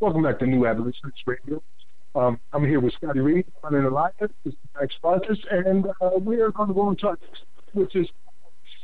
Welcome 0.00 0.22
back 0.22 0.38
to 0.40 0.46
New 0.46 0.66
Abolitionist 0.66 1.22
Radio. 1.24 1.62
Um, 2.14 2.38
I'm 2.52 2.66
here 2.66 2.80
with 2.80 2.92
Scotty 2.92 3.20
Reed, 3.20 3.46
running 3.62 3.86
Alliance, 3.86 4.12
this 4.20 4.52
is 4.52 4.54
Max 4.78 4.94
Sponsors, 4.96 5.42
and 5.50 5.86
uh, 6.02 6.10
we 6.20 6.42
are 6.42 6.50
going 6.50 6.68
to 6.68 6.74
go 6.74 6.82
on 6.82 6.96
to 6.98 7.16
which 7.72 7.96
is 7.96 8.06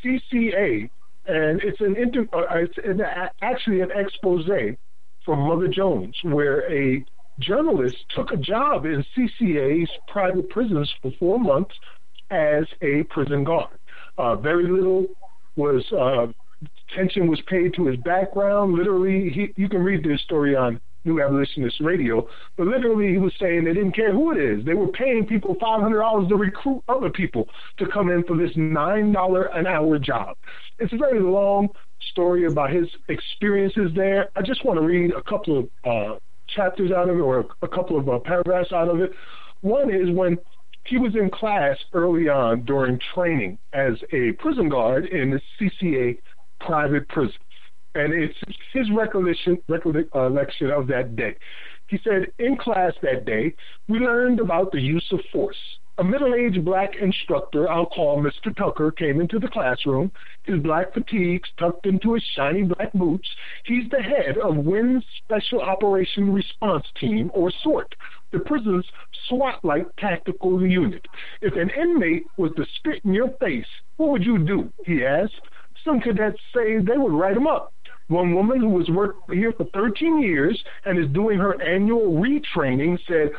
CCA, 0.02 0.88
and 1.26 1.60
it's 1.62 1.82
an 1.82 1.94
inter- 1.94 2.26
uh, 2.32 2.56
it's 2.56 2.78
an, 2.82 3.02
actually 3.42 3.82
an 3.82 3.90
expose 3.94 4.46
from 5.24 5.40
Mother 5.40 5.68
Jones, 5.68 6.16
where 6.22 6.70
a 6.72 7.04
journalist 7.40 7.96
took 8.14 8.32
a 8.32 8.36
job 8.36 8.84
in 8.84 9.04
CCA's 9.16 9.90
private 10.08 10.48
prisons 10.50 10.92
for 11.02 11.12
four 11.18 11.38
months 11.38 11.74
as 12.30 12.64
a 12.82 13.02
prison 13.04 13.44
guard. 13.44 13.78
Uh, 14.18 14.36
very 14.36 14.70
little 14.70 15.06
was 15.56 15.84
uh, 15.92 16.26
attention 16.90 17.28
was 17.28 17.40
paid 17.48 17.74
to 17.74 17.86
his 17.86 17.96
background. 17.98 18.74
Literally, 18.74 19.30
he, 19.30 19.52
you 19.56 19.68
can 19.68 19.82
read 19.82 20.04
this 20.04 20.20
story 20.22 20.54
on 20.54 20.80
New 21.04 21.22
Abolitionist 21.22 21.80
Radio, 21.80 22.26
but 22.56 22.66
literally 22.66 23.12
he 23.12 23.18
was 23.18 23.32
saying 23.38 23.64
they 23.64 23.74
didn't 23.74 23.94
care 23.94 24.12
who 24.12 24.32
it 24.32 24.38
is. 24.38 24.64
They 24.64 24.74
were 24.74 24.88
paying 24.88 25.26
people 25.26 25.54
five 25.60 25.82
hundred 25.82 26.00
dollars 26.00 26.28
to 26.28 26.36
recruit 26.36 26.82
other 26.88 27.10
people 27.10 27.46
to 27.78 27.86
come 27.86 28.10
in 28.10 28.24
for 28.24 28.36
this 28.36 28.52
nine 28.56 29.12
dollar 29.12 29.44
an 29.46 29.66
hour 29.66 29.98
job. 29.98 30.36
It's 30.78 30.92
a 30.92 30.96
very 30.96 31.20
long 31.20 31.68
story 32.10 32.46
about 32.46 32.70
his 32.70 32.86
experiences 33.08 33.90
there. 33.94 34.28
I 34.36 34.42
just 34.42 34.64
want 34.64 34.78
to 34.78 34.86
read 34.86 35.12
a 35.12 35.22
couple 35.22 35.58
of 35.58 35.68
uh, 35.84 36.18
chapters 36.48 36.90
out 36.90 37.08
of 37.08 37.16
it 37.16 37.20
or 37.20 37.46
a 37.62 37.68
couple 37.68 37.98
of 37.98 38.08
uh, 38.08 38.18
paragraphs 38.18 38.72
out 38.72 38.88
of 38.88 39.00
it. 39.00 39.12
One 39.60 39.92
is 39.92 40.10
when 40.10 40.38
he 40.86 40.98
was 40.98 41.14
in 41.14 41.30
class 41.30 41.76
early 41.92 42.28
on 42.28 42.64
during 42.64 43.00
training 43.14 43.58
as 43.72 43.94
a 44.12 44.32
prison 44.32 44.68
guard 44.68 45.06
in 45.06 45.30
the 45.30 45.40
CCA 45.58 46.18
private 46.60 47.08
prison 47.08 47.36
and 47.94 48.12
it's 48.12 48.38
his 48.72 48.90
recollection 48.90 49.58
recollection 49.68 50.70
of 50.70 50.86
that 50.88 51.16
day. 51.16 51.36
He 51.86 51.98
said, 52.02 52.26
in 52.38 52.56
class 52.56 52.92
that 53.02 53.24
day, 53.24 53.54
we 53.88 53.98
learned 53.98 54.40
about 54.40 54.72
the 54.72 54.80
use 54.80 55.06
of 55.12 55.20
force. 55.32 55.56
A 55.96 56.02
middle-aged 56.02 56.64
black 56.64 56.96
instructor 56.96 57.70
I'll 57.70 57.86
call 57.86 58.20
Mr. 58.20 58.54
Tucker 58.56 58.90
came 58.90 59.20
into 59.20 59.38
the 59.38 59.46
classroom, 59.46 60.10
his 60.42 60.60
black 60.60 60.92
fatigues 60.92 61.48
tucked 61.56 61.86
into 61.86 62.14
his 62.14 62.24
shiny 62.34 62.64
black 62.64 62.92
boots. 62.94 63.28
He's 63.64 63.88
the 63.90 64.02
head 64.02 64.36
of 64.38 64.56
Winn's 64.56 65.04
Special 65.24 65.60
Operation 65.60 66.32
Response 66.32 66.84
Team, 66.98 67.30
or 67.32 67.52
SORT, 67.62 67.94
the 68.32 68.40
prison's 68.40 68.84
SWAT-like 69.28 69.86
tactical 69.96 70.66
unit. 70.66 71.06
If 71.40 71.54
an 71.54 71.70
inmate 71.70 72.26
was 72.36 72.50
to 72.56 72.66
spit 72.76 73.04
in 73.04 73.14
your 73.14 73.28
face, 73.38 73.68
what 73.96 74.10
would 74.10 74.24
you 74.24 74.38
do? 74.38 74.72
He 74.84 75.04
asked. 75.04 75.40
Some 75.84 76.00
cadets 76.00 76.40
say 76.52 76.78
they 76.78 76.98
would 76.98 77.12
write 77.12 77.36
him 77.36 77.46
up. 77.46 77.72
One 78.08 78.34
woman 78.34 78.58
who 78.58 78.68
was 78.68 78.88
working 78.88 79.38
here 79.38 79.52
for 79.52 79.64
13 79.72 80.20
years 80.20 80.60
and 80.84 80.98
is 80.98 81.10
doing 81.12 81.38
her 81.38 81.62
annual 81.62 82.12
retraining 82.20 82.98
said, 83.06 83.30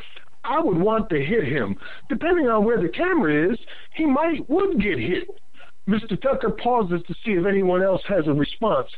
I 0.48 0.60
would 0.62 0.78
want 0.78 1.10
to 1.10 1.24
hit 1.24 1.44
him. 1.44 1.76
Depending 2.10 2.48
on 2.48 2.64
where 2.64 2.82
the 2.82 2.90
camera 2.90 3.52
is, 3.52 3.58
he 3.96 4.06
might 4.06 4.48
would 4.50 4.82
get 4.82 5.00
hit. 5.00 5.28
Mr. 5.90 6.20
Tucker 6.22 6.52
pauses 6.52 7.02
to 7.08 7.14
see 7.26 7.32
if 7.32 7.46
anyone 7.46 7.84
else 7.84 8.02
has 8.08 8.28
a 8.28 8.34
response. 8.34 8.90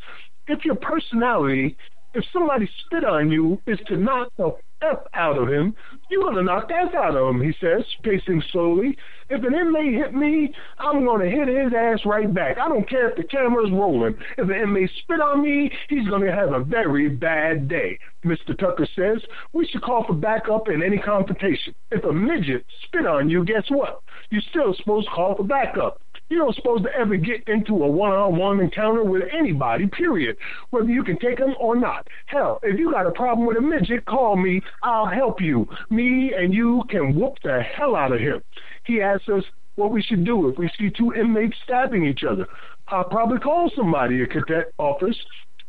If 0.48 0.64
your 0.64 0.76
personality, 0.76 1.76
if 2.18 2.26
somebody 2.34 2.68
spit 2.86 3.06
on 3.06 3.32
you, 3.32 3.62
is 3.68 3.80
to 3.88 3.96
knock 3.96 4.30
the 4.38 4.56
F 4.82 5.00
out 5.14 5.38
of 5.38 5.48
him, 5.48 5.76
you're 6.10 6.24
going 6.24 6.36
to 6.36 6.44
knock 6.44 6.68
the 6.68 6.74
F 6.74 6.96
out 6.96 7.16
of 7.16 7.36
him, 7.36 7.42
he 7.42 7.54
says, 7.62 7.84
pacing 8.04 8.42
slowly. 8.52 8.98
If 9.30 9.44
an 9.44 9.54
inmate 9.54 9.94
hit 9.94 10.14
me, 10.16 10.52
I'm 10.80 11.06
going 11.06 11.22
to 11.22 11.30
hit 11.30 11.48
his 11.48 11.74
ass 11.78 12.00
right 12.06 12.32
back. 12.34 12.58
I 12.58 12.68
don't 12.70 12.90
care 12.90 13.10
if 13.10 13.18
the 13.18 13.24
camera's 13.24 13.72
rolling. 13.72 14.16
If 14.38 14.50
an 14.50 14.56
inmate 14.56 14.90
spit 15.04 15.22
on 15.22 15.44
me, 15.44 15.72
he's 15.90 16.08
going 16.08 16.24
to 16.24 16.32
have 16.32 16.54
a 16.54 16.64
very 16.64 17.10
bad 17.10 17.68
day. 17.68 18.00
Mr. 18.26 18.58
Tucker 18.58 18.88
says, 18.96 19.22
we 19.54 19.68
should 19.68 19.84
call 19.84 20.06
for 20.06 20.14
backup 20.14 20.70
in 20.70 20.82
any 20.82 20.98
confrontation. 20.98 21.76
If 21.92 22.04
a 22.04 22.12
midget 22.12 22.66
spit 22.88 23.06
on 23.06 23.30
you, 23.30 23.46
guess 23.46 23.64
what? 23.70 24.02
You're 24.32 24.42
still 24.50 24.74
supposed 24.76 25.08
to 25.08 25.14
call 25.14 25.36
for 25.36 25.44
backup. 25.44 26.02
You're 26.30 26.46
not 26.46 26.56
supposed 26.56 26.84
to 26.84 26.94
ever 26.94 27.16
get 27.16 27.48
into 27.48 27.84
a 27.84 27.88
one-on-one 27.88 28.60
encounter 28.60 29.04
with 29.04 29.24
anybody, 29.32 29.88
period, 29.88 30.38
whether 30.72 30.90
you 30.90 31.04
can 31.04 31.18
take 31.20 31.38
them 31.38 31.56
or 31.60 31.76
not. 31.76 32.08
Hell, 32.26 32.60
if 32.64 32.78
you 32.78 32.92
got 32.92 33.06
a 33.06 33.12
problem 33.12 33.48
with 33.48 33.58
a 33.58 33.62
midget, 33.62 34.06
call 34.06 34.36
me. 34.36 34.62
I'll 34.84 35.06
help 35.06 35.40
you. 35.40 35.68
Me 35.90 36.34
and 36.38 36.54
you 36.54 36.84
can 36.90 37.16
whoop 37.16 37.36
the 37.44 37.62
hell 37.62 37.96
out 37.96 38.12
of 38.12 38.20
him. 38.20 38.42
He 38.86 39.02
asks 39.02 39.30
us 39.30 39.44
what 39.76 39.92
we 39.92 40.02
should 40.02 40.26
do 40.26 40.50
if 40.50 40.58
we 40.58 40.70
see 40.78 40.90
two 40.90 41.14
inmates 41.14 41.56
stabbing 41.64 42.06
each 42.06 42.24
other. 42.24 42.48
I'll 42.90 43.06
probably 43.06 43.40
call 43.40 43.72
somebody, 43.76 44.22
a 44.22 44.28
cadet 44.28 44.74
offers. 44.78 45.18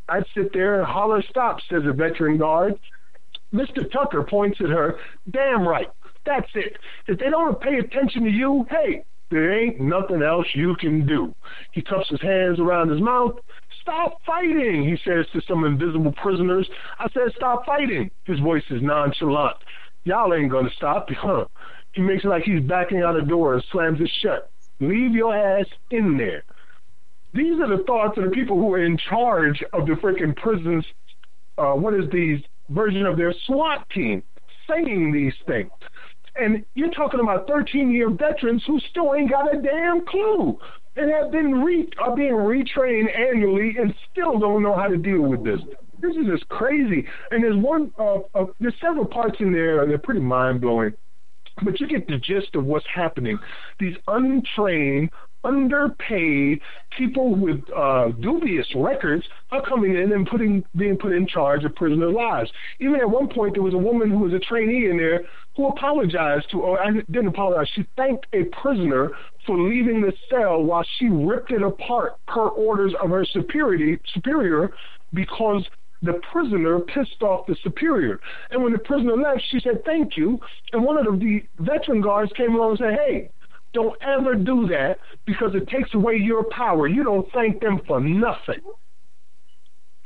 I'd 0.08 0.24
sit 0.34 0.52
there 0.52 0.80
and 0.80 0.86
holler 0.86 1.22
stop, 1.28 1.58
says 1.68 1.82
a 1.84 1.92
veteran 1.92 2.38
guard. 2.38 2.78
Mr. 3.52 3.90
Tucker 3.90 4.22
points 4.22 4.60
at 4.60 4.70
her. 4.70 4.98
Damn 5.30 5.66
right. 5.66 5.88
That's 6.26 6.50
it. 6.54 6.76
If 7.06 7.18
they 7.18 7.30
don't 7.30 7.60
pay 7.60 7.78
attention 7.78 8.24
to 8.24 8.30
you, 8.30 8.66
hey, 8.70 9.04
there 9.30 9.52
ain't 9.52 9.80
nothing 9.80 10.22
else 10.22 10.46
you 10.54 10.74
can 10.76 11.06
do. 11.06 11.34
He 11.72 11.82
cups 11.82 12.08
his 12.08 12.20
hands 12.20 12.58
around 12.60 12.90
his 12.90 13.00
mouth. 13.00 13.36
Stop 13.82 14.18
fighting, 14.24 14.84
he 14.84 14.96
says 15.04 15.26
to 15.32 15.40
some 15.46 15.64
invisible 15.64 16.12
prisoners. 16.12 16.68
I 16.98 17.08
said, 17.10 17.32
stop 17.36 17.64
fighting. 17.66 18.10
His 18.24 18.40
voice 18.40 18.64
is 18.70 18.82
nonchalant. 18.82 19.56
Y'all 20.04 20.32
ain't 20.34 20.50
gonna 20.50 20.70
stop, 20.76 21.08
huh? 21.10 21.44
He 21.92 22.02
makes 22.02 22.24
it 22.24 22.28
like 22.28 22.44
he's 22.44 22.62
backing 22.62 23.02
out 23.02 23.16
a 23.16 23.22
door 23.22 23.54
and 23.54 23.64
slams 23.72 24.00
it 24.00 24.10
shut. 24.22 24.50
Leave 24.80 25.12
your 25.12 25.34
ass 25.36 25.66
in 25.90 26.16
there. 26.16 26.44
These 27.34 27.60
are 27.60 27.76
the 27.76 27.82
thoughts 27.84 28.16
of 28.16 28.24
the 28.24 28.30
people 28.30 28.56
who 28.56 28.72
are 28.72 28.84
in 28.84 28.96
charge 28.96 29.62
of 29.72 29.86
the 29.86 29.94
freaking 29.94 30.34
prisons. 30.36 30.84
Uh, 31.56 31.72
what 31.72 31.94
is 31.94 32.08
the 32.10 32.42
version 32.70 33.04
of 33.04 33.16
their 33.16 33.34
SWAT 33.46 33.88
team 33.90 34.22
saying 34.68 35.12
these 35.12 35.34
things? 35.46 35.70
And 36.38 36.64
you're 36.74 36.90
talking 36.90 37.20
about 37.20 37.46
13 37.48 37.90
year 37.90 38.10
veterans 38.10 38.62
who 38.66 38.78
still 38.90 39.14
ain't 39.14 39.30
got 39.30 39.52
a 39.52 39.60
damn 39.60 40.06
clue 40.06 40.58
and 40.96 41.10
have 41.10 41.30
been 41.30 41.62
re- 41.62 41.88
are 41.98 42.14
being 42.14 42.32
retrained 42.32 43.16
annually 43.16 43.74
and 43.78 43.94
still 44.10 44.38
don't 44.38 44.62
know 44.62 44.74
how 44.74 44.88
to 44.88 44.96
deal 44.96 45.22
with 45.22 45.44
this. 45.44 45.60
This 46.00 46.12
is 46.12 46.26
just 46.26 46.48
crazy. 46.48 47.06
And 47.30 47.42
there's 47.42 47.56
one, 47.56 47.92
uh, 47.98 48.18
uh, 48.34 48.46
there's 48.60 48.74
several 48.80 49.06
parts 49.06 49.36
in 49.40 49.52
there 49.52 49.84
that 49.84 49.92
are 49.92 49.98
pretty 49.98 50.20
mind 50.20 50.60
blowing. 50.60 50.92
But 51.64 51.80
you 51.80 51.88
get 51.88 52.06
the 52.06 52.18
gist 52.18 52.54
of 52.54 52.64
what's 52.64 52.86
happening. 52.94 53.38
These 53.80 53.96
untrained, 54.06 55.10
underpaid 55.44 56.60
people 56.96 57.34
with 57.34 57.60
uh, 57.74 58.08
dubious 58.20 58.66
records 58.74 59.24
are 59.50 59.62
coming 59.62 59.94
in 59.96 60.12
and 60.12 60.26
putting 60.26 60.64
being 60.76 60.96
put 60.96 61.12
in 61.12 61.26
charge 61.26 61.64
of 61.64 61.74
prisoner 61.74 62.10
lives. 62.10 62.50
Even 62.80 62.96
at 62.96 63.08
one 63.08 63.28
point, 63.28 63.54
there 63.54 63.62
was 63.62 63.74
a 63.74 63.78
woman 63.78 64.10
who 64.10 64.18
was 64.18 64.32
a 64.32 64.38
trainee 64.38 64.88
in 64.90 64.96
there 64.96 65.22
who 65.56 65.68
apologized 65.68 66.50
to, 66.50 66.60
or 66.60 66.80
I 66.80 66.92
didn't 66.92 67.28
apologize. 67.28 67.68
She 67.74 67.86
thanked 67.96 68.26
a 68.32 68.44
prisoner 68.62 69.10
for 69.46 69.58
leaving 69.58 70.00
the 70.00 70.12
cell 70.30 70.62
while 70.62 70.84
she 70.98 71.08
ripped 71.08 71.50
it 71.50 71.62
apart 71.62 72.14
per 72.26 72.48
orders 72.48 72.94
of 73.02 73.10
her 73.10 73.24
superior, 73.24 73.98
superior 74.14 74.72
because 75.12 75.64
the 76.02 76.20
prisoner 76.30 76.78
pissed 76.78 77.22
off 77.22 77.46
the 77.46 77.56
superior. 77.62 78.20
And 78.50 78.62
when 78.62 78.72
the 78.72 78.78
prisoner 78.78 79.16
left, 79.16 79.42
she 79.50 79.60
said, 79.60 79.84
Thank 79.84 80.16
you. 80.16 80.38
And 80.72 80.84
one 80.84 80.96
of 80.96 81.04
the, 81.06 81.18
the 81.18 81.42
veteran 81.58 82.00
guards 82.00 82.32
came 82.36 82.54
along 82.54 82.70
and 82.70 82.78
said, 82.78 82.98
Hey, 83.04 83.30
don't 83.72 84.00
ever 84.02 84.34
do 84.34 84.68
that 84.68 84.98
because 85.26 85.54
it 85.54 85.68
takes 85.68 85.94
away 85.94 86.16
your 86.16 86.44
power. 86.44 86.86
You 86.86 87.04
don't 87.04 87.30
thank 87.32 87.60
them 87.60 87.80
for 87.86 88.00
nothing. 88.00 88.60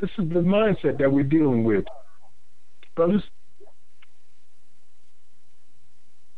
This 0.00 0.10
is 0.18 0.28
the 0.28 0.40
mindset 0.40 0.98
that 0.98 1.12
we're 1.12 1.22
dealing 1.22 1.64
with. 1.64 1.84
Brothers? 2.94 3.22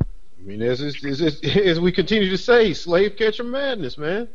I 0.02 0.46
mean, 0.46 0.60
as, 0.60 0.80
as, 0.82 1.02
as, 1.05 1.40
as 1.42 1.80
we 1.80 1.90
continue 1.90 2.28
to 2.28 2.38
say, 2.38 2.74
slave 2.74 3.16
catcher 3.16 3.44
madness, 3.44 3.96
man. 3.96 4.28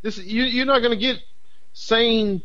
This 0.00 0.18
you, 0.18 0.44
you're 0.44 0.66
not 0.66 0.80
going 0.80 0.90
to 0.90 0.96
get 0.96 1.18
sane 1.74 2.42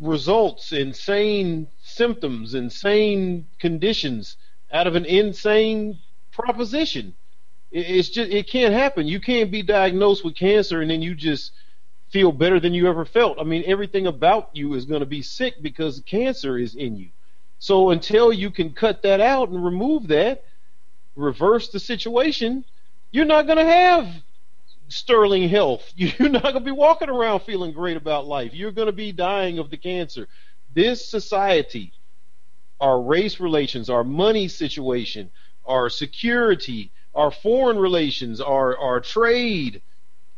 results, 0.00 0.72
insane 0.72 1.68
symptoms, 1.82 2.54
insane 2.54 3.46
conditions 3.58 4.36
out 4.72 4.86
of 4.86 4.94
an 4.94 5.06
insane 5.06 5.98
proposition. 6.30 7.14
It's 7.72 8.08
just 8.08 8.30
it 8.30 8.48
can't 8.48 8.74
happen. 8.74 9.06
You 9.06 9.20
can't 9.20 9.50
be 9.50 9.62
diagnosed 9.62 10.24
with 10.24 10.34
cancer 10.34 10.80
and 10.80 10.90
then 10.90 11.02
you 11.02 11.14
just 11.14 11.52
feel 12.10 12.32
better 12.32 12.58
than 12.58 12.74
you 12.74 12.88
ever 12.88 13.04
felt. 13.04 13.38
I 13.38 13.44
mean, 13.44 13.62
everything 13.66 14.06
about 14.06 14.50
you 14.52 14.74
is 14.74 14.84
going 14.84 15.00
to 15.00 15.06
be 15.06 15.22
sick 15.22 15.62
because 15.62 16.00
cancer 16.06 16.58
is 16.58 16.74
in 16.74 16.96
you. 16.96 17.08
So 17.60 17.90
until 17.90 18.32
you 18.32 18.50
can 18.50 18.72
cut 18.72 19.02
that 19.02 19.20
out 19.20 19.50
and 19.50 19.64
remove 19.64 20.08
that, 20.08 20.44
reverse 21.14 21.68
the 21.68 21.78
situation, 21.78 22.64
you're 23.12 23.26
not 23.26 23.46
going 23.46 23.58
to 23.58 23.64
have 23.64 24.08
sterling 24.88 25.48
health. 25.48 25.92
You're 25.96 26.28
not 26.28 26.42
going 26.42 26.54
to 26.54 26.60
be 26.60 26.70
walking 26.72 27.08
around 27.08 27.40
feeling 27.40 27.72
great 27.72 27.96
about 27.96 28.26
life. 28.26 28.52
You're 28.52 28.72
going 28.72 28.86
to 28.86 28.92
be 28.92 29.12
dying 29.12 29.58
of 29.58 29.70
the 29.70 29.76
cancer. 29.76 30.26
This 30.74 31.08
society, 31.08 31.92
our 32.80 33.00
race 33.00 33.38
relations, 33.38 33.88
our 33.88 34.02
money 34.02 34.48
situation, 34.48 35.30
our 35.64 35.88
security, 35.90 36.90
our 37.14 37.30
foreign 37.30 37.78
relations, 37.78 38.40
our, 38.40 38.76
our 38.78 39.00
trade, 39.00 39.82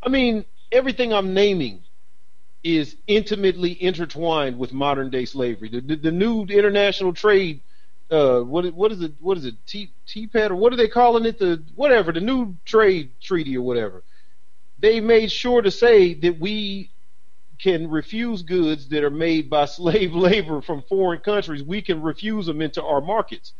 I 0.02 0.08
mean, 0.10 0.44
everything 0.72 1.12
I'm 1.12 1.34
naming 1.34 1.84
is 2.64 2.96
intimately 3.06 3.72
intertwined 3.82 4.58
with 4.58 4.72
modern 4.72 5.10
day 5.10 5.24
slavery. 5.26 5.68
The, 5.70 5.80
the, 5.82 5.96
the 5.96 6.12
new 6.12 6.44
international 6.44 7.14
trade, 7.14 7.62
uh, 8.10 8.40
what 8.40 8.72
what 8.74 8.92
is 8.92 9.02
it? 9.02 9.14
What 9.20 9.38
is 9.38 9.46
it? 9.46 9.56
T 9.66 9.90
TPET 10.08 10.50
or 10.50 10.56
what 10.56 10.72
are 10.72 10.76
they 10.76 10.88
calling 10.88 11.26
it? 11.26 11.38
The 11.38 11.62
whatever 11.76 12.12
the 12.12 12.20
new 12.20 12.56
trade 12.66 13.12
treaty 13.22 13.56
or 13.56 13.62
whatever 13.62 14.00
they 14.78 15.00
made 15.00 15.32
sure 15.32 15.62
to 15.62 15.70
say 15.72 16.14
that 16.14 16.40
we 16.40 16.92
can 17.60 17.90
refuse 17.90 18.42
goods 18.42 18.88
that 18.90 19.04
are 19.04 19.10
made 19.10 19.50
by 19.50 19.64
slave 19.66 20.14
labor 20.14 20.62
from 20.62 20.82
foreign 20.82 21.20
countries. 21.20 21.62
We 21.62 21.82
can 21.82 22.02
refuse 22.02 22.46
them 22.46 22.62
into 22.62 22.84
our 22.84 23.00
markets, 23.00 23.54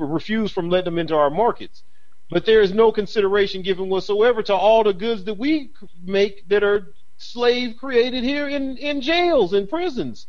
refuse 0.00 0.52
from 0.52 0.70
letting 0.70 0.86
them 0.86 0.98
into 0.98 1.16
our 1.16 1.30
markets. 1.30 1.84
But 2.30 2.44
there 2.44 2.60
is 2.60 2.72
no 2.72 2.90
consideration 2.90 3.62
given 3.62 3.88
whatsoever 3.88 4.42
to 4.44 4.54
all 4.54 4.82
the 4.82 4.92
goods 4.92 5.24
that 5.24 5.38
we 5.38 5.70
make 6.04 6.48
that 6.48 6.64
are 6.64 6.92
slave 7.18 7.76
created 7.78 8.24
here 8.24 8.48
in, 8.48 8.76
in 8.78 9.00
jails 9.00 9.52
and 9.52 9.68
prisons. 9.68 10.26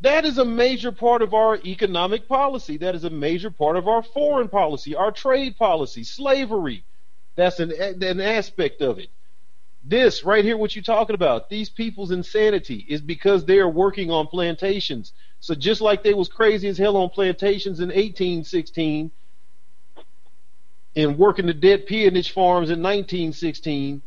That 0.00 0.24
is 0.24 0.38
a 0.38 0.44
major 0.44 0.92
part 0.92 1.20
of 1.20 1.34
our 1.34 1.56
economic 1.56 2.26
policy. 2.26 2.78
That 2.78 2.94
is 2.94 3.04
a 3.04 3.10
major 3.10 3.50
part 3.50 3.76
of 3.76 3.86
our 3.86 4.02
foreign 4.02 4.48
policy, 4.48 4.94
our 4.94 5.12
trade 5.12 5.56
policy, 5.58 6.04
slavery. 6.04 6.84
That's 7.36 7.60
an, 7.60 7.72
an 7.72 8.20
aspect 8.20 8.80
of 8.80 8.98
it. 8.98 9.10
This 9.84 10.24
right 10.24 10.44
here, 10.44 10.56
what 10.56 10.74
you're 10.74 10.82
talking 10.82 11.14
about, 11.14 11.50
these 11.50 11.68
people's 11.68 12.10
insanity 12.10 12.86
is 12.88 13.00
because 13.02 13.44
they 13.44 13.58
are 13.58 13.68
working 13.68 14.10
on 14.10 14.26
plantations. 14.26 15.12
So 15.40 15.54
just 15.54 15.80
like 15.80 16.02
they 16.02 16.14
was 16.14 16.28
crazy 16.28 16.68
as 16.68 16.78
hell 16.78 16.96
on 16.96 17.10
plantations 17.10 17.80
in 17.80 17.88
1816 17.88 19.10
and 20.96 21.18
working 21.18 21.46
the 21.46 21.54
dead 21.54 21.86
peonage 21.86 22.32
farms 22.32 22.70
in 22.70 22.82
1916, 22.82 24.02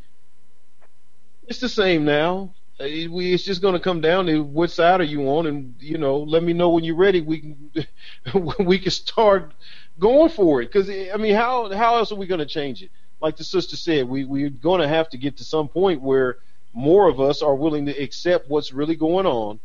it's 1.48 1.60
the 1.60 1.70
same 1.70 2.06
now. 2.06 2.54
Uh, 2.80 2.86
it's 2.86 3.44
just 3.44 3.62
going 3.62 3.74
to 3.74 3.80
come 3.80 4.02
down 4.02 4.26
to 4.26 4.42
what 4.42 4.72
side 4.72 5.00
are 5.00 5.06
you 5.06 5.22
on, 5.30 5.46
and 5.46 5.76
you 5.80 5.98
know, 5.98 6.18
let 6.18 6.42
me 6.44 6.54
know 6.54 6.70
when 6.70 6.84
you're 6.84 6.96
ready. 6.96 7.22
We 7.22 7.40
can 7.40 8.56
we 8.66 8.80
can 8.80 8.92
start 8.92 9.54
going 10.00 10.30
for 10.30 10.62
it. 10.62 10.72
Because 10.72 10.90
I 10.90 11.18
mean, 11.18 11.36
how 11.36 11.72
how 11.74 11.98
else 11.98 12.12
are 12.12 12.16
we 12.16 12.28
going 12.28 12.40
to 12.40 12.46
change 12.46 12.82
it? 12.82 12.90
like 13.24 13.38
the 13.38 13.44
sister 13.44 13.78
said, 13.78 14.08
we, 14.08 14.26
we're 14.26 14.50
going 14.50 14.82
to 14.82 14.88
have 14.88 15.10
to 15.10 15.18
get 15.18 15.38
to 15.38 15.46
some 15.46 15.70
point 15.70 16.02
where 16.02 16.40
more 16.74 17.08
of 17.08 17.22
us 17.22 17.42
are 17.42 17.56
willing 17.56 17.86
to 17.86 18.04
accept 18.04 18.50
what's 18.50 18.74
really 18.74 18.98
going 18.98 19.26
on 19.26 19.62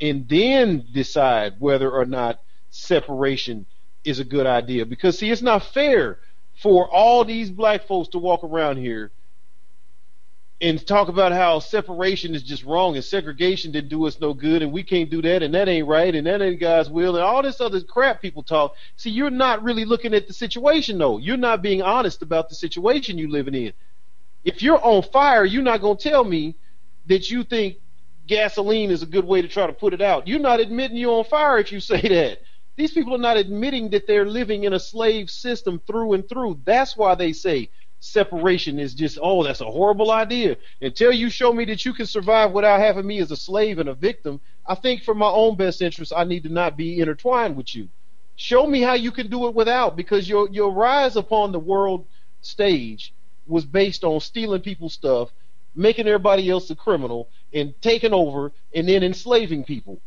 and 0.00 0.26
then 0.30 0.86
decide 0.92 1.52
whether 1.58 1.90
or 1.90 2.06
not 2.06 2.40
separation 2.70 3.66
is 4.02 4.18
a 4.18 4.24
good 4.24 4.46
idea. 4.46 4.86
Because, 4.86 5.18
see, 5.18 5.30
it's 5.30 5.42
not 5.42 5.62
fair 5.62 6.18
for 6.62 6.88
all 6.88 7.24
these 7.24 7.50
black 7.50 7.86
folks 7.86 8.08
to 8.10 8.18
walk 8.18 8.44
around 8.44 8.76
here 8.76 9.10
and 10.60 10.86
talk 10.86 11.08
about 11.08 11.32
how 11.32 11.58
separation 11.58 12.36
is 12.36 12.42
just 12.44 12.62
wrong 12.62 12.94
and 12.94 13.04
segregation 13.04 13.72
didn't 13.72 13.90
do 13.90 14.06
us 14.06 14.20
no 14.20 14.32
good 14.32 14.62
and 14.62 14.70
we 14.72 14.84
can't 14.84 15.10
do 15.10 15.20
that 15.20 15.42
and 15.42 15.52
that 15.54 15.68
ain't 15.68 15.88
right 15.88 16.14
and 16.14 16.26
that 16.26 16.40
ain't 16.40 16.60
God's 16.60 16.88
will 16.88 17.16
and 17.16 17.24
all 17.24 17.42
this 17.42 17.60
other 17.60 17.80
crap 17.80 18.22
people 18.22 18.44
talk. 18.44 18.76
See, 18.96 19.10
you're 19.10 19.28
not 19.30 19.64
really 19.64 19.84
looking 19.84 20.14
at 20.14 20.28
the 20.28 20.32
situation 20.32 20.98
though. 20.98 21.18
You're 21.18 21.36
not 21.36 21.62
being 21.62 21.82
honest 21.82 22.22
about 22.22 22.48
the 22.48 22.54
situation 22.54 23.18
you're 23.18 23.28
living 23.28 23.54
in. 23.54 23.72
If 24.44 24.62
you're 24.62 24.80
on 24.82 25.02
fire, 25.02 25.44
you're 25.44 25.62
not 25.62 25.80
going 25.80 25.96
to 25.96 26.08
tell 26.10 26.22
me 26.22 26.56
that 27.06 27.28
you 27.28 27.42
think 27.42 27.78
gasoline 28.28 28.92
is 28.92 29.02
a 29.02 29.06
good 29.06 29.24
way 29.24 29.42
to 29.42 29.48
try 29.48 29.66
to 29.66 29.72
put 29.72 29.94
it 29.94 30.00
out. 30.00 30.28
You're 30.28 30.38
not 30.38 30.60
admitting 30.60 30.96
you're 30.96 31.18
on 31.18 31.24
fire 31.24 31.58
if 31.58 31.72
you 31.72 31.80
say 31.80 32.00
that. 32.02 32.38
These 32.76 32.92
people 32.92 33.14
are 33.14 33.18
not 33.18 33.36
admitting 33.36 33.90
that 33.90 34.06
they're 34.06 34.26
living 34.26 34.64
in 34.64 34.72
a 34.72 34.80
slave 34.80 35.30
system 35.30 35.80
through 35.86 36.14
and 36.14 36.28
through. 36.28 36.60
That's 36.64 36.96
why 36.96 37.14
they 37.14 37.32
say 37.32 37.70
separation 38.00 38.78
is 38.78 38.94
just, 38.94 39.18
oh, 39.22 39.44
that's 39.44 39.60
a 39.60 39.70
horrible 39.70 40.10
idea. 40.10 40.56
Until 40.80 41.12
you 41.12 41.30
show 41.30 41.52
me 41.52 41.64
that 41.66 41.84
you 41.84 41.92
can 41.92 42.06
survive 42.06 42.52
without 42.52 42.80
having 42.80 43.06
me 43.06 43.20
as 43.20 43.30
a 43.30 43.36
slave 43.36 43.78
and 43.78 43.88
a 43.88 43.94
victim, 43.94 44.40
I 44.66 44.74
think 44.74 45.02
for 45.02 45.14
my 45.14 45.28
own 45.28 45.56
best 45.56 45.82
interest, 45.82 46.12
I 46.16 46.24
need 46.24 46.44
to 46.44 46.48
not 46.48 46.76
be 46.76 46.98
intertwined 46.98 47.56
with 47.56 47.74
you. 47.74 47.88
Show 48.36 48.66
me 48.66 48.80
how 48.80 48.94
you 48.94 49.12
can 49.12 49.28
do 49.28 49.46
it 49.46 49.54
without, 49.54 49.94
because 49.96 50.28
your 50.28 50.48
your 50.50 50.72
rise 50.72 51.16
upon 51.16 51.52
the 51.52 51.60
world 51.60 52.06
stage 52.40 53.14
was 53.46 53.64
based 53.64 54.04
on 54.04 54.20
stealing 54.20 54.62
people's 54.62 54.94
stuff, 54.94 55.30
making 55.74 56.06
everybody 56.06 56.48
else 56.48 56.70
a 56.70 56.74
criminal, 56.74 57.28
and 57.52 57.74
taking 57.82 58.14
over, 58.14 58.52
and 58.74 58.88
then 58.88 59.02
enslaving 59.02 59.64
people. 59.64 60.00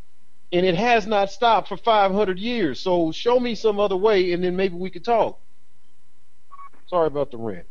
And 0.52 0.66
it 0.66 0.76
has 0.76 1.06
not 1.06 1.30
stopped 1.30 1.68
for 1.68 1.76
500 1.76 2.38
years. 2.38 2.80
So 2.80 3.12
show 3.12 3.40
me 3.40 3.54
some 3.54 3.80
other 3.80 3.96
way, 3.96 4.32
and 4.32 4.42
then 4.44 4.56
maybe 4.56 4.76
we 4.76 4.90
could 4.90 5.04
talk. 5.04 5.40
Sorry 6.88 7.08
about 7.08 7.30
the 7.30 7.38
rant. 7.38 7.66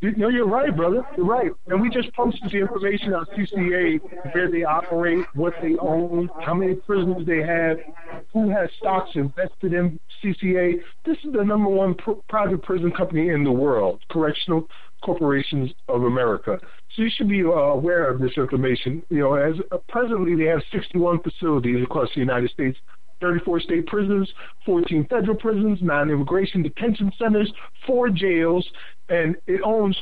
You, 0.00 0.12
no, 0.16 0.28
you're 0.28 0.48
right, 0.48 0.74
brother. 0.74 1.06
You're 1.16 1.26
right. 1.26 1.50
And 1.66 1.80
we 1.80 1.90
just 1.90 2.12
posted 2.14 2.50
the 2.50 2.58
information 2.58 3.12
on 3.12 3.26
CCA 3.26 4.00
where 4.32 4.50
they 4.50 4.64
operate, 4.64 5.26
what 5.34 5.52
they 5.60 5.76
own, 5.76 6.30
how 6.40 6.54
many 6.54 6.74
prisoners 6.74 7.26
they 7.26 7.42
have, 7.42 7.76
who 8.32 8.48
has 8.48 8.70
stocks 8.78 9.10
invested 9.14 9.74
in 9.74 10.00
CCA. 10.22 10.80
This 11.04 11.18
is 11.18 11.32
the 11.32 11.44
number 11.44 11.68
one 11.68 11.94
pr- 11.94 12.12
private 12.28 12.62
prison 12.62 12.90
company 12.92 13.28
in 13.28 13.44
the 13.44 13.52
world, 13.52 14.00
Correctional 14.10 14.66
Corporations 15.02 15.70
of 15.88 16.04
America. 16.04 16.58
So 16.96 17.02
you 17.02 17.10
should 17.14 17.28
be 17.28 17.42
uh, 17.42 17.48
aware 17.48 18.08
of 18.10 18.20
this 18.20 18.32
information. 18.38 19.02
You 19.10 19.20
know, 19.20 19.34
as 19.34 19.54
uh, 19.70 19.78
presently 19.88 20.34
they 20.34 20.50
have 20.50 20.62
61 20.72 21.22
facilities 21.22 21.82
across 21.84 22.08
the 22.14 22.20
United 22.20 22.50
States 22.50 22.78
34 23.20 23.60
state 23.60 23.86
prisons, 23.86 24.28
14 24.66 25.06
federal 25.08 25.36
prisons, 25.36 25.78
nine 25.82 26.10
immigration 26.10 26.62
detention 26.62 27.12
centers, 27.18 27.52
four 27.86 28.08
jails, 28.08 28.66
and 29.08 29.36
it 29.46 29.60
owns 29.64 29.98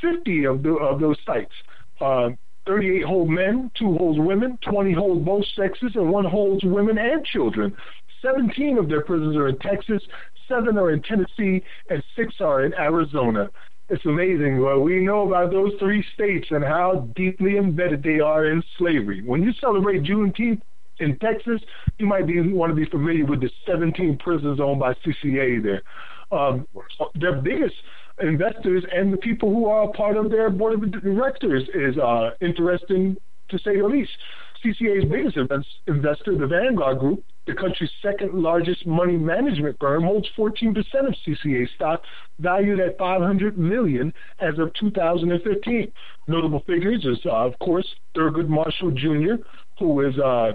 50 0.00 0.44
of, 0.46 0.62
the, 0.62 0.70
of 0.70 1.00
those 1.00 1.16
sites. 1.24 1.52
Uh, 2.00 2.30
38 2.66 3.04
hold 3.04 3.30
men, 3.30 3.70
two 3.76 3.96
hold 3.96 4.18
women, 4.18 4.58
20 4.62 4.92
hold 4.92 5.24
both 5.24 5.44
sexes, 5.56 5.92
and 5.94 6.10
one 6.10 6.24
holds 6.24 6.62
women 6.64 6.98
and 6.98 7.24
children. 7.24 7.74
17 8.22 8.78
of 8.78 8.88
their 8.88 9.02
prisons 9.02 9.36
are 9.36 9.48
in 9.48 9.58
Texas, 9.58 10.02
seven 10.48 10.78
are 10.78 10.90
in 10.90 11.02
Tennessee, 11.02 11.62
and 11.90 12.02
six 12.14 12.34
are 12.40 12.64
in 12.64 12.72
Arizona. 12.74 13.50
It's 13.88 14.06
amazing. 14.06 14.60
Well, 14.60 14.80
we 14.80 15.00
know 15.00 15.26
about 15.26 15.50
those 15.50 15.72
three 15.78 16.04
states 16.14 16.46
and 16.50 16.64
how 16.64 17.08
deeply 17.16 17.56
embedded 17.56 18.02
they 18.02 18.20
are 18.20 18.46
in 18.46 18.62
slavery. 18.78 19.22
When 19.22 19.42
you 19.42 19.52
celebrate 19.60 20.04
Juneteenth, 20.04 20.62
in 21.02 21.18
Texas, 21.18 21.60
you 21.98 22.06
might 22.06 22.26
be 22.26 22.40
want 22.52 22.70
to 22.70 22.76
be 22.76 22.88
familiar 22.88 23.26
with 23.26 23.40
the 23.40 23.50
17 23.66 24.18
prisons 24.18 24.60
owned 24.60 24.80
by 24.80 24.94
CCA 24.94 25.62
there. 25.62 25.82
Um, 26.30 26.66
their 27.14 27.40
biggest 27.40 27.74
investors 28.20 28.84
and 28.92 29.12
the 29.12 29.18
people 29.18 29.50
who 29.50 29.66
are 29.66 29.92
part 29.92 30.16
of 30.16 30.30
their 30.30 30.48
board 30.50 30.74
of 30.74 31.02
directors 31.02 31.68
is 31.74 31.98
uh, 31.98 32.30
interesting 32.40 33.16
to 33.50 33.58
say 33.58 33.78
the 33.78 33.86
least. 33.86 34.10
CCA's 34.64 35.04
biggest 35.10 35.36
investor, 35.88 36.38
the 36.38 36.46
Vanguard 36.46 37.00
Group, 37.00 37.24
the 37.46 37.54
country's 37.54 37.90
second 38.00 38.32
largest 38.32 38.86
money 38.86 39.16
management 39.16 39.76
firm, 39.80 40.04
holds 40.04 40.28
14% 40.38 40.76
of 40.76 41.14
CCA 41.26 41.66
stock, 41.74 42.02
valued 42.38 42.78
at 42.78 42.96
500 42.96 43.58
million 43.58 44.14
as 44.38 44.58
of 44.60 44.72
2015. 44.74 45.92
Notable 46.28 46.60
figures 46.60 47.04
is, 47.04 47.18
uh, 47.26 47.30
of 47.30 47.58
course, 47.58 47.86
Thurgood 48.16 48.48
Marshall 48.48 48.92
Jr., 48.92 49.42
who 49.78 50.00
is 50.02 50.16
uh, 50.18 50.52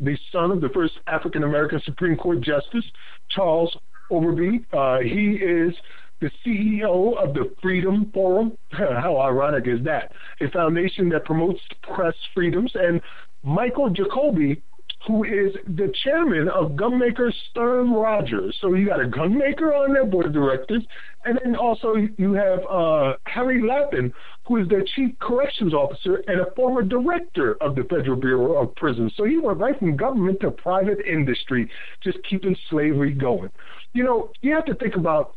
the 0.00 0.16
son 0.32 0.50
of 0.50 0.60
the 0.60 0.68
first 0.70 0.94
African 1.06 1.44
American 1.44 1.80
Supreme 1.84 2.16
Court 2.16 2.40
Justice, 2.40 2.84
Charles 3.30 3.76
Overby. 4.10 4.64
Uh, 4.72 5.00
he 5.02 5.32
is 5.32 5.74
the 6.20 6.30
CEO 6.44 7.16
of 7.22 7.34
the 7.34 7.54
Freedom 7.62 8.10
Forum. 8.12 8.56
How 8.70 9.18
ironic 9.18 9.66
is 9.66 9.84
that? 9.84 10.12
A 10.40 10.50
foundation 10.50 11.08
that 11.10 11.24
promotes 11.24 11.60
press 11.82 12.14
freedoms. 12.34 12.72
And 12.74 13.00
Michael 13.42 13.90
Jacobi, 13.90 14.60
who 15.06 15.24
is 15.24 15.54
the 15.66 15.92
chairman 16.02 16.48
of 16.48 16.72
gunmaker 16.72 17.32
Sturm 17.50 17.92
Ruger's. 17.92 18.56
So 18.60 18.74
you 18.74 18.86
got 18.86 19.00
a 19.00 19.08
gunmaker 19.08 19.72
on 19.72 19.92
their 19.92 20.04
board 20.04 20.26
of 20.26 20.32
directors, 20.32 20.82
and 21.24 21.38
then 21.42 21.54
also 21.54 21.94
you 22.16 22.32
have 22.32 22.60
uh, 22.68 23.14
Harley 23.26 23.62
Lappin, 23.62 24.12
who 24.48 24.56
is 24.56 24.68
their 24.68 24.82
chief 24.96 25.16
corrections 25.20 25.74
officer 25.74 26.22
and 26.26 26.40
a 26.40 26.50
former 26.56 26.82
director 26.82 27.56
of 27.60 27.74
the 27.74 27.84
Federal 27.84 28.16
Bureau 28.16 28.62
of 28.62 28.74
Prisons. 28.76 29.12
So 29.16 29.24
he 29.24 29.36
went 29.36 29.58
right 29.58 29.78
from 29.78 29.96
government 29.96 30.40
to 30.40 30.50
private 30.50 30.98
industry, 31.06 31.70
just 32.02 32.18
keeping 32.28 32.56
slavery 32.70 33.12
going. 33.12 33.50
You 33.92 34.04
know, 34.04 34.32
you 34.40 34.54
have 34.54 34.64
to 34.64 34.74
think 34.74 34.96
about 34.96 35.36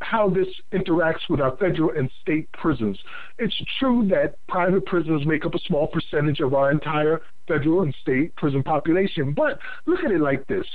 how 0.00 0.28
this 0.28 0.46
interacts 0.72 1.28
with 1.28 1.40
our 1.40 1.56
federal 1.56 1.90
and 1.96 2.10
state 2.20 2.50
prisons. 2.52 2.98
It's 3.38 3.54
true 3.78 4.08
that 4.08 4.36
private 4.48 4.86
prisons 4.86 5.26
make 5.26 5.44
up 5.44 5.54
a 5.54 5.60
small 5.66 5.88
percentage 5.88 6.40
of 6.40 6.54
our 6.54 6.70
entire 6.70 7.20
federal 7.48 7.82
and 7.82 7.94
state 8.00 8.34
prison 8.36 8.62
population, 8.62 9.32
but 9.32 9.58
look 9.86 10.04
at 10.04 10.10
it 10.10 10.20
like 10.20 10.46
this. 10.46 10.66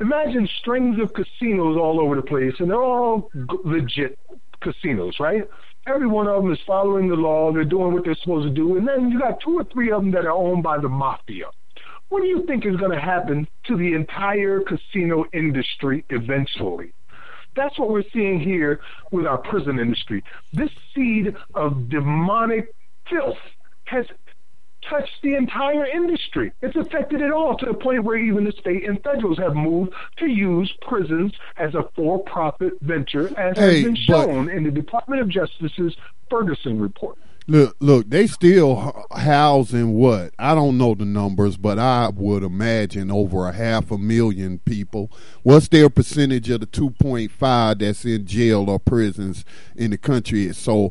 Imagine 0.00 0.48
strings 0.60 0.98
of 1.00 1.12
casinos 1.14 1.76
all 1.76 2.00
over 2.00 2.16
the 2.16 2.22
place, 2.22 2.54
and 2.58 2.70
they're 2.70 2.82
all 2.82 3.30
legit 3.64 4.18
casinos, 4.60 5.14
right? 5.20 5.44
Every 5.86 6.06
one 6.06 6.26
of 6.28 6.42
them 6.42 6.52
is 6.52 6.58
following 6.66 7.08
the 7.08 7.14
law, 7.14 7.52
they're 7.52 7.64
doing 7.64 7.92
what 7.92 8.04
they're 8.04 8.16
supposed 8.16 8.48
to 8.48 8.54
do, 8.54 8.76
and 8.76 8.88
then 8.88 9.10
you 9.10 9.18
got 9.20 9.40
two 9.40 9.58
or 9.58 9.64
three 9.64 9.90
of 9.92 10.02
them 10.02 10.12
that 10.12 10.24
are 10.24 10.32
owned 10.32 10.62
by 10.62 10.78
the 10.78 10.88
mafia. 10.88 11.46
What 12.08 12.22
do 12.22 12.26
you 12.26 12.44
think 12.46 12.64
is 12.64 12.76
going 12.76 12.92
to 12.92 13.00
happen 13.00 13.46
to 13.66 13.76
the 13.76 13.92
entire 13.92 14.60
casino 14.60 15.24
industry 15.32 16.04
eventually? 16.10 16.92
That's 17.56 17.78
what 17.78 17.90
we're 17.90 18.04
seeing 18.12 18.40
here 18.40 18.80
with 19.12 19.26
our 19.26 19.38
prison 19.38 19.78
industry. 19.78 20.24
This 20.52 20.70
seed 20.94 21.36
of 21.54 21.88
demonic 21.88 22.74
filth 23.08 23.38
has 23.84 24.06
touched 24.88 25.22
the 25.22 25.34
entire 25.34 25.86
industry. 25.86 26.52
It's 26.62 26.76
affected 26.76 27.20
it 27.20 27.30
all 27.30 27.56
to 27.56 27.66
the 27.66 27.74
point 27.74 28.04
where 28.04 28.16
even 28.16 28.44
the 28.44 28.52
state 28.52 28.88
and 28.88 29.02
federals 29.02 29.38
have 29.38 29.54
moved 29.54 29.92
to 30.18 30.26
use 30.26 30.72
prisons 30.82 31.32
as 31.56 31.74
a 31.74 31.88
for-profit 31.94 32.74
venture, 32.80 33.28
as 33.38 33.56
hey, 33.58 33.74
has 33.74 33.84
been 33.84 33.96
shown 33.96 34.48
in 34.48 34.64
the 34.64 34.70
Department 34.70 35.22
of 35.22 35.28
Justice's 35.28 35.94
Ferguson 36.30 36.80
report. 36.80 37.18
Look, 37.46 37.76
look, 37.78 38.08
they 38.08 38.26
still 38.26 39.06
housing 39.14 39.92
what? 39.92 40.32
I 40.38 40.54
don't 40.54 40.78
know 40.78 40.94
the 40.94 41.04
numbers, 41.04 41.58
but 41.58 41.78
I 41.78 42.08
would 42.08 42.42
imagine 42.42 43.10
over 43.10 43.46
a 43.46 43.52
half 43.52 43.90
a 43.90 43.98
million 43.98 44.60
people. 44.60 45.12
What's 45.42 45.68
their 45.68 45.90
percentage 45.90 46.48
of 46.48 46.60
the 46.60 46.66
2.5 46.66 47.80
that's 47.80 48.06
in 48.06 48.24
jail 48.24 48.70
or 48.70 48.78
prisons 48.78 49.44
in 49.76 49.90
the 49.90 49.98
country? 49.98 50.54
So 50.54 50.90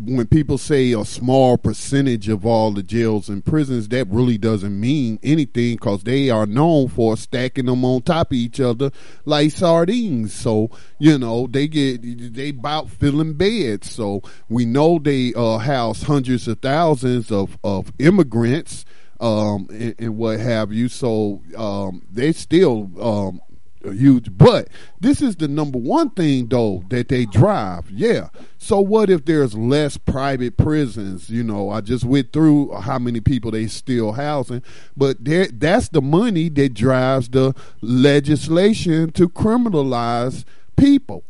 when 0.00 0.26
people 0.26 0.58
say 0.58 0.90
a 0.90 1.04
small 1.04 1.56
percentage 1.56 2.28
of 2.28 2.44
all 2.44 2.72
the 2.72 2.82
jails 2.82 3.28
and 3.28 3.44
prisons, 3.44 3.86
that 3.90 4.08
really 4.08 4.38
doesn't 4.38 4.80
mean 4.80 5.20
anything 5.22 5.76
because 5.76 6.02
they 6.02 6.30
are 6.30 6.46
known 6.46 6.88
for 6.88 7.16
stacking 7.16 7.66
them 7.66 7.84
on 7.84 8.02
top 8.02 8.32
of 8.32 8.36
each 8.36 8.58
other 8.58 8.90
like 9.24 9.52
sardines. 9.52 10.34
So, 10.34 10.68
you 10.98 11.16
know, 11.16 11.46
they 11.46 11.68
get, 11.68 12.34
they 12.34 12.48
about 12.48 12.90
filling 12.90 13.34
beds. 13.34 13.88
So 13.88 14.22
we 14.48 14.64
know 14.64 14.98
they 14.98 15.32
uh, 15.36 15.58
house 15.58 15.91
house 15.92 16.02
hundreds 16.04 16.48
of 16.48 16.58
thousands 16.60 17.30
of, 17.30 17.58
of 17.62 17.92
immigrants 17.98 18.84
um, 19.20 19.68
and, 19.70 19.94
and, 19.98 20.16
what 20.16 20.40
have 20.40 20.72
you. 20.72 20.88
So 20.88 21.42
um, 21.56 22.02
they 22.10 22.32
still 22.32 22.90
um, 23.00 23.40
huge. 23.84 24.36
But 24.36 24.68
this 25.00 25.20
is 25.20 25.36
the 25.36 25.48
number 25.48 25.78
one 25.78 26.10
thing, 26.10 26.48
though, 26.48 26.82
that 26.88 27.08
they 27.08 27.26
drive. 27.26 27.90
Yeah. 27.90 28.28
So 28.58 28.80
what 28.80 29.10
if 29.10 29.24
there's 29.26 29.54
less 29.54 29.96
private 29.98 30.56
prisons? 30.56 31.28
You 31.28 31.44
know, 31.44 31.70
I 31.70 31.82
just 31.82 32.04
went 32.04 32.32
through 32.32 32.72
how 32.72 32.98
many 32.98 33.20
people 33.20 33.50
they 33.50 33.66
still 33.66 34.12
housing, 34.12 34.62
but 34.96 35.18
that's 35.20 35.90
the 35.90 36.02
money 36.02 36.48
that 36.48 36.74
drives 36.74 37.28
the 37.28 37.54
legislation 37.82 39.12
to 39.12 39.28
criminalize 39.28 40.44
people 40.76 41.24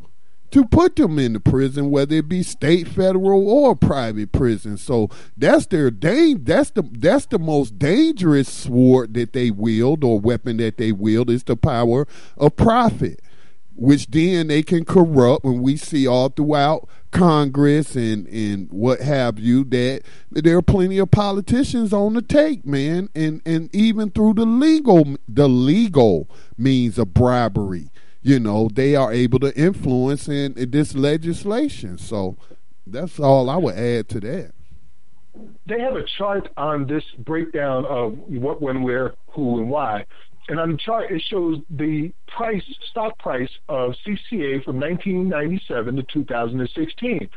to 0.53 0.67
put 0.67 0.97
them 0.97 1.19
in 1.19 1.33
the 1.33 1.41
prison, 1.41 1.91
whether 1.91 2.17
it 2.17 2.29
be 2.29 2.43
state, 2.43 2.87
federal, 2.87 3.49
or 3.49 3.75
private 3.75 4.33
prison. 4.33 4.77
So 4.77 5.09
that's 5.37 5.67
their 5.67 5.91
dang. 5.91 6.45
That's 6.45 6.71
the 6.71 6.83
that's 6.83 7.27
the 7.27 7.39
most 7.39 7.79
dangerous 7.79 8.51
sword 8.51 9.15
that 9.15 9.33
they 9.33 9.51
wield 9.51 10.05
or 10.05 10.21
weapon 10.21 10.59
that 10.59 10.77
they 10.77 10.93
wield 10.93 11.31
is 11.31 11.45
the 11.45 11.57
power 11.57 12.07
of 12.37 12.57
profit, 12.57 13.21
which 13.75 14.09
then 14.11 14.49
they 14.49 14.63
can 14.63 14.85
corrupt. 14.85 15.45
And 15.45 15.63
we 15.63 15.79
see 15.79 16.07
all 16.07 16.29
throughout 16.29 16.87
Congress 17.13 17.97
and 17.97 18.27
and 18.27 18.71
what 18.71 19.01
have 19.01 19.39
you 19.39 19.65
that 19.65 20.03
there 20.31 20.59
are 20.59 20.63
plenty 20.63 20.99
of 20.99 21.11
politicians 21.11 21.95
on 21.95 22.13
the 22.13 22.23
take, 22.23 22.67
man, 22.67 23.09
and 23.15 23.41
and 23.47 23.75
even 23.75 24.11
through 24.11 24.35
the 24.35 24.45
legal 24.45 25.17
the 25.27 25.49
legal 25.49 26.29
means 26.59 26.99
of 26.99 27.15
bribery 27.15 27.89
you 28.23 28.39
know, 28.39 28.69
they 28.73 28.95
are 28.95 29.13
able 29.13 29.39
to 29.41 29.57
influence 29.59 30.29
in, 30.29 30.57
in 30.57 30.71
this 30.71 30.95
legislation. 30.95 31.99
So 31.99 32.37
that's 32.87 33.19
all 33.19 33.51
I 33.51 33.57
would 33.57 33.75
add 33.75 34.09
to 34.11 34.21
that. 34.21 34.53
They 35.67 35.81
have 35.81 35.97
a 35.97 36.05
chart 36.19 36.49
on 36.57 36.87
this 36.87 37.05
breakdown 37.19 37.85
of 37.87 38.19
what, 38.29 38.61
when, 38.61 38.83
where, 38.83 39.15
who, 39.29 39.59
and 39.59 39.71
why. 39.71 40.05
And 40.49 40.61
on 40.61 40.73
the 40.73 40.79
chart, 40.79 41.11
it 41.11 41.23
shows 41.29 41.59
the 41.71 42.13
price, 42.29 42.63
stock 42.91 43.19
price 43.19 43.49
of 43.69 43.95
CCA 44.07 44.65
from 44.65 44.81
1997 44.81 45.97
to 45.97 46.03
2016. 46.03 47.29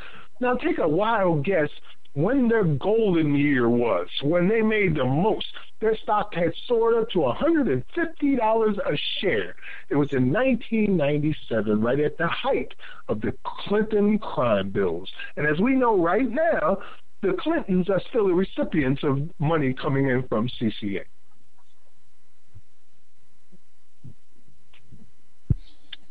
Now, 0.41 0.55
take 0.55 0.79
a 0.79 0.87
wild 0.87 1.45
guess 1.45 1.69
when 2.13 2.47
their 2.47 2.63
golden 2.63 3.35
year 3.35 3.69
was, 3.69 4.07
when 4.23 4.47
they 4.47 4.61
made 4.61 4.95
the 4.95 5.05
most. 5.05 5.47
Their 5.85 5.97
stock 5.97 6.33
had 6.33 6.51
soared 6.65 6.95
up 6.95 7.11
to 7.11 7.19
$150 7.19 8.77
a 8.79 8.97
share. 9.19 9.55
It 9.87 9.95
was 9.95 10.11
in 10.13 10.33
1997, 10.33 11.79
right 11.79 11.99
at 11.99 12.17
the 12.17 12.25
height 12.27 12.73
of 13.07 13.21
the 13.21 13.35
Clinton 13.43 14.17
crime 14.17 14.71
bills. 14.71 15.11
And 15.37 15.45
as 15.45 15.59
we 15.59 15.75
know 15.75 15.95
right 15.95 16.27
now, 16.27 16.79
the 17.21 17.33
Clintons 17.33 17.87
are 17.91 18.01
still 18.09 18.25
the 18.27 18.33
recipients 18.33 19.03
of 19.03 19.29
money 19.37 19.75
coming 19.75 20.09
in 20.09 20.27
from 20.27 20.49
CCA. 20.49 21.03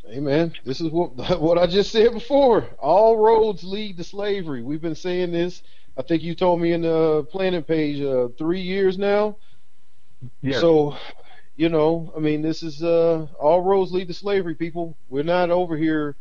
Amen. 0.09 0.55
This 0.65 0.81
is 0.81 0.89
what 0.93 1.17
what 1.41 1.59
I 1.59 1.67
just 1.67 1.91
said 1.91 2.13
before. 2.13 2.69
All 2.79 3.17
roads 3.17 3.65
lead 3.65 3.97
to 3.97 4.05
slavery. 4.05 4.63
We've 4.63 4.81
been 4.81 4.95
saying 4.95 5.33
this 5.33 5.65
I 5.97 6.03
think 6.03 6.23
you 6.23 6.35
told 6.35 6.61
me 6.61 6.73
in 6.73 6.83
the 6.83 7.27
planning 7.31 7.63
page 7.63 8.01
uh, 8.01 8.29
three 8.37 8.61
years 8.61 8.99
now. 8.99 9.37
Yeah. 10.43 10.61
So, 10.61 10.97
you 11.57 11.69
know, 11.69 12.13
I 12.17 12.21
mean, 12.21 12.43
this 12.43 12.63
is 12.63 12.83
uh, 12.83 13.27
all 13.39 13.63
roads 13.63 13.93
lead 13.93 14.09
to 14.09 14.15
slavery. 14.15 14.55
People, 14.55 14.97
we're 15.09 15.25
not 15.25 15.51
over 15.51 15.77
here 15.77 16.17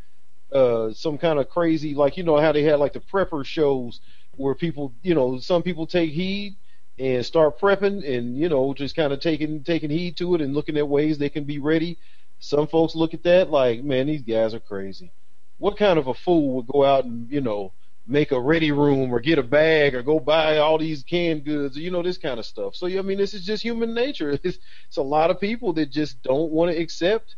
uh, 0.54 0.94
some 0.94 1.18
kind 1.18 1.40
of 1.40 1.50
crazy 1.50 1.96
like 1.96 2.18
you 2.18 2.24
know 2.24 2.40
how 2.40 2.52
they 2.52 2.64
had 2.64 2.80
like 2.80 2.94
the 2.94 3.00
prepper 3.00 3.46
shows 3.46 4.02
where 4.36 4.56
people, 4.56 4.94
you 5.04 5.16
know, 5.16 5.40
some 5.40 5.64
people 5.64 5.88
take 5.88 6.12
heed 6.12 6.56
and 7.00 7.26
start 7.26 7.60
prepping 7.60 8.08
and 8.08 8.38
you 8.38 8.50
know 8.50 8.74
just 8.74 8.96
kind 8.96 9.14
of 9.14 9.20
taking 9.20 9.64
taking 9.64 9.90
heed 9.90 10.18
to 10.18 10.36
it 10.36 10.42
and 10.42 10.54
looking 10.54 10.78
at 10.78 10.88
ways 10.88 11.18
they 11.18 11.30
can 11.30 11.44
be 11.44 11.60
ready. 11.60 11.98
Some 12.40 12.68
folks 12.68 12.96
look 12.96 13.14
at 13.14 13.24
that 13.24 13.50
like, 13.50 13.84
man, 13.84 14.08
these 14.08 14.22
guys 14.22 14.54
are 14.54 14.60
crazy. 14.60 15.12
What 15.58 15.78
kind 15.78 15.98
of 16.00 16.08
a 16.08 16.14
fool 16.14 16.56
would 16.58 16.68
go 16.68 16.84
out 16.84 17.06
and 17.06 17.30
you 17.32 17.42
know 17.42 17.74
make 18.08 18.32
a 18.32 18.40
ready 18.40 18.72
room 18.72 19.14
or 19.14 19.20
get 19.20 19.40
a 19.40 19.44
bag 19.44 19.96
or 19.96 20.04
go 20.04 20.20
buy 20.20 20.58
all 20.58 20.78
these 20.78 21.04
canned 21.04 21.46
goods, 21.46 21.78
you 21.78 21.92
know, 21.92 22.04
this 22.04 22.18
kind 22.18 22.40
of 22.40 22.46
stuff. 22.46 22.76
So, 22.76 22.88
I 22.88 23.02
mean, 23.02 23.18
this 23.18 23.34
is 23.34 23.46
just 23.46 23.64
human 23.64 23.94
nature. 23.94 24.32
It's, 24.44 24.60
it's 24.88 24.98
a 24.98 25.02
lot 25.04 25.32
of 25.32 25.40
people 25.40 25.74
that 25.74 25.92
just 25.92 26.22
don't 26.24 26.52
want 26.52 26.72
to 26.72 26.78
accept 26.82 27.36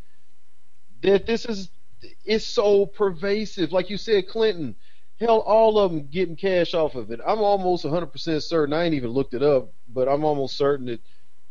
that 1.04 1.26
this 1.26 1.46
is 1.46 1.70
it's 2.26 2.46
so 2.46 2.86
pervasive. 2.86 3.72
Like 3.72 3.90
you 3.90 3.98
said, 3.98 4.28
Clinton, 4.28 4.76
hell, 5.20 5.40
all 5.40 5.80
of 5.80 5.92
them 5.92 6.08
getting 6.08 6.36
cash 6.36 6.74
off 6.74 6.96
of 6.96 7.12
it. 7.12 7.20
I'm 7.26 7.40
almost 7.40 7.86
100% 7.86 8.44
certain. 8.44 8.74
I 8.74 8.84
ain't 8.86 8.96
even 8.96 9.12
looked 9.12 9.34
it 9.34 9.44
up, 9.44 9.74
but 9.88 10.08
I'm 10.08 10.24
almost 10.26 10.58
certain 10.58 10.88
that 10.88 11.02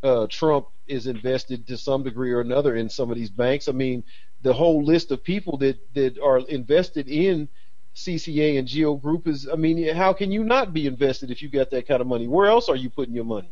uh, 0.03 0.27
Trump 0.31 0.69
is 0.87 1.07
invested 1.09 1.67
to 1.69 1.79
some 1.79 2.05
degree 2.05 2.33
or 2.33 2.41
another 2.41 2.77
in 2.77 2.89
some 2.91 3.11
of 3.11 3.17
these 3.17 3.31
banks. 3.31 3.69
I 3.69 3.73
mean, 3.73 4.05
the 4.43 4.55
whole 4.55 4.85
list 4.85 5.11
of 5.13 5.25
people 5.25 5.59
that 5.59 5.79
that 5.95 6.19
are 6.21 6.39
invested 6.41 7.09
in 7.09 7.49
CCA 7.95 8.59
and 8.59 8.67
Geo 8.67 8.95
Group 8.95 9.29
is, 9.29 9.49
I 9.51 9.57
mean, 9.57 9.95
how 9.95 10.13
can 10.13 10.33
you 10.33 10.43
not 10.45 10.73
be 10.73 10.87
invested 10.87 11.31
if 11.31 11.43
you 11.43 11.49
got 11.49 11.71
that 11.71 11.87
kind 11.87 12.01
of 12.01 12.07
money? 12.07 12.27
Where 12.27 12.47
else 12.47 12.69
are 12.69 12.77
you 12.77 12.91
putting 12.91 13.15
your 13.15 13.25
money? 13.25 13.51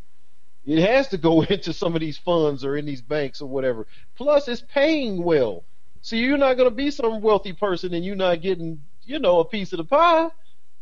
It 0.64 0.84
has 0.86 1.08
to 1.08 1.18
go 1.18 1.42
into 1.50 1.72
some 1.72 1.94
of 1.94 2.00
these 2.00 2.18
funds 2.18 2.64
or 2.64 2.76
in 2.76 2.86
these 2.86 3.02
banks 3.02 3.40
or 3.40 3.48
whatever. 3.48 3.86
Plus, 4.16 4.48
it's 4.48 4.62
paying 4.72 5.22
well. 5.22 5.64
So 6.00 6.16
you're 6.16 6.38
not 6.38 6.56
going 6.56 6.68
to 6.68 6.74
be 6.74 6.90
some 6.90 7.20
wealthy 7.20 7.52
person 7.52 7.94
and 7.94 8.04
you're 8.04 8.16
not 8.16 8.42
getting, 8.42 8.82
you 9.04 9.20
know, 9.20 9.38
a 9.38 9.44
piece 9.44 9.72
of 9.72 9.76
the 9.76 9.84
pie. 9.84 10.28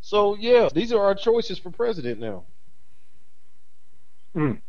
So 0.00 0.34
yeah, 0.36 0.68
these 0.72 0.92
are 0.92 1.02
our 1.02 1.14
choices 1.14 1.58
for 1.58 1.70
president 1.70 2.20
now. 2.20 2.44
Mm. 4.34 4.60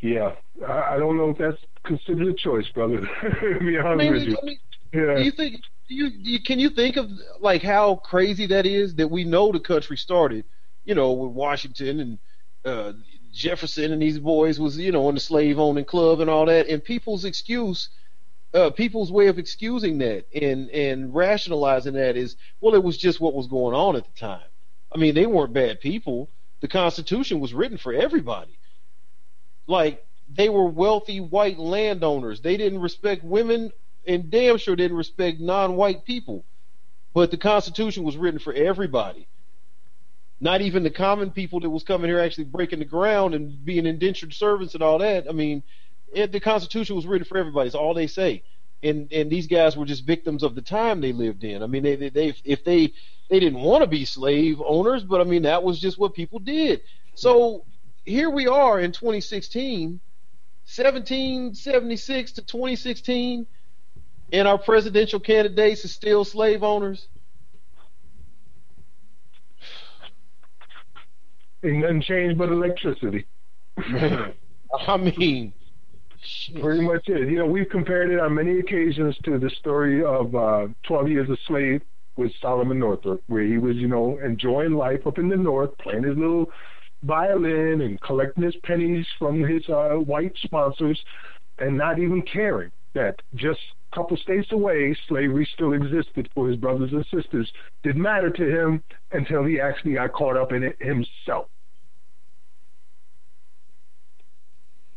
Yeah, 0.00 0.32
I, 0.66 0.94
I 0.94 0.98
don't 0.98 1.18
know 1.18 1.30
if 1.30 1.38
that's 1.38 1.58
considered 1.84 2.28
a 2.28 2.32
choice, 2.32 2.66
brother. 2.68 3.00
to 3.20 3.58
be 3.60 3.76
honest 3.76 3.84
I 3.84 3.94
mean, 3.96 4.12
with 4.12 4.22
you. 4.22 4.36
I 4.40 4.46
mean, 4.46 4.58
yeah. 4.94 5.14
do 5.16 5.22
you 5.22 5.30
think? 5.30 5.60
You, 5.90 6.06
you 6.06 6.40
can 6.40 6.60
you 6.60 6.70
think 6.70 6.96
of 6.96 7.10
like 7.40 7.62
how 7.62 7.96
crazy 7.96 8.46
that 8.46 8.64
is 8.64 8.94
that 8.94 9.08
we 9.08 9.24
know 9.24 9.50
the 9.50 9.58
country 9.58 9.96
started, 9.96 10.44
you 10.84 10.94
know, 10.94 11.12
with 11.12 11.32
Washington 11.32 11.98
and 12.00 12.18
uh, 12.64 12.92
Jefferson 13.32 13.92
and 13.92 14.00
these 14.00 14.20
boys 14.20 14.60
was 14.60 14.78
you 14.78 14.92
know 14.92 15.08
in 15.08 15.16
the 15.16 15.20
slave 15.20 15.58
owning 15.58 15.84
club 15.84 16.20
and 16.20 16.30
all 16.30 16.46
that, 16.46 16.68
and 16.68 16.82
people's 16.82 17.24
excuse. 17.24 17.90
Uh, 18.54 18.70
people's 18.70 19.12
way 19.12 19.28
of 19.28 19.38
excusing 19.38 19.98
that 19.98 20.26
and 20.34 20.70
and 20.70 21.14
rationalizing 21.14 21.94
that 21.94 22.16
is 22.16 22.36
well 22.60 22.74
it 22.74 22.82
was 22.82 22.96
just 22.98 23.20
what 23.20 23.34
was 23.34 23.48
going 23.48 23.74
on 23.74 23.96
at 23.96 24.04
the 24.04 24.12
time. 24.18 24.46
I 24.92 24.98
mean 24.98 25.14
they 25.14 25.26
weren't 25.26 25.52
bad 25.52 25.80
people. 25.80 26.30
The 26.60 26.68
Constitution 26.68 27.40
was 27.40 27.54
written 27.54 27.78
for 27.78 27.92
everybody. 27.92 28.58
Like 29.68 30.04
they 30.28 30.48
were 30.48 30.66
wealthy 30.66 31.20
white 31.20 31.58
landowners. 31.58 32.40
They 32.40 32.56
didn't 32.56 32.80
respect 32.80 33.24
women 33.24 33.72
and 34.06 34.30
damn 34.30 34.58
sure 34.58 34.76
didn't 34.76 34.96
respect 34.96 35.40
non-white 35.40 36.04
people. 36.04 36.44
But 37.12 37.30
the 37.30 37.36
Constitution 37.36 38.04
was 38.04 38.16
written 38.16 38.38
for 38.38 38.52
everybody. 38.52 39.26
Not 40.40 40.62
even 40.62 40.82
the 40.82 40.90
common 40.90 41.32
people 41.32 41.60
that 41.60 41.70
was 41.70 41.82
coming 41.82 42.08
here 42.08 42.20
actually 42.20 42.44
breaking 42.44 42.78
the 42.78 42.84
ground 42.84 43.34
and 43.34 43.62
being 43.64 43.86
indentured 43.86 44.32
servants 44.32 44.74
and 44.74 44.82
all 44.82 44.98
that. 44.98 45.28
I 45.28 45.32
mean, 45.32 45.62
it, 46.12 46.32
the 46.32 46.40
Constitution 46.40 46.96
was 46.96 47.06
written 47.06 47.26
for 47.26 47.36
everybody. 47.36 47.66
It's 47.66 47.76
all 47.76 47.94
they 47.94 48.06
say. 48.06 48.42
And 48.82 49.12
and 49.12 49.30
these 49.30 49.46
guys 49.46 49.76
were 49.76 49.84
just 49.84 50.06
victims 50.06 50.42
of 50.42 50.54
the 50.54 50.62
time 50.62 51.02
they 51.02 51.12
lived 51.12 51.44
in. 51.44 51.62
I 51.62 51.66
mean, 51.66 51.82
they 51.82 51.96
they, 51.96 52.08
they 52.08 52.34
if 52.44 52.64
they 52.64 52.94
they 53.28 53.38
didn't 53.38 53.60
want 53.60 53.82
to 53.82 53.86
be 53.86 54.06
slave 54.06 54.62
owners, 54.64 55.04
but 55.04 55.20
I 55.20 55.24
mean 55.24 55.42
that 55.42 55.62
was 55.62 55.78
just 55.78 55.98
what 55.98 56.14
people 56.14 56.38
did. 56.38 56.80
So 57.14 57.66
here 58.06 58.30
we 58.30 58.46
are 58.46 58.80
in 58.80 58.92
2016, 58.92 60.00
1776 60.64 62.32
to 62.32 62.42
2016, 62.42 63.46
and 64.32 64.46
our 64.48 64.58
presidential 64.58 65.20
candidates 65.20 65.84
are 65.84 65.88
still 65.88 66.24
slave 66.24 66.62
owners. 66.62 67.08
Ain't 71.62 71.78
nothing 71.78 72.02
changed 72.02 72.38
but 72.38 72.48
electricity. 72.48 73.26
I 73.78 74.96
mean, 74.96 75.52
Pretty 76.60 76.82
much 76.82 77.08
it. 77.08 77.30
You 77.30 77.38
know, 77.38 77.46
we've 77.46 77.68
compared 77.68 78.10
it 78.10 78.20
on 78.20 78.34
many 78.34 78.58
occasions 78.58 79.16
to 79.24 79.38
the 79.38 79.50
story 79.50 80.04
of 80.04 80.34
uh, 80.34 80.68
12 80.86 81.08
Years 81.08 81.30
a 81.30 81.36
Slave 81.46 81.82
with 82.16 82.30
Solomon 82.42 82.78
Northup, 82.78 83.20
where 83.26 83.42
he 83.42 83.56
was, 83.56 83.76
you 83.76 83.88
know, 83.88 84.18
enjoying 84.22 84.72
life 84.72 85.06
up 85.06 85.18
in 85.18 85.28
the 85.28 85.36
north, 85.36 85.70
playing 85.78 86.02
his 86.02 86.16
little 86.16 86.50
violin 87.02 87.80
and 87.80 88.00
collecting 88.02 88.44
his 88.44 88.56
pennies 88.64 89.06
from 89.18 89.42
his 89.42 89.66
uh, 89.70 89.94
white 89.94 90.36
sponsors, 90.44 91.02
and 91.58 91.76
not 91.76 91.98
even 91.98 92.20
caring 92.22 92.70
that 92.94 93.22
just 93.34 93.60
couple 93.94 94.16
states 94.16 94.52
away, 94.52 94.96
slavery 95.08 95.48
still 95.54 95.72
existed 95.72 96.28
for 96.34 96.48
his 96.48 96.56
brothers 96.56 96.92
and 96.92 97.04
sisters. 97.12 97.50
Didn't 97.82 98.02
matter 98.02 98.30
to 98.30 98.44
him 98.44 98.82
until 99.12 99.44
he 99.44 99.60
actually 99.60 99.94
got 99.94 100.12
caught 100.12 100.36
up 100.36 100.52
in 100.52 100.62
it 100.62 100.76
himself. 100.80 101.48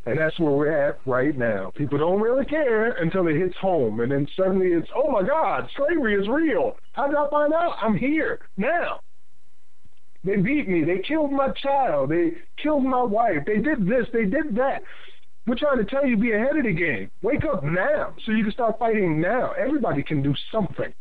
And 0.06 0.20
that's 0.20 0.38
where 0.38 0.52
we're 0.52 0.90
at 0.90 1.00
right 1.06 1.38
now. 1.38 1.72
People 1.76 1.98
don't 1.98 2.20
really 2.20 2.46
care 2.46 2.92
until 2.92 3.28
it 3.28 3.38
hits 3.38 3.56
home. 3.58 4.02
And 4.02 4.12
then 4.12 4.28
suddenly 4.36 4.68
it's, 4.68 4.90
oh 4.94 5.10
my 5.10 5.24
God, 5.24 5.70
slavery 5.78 6.16
is 6.16 6.28
real. 6.28 6.76
How 6.92 7.08
did 7.08 7.16
I 7.16 7.30
find 7.30 7.54
out? 7.54 7.78
I'm 7.82 7.96
here 7.96 8.40
now. 8.58 9.00
They 10.26 10.38
beat 10.38 10.68
me. 10.70 10.84
They 10.84 11.00
killed 11.00 11.32
my 11.32 11.50
child. 11.52 12.10
They 12.10 12.32
killed 12.62 12.84
my 12.84 13.04
wife. 13.04 13.40
They 13.46 13.58
did 13.58 13.88
this. 13.88 14.08
They 14.12 14.26
did 14.26 14.56
that. 14.56 14.84
We're 15.46 15.56
trying 15.56 15.78
to 15.78 15.86
tell 15.86 16.06
you 16.06 16.16
be 16.16 16.32
ahead 16.32 16.56
of 16.56 16.64
the 16.64 16.74
game. 16.74 17.12
Wake 17.22 17.44
up 17.44 17.64
now 17.64 18.16
so 18.26 18.32
you 18.32 18.44
can 18.44 18.54
start 18.54 18.80
fighting 18.80 19.20
now. 19.20 19.52
Everybody 19.52 20.02
can 20.02 20.24
do 20.24 20.34
something. 20.52 20.94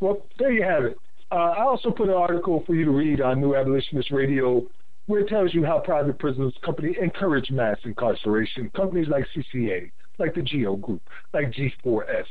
Well, 0.00 0.26
there 0.38 0.52
you 0.52 0.62
have 0.62 0.84
it. 0.84 0.96
Uh, 1.30 1.34
I 1.34 1.62
also 1.62 1.90
put 1.90 2.08
an 2.08 2.14
article 2.14 2.62
for 2.66 2.74
you 2.74 2.84
to 2.84 2.90
read 2.90 3.20
on 3.20 3.40
New 3.40 3.54
Abolitionist 3.54 4.10
Radio 4.10 4.66
where 5.06 5.20
it 5.20 5.28
tells 5.28 5.54
you 5.54 5.64
how 5.64 5.78
private 5.78 6.18
prisons 6.18 6.54
company 6.62 6.94
encourage 7.00 7.50
mass 7.50 7.78
incarceration. 7.84 8.70
Companies 8.76 9.08
like 9.08 9.24
CCA, 9.34 9.90
like 10.18 10.34
the 10.34 10.42
GEO 10.42 10.76
Group, 10.76 11.02
like 11.32 11.50
G4S. 11.52 12.26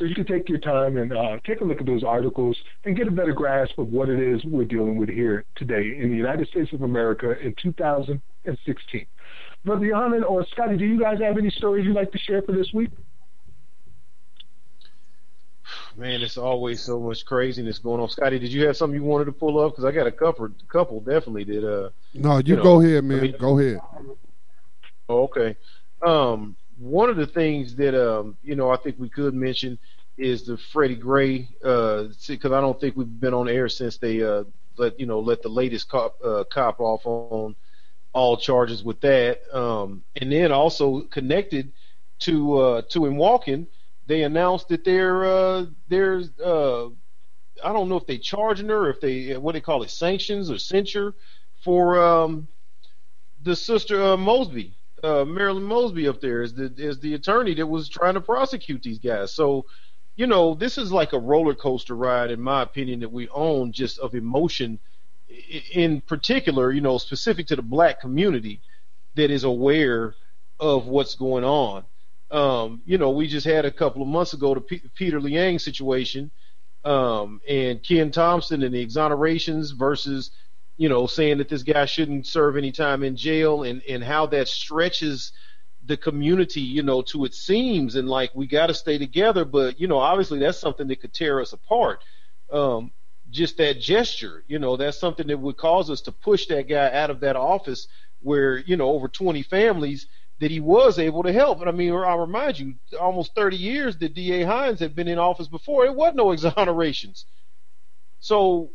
So 0.00 0.06
you 0.06 0.14
can 0.14 0.24
take 0.24 0.48
your 0.48 0.56
time 0.56 0.96
and 0.96 1.12
uh, 1.12 1.36
take 1.46 1.60
a 1.60 1.64
look 1.64 1.78
at 1.78 1.84
those 1.84 2.02
articles 2.02 2.56
and 2.86 2.96
get 2.96 3.06
a 3.06 3.10
better 3.10 3.34
grasp 3.34 3.76
of 3.76 3.88
what 3.88 4.08
it 4.08 4.18
is 4.18 4.42
we're 4.46 4.64
dealing 4.64 4.96
with 4.96 5.10
here 5.10 5.44
today 5.56 5.94
in 5.98 6.08
the 6.08 6.16
United 6.16 6.48
States 6.48 6.72
of 6.72 6.80
America 6.80 7.38
in 7.38 7.54
2016. 7.60 9.06
Brother 9.62 9.84
Yohanan 9.84 10.24
or 10.24 10.46
Scotty, 10.46 10.78
do 10.78 10.86
you 10.86 10.98
guys 10.98 11.18
have 11.20 11.36
any 11.36 11.50
stories 11.50 11.84
you'd 11.84 11.94
like 11.94 12.12
to 12.12 12.18
share 12.18 12.40
for 12.40 12.52
this 12.52 12.72
week? 12.72 12.88
man, 15.98 16.22
it's 16.22 16.38
always 16.38 16.80
so 16.80 16.98
much 16.98 17.26
craziness 17.26 17.78
going 17.78 18.00
on. 18.00 18.08
Scotty, 18.08 18.38
did 18.38 18.50
you 18.50 18.66
have 18.68 18.78
something 18.78 18.98
you 18.98 19.04
wanted 19.04 19.26
to 19.26 19.32
pull 19.32 19.60
up? 19.60 19.72
Because 19.72 19.84
I 19.84 19.92
got 19.92 20.06
a 20.06 20.12
couple, 20.12 20.48
couple 20.68 21.00
definitely 21.00 21.44
did. 21.44 21.62
Uh, 21.62 21.90
No, 22.14 22.38
you, 22.38 22.42
You 22.46 22.56
know, 22.56 22.62
go 22.62 22.80
ahead, 22.80 23.04
man. 23.04 23.18
I 23.18 23.20
mean- 23.20 23.36
go 23.38 23.58
ahead. 23.58 23.80
Oh, 25.10 25.24
okay. 25.24 25.56
Um, 26.00 26.56
one 26.80 27.10
of 27.10 27.16
the 27.16 27.26
things 27.26 27.76
that 27.76 27.94
um, 27.94 28.36
you 28.42 28.56
know 28.56 28.70
I 28.70 28.76
think 28.76 28.96
we 28.98 29.08
could 29.08 29.34
mention 29.34 29.78
is 30.16 30.44
the 30.44 30.56
Freddie 30.56 30.96
Gray, 30.96 31.48
because 31.60 32.12
I 32.28 32.60
don't 32.60 32.80
think 32.80 32.96
we've 32.96 33.20
been 33.20 33.34
on 33.34 33.48
air 33.48 33.68
since 33.68 33.98
they 33.98 34.22
uh, 34.22 34.44
let 34.78 34.98
you 34.98 35.06
know 35.06 35.20
let 35.20 35.42
the 35.42 35.48
latest 35.48 35.88
cop 35.88 36.16
uh, 36.24 36.44
cop 36.50 36.80
off 36.80 37.02
on 37.04 37.54
all 38.12 38.36
charges 38.36 38.82
with 38.82 39.00
that, 39.02 39.40
um, 39.54 40.02
and 40.16 40.32
then 40.32 40.52
also 40.52 41.02
connected 41.02 41.72
to 42.20 42.58
uh, 42.58 42.82
to 42.88 43.06
him 43.06 43.16
walking, 43.16 43.66
they 44.06 44.22
announced 44.22 44.68
that 44.68 44.84
they're 44.84 45.24
uh, 45.24 45.66
there's 45.88 46.30
uh, 46.40 46.86
I 47.62 47.72
don't 47.72 47.88
know 47.88 47.96
if 47.96 48.06
they 48.06 48.18
charging 48.18 48.68
her, 48.68 48.88
if 48.88 49.00
they 49.00 49.36
what 49.36 49.52
they 49.52 49.60
call 49.60 49.82
it 49.82 49.90
sanctions 49.90 50.50
or 50.50 50.58
censure 50.58 51.14
for 51.62 52.02
um, 52.02 52.48
the 53.42 53.54
sister 53.54 54.02
uh, 54.02 54.16
Mosby 54.16 54.74
uh, 55.02 55.24
Marilyn 55.24 55.64
Mosby 55.64 56.08
up 56.08 56.20
there 56.20 56.42
is 56.42 56.54
the 56.54 56.72
is 56.76 57.00
the 57.00 57.14
attorney 57.14 57.54
that 57.54 57.66
was 57.66 57.88
trying 57.88 58.14
to 58.14 58.20
prosecute 58.20 58.82
these 58.82 58.98
guys. 58.98 59.32
So, 59.32 59.66
you 60.16 60.26
know, 60.26 60.54
this 60.54 60.78
is 60.78 60.92
like 60.92 61.12
a 61.12 61.18
roller 61.18 61.54
coaster 61.54 61.96
ride, 61.96 62.30
in 62.30 62.40
my 62.40 62.62
opinion, 62.62 63.00
that 63.00 63.12
we 63.12 63.28
own 63.30 63.72
just 63.72 63.98
of 63.98 64.14
emotion. 64.14 64.78
In 65.72 66.00
particular, 66.02 66.72
you 66.72 66.80
know, 66.80 66.98
specific 66.98 67.46
to 67.48 67.56
the 67.56 67.62
black 67.62 68.00
community 68.00 68.60
that 69.14 69.30
is 69.30 69.44
aware 69.44 70.14
of 70.58 70.86
what's 70.86 71.14
going 71.14 71.44
on. 71.44 71.84
Um, 72.30 72.82
you 72.84 72.98
know, 72.98 73.10
we 73.10 73.26
just 73.26 73.46
had 73.46 73.64
a 73.64 73.70
couple 73.70 74.02
of 74.02 74.08
months 74.08 74.34
ago 74.34 74.54
the 74.54 74.60
P- 74.60 74.82
Peter 74.94 75.20
Liang 75.20 75.58
situation, 75.58 76.30
um, 76.84 77.40
and 77.48 77.82
Ken 77.82 78.10
Thompson 78.10 78.62
and 78.62 78.74
the 78.74 78.86
exonerations 78.86 79.72
versus 79.76 80.30
you 80.80 80.88
know, 80.88 81.06
saying 81.06 81.36
that 81.36 81.50
this 81.50 81.62
guy 81.62 81.84
shouldn't 81.84 82.26
serve 82.26 82.56
any 82.56 82.72
time 82.72 83.02
in 83.02 83.14
jail 83.14 83.64
and, 83.64 83.82
and 83.86 84.02
how 84.02 84.24
that 84.24 84.48
stretches 84.48 85.30
the 85.84 85.98
community, 85.98 86.62
you 86.62 86.82
know, 86.82 87.02
to 87.02 87.26
its 87.26 87.38
seams 87.38 87.96
and 87.96 88.08
like 88.08 88.34
we 88.34 88.46
got 88.46 88.68
to 88.68 88.74
stay 88.74 88.96
together. 88.96 89.44
But, 89.44 89.78
you 89.78 89.88
know, 89.88 89.98
obviously 89.98 90.38
that's 90.38 90.58
something 90.58 90.88
that 90.88 91.02
could 91.02 91.12
tear 91.12 91.38
us 91.38 91.52
apart. 91.52 92.02
Um, 92.50 92.92
just 93.28 93.58
that 93.58 93.78
gesture, 93.78 94.42
you 94.48 94.58
know, 94.58 94.78
that's 94.78 94.98
something 94.98 95.26
that 95.26 95.38
would 95.38 95.58
cause 95.58 95.90
us 95.90 96.00
to 96.02 96.12
push 96.12 96.46
that 96.46 96.66
guy 96.66 96.90
out 96.90 97.10
of 97.10 97.20
that 97.20 97.36
office 97.36 97.86
where, 98.20 98.56
you 98.56 98.78
know, 98.78 98.88
over 98.88 99.06
20 99.06 99.42
families 99.42 100.06
that 100.38 100.50
he 100.50 100.60
was 100.60 100.98
able 100.98 101.24
to 101.24 101.32
help. 101.34 101.60
And 101.60 101.68
I 101.68 101.72
mean, 101.72 101.92
I'll 101.92 102.20
remind 102.20 102.58
you, 102.58 102.76
almost 102.98 103.34
30 103.34 103.58
years 103.58 103.98
that 103.98 104.14
D.A. 104.14 104.46
Hynes 104.46 104.78
had 104.78 104.94
been 104.96 105.08
in 105.08 105.18
office 105.18 105.46
before, 105.46 105.84
there 105.84 105.92
was 105.92 106.14
no 106.14 106.28
exonerations. 106.28 107.26
So, 108.20 108.70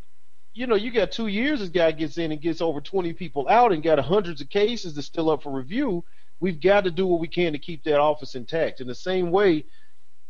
you 0.55 0.67
know, 0.67 0.75
you 0.75 0.89
got 0.91 1.11
two 1.11 1.27
years. 1.27 1.59
This 1.59 1.69
guy 1.69 1.91
gets 1.91 2.17
in 2.17 2.31
and 2.31 2.41
gets 2.41 2.61
over 2.61 2.81
20 2.81 3.13
people 3.13 3.47
out, 3.49 3.73
and 3.73 3.83
got 3.83 3.99
hundreds 3.99 4.41
of 4.41 4.49
cases 4.49 4.95
that's 4.95 5.05
still 5.07 5.29
up 5.29 5.43
for 5.43 5.51
review. 5.51 6.03
We've 6.39 6.59
got 6.61 6.85
to 6.85 6.91
do 6.91 7.05
what 7.05 7.19
we 7.19 7.27
can 7.27 7.53
to 7.53 7.59
keep 7.59 7.83
that 7.83 7.99
office 7.99 8.35
intact. 8.35 8.81
In 8.81 8.87
the 8.87 8.95
same 8.95 9.31
way, 9.31 9.65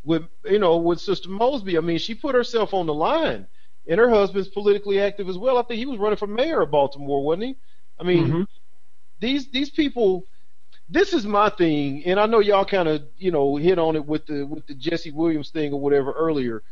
with 0.04 0.24
you 0.44 0.60
know, 0.60 0.78
with 0.78 1.00
Sister 1.00 1.30
Mosby, 1.30 1.78
I 1.78 1.82
mean, 1.82 2.00
she 2.00 2.16
put 2.16 2.36
herself 2.36 2.74
on 2.74 2.88
the 2.88 2.94
line, 2.94 3.48
and 3.88 4.00
her 4.00 4.10
husband's 4.10 4.50
politically 4.50 5.00
active 5.00 5.30
as 5.30 5.38
well. 5.38 5.58
I 5.58 5.64
think 5.64 5.78
he 5.80 5.86
was 5.86 6.00
running 6.00 6.18
for 6.18 6.28
mayor 6.28 6.62
of 6.62 6.72
Baltimore, 6.72 7.24
wasn't 7.24 7.44
he? 7.46 7.56
I 8.00 8.04
mean, 8.04 8.28
Mhm. 8.28 8.48
these 9.20 9.50
these 9.52 9.70
people. 9.70 10.28
This 10.88 11.14
is 11.14 11.26
my 11.26 11.50
thing, 11.50 12.06
and 12.06 12.20
I 12.20 12.28
know 12.28 12.40
y'all 12.40 12.66
kind 12.66 12.88
of 12.88 13.04
you 13.18 13.32
know 13.32 13.56
hit 13.56 13.80
on 13.80 13.96
it 13.96 14.06
with 14.06 14.26
the 14.28 14.46
with 14.46 14.68
the 14.68 14.76
Jesse 14.76 15.12
Williams 15.12 15.50
thing 15.50 15.74
or 15.74 15.80
whatever 15.80 16.12
earlier 16.12 16.64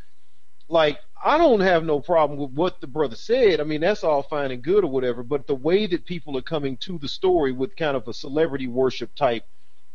like 0.73 0.99
I 1.25 1.39
don't 1.39 1.61
have 1.61 1.85
no 1.85 2.01
problem 2.01 2.39
with 2.39 2.51
what 2.53 2.81
the 2.81 2.87
brother 2.87 3.17
said. 3.17 3.61
I 3.61 3.65
mean, 3.65 3.81
that's 3.81 4.05
all 4.05 4.23
fine 4.23 4.51
and 4.51 4.63
good 4.63 4.85
or 4.85 4.91
whatever, 4.91 5.23
but 5.23 5.47
the 5.47 5.55
way 5.55 5.87
that 5.87 6.05
people 6.07 6.37
are 6.37 6.43
coming 6.43 6.77
to 6.79 6.99
the 6.99 7.09
story 7.09 7.53
with 7.53 7.77
kind 7.77 7.97
of 7.97 8.07
a 8.09 8.13
celebrity 8.15 8.67
worship 8.67 9.15
type 9.15 9.45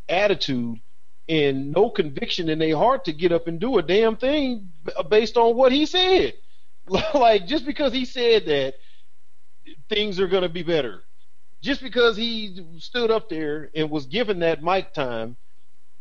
attitude 0.08 0.80
and 1.28 1.72
no 1.72 1.90
conviction 1.90 2.48
in 2.50 2.60
their 2.60 2.76
heart 2.76 3.06
to 3.06 3.14
get 3.14 3.32
up 3.32 3.48
and 3.48 3.60
do 3.60 3.78
a 3.78 3.82
damn 3.82 4.16
thing 4.16 4.70
based 5.10 5.36
on 5.38 5.56
what 5.56 5.72
he 5.72 5.86
said. 5.86 6.34
like 7.14 7.46
just 7.46 7.66
because 7.66 7.92
he 7.94 8.04
said 8.06 8.46
that 8.46 8.74
things 9.90 10.20
are 10.20 10.28
going 10.28 10.44
to 10.44 10.50
be 10.50 10.64
better. 10.64 11.02
just 11.62 11.82
because 11.82 12.16
he 12.16 12.64
stood 12.78 13.10
up 13.10 13.28
there 13.28 13.70
and 13.74 13.90
was 13.90 14.06
given 14.06 14.40
that 14.40 14.62
mic 14.62 14.92
time 14.94 15.36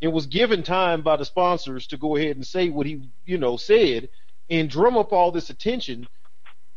and 0.02 0.14
was 0.14 0.28
given 0.28 0.64
time 0.64 1.04
by 1.04 1.18
the 1.18 1.26
sponsors 1.26 1.88
to 1.88 1.98
go 1.98 2.16
ahead 2.18 2.36
and 2.38 2.48
say 2.48 2.70
what 2.70 2.88
he, 2.88 3.10
you 3.26 3.38
know, 3.38 3.58
said 3.58 4.10
and 4.50 4.70
drum 4.70 4.98
up 4.98 5.12
all 5.12 5.32
this 5.32 5.50
attention 5.50 6.08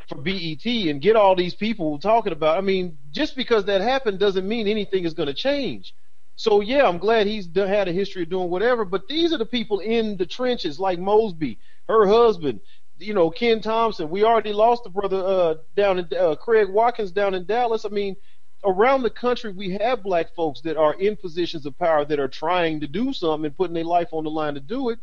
for 0.09 0.17
BET 0.17 0.65
and 0.67 1.01
get 1.01 1.17
all 1.17 1.37
these 1.37 1.55
people 1.55 1.99
talking 1.99 2.33
about. 2.33 2.59
I 2.59 2.61
mean, 2.61 2.99
just 3.13 3.37
because 3.37 3.67
that 3.67 3.81
happened 3.81 4.19
doesn't 4.19 4.47
mean 4.47 4.67
anything 4.67 5.05
is 5.05 5.15
going 5.15 5.29
to 5.29 5.35
change. 5.35 5.95
So 6.37 6.61
yeah, 6.61 6.87
I'm 6.87 6.99
glad 6.99 7.27
he's 7.27 7.49
had 7.55 7.89
a 7.89 7.93
history 7.93 8.23
of 8.23 8.31
doing 8.31 8.51
whatever. 8.51 8.85
But 8.85 9.09
these 9.09 9.33
are 9.33 9.39
the 9.39 9.47
people 9.47 9.81
in 9.81 10.17
the 10.17 10.27
trenches, 10.27 10.81
like 10.81 10.99
Mosby, 10.99 11.59
her 11.89 12.07
husband, 12.07 12.61
you 12.99 13.15
know, 13.15 13.31
Ken 13.31 13.61
Thompson. 13.61 14.11
We 14.11 14.25
already 14.25 14.53
lost 14.53 14.85
the 14.85 14.91
brother 14.91 15.23
uh, 15.25 15.55
down 15.77 15.99
in 15.99 16.09
uh, 16.19 16.37
Craig 16.37 16.69
Watkins 16.69 17.13
down 17.13 17.35
in 17.35 17.47
Dallas. 17.47 17.85
I 17.85 17.89
mean, 17.89 18.17
around 18.65 19.03
the 19.03 19.11
country, 19.11 19.53
we 19.53 19.73
have 19.81 20.03
black 20.03 20.35
folks 20.35 20.61
that 20.63 20.77
are 20.77 20.95
in 20.95 21.17
positions 21.17 21.67
of 21.67 21.79
power 21.79 22.05
that 22.05 22.19
are 22.19 22.29
trying 22.29 22.81
to 22.81 22.87
do 22.87 23.13
something 23.13 23.47
and 23.47 23.57
putting 23.57 23.75
their 23.75 23.85
life 23.85 24.09
on 24.13 24.25
the 24.25 24.31
line 24.31 24.55
to 24.55 24.61
do 24.61 24.91
it. 24.91 24.99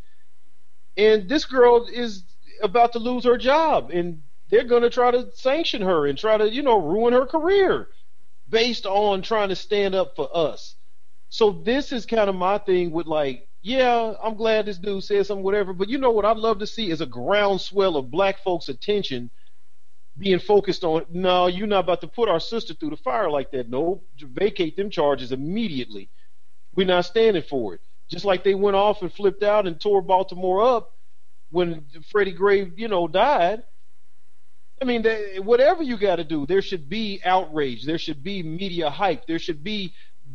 And 0.96 1.28
this 1.28 1.44
girl 1.44 1.86
is 1.92 2.24
about 2.62 2.92
to 2.92 2.98
lose 2.98 3.24
her 3.24 3.38
job, 3.38 3.90
and 3.90 4.22
they're 4.50 4.64
going 4.64 4.82
to 4.82 4.90
try 4.90 5.10
to 5.10 5.30
sanction 5.34 5.82
her 5.82 6.06
and 6.06 6.18
try 6.18 6.36
to, 6.36 6.48
you 6.50 6.62
know, 6.62 6.80
ruin 6.80 7.12
her 7.12 7.26
career 7.26 7.88
based 8.48 8.86
on 8.86 9.22
trying 9.22 9.50
to 9.50 9.56
stand 9.56 9.94
up 9.94 10.16
for 10.16 10.28
us. 10.34 10.74
So 11.28 11.50
this 11.50 11.92
is 11.92 12.06
kind 12.06 12.30
of 12.30 12.36
my 12.36 12.58
thing 12.58 12.90
with 12.90 13.06
like, 13.06 13.46
yeah, 13.60 14.14
I'm 14.22 14.36
glad 14.36 14.66
this 14.66 14.78
dude 14.78 15.04
said 15.04 15.26
something, 15.26 15.44
whatever. 15.44 15.74
But 15.74 15.88
you 15.88 15.98
know 15.98 16.10
what 16.10 16.24
I'd 16.24 16.38
love 16.38 16.60
to 16.60 16.66
see 16.66 16.90
is 16.90 17.00
a 17.00 17.06
groundswell 17.06 17.96
of 17.96 18.10
black 18.10 18.38
folks' 18.42 18.68
attention 18.68 19.30
being 20.16 20.38
focused 20.38 20.84
on, 20.84 21.04
no, 21.10 21.46
you're 21.46 21.66
not 21.66 21.84
about 21.84 22.00
to 22.00 22.08
put 22.08 22.28
our 22.28 22.40
sister 22.40 22.74
through 22.74 22.90
the 22.90 22.96
fire 22.96 23.30
like 23.30 23.50
that. 23.52 23.68
No, 23.68 24.02
vacate 24.18 24.76
them 24.76 24.90
charges 24.90 25.32
immediately. 25.32 26.08
We're 26.74 26.86
not 26.86 27.04
standing 27.04 27.42
for 27.42 27.74
it. 27.74 27.80
Just 28.08 28.24
like 28.24 28.42
they 28.42 28.54
went 28.54 28.76
off 28.76 29.02
and 29.02 29.12
flipped 29.12 29.42
out 29.42 29.66
and 29.66 29.78
tore 29.78 30.00
Baltimore 30.00 30.62
up 30.62 30.94
when 31.50 31.86
Freddie 32.10 32.32
Gray, 32.32 32.70
you 32.76 32.88
know, 32.88 33.08
died. 33.08 33.62
I 34.80 34.84
mean, 34.84 35.02
they, 35.02 35.38
whatever 35.40 35.82
you 35.82 35.96
got 35.96 36.16
to 36.16 36.24
do, 36.24 36.46
there 36.46 36.62
should 36.62 36.88
be 36.88 37.20
outrage. 37.24 37.84
There 37.84 37.98
should 37.98 38.22
be 38.22 38.42
media 38.42 38.90
hype. 38.90 39.26
There 39.26 39.38
should 39.38 39.64
be 39.64 39.92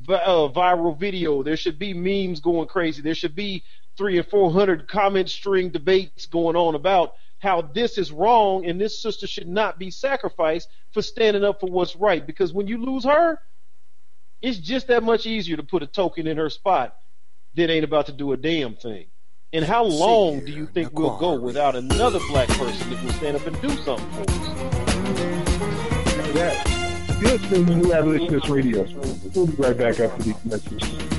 uh, 0.09 0.49
viral 0.49 0.97
video. 0.97 1.43
There 1.43 1.57
should 1.57 1.79
be 1.79 1.93
memes 1.93 2.41
going 2.41 2.67
crazy. 2.67 3.01
There 3.01 3.15
should 3.15 3.35
be 3.35 3.63
three 3.97 4.17
and 4.17 4.27
four 4.27 4.51
hundred 4.51 4.87
comment 4.87 5.29
string 5.29 5.69
debates 5.69 6.25
going 6.25 6.55
on 6.55 6.75
about 6.75 7.13
how 7.39 7.61
this 7.61 7.97
is 7.97 8.11
wrong 8.11 8.65
and 8.65 8.79
this 8.79 9.01
sister 9.01 9.27
should 9.27 9.47
not 9.47 9.77
be 9.77 9.91
sacrificed 9.91 10.69
for 10.93 11.01
standing 11.01 11.43
up 11.43 11.59
for 11.59 11.69
what's 11.69 11.95
right. 11.95 12.25
Because 12.25 12.53
when 12.53 12.67
you 12.67 12.83
lose 12.83 13.03
her, 13.03 13.37
it's 14.41 14.57
just 14.57 14.87
that 14.87 15.03
much 15.03 15.25
easier 15.25 15.57
to 15.57 15.63
put 15.63 15.83
a 15.83 15.87
token 15.87 16.27
in 16.27 16.37
her 16.37 16.49
spot 16.49 16.95
that 17.55 17.69
ain't 17.69 17.83
about 17.85 18.07
to 18.07 18.11
do 18.11 18.31
a 18.33 18.37
damn 18.37 18.75
thing. 18.75 19.05
And 19.53 19.63
how 19.63 19.83
long 19.83 20.43
do 20.43 20.51
you 20.51 20.65
think 20.65 20.93
we'll 20.93 21.15
go 21.19 21.39
without 21.39 21.75
another 21.75 22.17
black 22.27 22.47
person 22.49 22.89
that 22.89 23.03
will 23.03 23.11
stand 23.13 23.37
up 23.37 23.45
and 23.45 23.61
do 23.61 23.69
something 23.69 24.09
for 24.09 24.21
us? 24.21 24.47
That. 26.33 27.19
You're 27.21 27.37
listening 27.37 27.65
to 27.67 27.75
New 27.75 27.93
Abolitionist 27.93 28.49
Radio. 28.49 28.87
We'll 29.35 29.45
be 29.45 29.53
right 29.53 29.77
back 29.77 29.99
after 29.99 30.23
these 30.23 30.43
messages. 30.43 31.12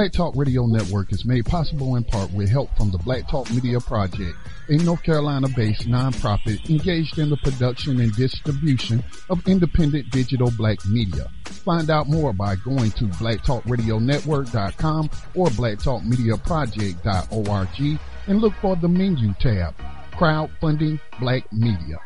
Black 0.00 0.12
Talk 0.12 0.32
Radio 0.34 0.64
Network 0.64 1.12
is 1.12 1.26
made 1.26 1.44
possible 1.44 1.96
in 1.96 2.04
part 2.04 2.32
with 2.32 2.48
help 2.48 2.74
from 2.74 2.90
the 2.90 2.96
Black 2.96 3.28
Talk 3.28 3.50
Media 3.50 3.78
Project, 3.78 4.34
a 4.70 4.78
North 4.78 5.02
Carolina-based 5.02 5.86
nonprofit 5.86 6.70
engaged 6.70 7.18
in 7.18 7.28
the 7.28 7.36
production 7.36 8.00
and 8.00 8.10
distribution 8.16 9.04
of 9.28 9.46
independent 9.46 10.10
digital 10.10 10.50
black 10.52 10.82
media. 10.86 11.30
Find 11.44 11.90
out 11.90 12.08
more 12.08 12.32
by 12.32 12.56
going 12.56 12.92
to 12.92 13.04
blacktalkradionetwork.com 13.08 15.10
or 15.34 15.48
blacktalkmediaproject.org 15.48 18.00
and 18.26 18.40
look 18.40 18.54
for 18.62 18.76
the 18.76 18.88
menu 18.88 19.34
tab, 19.38 19.74
Crowdfunding 20.12 20.98
Black 21.20 21.52
Media. 21.52 21.98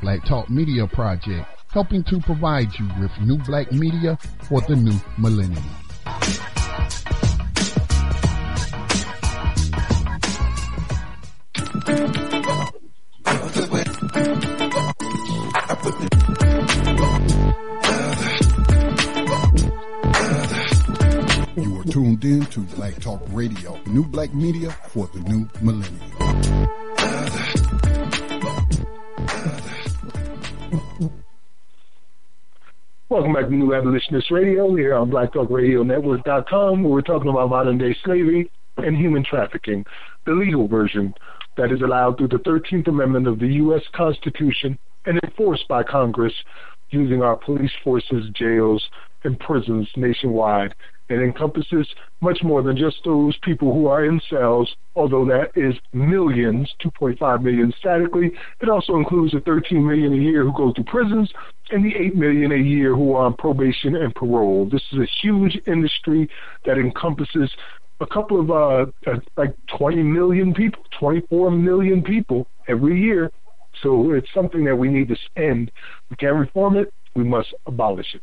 Black 0.00 0.24
Talk 0.24 0.48
Media 0.48 0.86
Project, 0.86 1.46
helping 1.68 2.04
to 2.04 2.20
provide 2.20 2.72
you 2.78 2.88
with 2.98 3.10
new 3.20 3.36
black 3.36 3.70
media 3.70 4.16
for 4.48 4.62
the 4.62 4.76
new 4.76 4.98
millennium. 5.18 5.62
You 11.86 11.92
are 21.78 21.84
tuned 21.84 22.24
in 22.24 22.46
to 22.46 22.60
Black 22.76 22.98
Talk 23.00 23.20
Radio, 23.28 23.78
new 23.86 24.04
black 24.04 24.32
media 24.32 24.70
for 24.88 25.08
the 25.08 25.20
new 25.20 25.46
millennium. 25.60 26.00
Welcome 33.10 33.34
back 33.34 33.44
to 33.44 33.54
New 33.54 33.74
Abolitionist 33.74 34.30
Radio 34.30 34.74
here 34.74 34.94
on 34.94 35.10
BlackTalkRadioNetwork.com, 35.10 36.82
where 36.82 36.92
we're 36.92 37.02
talking 37.02 37.28
about 37.28 37.50
modern 37.50 37.76
day 37.76 37.94
slavery 38.04 38.50
and 38.78 38.96
human 38.96 39.22
trafficking, 39.22 39.84
the 40.24 40.32
legal 40.32 40.66
version 40.66 41.14
that 41.56 41.72
is 41.72 41.82
allowed 41.82 42.18
through 42.18 42.28
the 42.28 42.36
13th 42.38 42.88
Amendment 42.88 43.26
of 43.26 43.38
the 43.38 43.46
U.S. 43.46 43.82
Constitution 43.94 44.78
and 45.06 45.20
enforced 45.22 45.68
by 45.68 45.82
Congress 45.82 46.32
using 46.90 47.22
our 47.22 47.36
police 47.36 47.72
forces, 47.82 48.28
jails, 48.34 48.82
and 49.24 49.38
prisons 49.40 49.88
nationwide. 49.96 50.74
It 51.08 51.20
encompasses 51.20 51.86
much 52.22 52.38
more 52.42 52.62
than 52.62 52.78
just 52.78 52.96
those 53.04 53.36
people 53.42 53.74
who 53.74 53.88
are 53.88 54.06
in 54.06 54.20
cells, 54.30 54.74
although 54.96 55.26
that 55.26 55.50
is 55.54 55.74
millions, 55.92 56.72
2.5 56.82 57.42
million 57.42 57.74
statically. 57.78 58.32
It 58.62 58.70
also 58.70 58.96
includes 58.96 59.32
the 59.32 59.40
13 59.40 59.86
million 59.86 60.14
a 60.14 60.16
year 60.16 60.44
who 60.44 60.52
go 60.56 60.72
to 60.72 60.82
prisons 60.84 61.30
and 61.70 61.84
the 61.84 61.94
8 61.94 62.16
million 62.16 62.52
a 62.52 62.56
year 62.56 62.94
who 62.94 63.12
are 63.12 63.26
on 63.26 63.34
probation 63.34 63.96
and 63.96 64.14
parole. 64.14 64.66
This 64.70 64.82
is 64.92 64.98
a 64.98 65.08
huge 65.22 65.60
industry 65.66 66.28
that 66.64 66.78
encompasses 66.78 67.50
a 68.00 68.06
couple 68.06 68.40
of 68.40 68.50
uh, 68.50 69.10
uh, 69.10 69.18
like 69.36 69.54
20 69.78 70.02
million 70.02 70.52
people, 70.52 70.82
24 70.98 71.50
million 71.50 72.02
people 72.02 72.46
every 72.68 73.00
year. 73.00 73.30
So 73.82 74.12
it's 74.12 74.28
something 74.34 74.64
that 74.64 74.76
we 74.76 74.88
need 74.88 75.08
to 75.08 75.16
end. 75.36 75.70
We 76.10 76.16
can't 76.16 76.36
reform 76.36 76.76
it. 76.76 76.92
We 77.14 77.24
must 77.24 77.54
abolish 77.66 78.14
it. 78.14 78.22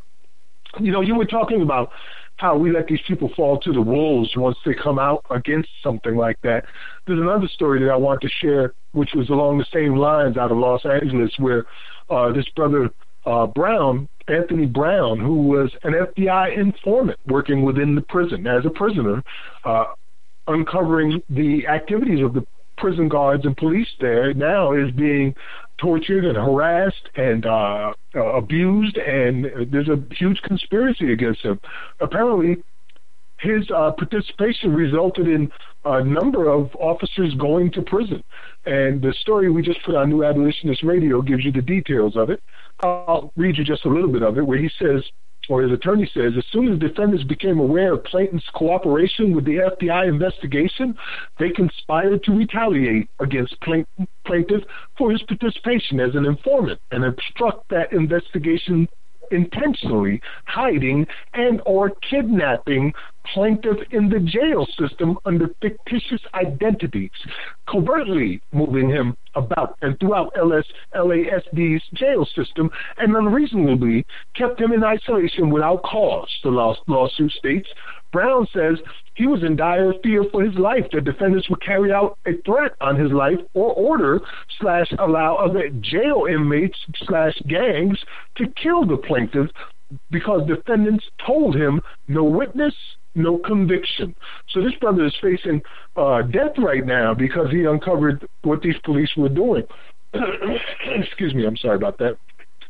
You 0.80 0.92
know, 0.92 1.02
you 1.02 1.16
were 1.16 1.26
talking 1.26 1.62
about 1.62 1.92
how 2.38 2.58
we 2.58 2.72
let 2.72 2.88
these 2.88 3.02
people 3.08 3.30
fall 3.36 3.60
to 3.60 3.72
the 3.72 3.82
wolves 3.82 4.32
once 4.36 4.58
they 4.66 4.74
come 4.74 4.98
out 4.98 5.24
against 5.30 5.70
something 5.84 6.16
like 6.16 6.38
that. 6.44 6.66
There's 7.06 7.20
another 7.20 7.48
story 7.48 7.80
that 7.82 7.92
I 7.92 7.96
want 7.96 8.22
to 8.22 8.30
share, 8.30 8.74
which 8.94 9.12
was 9.14 9.30
along 9.30 9.60
the 9.60 9.66
same 9.72 9.96
lines 9.96 10.38
out 10.38 10.52
of 10.52 10.58
Los 10.58 10.82
Angeles, 10.86 11.32
where 11.38 11.66
uh, 12.10 12.32
this 12.32 12.48
brother 12.56 12.90
uh, 13.26 13.46
Brown, 13.48 14.08
Anthony 14.32 14.66
Brown, 14.66 15.20
who 15.20 15.44
was 15.44 15.72
an 15.84 15.94
FBI 15.94 16.58
informant 16.58 17.20
working 17.28 17.64
within 17.64 17.96
the 17.96 18.02
prison 18.02 18.48
as 18.48 18.66
a 18.66 18.70
prisoner, 18.70 19.24
uh, 19.66 19.86
uncovering 20.48 21.22
the 21.30 21.68
activities 21.68 22.24
of 22.24 22.34
the 22.34 22.46
prison 22.78 23.10
guards 23.10 23.46
and 23.46 23.56
police 23.58 23.90
there, 24.00 24.34
now 24.34 24.74
is 24.74 24.92
being 24.92 25.36
tortured 25.78 26.26
and 26.26 26.38
harassed 26.38 27.10
and 27.16 27.46
uh, 27.46 27.94
abused, 28.16 28.98
and 28.98 29.46
there's 29.72 29.90
a 29.90 30.02
huge 30.16 30.42
conspiracy 30.44 31.12
against 31.12 31.42
him. 31.42 31.60
Apparently, 32.00 32.58
his 33.42 33.70
uh, 33.72 33.92
participation 33.92 34.74
resulted 34.74 35.28
in 35.28 35.52
a 35.84 36.04
number 36.04 36.50
of 36.50 36.76
officers 36.76 37.34
going 37.36 37.72
to 37.72 37.82
prison. 37.82 38.24
And 38.66 39.02
the 39.02 39.14
story 39.22 39.50
we 39.50 39.64
just 39.64 39.84
put 39.84 39.96
on 39.96 40.10
New 40.10 40.24
Abolitionist 40.24 40.84
Radio 40.84 41.22
gives 41.22 41.44
you 41.44 41.52
the 41.52 41.62
details 41.62 42.16
of 42.16 42.30
it. 42.30 42.42
I'll 42.82 43.32
read 43.36 43.58
you 43.58 43.64
just 43.64 43.86
a 43.86 43.90
little 43.90 44.12
bit 44.12 44.22
of 44.22 44.38
it, 44.38 44.46
where 44.46 44.60
he 44.60 44.70
says 44.80 45.04
or 45.50 45.64
his 45.64 45.72
attorney 45.72 46.10
says, 46.14 46.34
as 46.38 46.46
soon 46.52 46.72
as 46.72 46.80
defendants 46.80 47.24
became 47.24 47.60
aware 47.60 47.94
of 47.94 48.04
Plaintiff's 48.04 48.48
cooperation 48.54 49.36
with 49.36 49.44
the 49.44 49.58
FBI 49.58 50.08
investigation, 50.08 50.96
they 51.40 51.50
conspired 51.50 52.24
to 52.24 52.32
retaliate 52.32 53.10
against 53.20 53.56
Plaintiff 53.62 54.64
for 54.98 55.12
his 55.12 55.22
participation 55.24 56.00
as 56.00 56.16
an 56.16 56.26
informant 56.26 56.80
and 56.92 57.04
obstruct 57.04 57.68
that 57.70 57.92
investigation 57.92 58.88
intentionally 59.32 60.22
hiding 60.46 61.08
and 61.34 61.62
or 61.66 61.92
kidnapping 62.10 62.94
plaintiff 63.34 63.78
in 63.92 64.10
the 64.10 64.20
jail 64.20 64.68
system 64.80 65.18
under 65.26 65.48
fictitious 65.62 66.22
identities, 66.34 67.12
covertly 67.70 68.42
moving 68.52 68.90
him 68.90 69.16
about 69.36 69.78
and 69.82 70.00
throughout 70.00 70.34
LS, 70.38 70.66
LASD's 70.96 71.84
jail 71.94 72.26
system, 72.36 72.70
and 72.98 73.16
unreasonably 73.16 74.06
kept 74.36 74.60
him 74.60 74.72
in 74.74 74.84
isolation 74.84 75.50
without 75.50 75.84
cause, 75.84 76.30
the 76.44 76.50
lawsuit 76.88 77.32
states. 77.32 77.70
Brown 78.12 78.48
says 78.54 78.78
he 79.16 79.28
was 79.28 79.44
in 79.44 79.56
dire 79.56 79.94
fear 80.04 80.24
for 80.32 80.44
his 80.44 80.56
life 80.56 80.86
that 80.92 81.06
defendants 81.06 81.50
would 81.50 81.62
carry 81.62 81.92
out 81.92 82.18
a 82.26 82.32
threat 82.46 82.74
on 82.82 82.96
his 82.96 83.12
life 83.12 83.40
or 83.54 83.74
order 83.74 84.22
slash 84.60 84.88
allow 85.00 85.36
other 85.36 85.70
jail 85.80 86.26
inmates 86.30 86.78
slash 87.06 87.34
gangs 87.48 87.98
to 88.38 88.48
kill 88.62 88.86
the 88.86 88.98
plaintiff 88.98 89.50
because 90.10 90.48
defendants 90.48 91.06
told 91.26 91.56
him 91.56 91.82
no 92.08 92.24
witness, 92.24 92.74
no 93.16 93.38
conviction. 93.38 94.16
So 94.50 94.62
this 94.62 94.74
brother 94.80 95.06
is 95.06 95.16
facing 95.22 95.62
uh, 95.96 96.22
death 96.24 96.58
right 96.58 96.86
now 96.86 97.14
because 97.14 97.52
he 97.52 97.66
uncovered 97.66 98.26
what 98.44 98.62
these 98.62 98.78
police 98.84 99.12
were 99.18 99.30
doing. 99.30 99.64
Excuse 100.86 101.34
me, 101.34 101.46
I'm 101.46 101.58
sorry 101.58 101.76
about 101.76 101.98
that. 102.00 102.18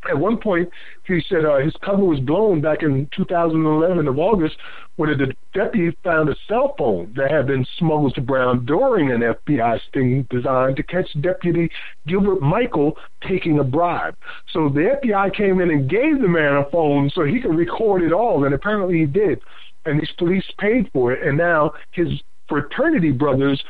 At 0.08 0.18
one 0.18 0.38
point, 0.38 0.68
he 1.06 1.22
said 1.28 1.44
uh, 1.44 1.58
his 1.58 1.74
cover 1.84 2.04
was 2.04 2.18
blown 2.18 2.60
back 2.60 2.82
in 2.82 3.08
2011 3.16 4.08
of 4.08 4.18
August 4.18 4.56
when 4.96 5.16
the 5.16 5.32
deputy 5.54 5.96
found 6.02 6.28
a 6.28 6.34
cell 6.48 6.74
phone 6.76 7.12
that 7.16 7.30
had 7.30 7.46
been 7.46 7.64
smuggled 7.78 8.14
to 8.16 8.20
Brown 8.20 8.66
during 8.66 9.12
an 9.12 9.20
FBI 9.20 9.80
sting 9.88 10.26
designed 10.28 10.76
to 10.76 10.82
catch 10.82 11.08
Deputy 11.20 11.70
Gilbert 12.06 12.42
Michael 12.42 12.96
taking 13.26 13.60
a 13.60 13.64
bribe. 13.64 14.16
So 14.52 14.68
the 14.68 14.98
FBI 15.02 15.36
came 15.36 15.60
in 15.60 15.70
and 15.70 15.88
gave 15.88 16.20
the 16.20 16.28
man 16.28 16.56
a 16.56 16.70
phone 16.70 17.10
so 17.14 17.24
he 17.24 17.40
could 17.40 17.54
record 17.54 18.02
it 18.02 18.12
all, 18.12 18.44
and 18.44 18.54
apparently 18.54 18.98
he 18.98 19.06
did. 19.06 19.40
And 19.84 20.00
these 20.00 20.12
police 20.18 20.44
paid 20.58 20.90
for 20.92 21.12
it, 21.12 21.26
and 21.26 21.38
now 21.38 21.72
his 21.92 22.08
fraternity 22.48 23.12
brothers 23.12 23.62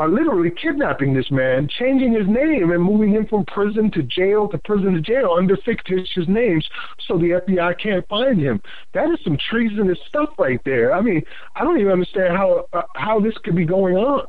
are 0.00 0.08
literally 0.08 0.50
kidnapping 0.50 1.12
this 1.12 1.30
man, 1.30 1.68
changing 1.68 2.14
his 2.14 2.26
name, 2.26 2.70
and 2.70 2.82
moving 2.82 3.10
him 3.10 3.26
from 3.26 3.44
prison 3.44 3.90
to 3.90 4.02
jail 4.02 4.48
to 4.48 4.56
prison 4.56 4.94
to 4.94 5.00
jail 5.02 5.34
under 5.36 5.58
fictitious 5.58 6.26
names 6.26 6.66
so 7.06 7.18
the 7.18 7.42
FBI 7.46 7.78
can't 7.78 8.08
find 8.08 8.40
him. 8.40 8.62
That 8.94 9.10
is 9.10 9.18
some 9.22 9.36
treasonous 9.36 9.98
stuff 10.08 10.30
right 10.38 10.58
there. 10.64 10.94
I 10.94 11.02
mean, 11.02 11.22
I 11.54 11.64
don't 11.64 11.78
even 11.78 11.92
understand 11.92 12.34
how 12.34 12.66
uh, 12.72 12.82
how 12.96 13.20
this 13.20 13.36
could 13.44 13.54
be 13.54 13.66
going 13.66 13.94
on. 13.96 14.24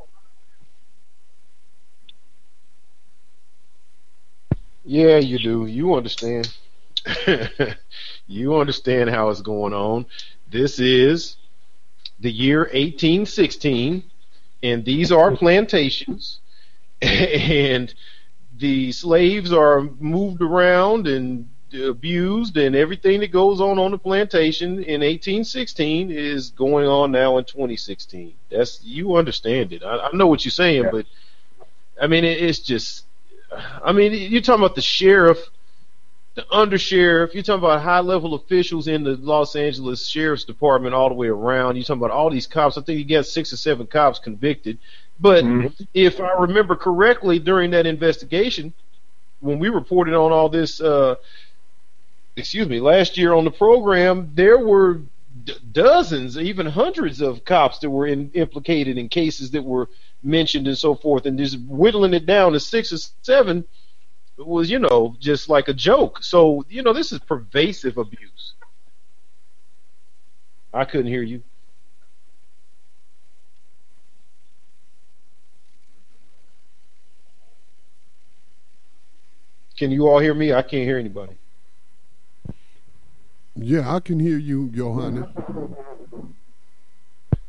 Yeah, 4.84 5.16
you 5.16 5.38
do. 5.38 5.64
You 5.64 5.94
understand. 5.94 6.54
you 8.26 8.56
understand 8.56 9.08
how 9.08 9.30
it's 9.30 9.40
going 9.40 9.72
on. 9.72 10.04
This 10.50 10.78
is 10.78 11.38
the 12.20 12.30
year 12.30 12.64
1816 12.64 14.11
and 14.62 14.84
these 14.84 15.10
are 15.10 15.36
plantations, 15.36 16.40
and 17.02 17.92
the 18.58 18.92
slaves 18.92 19.52
are 19.52 19.80
moved 19.80 20.42
around 20.42 21.06
and 21.06 21.48
abused, 21.74 22.56
and 22.56 22.76
everything 22.76 23.20
that 23.20 23.32
goes 23.32 23.60
on 23.60 23.78
on 23.78 23.92
the 23.92 23.98
plantation 23.98 24.82
in 24.84 25.00
1816 25.00 26.10
is 26.10 26.50
going 26.50 26.86
on 26.86 27.10
now 27.10 27.38
in 27.38 27.44
2016. 27.44 28.34
That's 28.50 28.84
you 28.84 29.16
understand 29.16 29.72
it. 29.72 29.82
I, 29.82 30.08
I 30.08 30.10
know 30.12 30.26
what 30.26 30.44
you're 30.44 30.52
saying, 30.52 30.84
yeah. 30.84 30.90
but 30.90 31.06
I 32.00 32.06
mean 32.06 32.24
it, 32.24 32.42
it's 32.42 32.58
just. 32.58 33.04
I 33.84 33.92
mean, 33.92 34.14
you're 34.14 34.40
talking 34.40 34.64
about 34.64 34.76
the 34.76 34.80
sheriff 34.80 35.38
the 36.34 36.42
undersheriff, 36.42 37.34
you're 37.34 37.42
talking 37.42 37.64
about 37.64 37.82
high 37.82 38.00
level 38.00 38.34
officials 38.34 38.88
in 38.88 39.04
the 39.04 39.16
Los 39.16 39.54
Angeles 39.54 40.06
Sheriff's 40.06 40.44
Department 40.44 40.94
all 40.94 41.08
the 41.08 41.14
way 41.14 41.28
around. 41.28 41.76
You're 41.76 41.84
talking 41.84 42.02
about 42.02 42.10
all 42.10 42.30
these 42.30 42.46
cops. 42.46 42.78
I 42.78 42.82
think 42.82 42.98
you 42.98 43.04
got 43.04 43.26
six 43.26 43.52
or 43.52 43.56
seven 43.56 43.86
cops 43.86 44.18
convicted. 44.18 44.78
But 45.20 45.44
mm-hmm. 45.44 45.84
if 45.92 46.20
I 46.20 46.32
remember 46.40 46.74
correctly, 46.74 47.38
during 47.38 47.72
that 47.72 47.86
investigation, 47.86 48.72
when 49.40 49.58
we 49.58 49.68
reported 49.68 50.14
on 50.14 50.32
all 50.32 50.48
this, 50.48 50.80
uh, 50.80 51.16
excuse 52.34 52.68
me, 52.68 52.80
last 52.80 53.18
year 53.18 53.34
on 53.34 53.44
the 53.44 53.50
program, 53.50 54.30
there 54.34 54.58
were 54.58 55.02
d- 55.44 55.54
dozens, 55.70 56.38
even 56.38 56.66
hundreds 56.66 57.20
of 57.20 57.44
cops 57.44 57.78
that 57.80 57.90
were 57.90 58.06
in, 58.06 58.30
implicated 58.32 58.96
in 58.96 59.10
cases 59.10 59.50
that 59.50 59.62
were 59.62 59.88
mentioned 60.22 60.66
and 60.66 60.78
so 60.78 60.94
forth. 60.94 61.26
And 61.26 61.38
just 61.38 61.58
whittling 61.60 62.14
it 62.14 62.24
down 62.24 62.52
to 62.52 62.60
six 62.60 62.90
or 62.90 62.98
seven 63.20 63.66
was, 64.46 64.70
you 64.70 64.78
know, 64.78 65.16
just 65.20 65.48
like 65.48 65.68
a 65.68 65.74
joke. 65.74 66.22
So, 66.22 66.64
you 66.68 66.82
know, 66.82 66.92
this 66.92 67.12
is 67.12 67.18
pervasive 67.20 67.98
abuse. 67.98 68.54
I 70.72 70.84
couldn't 70.84 71.08
hear 71.08 71.22
you. 71.22 71.42
Can 79.78 79.90
you 79.90 80.08
all 80.08 80.18
hear 80.20 80.34
me? 80.34 80.52
I 80.52 80.62
can't 80.62 80.84
hear 80.84 80.98
anybody. 80.98 81.36
Yeah, 83.56 83.94
I 83.94 84.00
can 84.00 84.20
hear 84.20 84.38
you, 84.38 84.70
Yohanan. 84.74 85.34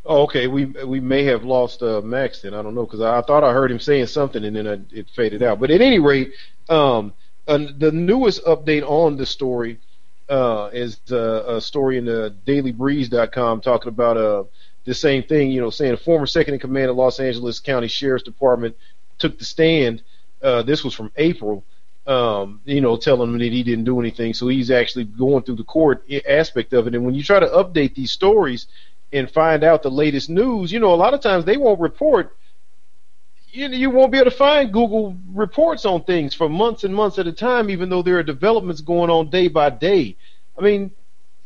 Oh, 0.06 0.24
okay. 0.24 0.48
We 0.48 0.66
we 0.66 1.00
may 1.00 1.24
have 1.26 1.44
lost 1.44 1.82
uh, 1.82 2.02
Max 2.02 2.42
then. 2.42 2.54
I 2.54 2.62
don't 2.62 2.76
know 2.76 2.86
because 2.86 3.02
I, 3.02 3.20
I, 3.20 3.22
thought 3.22 3.44
I 3.44 3.54
heard 3.54 3.72
him 3.72 3.80
saying 3.80 4.08
something 4.08 4.44
and 4.44 4.56
then 4.56 4.68
I, 4.68 4.80
it 4.92 5.08
faded 5.16 5.42
out. 5.42 5.60
But 5.60 5.72
at 5.72 5.82
any 5.82 6.00
rate, 6.00 6.34
um, 6.68 7.14
the 7.46 7.92
newest 7.94 8.44
update 8.44 8.84
on 8.84 9.16
the 9.16 9.26
story 9.26 9.80
uh, 10.30 10.70
is 10.74 11.00
uh, 11.12 11.56
a 11.56 11.62
story 11.62 11.98
in 11.98 12.06
the 12.06 12.36
DailyBreeze.com 12.46 13.62
talking 13.62 13.90
about 13.90 14.18
uh, 14.18 14.44
the 14.86 14.94
same 14.94 15.24
thing. 15.24 15.52
You 15.52 15.62
know, 15.62 15.70
saying 15.70 15.94
a 15.94 15.98
former 15.98 16.26
second 16.26 16.56
in 16.56 16.60
command 16.60 16.90
of 16.90 16.98
Los 16.98 17.20
Angeles 17.20 17.60
County 17.60 17.88
Sheriff's 17.88 18.24
Department 18.24 18.76
took 19.20 19.40
the 19.40 19.46
stand. 19.46 20.02
Uh, 20.42 20.64
this 20.64 20.84
was 20.84 20.94
from 20.94 21.12
April. 21.16 21.64
Um, 22.06 22.60
you 22.66 22.82
know, 22.82 22.98
telling 22.98 23.30
him 23.30 23.40
that 23.40 23.54
he 23.54 23.64
didn't 23.64 23.86
do 23.86 24.02
anything. 24.02 24.34
So 24.34 24.50
he's 24.50 24.70
actually 24.70 25.06
going 25.06 25.44
through 25.44 25.56
the 25.56 25.64
court 25.64 26.06
aspect 26.28 26.74
of 26.74 26.86
it. 26.86 26.96
And 26.96 27.06
when 27.06 27.16
you 27.16 27.24
try 27.24 27.40
to 27.40 27.48
update 27.48 27.96
these 27.96 28.12
stories 28.12 28.68
and 29.14 29.32
find 29.32 29.64
out 29.64 29.84
the 29.84 29.92
latest 29.92 30.30
news, 30.30 30.72
you 30.72 30.80
know, 30.80 30.94
a 30.94 30.96
lot 30.96 31.14
of 31.14 31.22
times 31.22 31.46
they 31.46 31.58
won't 31.58 31.80
report 31.80 32.36
you, 33.54 33.68
you 33.70 33.90
won't 33.92 34.12
be 34.12 34.18
able 34.18 34.32
to 34.32 34.36
find 34.36 34.74
Google 34.74 35.16
reports 35.32 35.86
on 35.86 36.04
things 36.04 36.34
for 36.34 36.50
months 36.50 36.84
and 36.84 36.94
months 36.94 37.20
at 37.20 37.28
a 37.28 37.32
time, 37.32 37.70
even 37.70 37.88
though 37.88 38.02
there 38.02 38.18
are 38.18 38.24
developments 38.24 38.82
going 38.82 39.12
on 39.12 39.30
day 39.30 39.48
by 39.48 39.70
day. 39.70 40.18
I 40.58 40.62
mean, 40.62 40.92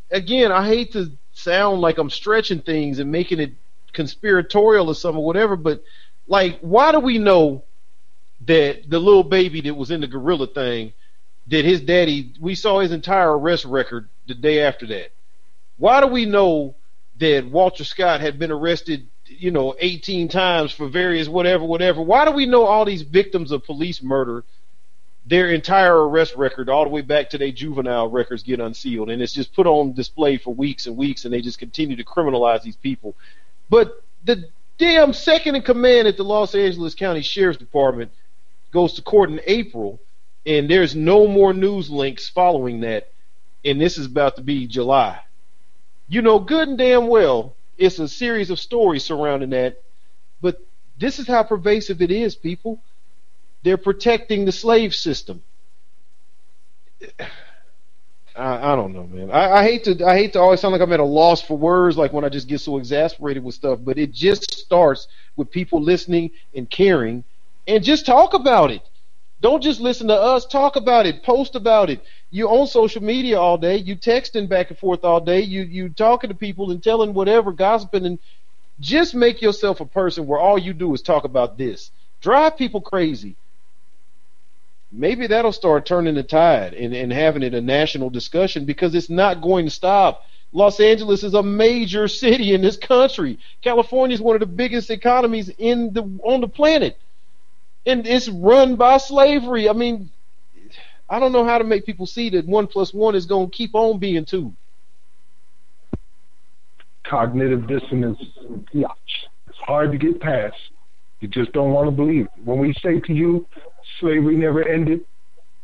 again, 0.09 0.51
I 0.51 0.65
hate 0.65 0.93
to 0.93 1.11
sound 1.33 1.81
like 1.81 1.97
I'm 1.97 2.09
stretching 2.09 2.61
things 2.61 2.99
and 2.99 3.11
making 3.11 3.39
it 3.39 3.53
conspiratorial 3.91 4.87
or 4.87 4.95
something 4.95 5.19
or 5.19 5.25
whatever, 5.25 5.55
but 5.55 5.83
like, 6.27 6.59
why 6.61 6.91
do 6.91 6.99
we 6.99 7.17
know 7.17 7.63
that 8.45 8.89
the 8.89 8.99
little 8.99 9.23
baby 9.23 9.61
that 9.61 9.73
was 9.73 9.91
in 9.91 10.01
the 10.01 10.07
gorilla 10.07 10.47
thing, 10.47 10.93
that 11.47 11.65
his 11.65 11.81
daddy, 11.81 12.33
we 12.39 12.55
saw 12.55 12.79
his 12.79 12.91
entire 12.91 13.37
arrest 13.37 13.65
record 13.65 14.07
the 14.27 14.33
day 14.33 14.61
after 14.61 14.87
that? 14.87 15.11
Why 15.77 15.99
do 16.01 16.07
we 16.07 16.25
know 16.25 16.75
that 17.19 17.47
Walter 17.49 17.83
Scott 17.83 18.21
had 18.21 18.37
been 18.39 18.51
arrested 18.51 19.07
you 19.29 19.51
know, 19.51 19.75
18 19.79 20.29
times 20.29 20.71
for 20.71 20.87
various 20.87 21.27
whatever, 21.27 21.63
whatever. 21.63 22.01
Why 22.01 22.25
do 22.25 22.31
we 22.31 22.45
know 22.45 22.65
all 22.65 22.85
these 22.85 23.01
victims 23.01 23.51
of 23.51 23.65
police 23.65 24.01
murder, 24.01 24.43
their 25.25 25.49
entire 25.49 26.07
arrest 26.07 26.35
record, 26.35 26.69
all 26.69 26.83
the 26.83 26.89
way 26.89 27.01
back 27.01 27.29
to 27.31 27.37
their 27.37 27.51
juvenile 27.51 28.09
records 28.09 28.43
get 28.43 28.59
unsealed, 28.59 29.09
and 29.09 29.21
it's 29.21 29.33
just 29.33 29.53
put 29.53 29.67
on 29.67 29.93
display 29.93 30.37
for 30.37 30.53
weeks 30.53 30.87
and 30.87 30.95
weeks, 30.95 31.25
and 31.25 31.33
they 31.33 31.41
just 31.41 31.59
continue 31.59 31.95
to 31.97 32.03
criminalize 32.03 32.61
these 32.61 32.77
people. 32.77 33.15
But 33.69 34.01
the 34.23 34.49
damn 34.77 35.13
second 35.13 35.55
in 35.55 35.61
command 35.63 36.07
at 36.07 36.17
the 36.17 36.23
Los 36.23 36.55
Angeles 36.55 36.95
County 36.95 37.21
Sheriff's 37.21 37.59
Department 37.59 38.11
goes 38.71 38.93
to 38.93 39.01
court 39.01 39.29
in 39.29 39.41
April, 39.45 39.99
and 40.45 40.69
there's 40.69 40.95
no 40.95 41.27
more 41.27 41.53
news 41.53 41.89
links 41.89 42.29
following 42.29 42.81
that, 42.81 43.11
and 43.65 43.81
this 43.81 43.97
is 43.97 44.05
about 44.05 44.37
to 44.37 44.41
be 44.41 44.67
July. 44.67 45.19
You 46.07 46.21
know 46.21 46.39
good 46.39 46.69
and 46.69 46.77
damn 46.77 47.07
well 47.07 47.55
it's 47.77 47.99
a 47.99 48.07
series 48.07 48.49
of 48.49 48.59
stories 48.59 49.05
surrounding 49.05 49.51
that. 49.51 49.77
But 50.41 50.57
this 50.97 51.19
is 51.19 51.27
how 51.27 51.43
pervasive 51.43 52.01
it 52.01 52.11
is, 52.11 52.35
people. 52.35 52.81
They're 53.63 53.77
protecting 53.77 54.45
the 54.45 54.51
slave 54.51 54.95
system. 54.95 55.43
I, 58.35 58.73
I 58.73 58.75
don't 58.75 58.93
know, 58.93 59.07
man. 59.07 59.31
I, 59.31 59.51
I 59.59 59.63
hate 59.63 59.83
to 59.85 60.05
I 60.05 60.17
hate 60.17 60.33
to 60.33 60.39
always 60.39 60.59
sound 60.59 60.73
like 60.73 60.81
I'm 60.81 60.93
at 60.93 60.99
a 60.99 61.05
loss 61.05 61.41
for 61.41 61.57
words, 61.57 61.97
like 61.97 62.13
when 62.13 62.25
I 62.25 62.29
just 62.29 62.47
get 62.47 62.61
so 62.61 62.77
exasperated 62.77 63.43
with 63.43 63.55
stuff. 63.55 63.79
But 63.83 63.97
it 63.97 64.11
just 64.13 64.51
starts 64.53 65.07
with 65.35 65.51
people 65.51 65.81
listening 65.81 66.31
and 66.55 66.69
caring, 66.69 67.23
and 67.67 67.83
just 67.83 68.05
talk 68.05 68.33
about 68.33 68.71
it. 68.71 68.81
Don't 69.41 69.61
just 69.61 69.79
listen 69.79 70.07
to 70.07 70.15
us. 70.15 70.45
Talk 70.45 70.75
about 70.75 71.05
it. 71.05 71.23
Post 71.23 71.55
about 71.55 71.89
it. 71.89 72.03
You 72.31 72.49
on 72.49 72.67
social 72.67 73.03
media 73.03 73.39
all 73.39 73.57
day. 73.57 73.77
You 73.77 73.95
texting 73.95 74.49
back 74.49 74.69
and 74.69 74.79
forth 74.79 75.03
all 75.05 75.21
day. 75.21 75.41
You 75.41 75.63
you 75.63 75.89
talking 75.89 76.29
to 76.29 76.35
people 76.35 76.71
and 76.71 76.83
telling 76.83 77.13
whatever, 77.13 77.51
gossiping, 77.51 78.05
and 78.05 78.19
just 78.79 79.15
make 79.15 79.41
yourself 79.41 79.79
a 79.79 79.85
person 79.85 80.27
where 80.27 80.39
all 80.39 80.57
you 80.57 80.73
do 80.73 80.93
is 80.93 81.01
talk 81.01 81.23
about 81.23 81.57
this. 81.57 81.91
Drive 82.21 82.57
people 82.57 82.81
crazy. 82.81 83.35
Maybe 84.91 85.27
that'll 85.27 85.51
start 85.51 85.85
turning 85.85 86.15
the 86.15 86.23
tide 86.23 86.73
and, 86.73 86.93
and 86.93 87.11
having 87.11 87.43
it 87.43 87.53
a 87.53 87.61
national 87.61 88.09
discussion 88.09 88.65
because 88.65 88.95
it's 88.95 89.09
not 89.09 89.41
going 89.41 89.65
to 89.65 89.71
stop. 89.71 90.23
Los 90.53 90.79
Angeles 90.79 91.23
is 91.23 91.33
a 91.33 91.43
major 91.43 92.07
city 92.23 92.53
in 92.53 92.61
this 92.61 92.77
country. 92.77 93.39
California 93.61 94.15
is 94.15 94.21
one 94.21 94.35
of 94.35 94.39
the 94.39 94.45
biggest 94.47 94.89
economies 94.89 95.49
in 95.57 95.93
the 95.93 96.03
on 96.23 96.41
the 96.41 96.47
planet. 96.47 96.97
And 97.87 98.05
it's 98.05 98.27
run 98.27 98.75
by 98.75 98.97
slavery. 98.97 99.69
I 99.69 99.73
mean, 99.73 100.11
I 101.09 101.19
don't 101.19 101.31
know 101.31 101.45
how 101.45 101.57
to 101.57 101.63
make 101.63 101.85
people 101.85 102.05
see 102.05 102.29
that 102.31 102.45
one 102.45 102.67
plus 102.67 102.93
one 102.93 103.15
is 103.15 103.25
going 103.25 103.49
to 103.49 103.55
keep 103.55 103.73
on 103.73 103.97
being 103.97 104.25
two. 104.25 104.53
Cognitive 107.05 107.65
dissonance, 107.67 108.19
yeah, 108.73 108.87
it's 109.47 109.57
hard 109.59 109.93
to 109.93 109.97
get 109.97 110.19
past. 110.19 110.57
You 111.21 111.29
just 111.29 111.53
don't 111.53 111.71
want 111.71 111.87
to 111.87 111.91
believe 111.91 112.25
it. 112.25 112.43
When 112.43 112.59
we 112.59 112.73
say 112.83 112.99
to 112.99 113.13
you, 113.13 113.47
slavery 114.01 114.35
never 114.35 114.67
ended, 114.67 115.05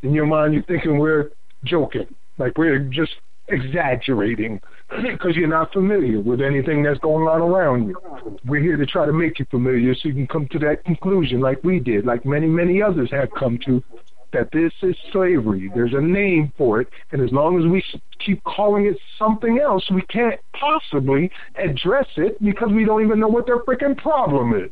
in 0.01 0.13
your 0.13 0.25
mind 0.25 0.53
you're 0.53 0.63
thinking 0.63 0.97
we're 0.97 1.31
joking, 1.65 2.07
like 2.37 2.57
we're 2.57 2.79
just 2.79 3.11
exaggerating 3.47 4.59
because 5.01 5.35
you're 5.35 5.47
not 5.47 5.73
familiar 5.73 6.19
with 6.19 6.41
anything 6.41 6.83
that's 6.83 6.99
going 6.99 7.27
on 7.27 7.41
around 7.41 7.87
you. 7.87 8.39
We're 8.45 8.61
here 8.61 8.77
to 8.77 8.85
try 8.85 9.05
to 9.05 9.13
make 9.13 9.39
you 9.39 9.45
familiar 9.51 9.93
so 9.95 10.09
you 10.09 10.13
can 10.13 10.27
come 10.27 10.47
to 10.51 10.59
that 10.59 10.83
conclusion 10.85 11.41
like 11.41 11.63
we 11.63 11.79
did, 11.79 12.05
like 12.05 12.25
many, 12.25 12.47
many 12.47 12.81
others 12.81 13.09
have 13.11 13.29
come 13.37 13.59
to, 13.65 13.83
that 14.31 14.49
this 14.51 14.71
is 14.81 14.95
slavery. 15.11 15.71
There's 15.73 15.93
a 15.93 16.01
name 16.01 16.51
for 16.57 16.81
it, 16.81 16.87
and 17.11 17.21
as 17.21 17.31
long 17.31 17.59
as 17.59 17.69
we 17.69 17.83
keep 18.25 18.43
calling 18.43 18.87
it 18.87 18.97
something 19.17 19.59
else, 19.59 19.83
we 19.91 20.01
can't 20.03 20.39
possibly 20.59 21.31
address 21.55 22.07
it 22.17 22.43
because 22.43 22.69
we 22.71 22.83
don't 22.83 23.03
even 23.03 23.19
know 23.19 23.27
what 23.27 23.45
their 23.45 23.59
freaking 23.59 23.95
problem 23.97 24.53
is. 24.55 24.71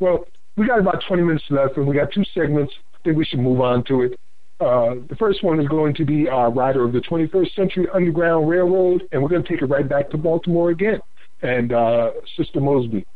Well, 0.00 0.24
we 0.56 0.66
got 0.66 0.78
about 0.78 1.02
20 1.06 1.22
minutes 1.22 1.44
left, 1.50 1.76
and 1.76 1.86
we 1.86 1.94
got 1.94 2.12
two 2.12 2.24
segments. 2.34 2.72
I 2.94 2.98
think 3.04 3.16
we 3.16 3.24
should 3.24 3.38
move 3.38 3.60
on 3.60 3.84
to 3.84 4.02
it. 4.02 4.18
Uh, 4.58 4.94
the 5.08 5.16
first 5.18 5.44
one 5.44 5.60
is 5.60 5.68
going 5.68 5.94
to 5.94 6.04
be 6.04 6.28
our 6.28 6.50
rider 6.50 6.82
of 6.84 6.92
the 6.92 7.00
21st 7.00 7.54
Century 7.54 7.86
Underground 7.92 8.48
Railroad, 8.48 9.02
and 9.12 9.22
we're 9.22 9.28
going 9.28 9.42
to 9.42 9.48
take 9.48 9.60
it 9.60 9.66
right 9.66 9.86
back 9.86 10.08
to 10.10 10.16
Baltimore 10.16 10.70
again. 10.70 10.98
And 11.42 11.72
uh, 11.72 12.12
Sister 12.38 12.60
Mosby, 12.60 13.06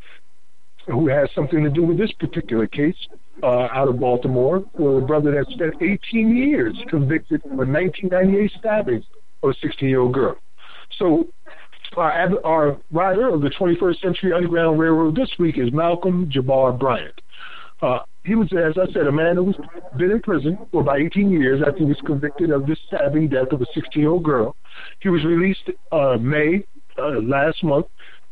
who 0.87 1.09
has 1.09 1.31
something 1.35 1.65
to 1.65 1.71
do 1.71 1.83
with 1.83 1.97
this 1.97 2.13
particular 2.13 2.67
case 2.67 2.97
uh, 3.43 3.69
out 3.73 3.89
of 3.89 3.99
Baltimore, 3.99 4.63
with 4.75 5.03
a 5.03 5.07
brother 5.07 5.31
that 5.31 5.51
spent 5.51 5.75
18 5.81 6.37
years 6.37 6.77
convicted 6.91 7.43
of 7.47 7.53
a 7.53 7.65
1998 7.65 8.53
stabbing 8.59 9.03
of 9.43 9.51
a 9.51 9.55
16 9.63 9.89
year 9.89 10.01
old 10.01 10.13
girl. 10.13 10.37
So, 10.99 11.27
our, 11.97 12.45
our 12.45 12.77
rider 12.91 13.29
of 13.29 13.41
the 13.41 13.49
21st 13.49 14.01
Century 14.01 14.33
Underground 14.35 14.79
Railroad 14.79 15.17
this 15.17 15.31
week 15.39 15.57
is 15.57 15.73
Malcolm 15.73 16.31
Jabbar 16.31 16.79
Bryant. 16.79 17.19
Uh, 17.81 18.01
he 18.25 18.35
was, 18.35 18.53
as 18.53 18.77
I 18.77 18.93
said, 18.93 19.07
a 19.07 19.13
man 19.13 19.37
who 19.37 19.45
was 19.45 19.57
been 19.97 20.11
in 20.11 20.21
prison 20.21 20.59
for 20.71 20.83
about 20.83 21.01
18 21.01 21.31
years 21.31 21.63
after 21.67 21.79
he 21.79 21.85
was 21.85 22.01
convicted 22.05 22.51
of 22.51 22.67
the 22.67 22.77
stabbing 22.87 23.29
death 23.29 23.53
of 23.53 23.63
a 23.63 23.67
16-year-old 23.67 24.23
girl. 24.23 24.57
He 25.01 25.09
was 25.09 25.25
released 25.25 25.71
uh, 25.91 26.19
May 26.21 26.65
uh, 26.99 27.21
last 27.21 27.65
month 27.65 27.87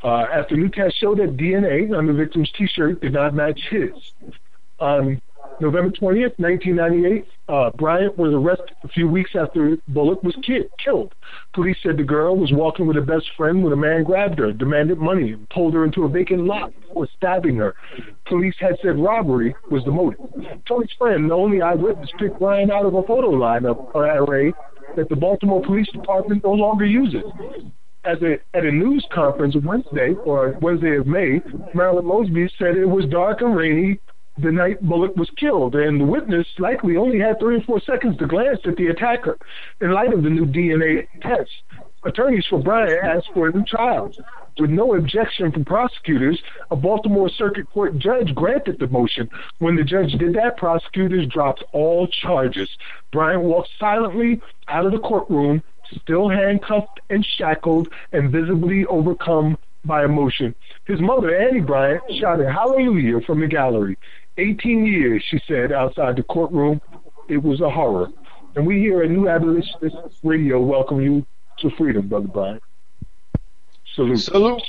uh, 0.05 0.27
after 0.33 0.69
tests 0.69 0.99
showed 0.99 1.19
that 1.19 1.37
DNA 1.37 1.97
on 1.97 2.07
the 2.07 2.13
victim's 2.13 2.51
T-shirt 2.53 3.01
did 3.01 3.13
not 3.13 3.35
match 3.35 3.61
his. 3.71 3.93
Um, 4.79 5.21
November 5.61 5.91
20th, 5.91 6.39
1998, 6.39 7.27
uh, 7.49 7.71
Bryant 7.77 8.17
was 8.17 8.33
arrested 8.33 8.77
a 8.85 8.89
few 8.89 9.09
weeks 9.09 9.31
after 9.35 9.77
Bullock 9.89 10.23
was 10.23 10.37
ki- 10.47 10.69
killed. 10.83 11.15
Police 11.53 11.77
said 11.83 11.97
the 11.97 12.05
girl 12.05 12.37
was 12.37 12.53
walking 12.53 12.87
with 12.87 12.97
her 12.97 13.03
best 13.03 13.27
friend 13.37 13.63
when 13.65 13.73
a 13.73 13.77
man 13.77 14.05
grabbed 14.05 14.39
her, 14.39 14.53
demanded 14.53 14.99
money, 14.99 15.33
and 15.33 15.49
pulled 15.51 15.75
her 15.75 15.85
into 15.85 16.05
a 16.05 16.09
vacant 16.09 16.45
lot 16.45 16.73
before 16.81 17.09
stabbing 17.17 17.57
her. 17.57 17.75
Police 18.27 18.55
had 18.61 18.77
said 18.83 18.99
robbery 18.99 19.55
was 19.71 19.85
the 19.85 19.91
motive. 19.91 20.21
Toni's 20.67 20.93
friend, 20.97 21.31
the 21.31 21.35
only 21.35 21.61
eyewitness, 21.61 22.11
picked 22.19 22.39
Bryant 22.39 22.71
out 22.71 22.87
of 22.87 22.95
a 22.95 23.03
photo 23.03 23.31
lineup 23.31 23.95
array 23.95 24.53
that 24.97 25.09
the 25.09 25.17
Baltimore 25.17 25.63
Police 25.63 25.89
Department 25.93 26.45
no 26.45 26.53
longer 26.53 26.87
uses. 26.87 27.23
A, 28.05 28.39
at 28.55 28.65
a 28.65 28.71
news 28.71 29.05
conference 29.13 29.55
Wednesday, 29.63 30.15
or 30.25 30.57
Wednesday 30.63 30.97
of 30.97 31.07
May, 31.07 31.43
Marilyn 31.75 32.07
Mosby 32.07 32.49
said 32.59 32.77
it 32.77 32.87
was 32.87 33.05
dark 33.07 33.43
and 33.43 33.55
rainy 33.55 33.99
the 34.41 34.53
night 34.53 34.81
Bullock 34.81 35.17
was 35.17 35.31
killed, 35.37 35.75
and 35.75 36.01
the 36.01 36.05
witness 36.05 36.47
likely 36.59 36.97
only 36.97 37.19
had 37.19 37.39
three 37.39 37.57
or 37.57 37.63
four 37.63 37.81
seconds 37.81 38.17
to 38.19 38.27
glance 38.27 38.61
at 38.65 38.77
the 38.77 38.87
attacker. 38.89 39.39
In 39.81 39.93
light 39.93 40.13
of 40.13 40.23
the 40.23 40.31
new 40.31 40.47
DNA 40.47 41.09
test, 41.21 41.51
attorneys 42.05 42.47
for 42.47 42.59
Bryant 42.59 43.05
asked 43.05 43.31
for 43.35 43.49
a 43.49 43.53
new 43.53 43.65
trial. 43.65 44.13
With 44.59 44.71
no 44.71 44.95
objection 44.95 45.53
from 45.53 45.65
prosecutors, 45.65 46.41
a 46.71 46.77
Baltimore 46.77 47.29
Circuit 47.29 47.71
Court 47.71 47.99
judge 47.99 48.35
granted 48.35 48.79
the 48.79 48.89
motion. 48.89 49.29
When 49.59 49.77
the 49.77 49.85
judge 49.85 50.13
did 50.13 50.35
that, 50.35 50.57
prosecutors 50.57 51.27
dropped 51.27 51.65
all 51.73 52.07
charges. 52.09 52.69
Bryant 53.13 53.43
walked 53.43 53.71
silently 53.79 54.41
out 54.69 54.87
of 54.87 54.93
the 54.93 54.99
courtroom, 54.99 55.63
still 56.03 56.29
handcuffed 56.29 57.01
and 57.11 57.25
shackled 57.25 57.89
and 58.13 58.33
visibly 58.33 58.85
overcome 58.87 59.57
by 59.85 60.05
emotion. 60.05 60.55
His 60.87 61.01
mother, 61.01 61.37
Annie 61.37 61.61
Bryant, 61.61 62.03
shouted 62.19 62.49
hallelujah 62.49 63.21
from 63.21 63.41
the 63.41 63.47
gallery. 63.47 63.97
18 64.39 64.87
years, 64.87 65.23
she 65.29 65.41
said, 65.47 65.73
outside 65.73 66.17
the 66.17 66.23
courtroom. 66.23 66.81
It 67.29 67.43
was 67.43 67.61
a 67.61 67.69
horror. 67.69 68.09
And 68.57 68.67
we 68.67 68.79
here 68.79 69.03
at 69.03 69.11
New 69.11 69.29
Abolitionist 69.29 69.97
Radio 70.23 70.61
welcome 70.61 71.01
you 71.01 71.27
to 71.59 71.71
freedom, 71.77 72.09
Brother 72.09 72.29
Bryant. 72.29 72.63
Salute. 73.95 74.21
Salute. 74.21 74.63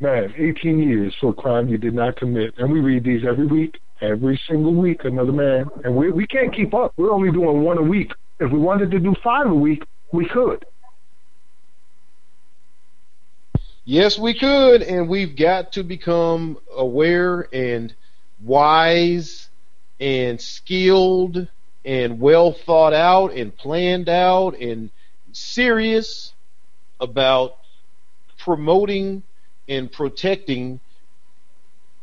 Man, 0.00 0.34
18 0.36 0.82
years 0.82 1.14
for 1.20 1.30
a 1.30 1.32
crime 1.32 1.68
you 1.68 1.78
did 1.78 1.94
not 1.94 2.16
commit. 2.16 2.54
And 2.58 2.72
we 2.72 2.80
read 2.80 3.04
these 3.04 3.22
every 3.24 3.46
week, 3.46 3.78
every 4.00 4.40
single 4.48 4.74
week, 4.74 5.04
another 5.04 5.30
man. 5.30 5.66
And 5.84 5.94
we, 5.94 6.10
we 6.10 6.26
can't 6.26 6.54
keep 6.54 6.74
up. 6.74 6.92
We're 6.96 7.12
only 7.12 7.30
doing 7.30 7.62
one 7.62 7.78
a 7.78 7.82
week. 7.82 8.10
If 8.40 8.50
we 8.50 8.58
wanted 8.58 8.90
to 8.90 8.98
do 8.98 9.14
five 9.22 9.46
a 9.46 9.54
week, 9.54 9.84
we 10.12 10.26
could. 10.26 10.64
Yes, 13.84 14.16
we 14.16 14.34
could, 14.34 14.82
and 14.82 15.08
we've 15.08 15.34
got 15.34 15.72
to 15.72 15.82
become 15.82 16.56
aware 16.76 17.48
and 17.52 17.92
wise 18.40 19.48
and 19.98 20.40
skilled 20.40 21.48
and 21.84 22.20
well 22.20 22.52
thought 22.52 22.92
out 22.92 23.32
and 23.34 23.56
planned 23.56 24.08
out 24.08 24.56
and 24.60 24.90
serious 25.32 26.32
about 27.00 27.56
promoting 28.38 29.24
and 29.68 29.90
protecting 29.90 30.78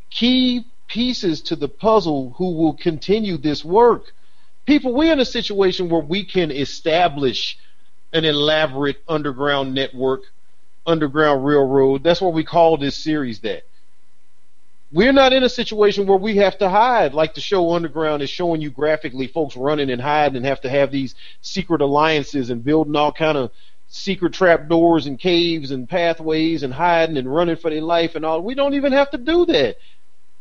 key 0.10 0.66
pieces 0.90 1.42
to 1.44 1.56
the 1.56 1.70
puzzle 1.70 2.34
who 2.38 2.56
will 2.56 2.74
continue 2.74 3.38
this 3.38 3.64
work. 3.64 4.12
People, 4.66 4.94
we're 4.94 5.14
in 5.14 5.22
a 5.22 5.26
situation 5.26 5.88
where 5.88 6.02
we 6.02 6.26
can 6.26 6.52
establish 6.52 7.58
an 8.12 8.26
elaborate 8.26 9.02
underground 9.08 9.74
network 9.74 10.24
Underground 10.90 11.46
Railroad. 11.46 12.04
That's 12.04 12.22
what 12.22 12.34
we 12.34 12.44
call 12.44 12.78
this 12.78 12.98
series 12.98 13.40
that. 13.42 13.64
We're 14.92 15.14
not 15.14 15.34
in 15.34 15.44
a 15.44 15.50
situation 15.50 16.08
where 16.08 16.18
we 16.18 16.38
have 16.38 16.58
to 16.58 16.70
hide 16.70 17.14
like 17.14 17.36
the 17.36 17.42
show 17.42 17.74
Underground 17.74 18.24
is 18.24 18.30
showing 18.30 18.60
you 18.60 18.72
graphically 18.72 19.28
folks 19.28 19.56
running 19.56 19.92
and 19.92 20.02
hiding 20.02 20.38
and 20.38 20.46
have 20.48 20.62
to 20.62 20.70
have 20.70 20.92
these 20.92 21.14
secret 21.42 21.82
alliances 21.82 22.50
and 22.50 22.64
building 22.64 22.96
all 22.96 23.12
kind 23.12 23.38
of 23.38 23.52
secret 23.88 24.34
trap 24.34 24.68
doors 24.68 25.06
and 25.06 25.20
caves 25.20 25.70
and 25.70 25.88
pathways 25.88 26.64
and 26.64 26.74
hiding 26.74 27.18
and 27.18 27.32
running 27.32 27.56
for 27.56 27.70
their 27.70 27.82
life 27.82 28.16
and 28.16 28.26
all. 28.26 28.42
We 28.42 28.56
don't 28.56 28.74
even 28.74 28.94
have 28.94 29.12
to 29.12 29.18
do 29.20 29.46
that. 29.46 29.78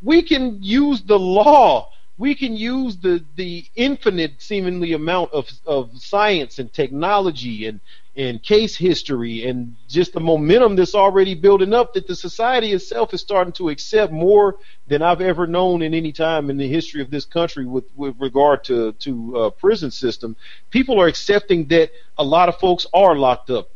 We 0.01 0.23
can 0.23 0.63
use 0.63 1.03
the 1.03 1.19
law. 1.19 1.91
We 2.19 2.35
can 2.35 2.55
use 2.55 2.97
the, 2.97 3.23
the 3.37 3.65
infinite 3.75 4.41
seemingly 4.41 4.93
amount 4.93 5.31
of, 5.31 5.49
of 5.65 5.97
science 5.97 6.59
and 6.59 6.71
technology 6.71 7.65
and, 7.65 7.79
and 8.17 8.43
case 8.43 8.75
history 8.75 9.47
and 9.47 9.77
just 9.87 10.11
the 10.11 10.19
momentum 10.19 10.75
that's 10.75 10.95
already 10.95 11.33
building 11.33 11.73
up 11.73 11.93
that 11.93 12.07
the 12.07 12.15
society 12.15 12.73
itself 12.73 13.13
is 13.13 13.21
starting 13.21 13.53
to 13.53 13.69
accept 13.69 14.11
more 14.11 14.57
than 14.87 15.01
I've 15.01 15.21
ever 15.21 15.47
known 15.47 15.81
in 15.81 15.93
any 15.93 16.11
time 16.11 16.49
in 16.49 16.57
the 16.57 16.67
history 16.67 17.01
of 17.01 17.09
this 17.09 17.23
country 17.23 17.65
with, 17.65 17.85
with 17.95 18.15
regard 18.19 18.65
to 18.65 18.91
to 18.93 19.37
uh, 19.37 19.49
prison 19.51 19.89
system. 19.89 20.35
People 20.71 20.99
are 20.99 21.07
accepting 21.07 21.69
that 21.69 21.91
a 22.17 22.23
lot 22.23 22.49
of 22.49 22.59
folks 22.59 22.85
are 22.93 23.15
locked 23.15 23.49
up 23.49 23.69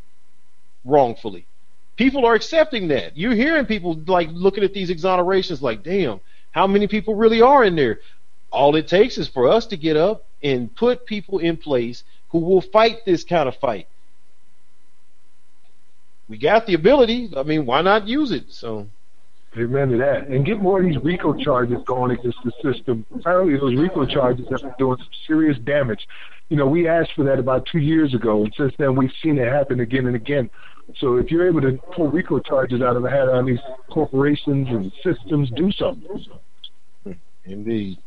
wrongfully. 0.83 1.45
People 1.95 2.25
are 2.25 2.33
accepting 2.33 2.89
that. 2.89 3.15
You're 3.15 3.35
hearing 3.35 3.65
people 3.65 3.93
like 4.05 4.29
looking 4.33 4.65
at 4.65 4.73
these 4.73 4.89
exonerations 4.89 5.61
like, 5.61 5.83
damn, 5.83 6.19
how 6.51 6.67
many 6.67 6.87
people 6.87 7.15
really 7.15 7.41
are 7.41 7.63
in 7.63 7.77
there? 7.77 7.99
All 8.53 8.75
it 8.75 8.87
takes 8.87 9.17
is 9.17 9.27
for 9.27 9.49
us 9.49 9.65
to 9.67 9.77
get 9.77 9.97
up 9.97 10.25
and 10.41 10.73
put 10.73 11.05
people 11.05 11.39
in 11.39 11.57
place 11.57 12.03
who 12.29 12.39
will 12.39 12.61
fight 12.61 13.05
this 13.05 13.23
kind 13.23 13.49
of 13.49 13.55
fight 13.57 13.87
we 16.27 16.37
got 16.37 16.65
the 16.65 16.73
ability. 16.73 17.31
I 17.35 17.43
mean, 17.43 17.65
why 17.65 17.81
not 17.81 18.07
use 18.07 18.31
it? 18.31 18.45
So 18.49 18.87
Amen 19.55 19.89
to 19.89 19.97
that. 19.97 20.29
And 20.29 20.43
get 20.43 20.59
more 20.59 20.79
of 20.79 20.85
these 20.85 20.97
RICO 21.03 21.35
charges 21.35 21.77
going 21.85 22.09
against 22.09 22.39
the 22.43 22.51
system. 22.63 23.05
Apparently, 23.13 23.55
those 23.59 23.79
RICO 23.79 24.07
charges 24.07 24.47
have 24.49 24.61
been 24.61 24.73
doing 24.79 24.97
some 24.97 25.07
serious 25.27 25.59
damage. 25.59 26.07
You 26.49 26.57
know, 26.57 26.65
we 26.65 26.87
asked 26.87 27.11
for 27.15 27.23
that 27.25 27.37
about 27.37 27.67
two 27.71 27.77
years 27.77 28.15
ago, 28.15 28.43
and 28.43 28.53
since 28.57 28.73
then 28.79 28.95
we've 28.95 29.11
seen 29.21 29.37
it 29.37 29.47
happen 29.47 29.79
again 29.79 30.07
and 30.07 30.15
again. 30.15 30.49
So 30.97 31.17
if 31.17 31.29
you're 31.29 31.47
able 31.47 31.61
to 31.61 31.79
pull 31.95 32.09
RICO 32.09 32.39
charges 32.39 32.81
out 32.81 32.95
of 32.95 33.03
the 33.03 33.11
hat 33.11 33.29
on 33.29 33.45
these 33.45 33.59
corporations 33.91 34.67
and 34.69 34.91
systems, 35.03 35.51
do 35.55 35.71
something. 35.71 36.25
Indeed. 37.45 37.99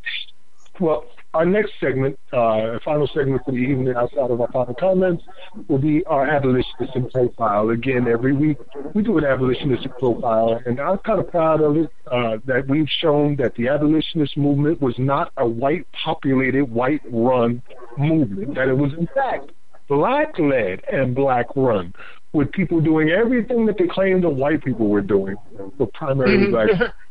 Well, 0.78 1.04
our 1.32 1.44
next 1.44 1.72
segment, 1.80 2.18
uh, 2.32 2.78
final 2.84 3.06
segment 3.08 3.42
for 3.44 3.52
the 3.52 3.58
evening 3.58 3.94
outside 3.96 4.30
of 4.30 4.40
our 4.40 4.48
final 4.48 4.74
comments, 4.74 5.24
will 5.68 5.78
be 5.78 6.04
our 6.06 6.26
abolitionist 6.26 6.92
profile. 7.12 7.70
Again, 7.70 8.08
every 8.08 8.32
week 8.32 8.58
we 8.94 9.02
do 9.02 9.18
an 9.18 9.24
abolitionist 9.24 9.88
profile, 9.98 10.60
and 10.64 10.80
I'm 10.80 10.98
kind 10.98 11.20
of 11.20 11.30
proud 11.30 11.60
of 11.60 11.76
it 11.76 11.90
uh, 12.10 12.38
that 12.44 12.66
we've 12.68 12.88
shown 12.88 13.36
that 13.36 13.54
the 13.54 13.68
abolitionist 13.68 14.36
movement 14.36 14.80
was 14.80 14.98
not 14.98 15.32
a 15.36 15.46
white 15.46 15.86
populated, 15.92 16.64
white 16.64 17.02
run 17.10 17.62
movement, 17.98 18.54
that 18.54 18.68
it 18.68 18.76
was 18.76 18.92
in 18.94 19.06
fact 19.08 19.50
black 19.88 20.38
led 20.38 20.82
and 20.90 21.14
black 21.14 21.46
run, 21.54 21.94
with 22.32 22.50
people 22.52 22.80
doing 22.80 23.10
everything 23.10 23.66
that 23.66 23.78
they 23.78 23.86
claimed 23.86 24.24
the 24.24 24.28
white 24.30 24.62
people 24.64 24.88
were 24.88 25.00
doing, 25.00 25.36
but 25.78 25.92
primarily 25.94 26.50
black. 26.50 26.70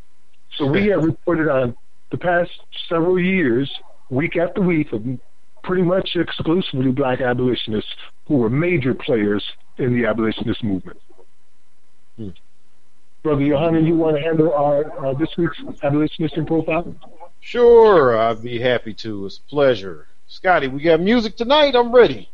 So 0.58 0.66
we 0.66 0.88
have 0.88 1.04
reported 1.04 1.50
on 1.50 1.76
the 2.16 2.22
past 2.22 2.52
several 2.88 3.20
years, 3.20 3.70
week 4.10 4.38
after 4.38 4.62
week, 4.62 4.94
of 4.94 5.04
pretty 5.64 5.84
much 5.84 6.10
exclusively 6.16 6.92
black 6.92 7.20
abolitionists 7.20 7.90
who 8.28 8.38
were 8.38 8.50
major 8.50 8.94
players 8.94 9.44
in 9.78 9.94
the 9.94 10.08
abolitionist 10.08 10.64
movement. 10.64 11.00
Hmm. 12.18 12.30
Brother 13.24 13.42
Yohanan, 13.42 13.86
you 13.86 13.96
want 13.96 14.16
to 14.16 14.22
handle 14.22 14.54
our, 14.54 15.06
uh, 15.06 15.14
this 15.16 15.30
week's 15.38 15.58
abolitionist 15.84 16.38
in 16.38 16.46
profile? 16.46 16.96
Sure, 17.42 18.18
I'd 18.18 18.42
be 18.42 18.60
happy 18.60 18.94
to. 19.02 19.26
It's 19.26 19.40
a 19.46 19.50
pleasure. 19.50 20.08
Scotty, 20.28 20.68
we 20.68 20.82
got 20.82 21.00
music 21.02 21.36
tonight. 21.36 21.76
I'm 21.76 21.94
ready. 21.94 22.30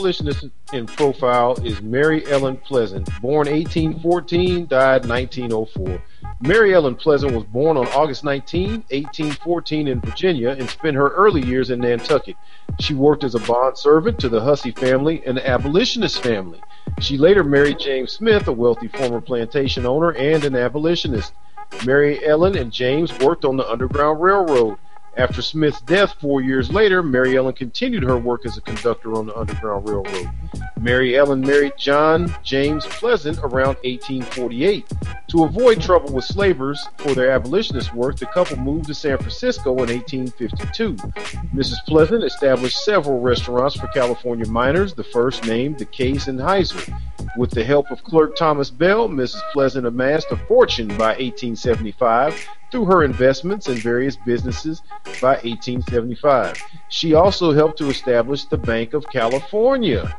Abolitionist 0.00 0.46
in 0.72 0.86
profile 0.86 1.54
is 1.62 1.82
Mary 1.82 2.26
Ellen 2.26 2.56
Pleasant, 2.56 3.06
born 3.20 3.46
1814, 3.46 4.66
died 4.66 5.04
1904. 5.06 6.02
Mary 6.40 6.72
Ellen 6.72 6.94
Pleasant 6.94 7.34
was 7.34 7.44
born 7.44 7.76
on 7.76 7.86
August 7.88 8.24
19, 8.24 8.84
1814 8.88 9.88
in 9.88 10.00
Virginia 10.00 10.56
and 10.58 10.70
spent 10.70 10.96
her 10.96 11.10
early 11.10 11.44
years 11.44 11.68
in 11.68 11.80
Nantucket. 11.80 12.34
She 12.78 12.94
worked 12.94 13.24
as 13.24 13.34
a 13.34 13.40
bond 13.40 13.76
servant 13.76 14.18
to 14.20 14.30
the 14.30 14.40
Hussey 14.40 14.70
family, 14.70 15.22
an 15.26 15.38
abolitionist 15.38 16.22
family. 16.22 16.62
She 17.00 17.18
later 17.18 17.44
married 17.44 17.78
James 17.78 18.12
Smith, 18.12 18.48
a 18.48 18.52
wealthy 18.52 18.88
former 18.88 19.20
plantation 19.20 19.84
owner 19.84 20.12
and 20.12 20.42
an 20.46 20.56
abolitionist. 20.56 21.34
Mary 21.84 22.24
Ellen 22.24 22.56
and 22.56 22.72
James 22.72 23.12
worked 23.18 23.44
on 23.44 23.58
the 23.58 23.70
Underground 23.70 24.22
Railroad. 24.22 24.78
After 25.16 25.42
Smith's 25.42 25.80
death 25.82 26.14
four 26.20 26.40
years 26.40 26.70
later, 26.70 27.02
Mary 27.02 27.36
Ellen 27.36 27.52
continued 27.52 28.04
her 28.04 28.16
work 28.16 28.46
as 28.46 28.56
a 28.56 28.60
conductor 28.60 29.14
on 29.14 29.26
the 29.26 29.36
Underground 29.36 29.88
Railroad. 29.88 30.30
Mary 30.80 31.18
Ellen 31.18 31.40
married 31.40 31.72
John 31.76 32.34
James 32.42 32.86
Pleasant 32.86 33.38
around 33.38 33.76
1848. 33.82 34.86
To 35.28 35.44
avoid 35.44 35.82
trouble 35.82 36.12
with 36.12 36.24
slavers 36.24 36.88
for 36.98 37.14
their 37.14 37.32
abolitionist 37.32 37.92
work, 37.94 38.16
the 38.16 38.26
couple 38.26 38.56
moved 38.56 38.86
to 38.86 38.94
San 38.94 39.18
Francisco 39.18 39.70
in 39.82 39.90
1852. 39.90 40.94
Mrs. 41.54 41.84
Pleasant 41.86 42.24
established 42.24 42.82
several 42.84 43.20
restaurants 43.20 43.76
for 43.76 43.88
California 43.88 44.46
miners, 44.46 44.94
the 44.94 45.04
first 45.04 45.44
named 45.44 45.78
the 45.78 45.84
Case 45.84 46.28
and 46.28 46.38
Heiser. 46.38 46.98
With 47.36 47.50
the 47.50 47.64
help 47.64 47.90
of 47.90 48.02
clerk 48.04 48.36
Thomas 48.36 48.70
Bell, 48.70 49.08
Mrs. 49.08 49.40
Pleasant 49.52 49.86
amassed 49.86 50.30
a 50.30 50.36
fortune 50.36 50.88
by 50.88 51.16
1875 51.16 52.46
through 52.70 52.84
her 52.86 53.04
investments 53.04 53.68
in 53.68 53.76
various 53.76 54.16
businesses 54.16 54.82
by 55.20 55.34
1875. 55.42 56.62
She 56.88 57.14
also 57.14 57.52
helped 57.52 57.78
to 57.78 57.88
establish 57.88 58.44
the 58.44 58.58
Bank 58.58 58.94
of 58.94 59.08
California. 59.08 60.16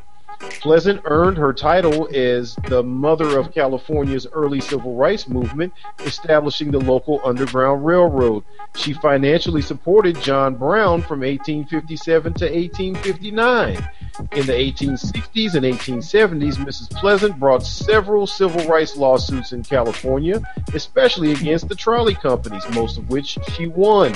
Pleasant 0.60 1.00
earned 1.04 1.36
her 1.38 1.52
title 1.52 2.08
as 2.14 2.56
the 2.68 2.82
mother 2.82 3.38
of 3.38 3.52
California's 3.52 4.26
early 4.32 4.60
civil 4.60 4.94
rights 4.94 5.28
movement, 5.28 5.72
establishing 6.00 6.70
the 6.70 6.78
local 6.78 7.20
Underground 7.24 7.84
Railroad. 7.84 8.44
She 8.74 8.92
financially 8.92 9.62
supported 9.62 10.20
John 10.20 10.54
Brown 10.54 11.02
from 11.02 11.20
1857 11.20 12.34
to 12.34 12.44
1859. 12.44 13.88
In 14.32 14.46
the 14.46 14.52
1860s 14.52 15.54
and 15.54 15.64
1870s, 15.64 16.56
Mrs. 16.56 16.90
Pleasant 16.90 17.38
brought 17.40 17.64
several 17.64 18.26
civil 18.26 18.64
rights 18.66 18.96
lawsuits 18.96 19.52
in 19.52 19.62
California, 19.64 20.42
especially 20.74 21.32
against 21.32 21.68
the 21.68 21.74
trolley 21.74 22.14
companies, 22.14 22.62
most 22.74 22.98
of 22.98 23.08
which 23.08 23.38
she 23.52 23.66
won. 23.66 24.12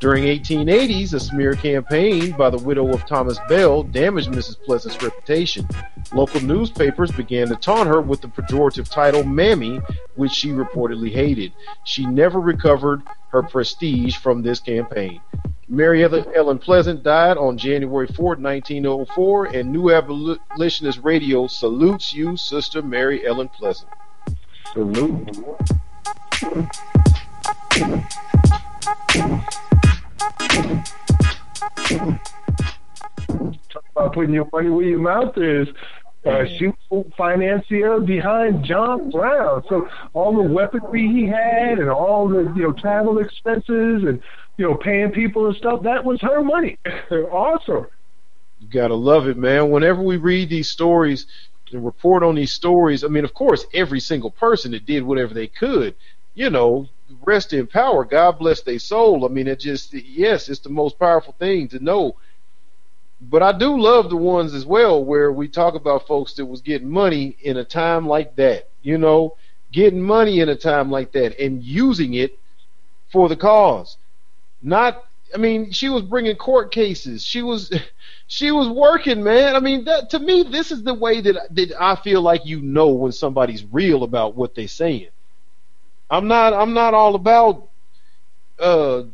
During 0.00 0.24
1880s, 0.24 1.14
a 1.14 1.20
smear 1.20 1.54
campaign 1.54 2.32
by 2.32 2.50
the 2.50 2.58
widow 2.58 2.92
of 2.92 3.04
Thomas 3.06 3.38
Bell 3.48 3.82
damaged 3.82 4.30
Mrs. 4.30 4.62
Pleasant's 4.64 5.02
reputation. 5.02 5.61
Local 6.12 6.40
newspapers 6.40 7.10
began 7.10 7.48
to 7.48 7.56
taunt 7.56 7.88
her 7.88 8.00
with 8.00 8.20
the 8.20 8.28
pejorative 8.28 8.90
title 8.90 9.24
Mammy, 9.24 9.80
which 10.14 10.32
she 10.32 10.48
reportedly 10.50 11.10
hated. 11.10 11.52
She 11.84 12.04
never 12.04 12.38
recovered 12.40 13.02
her 13.28 13.42
prestige 13.42 14.16
from 14.16 14.42
this 14.42 14.60
campaign. 14.60 15.20
Mary 15.68 16.04
Ellen 16.04 16.58
Pleasant 16.58 17.02
died 17.02 17.38
on 17.38 17.56
January 17.56 18.06
4, 18.06 18.36
1904, 18.36 19.46
and 19.46 19.72
New 19.72 19.90
Abolitionist 19.90 21.00
Radio 21.02 21.46
salutes 21.46 22.12
you, 22.12 22.36
Sister 22.36 22.82
Mary 22.82 23.26
Ellen 23.26 23.48
Pleasant. 23.48 23.88
Salute. 24.74 25.30
About 33.94 34.14
putting 34.14 34.34
your 34.34 34.48
money 34.52 34.70
where 34.70 34.86
your 34.86 34.98
mouth 34.98 35.36
is. 35.36 35.68
Uh, 36.24 36.44
she 36.46 36.68
was 36.88 37.06
financier 37.16 37.98
behind 37.98 38.64
John 38.64 39.10
Brown. 39.10 39.64
So 39.68 39.88
all 40.12 40.36
the 40.36 40.48
weaponry 40.48 41.08
he 41.08 41.26
had 41.26 41.78
and 41.80 41.90
all 41.90 42.28
the 42.28 42.52
you 42.54 42.62
know 42.62 42.72
travel 42.72 43.18
expenses 43.18 44.04
and 44.04 44.22
you 44.56 44.68
know 44.68 44.76
paying 44.76 45.10
people 45.10 45.46
and 45.48 45.56
stuff 45.56 45.82
that 45.82 46.04
was 46.04 46.20
her 46.20 46.42
money. 46.42 46.78
awesome. 47.10 47.86
You 48.60 48.68
gotta 48.68 48.94
love 48.94 49.26
it, 49.26 49.36
man. 49.36 49.70
Whenever 49.70 50.00
we 50.00 50.16
read 50.16 50.48
these 50.48 50.70
stories 50.70 51.26
and 51.72 51.84
report 51.84 52.22
on 52.22 52.36
these 52.36 52.52
stories, 52.52 53.02
I 53.02 53.08
mean, 53.08 53.24
of 53.24 53.34
course, 53.34 53.66
every 53.74 53.98
single 53.98 54.30
person 54.30 54.70
that 54.72 54.86
did 54.86 55.02
whatever 55.02 55.34
they 55.34 55.48
could, 55.48 55.96
you 56.34 56.50
know, 56.50 56.88
rest 57.22 57.52
in 57.52 57.66
power. 57.66 58.04
God 58.04 58.38
bless 58.38 58.62
their 58.62 58.78
soul. 58.78 59.24
I 59.24 59.28
mean, 59.28 59.48
it 59.48 59.58
just 59.58 59.92
yes, 59.92 60.48
it's 60.48 60.60
the 60.60 60.68
most 60.68 61.00
powerful 61.00 61.34
thing 61.36 61.66
to 61.68 61.80
know 61.80 62.14
but 63.30 63.42
I 63.42 63.52
do 63.52 63.80
love 63.80 64.10
the 64.10 64.16
ones 64.16 64.54
as 64.54 64.66
well 64.66 65.04
where 65.04 65.32
we 65.32 65.48
talk 65.48 65.74
about 65.74 66.06
folks 66.06 66.34
that 66.34 66.46
was 66.46 66.60
getting 66.60 66.90
money 66.90 67.36
in 67.42 67.56
a 67.58 67.64
time 67.64 68.06
like 68.06 68.34
that. 68.36 68.68
You 68.82 68.98
know, 68.98 69.36
getting 69.70 70.02
money 70.02 70.40
in 70.40 70.48
a 70.48 70.56
time 70.56 70.90
like 70.90 71.12
that 71.12 71.38
and 71.38 71.62
using 71.62 72.14
it 72.14 72.38
for 73.12 73.28
the 73.28 73.36
cause. 73.36 73.96
Not, 74.60 75.04
I 75.34 75.38
mean, 75.38 75.70
she 75.70 75.88
was 75.88 76.02
bringing 76.02 76.36
court 76.36 76.72
cases. 76.72 77.22
She 77.22 77.42
was, 77.42 77.72
she 78.26 78.50
was 78.50 78.68
working, 78.68 79.22
man. 79.22 79.54
I 79.54 79.60
mean, 79.60 79.84
that 79.84 80.10
to 80.10 80.18
me, 80.18 80.42
this 80.42 80.72
is 80.72 80.82
the 80.82 80.94
way 80.94 81.20
that 81.20 81.54
that 81.54 81.72
I 81.80 81.96
feel 81.96 82.22
like 82.22 82.44
you 82.44 82.60
know 82.60 82.88
when 82.88 83.12
somebody's 83.12 83.64
real 83.64 84.02
about 84.02 84.34
what 84.34 84.54
they're 84.54 84.68
saying. 84.68 85.08
I'm 86.10 86.28
not, 86.28 86.52
I'm 86.52 86.74
not 86.74 86.92
all 86.92 87.14
about, 87.14 87.68
uh, 88.58 89.04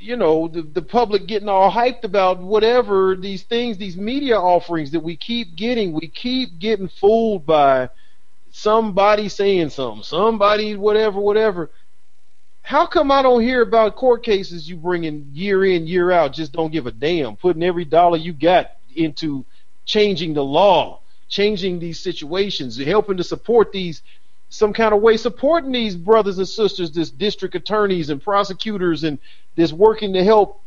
you 0.00 0.16
know 0.16 0.48
the, 0.48 0.62
the 0.62 0.82
public 0.82 1.26
getting 1.26 1.48
all 1.48 1.70
hyped 1.70 2.04
about 2.04 2.40
whatever 2.40 3.16
these 3.16 3.42
things 3.42 3.78
these 3.78 3.96
media 3.96 4.38
offerings 4.38 4.90
that 4.92 5.00
we 5.00 5.16
keep 5.16 5.56
getting. 5.56 5.92
We 5.92 6.08
keep 6.08 6.58
getting 6.58 6.88
fooled 6.88 7.46
by 7.46 7.90
somebody 8.50 9.28
saying 9.28 9.70
something 9.70 10.02
somebody 10.02 10.76
whatever 10.76 11.20
whatever. 11.20 11.70
How 12.62 12.86
come 12.86 13.10
i 13.10 13.22
don't 13.22 13.42
hear 13.42 13.62
about 13.62 13.96
court 13.96 14.22
cases 14.24 14.68
you 14.68 14.76
bring 14.76 15.04
in 15.04 15.28
year 15.32 15.64
in 15.64 15.86
year 15.86 16.10
out? 16.10 16.32
Just 16.34 16.52
don't 16.52 16.72
give 16.72 16.86
a 16.86 16.92
damn. 16.92 17.36
Putting 17.36 17.62
every 17.62 17.84
dollar 17.84 18.18
you 18.18 18.32
got 18.32 18.72
into 18.94 19.44
changing 19.86 20.34
the 20.34 20.44
law 20.44 21.00
changing 21.28 21.78
these 21.78 22.00
situations 22.00 22.78
helping 22.78 23.18
to 23.18 23.24
support 23.24 23.70
these 23.70 24.02
some 24.50 24.72
kind 24.72 24.94
of 24.94 25.02
way 25.02 25.16
supporting 25.16 25.72
these 25.72 25.96
brothers 25.96 26.38
and 26.38 26.48
sisters, 26.48 26.90
this 26.90 27.10
district 27.10 27.54
attorneys 27.54 28.10
and 28.10 28.22
prosecutors, 28.22 29.04
and 29.04 29.18
this 29.56 29.72
working 29.72 30.12
to 30.14 30.24
help. 30.24 30.60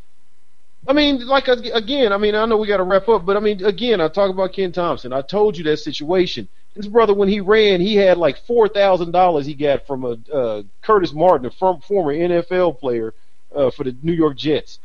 I 0.88 0.94
mean, 0.94 1.28
like 1.28 1.48
again, 1.48 2.12
I 2.12 2.18
mean, 2.18 2.36
I 2.36 2.46
know 2.46 2.58
we 2.58 2.68
got 2.68 2.78
to 2.78 2.84
wrap 2.84 3.08
up, 3.08 3.26
but 3.26 3.38
I 3.38 3.40
mean, 3.40 3.64
again, 3.64 4.02
I 4.02 4.08
talk 4.08 4.30
about 4.32 4.54
Ken 4.54 4.72
Thompson. 4.72 5.14
I 5.14 5.22
told 5.22 5.58
you 5.58 5.64
that 5.66 5.78
situation. 5.78 6.48
This 6.76 6.88
brother, 6.88 7.14
when 7.14 7.28
he 7.28 7.42
ran, 7.42 7.82
he 7.82 7.96
had 7.96 8.18
like 8.18 8.38
four 8.46 8.68
thousand 8.68 9.12
dollars 9.12 9.46
he 9.46 9.54
got 9.54 9.86
from 9.86 10.06
a 10.06 10.34
uh, 10.34 10.64
Curtis 10.82 11.14
Martin, 11.14 11.46
a 11.46 11.52
former 11.52 12.14
NFL 12.14 12.80
player, 12.80 13.14
uh, 13.54 13.72
for 13.72 13.84
the 13.84 13.96
New 14.02 14.14
York 14.14 14.38
Jets. 14.38 14.80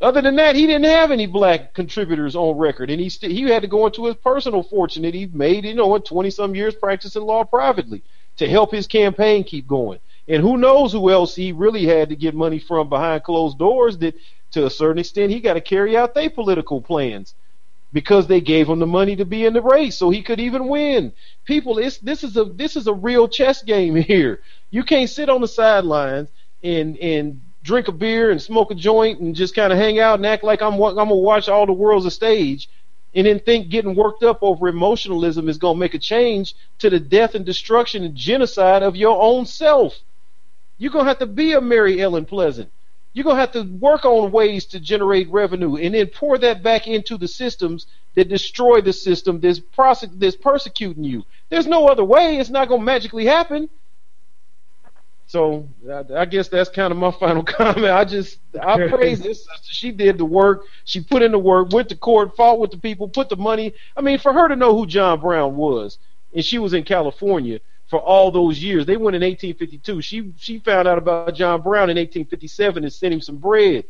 Other 0.00 0.20
than 0.20 0.36
that, 0.36 0.56
he 0.56 0.66
didn't 0.66 0.84
have 0.84 1.10
any 1.10 1.26
black 1.26 1.74
contributors 1.74 2.36
on 2.36 2.56
record, 2.58 2.90
and 2.90 3.00
he 3.00 3.08
st- 3.08 3.32
he 3.32 3.42
had 3.42 3.62
to 3.62 3.68
go 3.68 3.86
into 3.86 4.06
his 4.06 4.16
personal 4.16 4.62
fortune 4.62 5.02
that 5.02 5.14
he 5.14 5.26
made, 5.26 5.64
you 5.64 5.74
know, 5.74 5.94
in 5.94 6.02
twenty 6.02 6.30
some 6.30 6.54
years 6.54 6.74
practicing 6.74 7.22
law 7.22 7.44
privately 7.44 8.02
to 8.36 8.48
help 8.48 8.72
his 8.72 8.86
campaign 8.86 9.44
keep 9.44 9.66
going. 9.66 9.98
And 10.28 10.42
who 10.42 10.56
knows 10.56 10.92
who 10.92 11.10
else 11.10 11.34
he 11.34 11.52
really 11.52 11.86
had 11.86 12.08
to 12.08 12.16
get 12.16 12.34
money 12.34 12.58
from 12.58 12.88
behind 12.88 13.24
closed 13.24 13.58
doors 13.58 13.98
that, 13.98 14.14
to 14.52 14.66
a 14.66 14.70
certain 14.70 14.98
extent, 14.98 15.32
he 15.32 15.40
got 15.40 15.54
to 15.54 15.60
carry 15.60 15.96
out 15.96 16.14
their 16.14 16.30
political 16.30 16.80
plans 16.80 17.34
because 17.92 18.26
they 18.26 18.40
gave 18.40 18.68
him 18.68 18.78
the 18.78 18.86
money 18.86 19.16
to 19.16 19.24
be 19.24 19.46
in 19.46 19.52
the 19.54 19.62
race 19.62 19.96
so 19.96 20.10
he 20.10 20.22
could 20.22 20.40
even 20.40 20.68
win. 20.68 21.12
People, 21.44 21.78
it's, 21.78 21.98
this 21.98 22.24
is 22.24 22.36
a 22.36 22.44
this 22.44 22.76
is 22.76 22.86
a 22.86 22.92
real 22.92 23.28
chess 23.28 23.62
game 23.62 23.94
here. 23.96 24.40
You 24.70 24.82
can't 24.84 25.08
sit 25.08 25.28
on 25.28 25.40
the 25.40 25.48
sidelines 25.48 26.28
and 26.62 26.96
and 26.98 27.40
drink 27.62 27.88
a 27.88 27.92
beer 27.92 28.30
and 28.30 28.40
smoke 28.40 28.70
a 28.70 28.74
joint 28.74 29.20
and 29.20 29.34
just 29.34 29.54
kind 29.54 29.72
of 29.72 29.78
hang 29.78 29.98
out 29.98 30.18
and 30.18 30.26
act 30.26 30.44
like 30.44 30.62
I'm 30.62 30.74
I'm 30.74 30.94
gonna 30.94 31.16
watch 31.16 31.48
all 31.48 31.66
the 31.66 31.72
world's 31.72 32.06
a 32.06 32.10
stage, 32.10 32.68
and 33.16 33.26
then 33.26 33.40
think 33.40 33.70
getting 33.70 33.96
worked 33.96 34.22
up 34.22 34.40
over 34.42 34.68
emotionalism 34.68 35.48
is 35.48 35.58
gonna 35.58 35.78
make 35.78 35.94
a 35.94 35.98
change 35.98 36.54
to 36.78 36.90
the 36.90 37.00
death 37.00 37.34
and 37.34 37.46
destruction 37.46 38.04
and 38.04 38.14
genocide 38.14 38.84
of 38.84 38.94
your 38.94 39.20
own 39.20 39.46
self. 39.46 39.98
You're 40.78 40.92
gonna 40.92 41.08
have 41.08 41.18
to 41.20 41.26
be 41.26 41.54
a 41.54 41.60
Mary 41.60 42.00
Ellen 42.00 42.26
Pleasant. 42.26 42.70
You're 43.14 43.24
gonna 43.24 43.40
have 43.40 43.52
to 43.52 43.62
work 43.62 44.04
on 44.04 44.30
ways 44.30 44.66
to 44.66 44.80
generate 44.80 45.30
revenue 45.30 45.76
and 45.76 45.94
then 45.94 46.08
pour 46.08 46.38
that 46.38 46.62
back 46.62 46.86
into 46.86 47.16
the 47.16 47.26
systems 47.28 47.86
that 48.14 48.28
destroy 48.28 48.82
the 48.82 48.92
system 48.92 49.40
that's, 49.40 49.60
prosec- 49.60 50.20
that's 50.20 50.36
persecuting 50.36 51.04
you. 51.04 51.24
There's 51.48 51.66
no 51.66 51.88
other 51.88 52.04
way. 52.04 52.38
It's 52.38 52.50
not 52.50 52.68
gonna 52.68 52.82
magically 52.84 53.24
happen. 53.24 53.70
So 55.26 55.68
I, 55.90 56.04
I 56.20 56.24
guess 56.24 56.48
that's 56.48 56.70
kind 56.70 56.92
of 56.92 56.98
my 56.98 57.10
final 57.10 57.42
comment. 57.44 57.86
I 57.86 58.04
just 58.04 58.38
I 58.60 58.88
praise 58.88 59.20
this 59.20 59.40
sister. 59.44 59.72
She 59.72 59.90
did 59.90 60.18
the 60.18 60.24
work. 60.24 60.64
She 60.84 61.00
put 61.02 61.22
in 61.22 61.32
the 61.32 61.38
work. 61.38 61.72
Went 61.72 61.88
to 61.90 61.96
court, 61.96 62.36
fought 62.36 62.58
with 62.60 62.70
the 62.70 62.78
people, 62.78 63.08
put 63.08 63.28
the 63.28 63.36
money. 63.36 63.74
I 63.96 64.00
mean, 64.02 64.18
for 64.18 64.32
her 64.32 64.48
to 64.48 64.56
know 64.56 64.76
who 64.76 64.86
John 64.86 65.20
Brown 65.20 65.56
was, 65.56 65.98
and 66.34 66.44
she 66.44 66.58
was 66.58 66.74
in 66.74 66.84
California 66.84 67.60
for 67.88 68.00
all 68.00 68.30
those 68.30 68.62
years. 68.62 68.86
They 68.86 68.96
went 68.96 69.16
in 69.16 69.22
1852. 69.22 70.00
She 70.02 70.32
she 70.36 70.58
found 70.60 70.86
out 70.86 70.98
about 70.98 71.34
John 71.34 71.60
Brown 71.62 71.90
in 71.90 71.96
1857 71.96 72.84
and 72.84 72.92
sent 72.92 73.14
him 73.14 73.20
some 73.20 73.38
bread. 73.38 73.84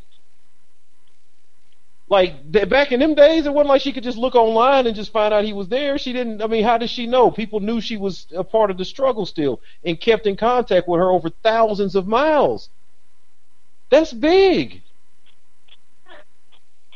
Like 2.09 2.51
back 2.69 2.93
in 2.93 3.01
them 3.01 3.15
days, 3.15 3.47
it 3.47 3.53
wasn't 3.53 3.71
like 3.71 3.83
she 3.83 3.93
could 3.93 4.05
just 4.05 4.17
look 4.17 4.37
online 4.37 4.87
and 4.87 4.95
just 4.95 5.13
find 5.13 5.35
out 5.35 5.45
he 5.45 5.53
was 5.53 5.69
there. 5.69 5.99
She 5.99 6.13
didn't. 6.13 6.41
I 6.41 6.47
mean, 6.47 6.63
how 6.63 6.79
did 6.79 6.89
she 6.89 7.07
know? 7.07 7.33
People 7.33 7.59
knew 7.59 7.81
she 7.81 7.97
was 7.97 8.27
a 8.35 8.45
part 8.45 8.71
of 8.71 8.79
the 8.79 8.85
struggle 8.85 9.27
still 9.27 9.61
and 9.85 10.01
kept 10.01 10.27
in 10.27 10.37
contact 10.37 10.87
with 10.87 10.99
her 10.99 11.11
over 11.11 11.31
thousands 11.31 11.97
of 11.97 12.07
miles. 12.07 12.69
That's 13.91 14.13
big. 14.13 14.83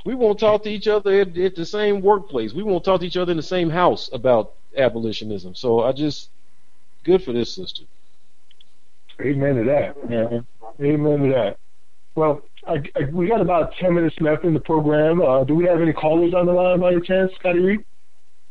We 0.05 0.15
won't 0.15 0.39
talk 0.39 0.63
to 0.63 0.71
each 0.71 0.89
other 0.89 1.21
at, 1.21 1.37
at 1.37 1.57
the 1.57 1.67
same 1.67 2.01
workplace. 2.03 2.53
We 2.53 2.63
won't 2.63 2.85
talk 2.85 3.01
to 3.01 3.07
each 3.07 3.17
other 3.17 3.33
in 3.33 3.37
the 3.37 3.43
same 3.43 3.69
house 3.69 4.11
about 4.13 4.55
abolitionism. 4.77 5.57
So 5.57 5.83
I 5.83 5.93
just 5.93 6.31
good 7.03 7.23
for 7.23 7.33
this 7.33 7.53
sister. 7.53 7.83
Amen 9.21 9.57
to 9.57 9.65
that. 9.65 9.97
Yeah. 10.09 10.41
Amen 10.81 11.23
to 11.25 11.29
that. 11.31 11.59
Well, 12.15 12.43
I, 12.67 12.83
I, 12.97 13.05
we 13.13 13.29
got 13.29 13.41
about 13.41 13.73
10 13.81 13.95
minutes 13.95 14.17
left 14.21 14.45
in 14.45 14.55
the 14.55 14.61
program. 14.61 15.23
Uh, 15.23 15.45
do 15.45 15.55
we 15.55 15.65
have 15.65 15.81
any 15.81 15.93
callers 15.93 16.35
on 16.35 16.47
the 16.47 16.53
line 16.53 16.81
by 16.81 16.93
any 16.93 17.01
chance, 17.01 17.33
Scotty 17.39 17.61
Reed? 17.61 17.81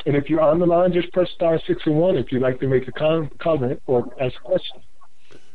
And 0.05 0.15
if 0.15 0.29
you're 0.29 0.41
on 0.41 0.59
the 0.59 0.65
line, 0.65 0.93
just 0.93 1.11
press 1.11 1.29
star 1.35 1.59
six 1.67 1.81
and 1.85 1.95
one 1.95 2.17
if 2.17 2.31
you'd 2.31 2.41
like 2.41 2.59
to 2.61 2.67
make 2.67 2.87
a 2.87 2.91
com- 2.91 3.29
comment 3.39 3.81
or 3.85 4.05
ask 4.19 4.35
a 4.37 4.43
question. 4.43 4.81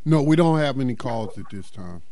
No, 0.04 0.22
we 0.22 0.36
don't 0.36 0.58
have 0.58 0.78
any 0.78 0.94
calls 0.94 1.38
at 1.38 1.46
this 1.50 1.70
time. 1.70 2.02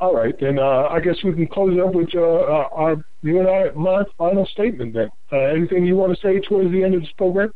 All 0.00 0.14
right, 0.14 0.38
then 0.38 0.58
uh, 0.58 0.88
I 0.90 1.00
guess 1.00 1.22
we 1.22 1.32
can 1.32 1.46
close 1.46 1.78
up 1.82 1.94
with 1.94 2.14
uh, 2.14 2.20
uh 2.20 2.68
our 2.72 3.04
you 3.22 3.38
and 3.38 3.48
I 3.48 3.70
my 3.70 4.04
final 4.18 4.44
statement. 4.46 4.92
Then, 4.92 5.10
uh, 5.32 5.36
anything 5.36 5.86
you 5.86 5.96
want 5.96 6.14
to 6.14 6.20
say 6.20 6.38
towards 6.40 6.70
the 6.70 6.82
end 6.82 6.94
of 6.94 7.00
this 7.00 7.12
program? 7.12 7.52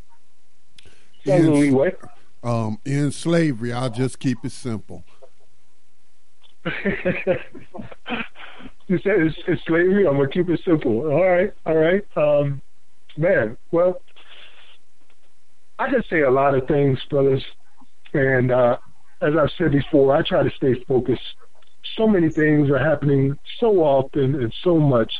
In. 1.25 1.93
Um, 2.43 2.79
in 2.87 3.13
slavery, 3.13 3.73
I'll 3.73 3.91
just 3.91 4.19
keep 4.19 4.39
it 4.43 4.53
simple. 4.53 5.05
you 8.87 8.99
said 8.99 9.15
it's, 9.17 9.37
it's, 9.47 9.63
slavery. 9.67 10.07
I'm 10.07 10.17
gonna 10.17 10.29
keep 10.29 10.49
it 10.51 10.61
simple. 10.65 11.11
All 11.11 11.25
right, 11.25 11.53
all 11.65 11.77
right. 11.77 12.05
Um, 12.17 12.61
man, 13.17 13.57
well, 13.73 14.03
I 15.79 15.89
can 15.89 16.03
say 16.11 16.21
a 16.21 16.31
lot 16.31 16.55
of 16.55 16.69
things, 16.69 16.99
brothers, 17.09 17.43
and 18.13 18.53
uh, 18.53 18.77
as 19.23 19.33
I've 19.41 19.51
said 19.57 19.73
before, 19.73 20.15
I 20.15 20.23
try 20.23 20.43
to 20.43 20.51
stay 20.57 20.75
focused. 20.87 21.23
So 21.97 22.07
many 22.07 22.29
things 22.29 22.69
are 22.71 22.79
happening 22.79 23.39
so 23.59 23.79
often 23.79 24.35
and 24.35 24.53
so 24.63 24.79
much, 24.79 25.11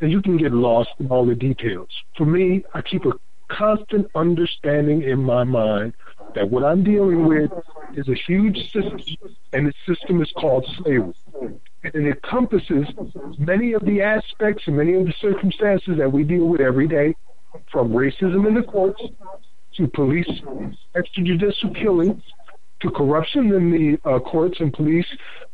and 0.00 0.10
you 0.10 0.22
can 0.22 0.38
get 0.38 0.52
lost 0.52 0.90
in 0.98 1.08
all 1.08 1.26
the 1.26 1.34
details. 1.34 1.88
For 2.16 2.24
me, 2.24 2.64
I 2.72 2.80
keep 2.80 3.04
a 3.04 3.12
constant 3.50 4.06
understanding 4.14 5.02
in 5.02 5.22
my 5.22 5.44
mind 5.44 5.92
that 6.34 6.50
what 6.50 6.64
I'm 6.64 6.84
dealing 6.84 7.26
with 7.26 7.50
is 7.94 8.08
a 8.08 8.14
huge 8.14 8.72
system, 8.72 9.00
and 9.52 9.66
the 9.66 9.72
system 9.86 10.22
is 10.22 10.30
called 10.32 10.66
slavery. 10.78 11.14
And 11.82 11.94
it 11.94 12.06
encompasses 12.06 12.86
many 13.38 13.72
of 13.72 13.84
the 13.84 14.02
aspects 14.02 14.64
and 14.66 14.76
many 14.76 14.94
of 14.94 15.06
the 15.06 15.14
circumstances 15.20 15.96
that 15.98 16.12
we 16.12 16.24
deal 16.24 16.46
with 16.46 16.60
every 16.60 16.86
day, 16.86 17.16
from 17.70 17.90
racism 17.90 18.46
in 18.46 18.54
the 18.54 18.62
courts 18.62 19.02
to 19.76 19.88
police 19.88 20.30
extrajudicial 20.94 21.74
killings 21.74 22.22
to 22.80 22.90
corruption 22.90 23.52
in 23.52 23.70
the 23.70 24.08
uh, 24.08 24.18
courts 24.18 24.60
and 24.60 24.72
police 24.72 25.06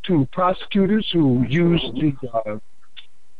to 0.03 0.27
prosecutors 0.31 1.09
who 1.11 1.45
use 1.47 1.81
the 1.93 2.15
uh, 2.33 2.57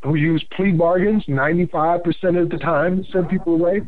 who 0.04 0.16
use 0.16 0.44
plea 0.52 0.72
bargains 0.72 1.26
95% 1.26 2.42
of 2.42 2.50
the 2.50 2.58
time 2.58 3.04
send 3.12 3.30
people 3.30 3.56
away. 3.56 3.82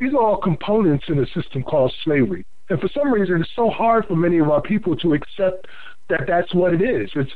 These 0.00 0.14
are 0.14 0.22
all 0.22 0.38
components 0.38 1.04
in 1.08 1.18
a 1.18 1.26
system 1.26 1.62
called 1.62 1.94
slavery. 2.02 2.44
And 2.70 2.80
for 2.80 2.88
some 2.88 3.12
reason, 3.12 3.42
it's 3.42 3.50
so 3.54 3.68
hard 3.68 4.06
for 4.06 4.16
many 4.16 4.38
of 4.38 4.48
our 4.48 4.62
people 4.62 4.96
to 4.96 5.12
accept 5.12 5.66
that 6.08 6.22
that's 6.26 6.54
what 6.54 6.72
it 6.72 6.80
is. 6.80 7.10
It's 7.14 7.30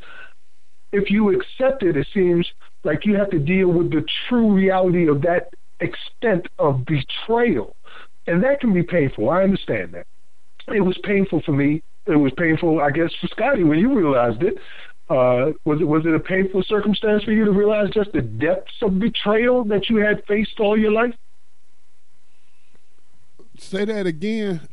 if 0.93 1.11
you 1.11 1.39
accept 1.39 1.82
it, 1.82 1.97
it 1.97 2.07
seems 2.15 2.47
like 2.85 3.05
you 3.05 3.16
have 3.16 3.31
to 3.31 3.39
deal 3.39 3.69
with 3.69 3.91
the 3.91 4.05
true 4.28 4.53
reality 4.53 5.09
of 5.09 5.23
that 5.23 5.53
extent 5.81 6.47
of 6.59 6.85
betrayal. 6.86 7.77
And 8.27 8.43
that 8.45 8.61
can 8.61 8.73
be 8.73 8.82
painful. 8.82 9.28
I 9.28 9.43
understand 9.43 9.93
that. 9.93 10.07
It 10.74 10.81
was 10.81 10.97
painful 11.03 11.43
for 11.45 11.53
me. 11.53 11.82
It 12.07 12.16
was 12.16 12.32
painful, 12.39 12.81
I 12.81 12.91
guess, 12.91 13.11
for 13.20 13.27
Scotty 13.28 13.65
when 13.65 13.78
you 13.78 13.95
realized 13.95 14.43
it. 14.43 14.55
Uh, 15.11 15.53
was 15.66 15.82
it 15.82 15.85
was 15.85 16.07
it 16.07 16.15
a 16.15 16.20
painful 16.20 16.62
circumstance 16.66 17.24
for 17.24 17.32
you 17.32 17.45
to 17.45 17.51
realize 17.51 17.91
just 17.91 18.11
the 18.12 18.23
depths 18.23 18.73
of 18.81 18.99
betrayal 18.99 19.62
that 19.65 19.91
you 19.91 19.97
had 19.97 20.24
faced 20.27 20.59
all 20.61 20.78
your 20.78 20.93
life? 20.93 21.15
Say 23.59 23.85
that 23.85 24.06
again. 24.06 24.68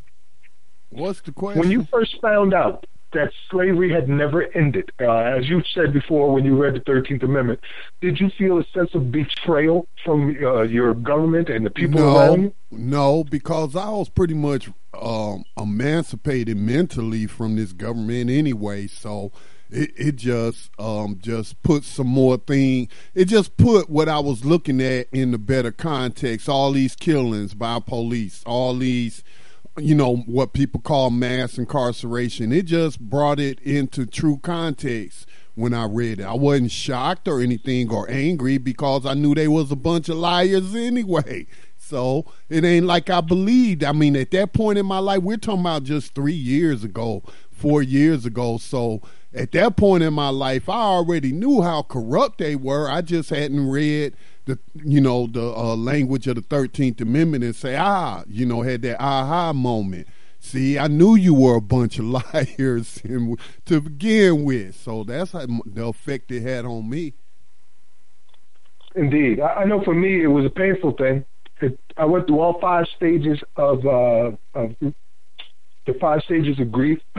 What's 0.89 1.21
the 1.21 1.31
question? 1.31 1.59
When 1.59 1.71
you 1.71 1.85
first 1.91 2.19
found 2.21 2.53
out 2.53 2.85
that 3.13 3.31
slavery 3.49 3.91
had 3.91 4.07
never 4.09 4.43
ended, 4.55 4.91
uh, 4.99 5.11
as 5.11 5.47
you 5.47 5.61
said 5.73 5.93
before 5.93 6.33
when 6.33 6.45
you 6.45 6.61
read 6.61 6.75
the 6.75 6.79
13th 6.79 7.23
Amendment, 7.23 7.59
did 7.99 8.19
you 8.19 8.29
feel 8.37 8.57
a 8.59 8.65
sense 8.73 8.93
of 8.93 9.11
betrayal 9.11 9.87
from 10.03 10.35
uh, 10.43 10.61
your 10.63 10.93
government 10.93 11.49
and 11.49 11.65
the 11.65 11.69
people 11.69 11.99
no, 11.99 12.17
around 12.17 12.41
you? 12.41 12.53
No, 12.71 13.23
because 13.23 13.75
I 13.75 13.89
was 13.89 14.09
pretty 14.09 14.33
much 14.33 14.69
um, 14.99 15.43
emancipated 15.57 16.57
mentally 16.57 17.27
from 17.27 17.55
this 17.55 17.73
government 17.73 18.29
anyway, 18.29 18.87
so 18.87 19.31
it, 19.71 19.91
it 19.95 20.15
just 20.17 20.69
um, 20.79 21.17
just 21.19 21.61
put 21.63 21.83
some 21.83 22.07
more 22.07 22.37
thing. 22.37 22.89
It 23.15 23.25
just 23.25 23.57
put 23.57 23.89
what 23.89 24.09
I 24.09 24.19
was 24.19 24.45
looking 24.45 24.81
at 24.81 25.07
in 25.11 25.31
the 25.31 25.37
better 25.37 25.71
context. 25.71 26.49
All 26.49 26.71
these 26.71 26.95
killings 26.95 27.53
by 27.53 27.79
police, 27.79 28.43
all 28.45 28.75
these 28.75 29.23
you 29.77 29.95
know 29.95 30.17
what 30.17 30.53
people 30.53 30.81
call 30.81 31.09
mass 31.09 31.57
incarceration. 31.57 32.51
It 32.51 32.65
just 32.65 32.99
brought 32.99 33.39
it 33.39 33.59
into 33.61 34.05
true 34.05 34.37
context 34.43 35.25
when 35.55 35.73
I 35.73 35.85
read 35.85 36.19
it. 36.19 36.25
I 36.25 36.33
wasn't 36.33 36.71
shocked 36.71 37.27
or 37.27 37.39
anything 37.39 37.89
or 37.89 38.09
angry 38.09 38.57
because 38.57 39.05
I 39.05 39.13
knew 39.13 39.33
they 39.33 39.47
was 39.47 39.71
a 39.71 39.77
bunch 39.77 40.09
of 40.09 40.17
liars 40.17 40.75
anyway. 40.75 41.47
So 41.77 42.25
it 42.49 42.63
ain't 42.63 42.85
like 42.85 43.09
I 43.09 43.21
believed. 43.21 43.83
I 43.83 43.91
mean, 43.91 44.15
at 44.15 44.31
that 44.31 44.53
point 44.53 44.77
in 44.77 44.85
my 44.85 44.99
life, 44.99 45.23
we're 45.23 45.37
talking 45.37 45.61
about 45.61 45.83
just 45.83 46.15
three 46.15 46.31
years 46.33 46.83
ago, 46.83 47.23
four 47.51 47.81
years 47.81 48.25
ago. 48.25 48.57
So 48.57 49.01
at 49.33 49.51
that 49.53 49.77
point 49.77 50.03
in 50.03 50.13
my 50.13 50.29
life, 50.29 50.67
I 50.67 50.81
already 50.81 51.31
knew 51.31 51.61
how 51.61 51.83
corrupt 51.83 52.39
they 52.39 52.55
were. 52.55 52.89
I 52.89 53.01
just 53.01 53.29
hadn't 53.29 53.69
read 53.69 54.13
the 54.45 54.59
you 54.73 54.99
know 54.99 55.27
the 55.27 55.53
uh, 55.55 55.75
language 55.75 56.27
of 56.27 56.35
the 56.35 56.41
Thirteenth 56.41 56.99
Amendment 56.99 57.43
and 57.43 57.55
say 57.55 57.75
ah 57.75 58.23
you 58.27 58.45
know 58.45 58.61
had 58.61 58.81
that 58.81 59.01
aha 59.01 59.53
moment. 59.53 60.07
See, 60.39 60.79
I 60.79 60.87
knew 60.87 61.15
you 61.15 61.35
were 61.35 61.57
a 61.57 61.61
bunch 61.61 61.99
of 61.99 62.05
liars 62.33 63.01
to 63.65 63.81
begin 63.81 64.43
with, 64.43 64.75
so 64.75 65.03
that's 65.03 65.31
how 65.33 65.45
the 65.65 65.85
effect 65.85 66.31
it 66.31 66.41
had 66.41 66.65
on 66.65 66.89
me. 66.89 67.13
Indeed, 68.95 69.39
I 69.39 69.63
know 69.65 69.83
for 69.83 69.93
me 69.93 70.21
it 70.21 70.27
was 70.27 70.45
a 70.45 70.49
painful 70.49 70.93
thing. 70.93 71.23
It, 71.61 71.79
I 71.95 72.05
went 72.05 72.27
through 72.27 72.39
all 72.39 72.59
five 72.59 72.85
stages 72.95 73.39
of, 73.55 73.85
uh, 73.85 74.31
of 74.55 74.75
the 75.85 75.93
five 75.99 76.21
stages 76.25 76.59
of 76.59 76.71
grief. 76.71 76.99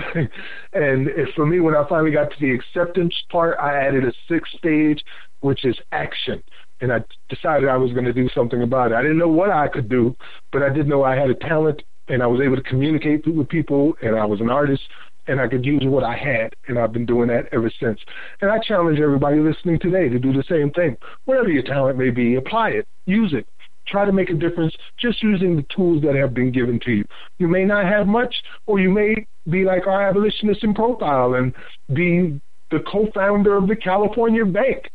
and 0.72 1.09
for 1.34 1.47
me, 1.47 1.60
when 1.60 1.74
I 1.74 1.86
finally 1.89 2.12
got 2.12 2.30
to 2.30 2.40
the 2.40 2.52
acceptance 2.52 3.14
part, 3.30 3.59
I 3.60 3.74
added 3.76 4.05
a 4.05 4.12
sixth 4.28 4.52
stage, 4.59 5.02
which 5.40 5.64
is 5.64 5.76
action. 5.93 6.43
And 6.80 6.93
I 6.93 7.05
decided 7.28 7.68
I 7.68 7.76
was 7.76 7.93
going 7.93 8.05
to 8.05 8.12
do 8.12 8.28
something 8.34 8.62
about 8.62 8.93
it. 8.93 8.94
I 8.94 9.02
didn't 9.02 9.18
know 9.18 9.28
what 9.28 9.51
I 9.51 9.68
could 9.68 9.89
do, 9.89 10.16
but 10.51 10.62
I 10.62 10.68
did 10.68 10.89
know 10.89 11.05
I 11.05 11.16
had 11.16 11.30
a 11.30 11.34
talent 11.34 11.82
and 12.09 12.22
I 12.22 12.26
was 12.26 12.40
able 12.40 12.56
to 12.56 12.62
communicate 12.62 13.26
with 13.26 13.48
people 13.48 13.94
and 14.02 14.16
I 14.16 14.24
was 14.24 14.40
an 14.40 14.51
artist 14.51 14.82
and 15.26 15.40
I 15.40 15.47
could 15.47 15.64
use 15.64 15.82
what 15.84 16.02
I 16.02 16.16
had, 16.16 16.55
and 16.66 16.78
I've 16.78 16.93
been 16.93 17.06
doing 17.06 17.28
that 17.28 17.47
ever 17.52 17.70
since. 17.80 18.01
And 18.40 18.51
I 18.51 18.59
challenge 18.59 18.98
everybody 18.98 19.39
listening 19.39 19.78
today 19.78 20.09
to 20.09 20.18
do 20.18 20.32
the 20.32 20.43
same 20.48 20.70
thing. 20.70 20.97
Whatever 21.26 21.48
your 21.48 21.62
talent 21.62 21.97
may 21.97 22.10
be, 22.10 22.34
apply 22.34 22.70
it, 22.70 22.89
use 23.06 23.32
it, 23.32 23.47
Try 23.86 24.04
to 24.04 24.12
make 24.12 24.30
a 24.30 24.34
difference 24.34 24.74
just 24.98 25.22
using 25.22 25.56
the 25.56 25.66
tools 25.74 26.02
that 26.02 26.14
have 26.14 26.34
been 26.34 26.52
given 26.52 26.80
to 26.80 26.92
you. 26.92 27.04
You 27.38 27.48
may 27.48 27.64
not 27.64 27.84
have 27.86 28.06
much, 28.06 28.34
or 28.66 28.78
you 28.78 28.90
may 28.90 29.26
be 29.48 29.64
like 29.64 29.86
our 29.86 30.09
abolitionist 30.09 30.62
in 30.64 30.74
profile 30.74 31.34
and 31.34 31.52
be 31.92 32.40
the 32.70 32.80
co-founder 32.90 33.56
of 33.56 33.68
the 33.68 33.76
California 33.76 34.44
Bank. 34.44 34.90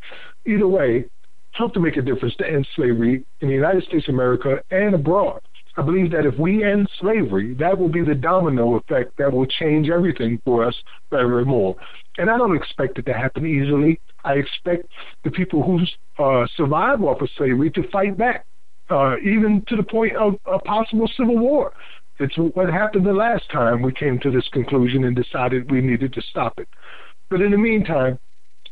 Either 0.45 0.67
way, 0.67 1.05
help 1.51 1.73
to 1.73 1.79
make 1.79 1.97
a 1.97 2.01
difference 2.01 2.35
to 2.35 2.47
end 2.47 2.67
slavery 2.75 3.25
in 3.41 3.47
the 3.47 3.53
United 3.53 3.83
States 3.83 4.07
of 4.07 4.13
America 4.13 4.61
and 4.71 4.95
abroad. 4.95 5.41
I 5.77 5.83
believe 5.83 6.11
that 6.11 6.25
if 6.25 6.37
we 6.39 6.63
end 6.63 6.89
slavery, 6.99 7.53
that 7.55 7.77
will 7.77 7.89
be 7.89 8.03
the 8.03 8.15
domino 8.15 8.75
effect 8.75 9.15
that 9.19 9.31
will 9.31 9.45
change 9.45 9.89
everything 9.89 10.41
for 10.43 10.65
us 10.65 10.75
forevermore. 11.09 11.75
And 12.17 12.31
I 12.31 12.37
don't 12.37 12.55
expect 12.55 12.97
it 12.97 13.05
to 13.05 13.13
happen 13.13 13.45
easily. 13.45 13.99
I 14.23 14.33
expect 14.33 14.87
the 15.23 15.29
people 15.29 15.61
who 15.61 15.81
uh, 16.23 16.47
survive 16.55 17.03
off 17.03 17.21
of 17.21 17.29
slavery 17.37 17.69
to 17.71 17.87
fight 17.91 18.17
back 18.17 18.45
uh, 18.89 19.15
even 19.23 19.63
to 19.67 19.75
the 19.75 19.83
point 19.83 20.15
of 20.15 20.35
a 20.45 20.59
possible 20.59 21.09
civil 21.17 21.37
war. 21.37 21.73
It's 22.19 22.35
what 22.35 22.69
happened 22.69 23.05
the 23.05 23.13
last 23.13 23.49
time 23.51 23.81
we 23.81 23.91
came 23.91 24.19
to 24.19 24.31
this 24.31 24.47
conclusion 24.51 25.03
and 25.03 25.15
decided 25.15 25.69
we 25.69 25.81
needed 25.81 26.13
to 26.13 26.21
stop 26.21 26.53
it. 26.57 26.67
But 27.29 27.41
in 27.41 27.51
the 27.51 27.57
meantime, 27.57 28.17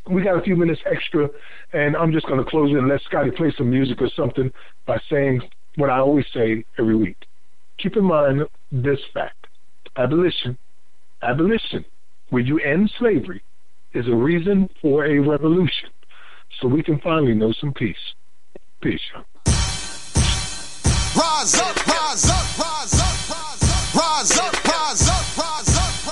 we 0.09 0.23
got 0.23 0.37
a 0.37 0.41
few 0.41 0.55
minutes 0.55 0.81
extra, 0.89 1.29
and 1.73 1.95
I'm 1.95 2.11
just 2.11 2.27
going 2.27 2.43
to 2.43 2.49
close 2.49 2.71
it 2.71 2.77
and 2.77 2.87
let 2.87 3.01
Scotty 3.01 3.31
play 3.31 3.53
some 3.57 3.69
music 3.69 4.01
or 4.01 4.09
something 4.15 4.51
by 4.85 4.99
saying 5.09 5.41
what 5.75 5.89
I 5.89 5.99
always 5.99 6.25
say 6.33 6.63
every 6.79 6.95
week. 6.95 7.17
Keep 7.77 7.97
in 7.97 8.05
mind 8.05 8.41
this 8.71 8.99
fact 9.13 9.47
abolition, 9.97 10.57
abolition, 11.21 11.85
where 12.29 12.41
you 12.41 12.59
end 12.59 12.91
slavery, 12.99 13.41
is 13.93 14.07
a 14.07 14.15
reason 14.15 14.69
for 14.81 15.05
a 15.05 15.19
revolution. 15.19 15.89
So 16.59 16.67
we 16.67 16.83
can 16.83 16.99
finally 16.99 17.33
know 17.33 17.53
some 17.59 17.73
peace. 17.73 17.95
Peace. 18.81 19.01
Rise 21.15 21.55
up, 21.61 21.87
rise 21.87 22.29
up, 22.29 22.59
rise 22.59 22.99
up, 22.99 23.29
rise 23.29 23.71
up, 23.71 23.95
rise 23.95 24.37
up, 24.37 24.65
rise 24.67 25.07
up, 25.07 25.37
rise 25.37 25.77
up, 25.77 26.05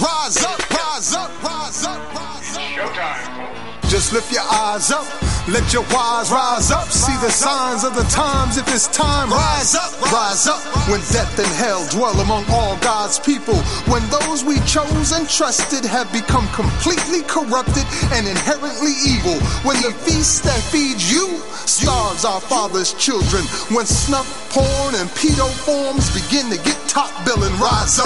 rise 0.00 0.44
up, 0.44 0.70
rise 0.70 1.14
up, 1.14 1.42
rise 1.42 1.84
up, 1.84 2.14
rise 2.14 2.46
up. 2.46 2.46
Showtime. 2.76 3.90
Just 3.90 4.12
lift 4.12 4.32
your 4.32 4.42
eyes 4.42 4.92
up. 4.92 5.25
Let 5.48 5.72
your 5.72 5.86
wise 5.94 6.32
rise 6.32 6.72
up. 6.72 6.88
See 6.90 7.14
the 7.22 7.30
signs 7.30 7.84
of 7.84 7.94
the 7.94 8.02
times. 8.10 8.58
If 8.58 8.66
it's 8.66 8.88
time, 8.88 9.30
rise 9.30 9.76
up, 9.76 9.94
rise 10.10 10.48
up. 10.48 10.58
When 10.90 10.98
death 11.14 11.38
and 11.38 11.46
hell 11.54 11.86
dwell 11.86 12.18
among 12.18 12.46
all 12.50 12.76
God's 12.78 13.20
people. 13.20 13.54
When 13.86 14.02
those 14.10 14.42
we 14.42 14.58
chose 14.66 15.12
and 15.12 15.28
trusted 15.28 15.84
have 15.84 16.10
become 16.12 16.48
completely 16.50 17.22
corrupted 17.30 17.86
and 18.10 18.26
inherently 18.26 18.90
evil. 19.06 19.38
When 19.62 19.78
the 19.82 19.94
feast 20.02 20.42
that 20.42 20.58
feeds 20.58 21.12
you 21.12 21.38
starves 21.62 22.24
our 22.24 22.40
father's 22.40 22.92
children. 22.94 23.44
When 23.70 23.86
snuff, 23.86 24.26
porn, 24.50 24.98
and 24.98 25.08
pedo 25.14 25.46
forms 25.62 26.10
begin 26.10 26.50
to 26.50 26.58
get 26.58 26.74
top 26.88 27.10
billing, 27.24 27.54
rise 27.62 28.00
up. 28.00 28.04